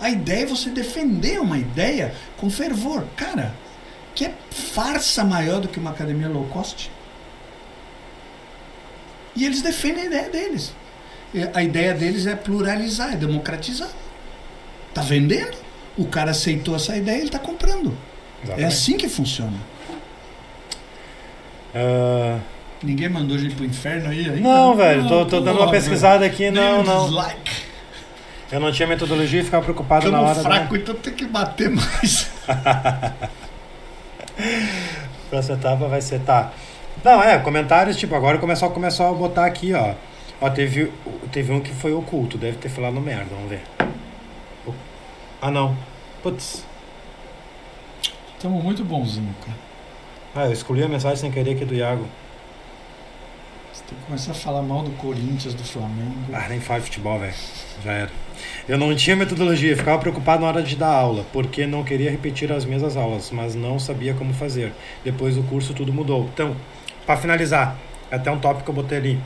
A 0.00 0.10
ideia 0.10 0.44
é 0.44 0.46
você 0.46 0.70
defender 0.70 1.40
uma 1.40 1.58
ideia 1.58 2.14
com 2.36 2.48
fervor. 2.48 3.04
Cara, 3.16 3.52
que 4.14 4.26
é 4.26 4.34
farsa 4.50 5.24
maior 5.24 5.60
do 5.60 5.66
que 5.66 5.80
uma 5.80 5.90
academia 5.90 6.28
low 6.28 6.44
cost? 6.46 6.88
E 9.34 9.44
eles 9.44 9.60
defendem 9.60 10.04
a 10.04 10.06
ideia 10.06 10.30
deles. 10.30 10.72
A 11.52 11.62
ideia 11.64 11.94
deles 11.94 12.26
é 12.26 12.36
pluralizar, 12.36 13.14
é 13.14 13.16
democratizar. 13.16 13.90
Tá 14.98 15.04
vendendo? 15.04 15.56
O 15.96 16.06
cara 16.06 16.30
aceitou 16.30 16.76
essa 16.76 16.96
ideia, 16.96 17.20
ele 17.20 17.30
tá 17.30 17.38
comprando. 17.38 17.96
É 18.42 18.44
Exatamente. 18.44 18.72
assim 18.72 18.96
que 18.96 19.08
funciona. 19.08 19.56
Ah, 21.74 22.38
Ninguém 22.82 23.08
mandou 23.08 23.36
a 23.36 23.40
gente 23.40 23.56
pro 23.56 23.64
inferno 23.64 24.10
aí 24.10 24.20
ainda? 24.20 24.40
Não, 24.40 24.76
velho, 24.76 25.08
tô, 25.08 25.26
tô 25.26 25.40
dando 25.40 25.56
uma 25.56 25.66
porra, 25.66 25.72
pesquisada 25.72 26.24
aqui, 26.24 26.50
velho. 26.50 26.54
não, 26.54 26.84
não. 26.84 27.06
Dislike. 27.06 27.68
Eu 28.50 28.60
não 28.60 28.72
tinha 28.72 28.88
metodologia 28.88 29.40
e 29.40 29.44
ficava 29.44 29.62
preocupado 29.62 30.10
na 30.10 30.20
hora 30.20 30.40
fraco, 30.40 30.76
então 30.76 30.94
tem 30.94 31.12
que 31.12 31.26
bater 31.26 31.68
mais. 31.68 32.30
próxima 35.28 35.56
etapa 35.56 35.86
vai 35.86 36.00
ser, 36.00 36.20
tá. 36.20 36.52
Não, 37.04 37.22
é, 37.22 37.38
comentários, 37.38 37.96
tipo, 37.96 38.14
agora 38.14 38.38
começou, 38.38 38.70
começou 38.70 39.10
a 39.10 39.12
botar 39.12 39.44
aqui, 39.44 39.74
ó. 39.74 39.94
Ó, 40.40 40.48
teve, 40.48 40.90
teve 41.32 41.52
um 41.52 41.60
que 41.60 41.72
foi 41.72 41.92
oculto, 41.92 42.38
deve 42.38 42.56
ter 42.56 42.68
falado 42.68 43.00
merda, 43.00 43.26
vamos 43.30 43.50
ver. 43.50 43.62
Ah, 45.40 45.50
não. 45.50 45.76
Putz. 46.22 46.64
Estamos 48.34 48.62
muito 48.62 48.84
bonzinho, 48.84 49.34
cara. 49.44 49.58
Ah, 50.34 50.46
eu 50.46 50.52
escolhi 50.52 50.82
a 50.82 50.88
mensagem 50.88 51.16
sem 51.16 51.30
querer 51.30 51.52
aqui 51.52 51.64
do 51.64 51.74
Iago. 51.74 52.06
Você 53.72 53.84
tem 53.88 53.98
que 53.98 54.04
começar 54.06 54.32
a 54.32 54.34
falar 54.34 54.62
mal 54.62 54.82
do 54.82 54.90
Corinthians, 54.92 55.54
do 55.54 55.62
Flamengo. 55.62 56.16
Ah, 56.32 56.48
nem 56.48 56.60
faz 56.60 56.84
futebol, 56.84 57.18
velho. 57.20 57.34
Já 57.84 57.92
era. 57.92 58.10
Eu 58.68 58.76
não 58.76 58.94
tinha 58.96 59.14
metodologia, 59.14 59.76
ficava 59.76 59.98
preocupado 60.00 60.42
na 60.42 60.48
hora 60.48 60.62
de 60.62 60.74
dar 60.74 60.88
aula, 60.88 61.24
porque 61.32 61.66
não 61.66 61.84
queria 61.84 62.10
repetir 62.10 62.50
as 62.52 62.64
mesmas 62.64 62.96
aulas, 62.96 63.30
mas 63.30 63.54
não 63.54 63.78
sabia 63.78 64.14
como 64.14 64.34
fazer. 64.34 64.72
Depois 65.04 65.36
do 65.36 65.42
curso 65.44 65.72
tudo 65.72 65.92
mudou. 65.92 66.28
Então, 66.34 66.56
para 67.06 67.16
finalizar, 67.16 67.76
é 68.10 68.16
até 68.16 68.30
um 68.30 68.40
tópico 68.40 68.64
que 68.64 68.70
eu 68.70 68.74
botei 68.74 68.98
ali. 68.98 69.20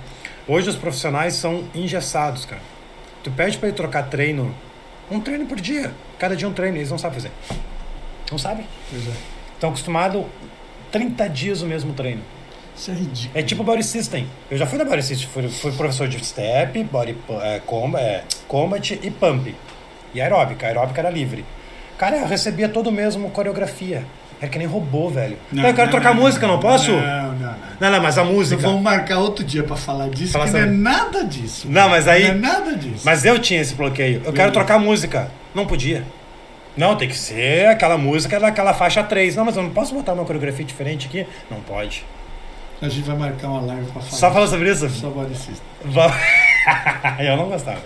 Hoje 0.47 0.69
os 0.69 0.77
profissionais 0.77 1.35
são 1.35 1.65
engessados, 1.75 2.45
cara. 2.45 2.63
Tu 3.25 3.31
pede 3.31 3.57
para 3.57 3.69
ele 3.69 3.77
trocar 3.77 4.05
treino, 4.05 4.55
um 5.13 5.21
treino 5.21 5.47
por 5.47 5.61
dia. 5.61 5.93
Cada 6.19 6.35
dia 6.35 6.49
um 6.49 6.53
treino, 6.53 6.77
eles 6.77 6.91
não 6.91 6.99
sabem 6.99 7.21
fazer. 7.21 7.33
Não 8.31 8.39
sabem? 8.39 8.67
Pois 8.91 9.07
é. 9.07 9.13
Estão 9.55 9.71
acostumados 9.71 10.25
30 10.91 11.29
dias 11.29 11.63
o 11.63 11.67
mesmo 11.67 11.93
treino. 11.95 12.23
Isso 12.77 12.91
é 12.91 12.95
ridículo. 12.95 13.39
É 13.39 13.43
tipo 13.43 13.63
Body 13.63 13.85
System. 13.85 14.27
Eu 14.51 14.57
já 14.57 14.67
fui 14.67 14.79
da 14.79 14.85
Body 14.85 15.03
System, 15.03 15.29
fui, 15.29 15.49
fui 15.49 15.73
professor 15.73 16.09
de 16.09 16.25
Step, 16.25 16.83
Body 16.85 17.17
é, 17.43 17.61
comba, 17.61 18.01
é, 18.01 18.25
Combat 18.49 18.99
e 19.03 19.11
Pump. 19.11 19.55
E 20.15 20.21
aeróbica, 20.21 20.67
a 20.67 20.69
aeróbica 20.71 21.01
era 21.01 21.11
livre. 21.11 21.45
Cara, 21.99 22.17
eu 22.17 22.27
recebia 22.27 22.69
todo 22.69 22.89
o 22.89 22.93
mesmo 22.93 23.31
coreografia. 23.31 24.05
Era 24.43 24.51
que 24.51 24.59
nem 24.59 24.67
robô, 24.67 25.09
velho. 25.09 25.39
Não, 25.53 25.63
eu 25.69 25.73
quero 25.73 25.87
não, 25.87 25.91
trocar 25.93 26.13
não, 26.13 26.21
música, 26.21 26.49
não, 26.49 26.59
posso? 26.59 26.91
Não, 26.91 27.33
não, 27.33 27.55
não. 27.81 27.91
Não, 27.93 28.03
mas 28.03 28.19
a 28.19 28.25
música. 28.25 28.61
vamos 28.61 28.83
marcar 28.83 29.21
outro 29.21 29.45
dia 29.45 29.63
pra 29.63 29.77
falar 29.77 30.09
disso, 30.09 30.33
Fala 30.33 30.47
que 30.47 30.51
não 30.51 30.59
é 30.59 30.63
sobre- 30.65 30.77
nada 30.79 31.25
disso. 31.25 31.69
Não, 31.71 31.89
mas 31.89 32.09
aí- 32.09 32.25
Não 32.25 32.31
é 32.31 32.35
nada 32.35 32.77
disso. 32.77 33.03
Mas 33.05 33.25
eu 33.25 33.39
tinha 33.39 33.61
esse 33.61 33.73
bloqueio. 33.77 34.21
Eu 34.25 34.33
quero 34.33 34.51
trocar 34.51 34.81
música. 34.81 35.31
Não 35.55 35.65
podia. 35.65 36.03
Não, 36.77 36.97
tem 36.97 37.07
que 37.09 37.17
ser 37.17 37.69
aquela 37.69 37.97
música 37.97 38.41
daquela 38.41 38.75
faixa 38.75 39.01
3. 39.05 39.37
Não, 39.37 39.45
mas 39.45 39.57
eu 39.57 39.63
não 39.63 39.71
posso 39.71 39.95
botar 39.95 40.13
uma 40.13 40.25
coreografia 40.25 40.65
diferente 40.65 41.07
aqui? 41.07 41.25
Não 41.49 41.61
pode. 41.61 42.05
A 42.81 42.89
gente 42.89 43.05
vai 43.07 43.17
marcar 43.17 43.47
uma 43.49 43.61
live 43.61 43.85
pra 43.93 44.03
falar. 44.03 44.17
Só 44.19 44.33
fala 44.33 44.49
sobre 44.49 44.69
isso? 44.73 44.91
Só 44.91 45.09
body 45.09 45.35
eu 47.21 47.37
não 47.37 47.49
gostava. 47.49 47.79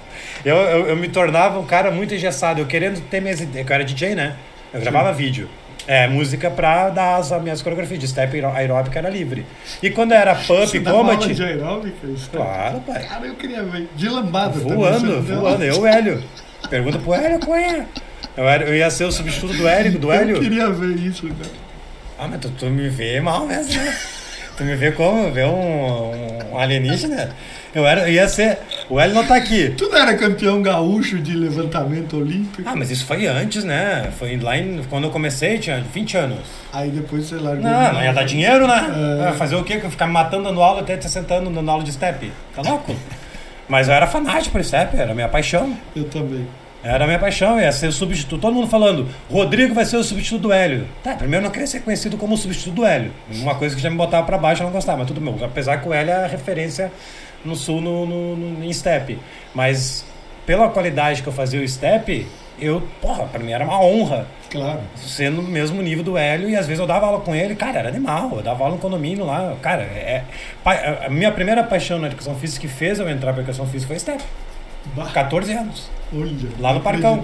Eu, 0.42 0.56
eu, 0.56 0.86
eu 0.86 0.96
me 0.96 1.08
tornava 1.08 1.58
um 1.58 1.66
cara 1.66 1.90
muito 1.90 2.14
engessado. 2.14 2.62
Eu 2.62 2.66
querendo 2.66 2.98
ter 3.10 3.20
minhas 3.20 3.42
ideias. 3.42 3.68
Eu 3.68 3.74
era 3.74 3.84
DJ, 3.84 4.14
né? 4.14 4.36
Eu 4.72 4.80
gravava 4.80 5.12
vídeo. 5.12 5.50
É, 5.88 6.08
música 6.08 6.50
pra 6.50 6.88
dar 6.90 7.16
as 7.16 7.30
minhas 7.42 7.62
coreografias. 7.62 8.00
De 8.00 8.08
step 8.08 8.34
aeró- 8.34 8.52
aeróbica 8.52 8.98
era 8.98 9.08
livre. 9.08 9.46
E 9.82 9.88
quando 9.90 10.12
era 10.12 10.34
pump, 10.34 10.80
combat. 10.80 11.32
de 11.32 11.42
aeróbica? 11.44 11.96
Cara? 12.32 12.44
Claro, 12.44 12.80
pai. 12.80 13.02
Cara, 13.04 13.26
eu 13.26 13.34
queria 13.34 13.62
ver. 13.62 13.88
De 13.94 14.08
lambada 14.08 14.58
também, 14.58 14.74
Voando, 14.76 15.22
deu? 15.22 15.40
voando. 15.40 15.64
Eu, 15.64 15.86
Hélio. 15.86 16.24
Pergunta 16.68 16.98
pro 16.98 17.14
Hélio 17.14 17.38
qual 17.38 17.56
é. 17.56 17.86
Eu, 18.36 18.48
era, 18.48 18.64
eu 18.64 18.74
ia 18.74 18.90
ser 18.90 19.04
o 19.04 19.12
substituto 19.12 19.54
do 19.54 19.68
Hélio, 19.68 19.98
do 19.98 20.08
Eu 20.12 20.20
Hélio. 20.20 20.40
queria 20.40 20.68
ver 20.70 20.96
isso, 20.98 21.26
cara. 21.28 21.50
Ah, 22.18 22.26
mas 22.28 22.40
tu, 22.40 22.50
tu 22.50 22.66
me 22.66 22.88
vê 22.88 23.20
mal 23.20 23.46
mesmo, 23.46 23.80
né? 23.82 23.96
Tu 24.56 24.64
me 24.64 24.74
vê 24.74 24.90
como? 24.90 25.30
Vê 25.30 25.44
um, 25.44 26.52
um 26.52 26.58
alienígena? 26.58 27.30
Eu, 27.76 27.86
era, 27.86 28.08
eu 28.08 28.14
ia 28.14 28.26
ser. 28.26 28.58
O 28.88 28.98
Hélio 28.98 29.14
não 29.14 29.26
tá 29.26 29.36
aqui. 29.36 29.68
Tu 29.76 29.86
não 29.86 29.98
era 29.98 30.16
campeão 30.16 30.62
gaúcho 30.62 31.18
de 31.18 31.36
levantamento 31.36 32.16
olímpico? 32.16 32.66
Ah, 32.66 32.74
mas 32.74 32.90
isso 32.90 33.04
foi 33.04 33.26
antes, 33.26 33.64
né? 33.64 34.10
Foi 34.18 34.34
lá 34.38 34.56
em, 34.56 34.82
quando 34.88 35.04
eu 35.04 35.10
comecei, 35.10 35.58
tinha 35.58 35.82
20 35.92 36.16
anos. 36.16 36.38
Aí 36.72 36.88
depois 36.88 37.26
você 37.26 37.34
largou. 37.34 37.62
Não, 37.62 37.92
não 37.92 38.02
ia 38.02 38.14
dar 38.14 38.24
dinheiro, 38.24 38.66
né? 38.66 39.28
É. 39.28 39.32
Fazer 39.34 39.56
o 39.56 39.62
quê? 39.62 39.78
Ficar 39.90 40.06
me 40.06 40.14
matando 40.14 40.44
dando 40.44 40.62
aula 40.62 40.80
até 40.80 40.98
60 40.98 41.34
anos 41.34 41.54
dando 41.54 41.70
aula 41.70 41.84
de 41.84 41.92
step? 41.92 42.32
Tá 42.54 42.62
louco? 42.62 42.96
Mas 43.68 43.88
eu 43.88 43.94
era 43.94 44.06
fanático 44.06 44.52
por 44.52 44.64
step, 44.64 44.96
era 44.96 45.12
minha 45.12 45.28
paixão. 45.28 45.76
Eu 45.94 46.04
também. 46.04 46.48
Era 46.82 47.04
minha 47.04 47.18
paixão, 47.18 47.60
ia 47.60 47.72
ser 47.72 47.88
o 47.88 47.92
substituto. 47.92 48.40
Todo 48.40 48.54
mundo 48.54 48.68
falando, 48.68 49.06
Rodrigo 49.30 49.74
vai 49.74 49.84
ser 49.84 49.96
o 49.96 50.04
substituto 50.04 50.42
do 50.42 50.52
Hélio. 50.52 50.86
Tá, 51.02 51.14
primeiro 51.14 51.42
eu 51.42 51.48
não 51.48 51.52
queria 51.52 51.66
ser 51.66 51.80
conhecido 51.80 52.16
como 52.16 52.36
o 52.36 52.38
substituto 52.38 52.76
do 52.76 52.86
Hélio. 52.86 53.12
Uma 53.34 53.56
coisa 53.56 53.76
que 53.76 53.82
já 53.82 53.90
me 53.90 53.96
botava 53.96 54.24
pra 54.24 54.38
baixo 54.38 54.62
eu 54.62 54.66
não 54.66 54.72
gostava, 54.72 54.98
mas 54.98 55.08
tudo 55.08 55.20
bem. 55.20 55.36
Apesar 55.44 55.78
que 55.78 55.88
o 55.88 55.92
Hélio 55.92 56.12
é 56.12 56.24
a 56.24 56.26
referência 56.26 56.92
no 57.44 57.54
sul 57.56 57.80
no, 57.80 58.06
no, 58.06 58.36
no- 58.36 58.64
em 58.64 58.72
step. 58.72 59.18
Mas 59.54 60.04
pela 60.44 60.68
qualidade 60.68 61.22
que 61.22 61.28
eu 61.28 61.32
fazia 61.32 61.60
o 61.60 61.68
step, 61.68 62.26
eu, 62.58 62.82
porra, 63.00 63.24
pra 63.26 63.38
mim 63.40 63.52
era 63.52 63.64
uma 63.64 63.80
honra 63.80 64.26
Claro. 64.50 64.80
ser 64.96 65.30
no 65.30 65.42
mesmo 65.42 65.82
nível 65.82 66.02
do 66.04 66.16
Hélio 66.16 66.48
e 66.48 66.56
às 66.56 66.66
vezes 66.66 66.80
eu 66.80 66.86
dava 66.86 67.06
aula 67.06 67.20
com 67.20 67.34
ele, 67.34 67.54
cara, 67.56 67.80
era 67.80 67.88
animal, 67.88 68.30
eu 68.36 68.42
dava 68.42 68.62
aula 68.62 68.76
no 68.76 68.80
condomínio 68.80 69.26
lá, 69.26 69.54
cara, 69.60 69.82
é, 69.82 70.22
a 71.04 71.10
minha 71.10 71.30
primeira 71.32 71.62
paixão 71.64 71.98
na 71.98 72.06
educação 72.06 72.34
física 72.36 72.60
que 72.62 72.68
fez 72.72 72.98
eu 73.00 73.08
entrar 73.10 73.32
pra 73.32 73.42
educação 73.42 73.66
física 73.66 73.88
foi 73.88 73.98
step, 73.98 74.22
Bah, 74.94 75.10
14 75.12 75.52
anos. 75.52 75.90
olha. 76.16 76.30
Lá 76.60 76.72
no 76.72 76.80
Parcão. 76.80 77.22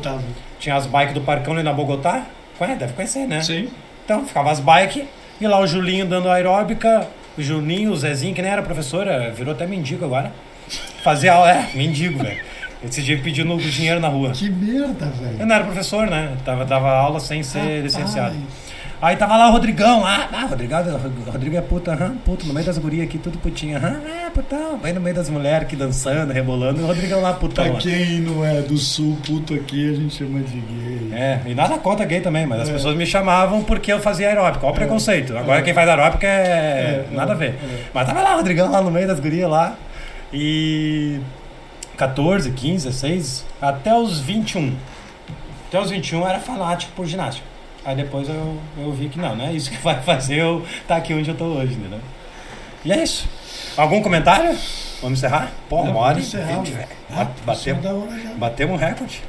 Tinha 0.58 0.74
as 0.74 0.84
bikes 0.86 1.14
do 1.14 1.20
Parcão 1.20 1.54
ali 1.54 1.62
na 1.62 1.72
Bogotá, 1.72 2.26
Conhece? 2.58 2.78
deve 2.80 2.92
conhecer, 2.92 3.26
né? 3.26 3.40
Sim. 3.40 3.68
Então 4.04 4.26
ficava 4.26 4.50
as 4.50 4.58
bikes 4.60 5.04
e 5.40 5.46
lá 5.46 5.60
o 5.60 5.66
Julinho 5.66 6.04
dando 6.04 6.28
aeróbica, 6.28 7.06
o 7.36 7.42
Juninho, 7.42 7.92
o 7.92 7.96
Zezinho, 7.96 8.34
que 8.34 8.42
nem 8.42 8.50
era 8.50 8.62
professor, 8.62 9.06
era- 9.06 9.30
virou 9.30 9.54
até 9.54 9.66
mendigo 9.66 10.04
agora. 10.04 10.32
Fazia 11.02 11.34
aula, 11.34 11.50
é, 11.50 11.70
mendigo, 11.74 12.22
velho. 12.22 12.40
Esse 12.84 13.00
dia 13.02 13.16
pedindo 13.18 13.56
dinheiro 13.58 14.00
na 14.00 14.08
rua. 14.08 14.30
Que 14.32 14.50
merda, 14.50 15.06
Eu 15.06 15.12
velho. 15.36 15.46
não 15.46 15.54
era 15.54 15.64
professor, 15.64 16.06
né? 16.08 16.36
Tava, 16.44 16.64
dava 16.64 16.90
aula 16.90 17.20
sem 17.20 17.42
ser 17.42 17.80
licenciado. 17.82 18.34
Aí 19.02 19.16
tava 19.16 19.36
lá 19.36 19.48
o 19.48 19.52
Rodrigão 19.52 20.00
lá. 20.02 20.28
Ah, 20.32 20.46
Rodrigo, 20.46 20.72
Rodrigo 21.26 21.56
é 21.56 21.60
puta, 21.60 21.92
aham, 21.92 22.16
puto, 22.24 22.46
no 22.46 22.54
meio 22.54 22.64
das 22.64 22.78
gurias 22.78 23.04
aqui, 23.04 23.18
tudo 23.18 23.36
putinha. 23.36 23.76
Aham, 23.78 24.00
é, 24.06 24.30
putão. 24.30 24.78
Aí 24.80 24.92
no 24.92 25.00
meio 25.00 25.16
das 25.16 25.28
mulheres 25.28 25.62
aqui 25.66 25.74
dançando, 25.74 26.32
rebolando, 26.32 26.80
e 26.80 26.84
o 26.84 26.86
Rodrigão 26.86 27.20
lá, 27.20 27.32
putão. 27.32 27.64
Pra 27.68 27.80
quem 27.80 28.20
não 28.20 28.44
é 28.44 28.60
do 28.62 28.78
sul, 28.78 29.18
puto 29.26 29.54
aqui, 29.54 29.90
a 29.90 29.94
gente 29.96 30.14
chama 30.14 30.38
de 30.38 30.60
gay. 30.60 31.10
É, 31.12 31.40
e 31.46 31.52
nada 31.52 31.76
contra 31.78 32.06
gay 32.06 32.20
também, 32.20 32.46
mas 32.46 32.60
as 32.60 32.68
É. 32.68 32.72
pessoas 32.74 32.96
me 32.96 33.04
chamavam 33.04 33.64
porque 33.64 33.92
eu 33.92 33.98
fazia 34.00 34.28
aeróbica. 34.28 34.64
Olha 34.64 34.72
o 34.72 34.74
preconceito. 34.76 35.36
Agora 35.36 35.62
quem 35.62 35.74
faz 35.74 35.88
aeróbica 35.88 36.24
é, 36.28 36.30
É, 36.30 37.06
nada 37.10 37.32
é, 37.32 37.34
a 37.34 37.38
ver. 37.38 37.48
é. 37.50 37.84
Mas 37.92 38.06
tava 38.06 38.22
lá 38.22 38.34
o 38.34 38.36
Rodrigão 38.36 38.70
lá 38.70 38.80
no 38.80 38.90
meio 38.92 39.08
das 39.08 39.18
gurias 39.18 39.50
lá. 39.50 39.74
E 40.32 41.18
14, 41.96 42.52
15, 42.52 42.86
16, 42.86 43.44
até 43.60 43.92
os 43.94 44.20
21. 44.20 44.74
Até 45.68 45.80
os 45.80 45.90
21 45.90 46.20
eu 46.20 46.28
era 46.28 46.38
fanático 46.38 46.92
por 46.94 47.04
ginástica. 47.04 47.51
Aí 47.84 47.96
depois 47.96 48.28
eu, 48.28 48.56
eu 48.78 48.92
vi 48.92 49.08
que 49.08 49.18
não, 49.18 49.34
não 49.34 49.46
é 49.46 49.52
isso 49.52 49.70
que 49.70 49.76
vai 49.82 50.00
fazer 50.00 50.36
eu 50.36 50.64
estar 50.80 50.96
aqui 50.96 51.12
onde 51.14 51.28
eu 51.28 51.34
tô 51.34 51.44
hoje, 51.44 51.74
entendeu? 51.74 52.00
E 52.84 52.92
é 52.92 53.02
isso. 53.02 53.28
Algum 53.76 54.02
comentário? 54.02 54.56
Vamos 55.00 55.18
encerrar? 55.18 55.50
Pô, 55.68 55.82
uma 55.82 56.00
hora 56.00 56.18
encerrar. 56.18 56.62
Ah, 57.10 57.26
Batemos. 57.44 57.82
Batemos 58.36 58.74
um 58.74 58.78
recorde. 58.78 59.22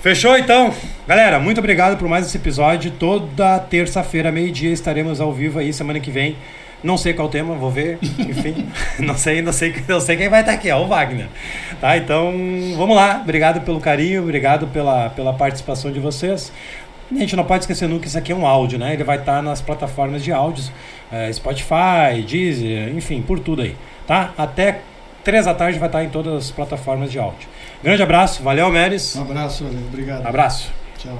Fechou 0.00 0.38
então? 0.38 0.72
Galera, 1.06 1.38
muito 1.38 1.58
obrigado 1.58 1.98
por 1.98 2.08
mais 2.08 2.26
esse 2.26 2.36
episódio. 2.36 2.90
Toda 2.92 3.58
terça-feira, 3.58 4.32
meio-dia, 4.32 4.70
estaremos 4.70 5.20
ao 5.20 5.32
vivo 5.32 5.58
aí 5.58 5.72
semana 5.72 6.00
que 6.00 6.10
vem. 6.10 6.36
Não 6.82 6.96
sei 6.96 7.12
qual 7.12 7.28
tema, 7.28 7.54
vou 7.54 7.70
ver. 7.70 7.98
Enfim, 8.18 8.66
não 8.98 9.14
sei, 9.14 9.42
não 9.42 9.52
sei, 9.52 9.74
não 9.86 10.00
sei 10.00 10.16
quem 10.16 10.28
vai 10.30 10.40
estar 10.40 10.52
aqui, 10.52 10.70
é 10.70 10.74
o 10.74 10.86
Wagner. 10.86 11.26
Tá? 11.80 11.96
Então, 11.98 12.32
vamos 12.76 12.96
lá. 12.96 13.20
Obrigado 13.22 13.60
pelo 13.60 13.78
carinho, 13.78 14.22
obrigado 14.22 14.66
pela, 14.68 15.10
pela 15.10 15.34
participação 15.34 15.92
de 15.92 16.00
vocês. 16.00 16.50
A 17.10 17.18
gente 17.18 17.34
não 17.34 17.44
pode 17.44 17.64
esquecer 17.64 17.88
nunca 17.88 18.02
que 18.02 18.08
isso 18.08 18.18
aqui 18.18 18.30
é 18.30 18.34
um 18.36 18.46
áudio, 18.46 18.78
né? 18.78 18.92
Ele 18.92 19.02
vai 19.02 19.18
estar 19.18 19.42
nas 19.42 19.60
plataformas 19.60 20.22
de 20.22 20.32
áudios, 20.32 20.70
eh, 21.10 21.32
Spotify, 21.32 22.22
Deezer, 22.26 22.94
enfim, 22.96 23.20
por 23.20 23.40
tudo 23.40 23.62
aí, 23.62 23.76
tá? 24.06 24.32
Até 24.38 24.82
três 25.24 25.46
da 25.46 25.54
tarde 25.54 25.78
vai 25.78 25.88
estar 25.88 26.04
em 26.04 26.08
todas 26.08 26.34
as 26.34 26.50
plataformas 26.50 27.10
de 27.10 27.18
áudio. 27.18 27.48
Grande 27.82 28.02
abraço, 28.02 28.42
valeu, 28.42 28.70
Meres. 28.70 29.16
Um 29.16 29.22
abraço, 29.22 29.64
velho. 29.64 29.86
Obrigado. 29.88 30.26
Abraço. 30.26 30.70
Tchau. 30.98 31.18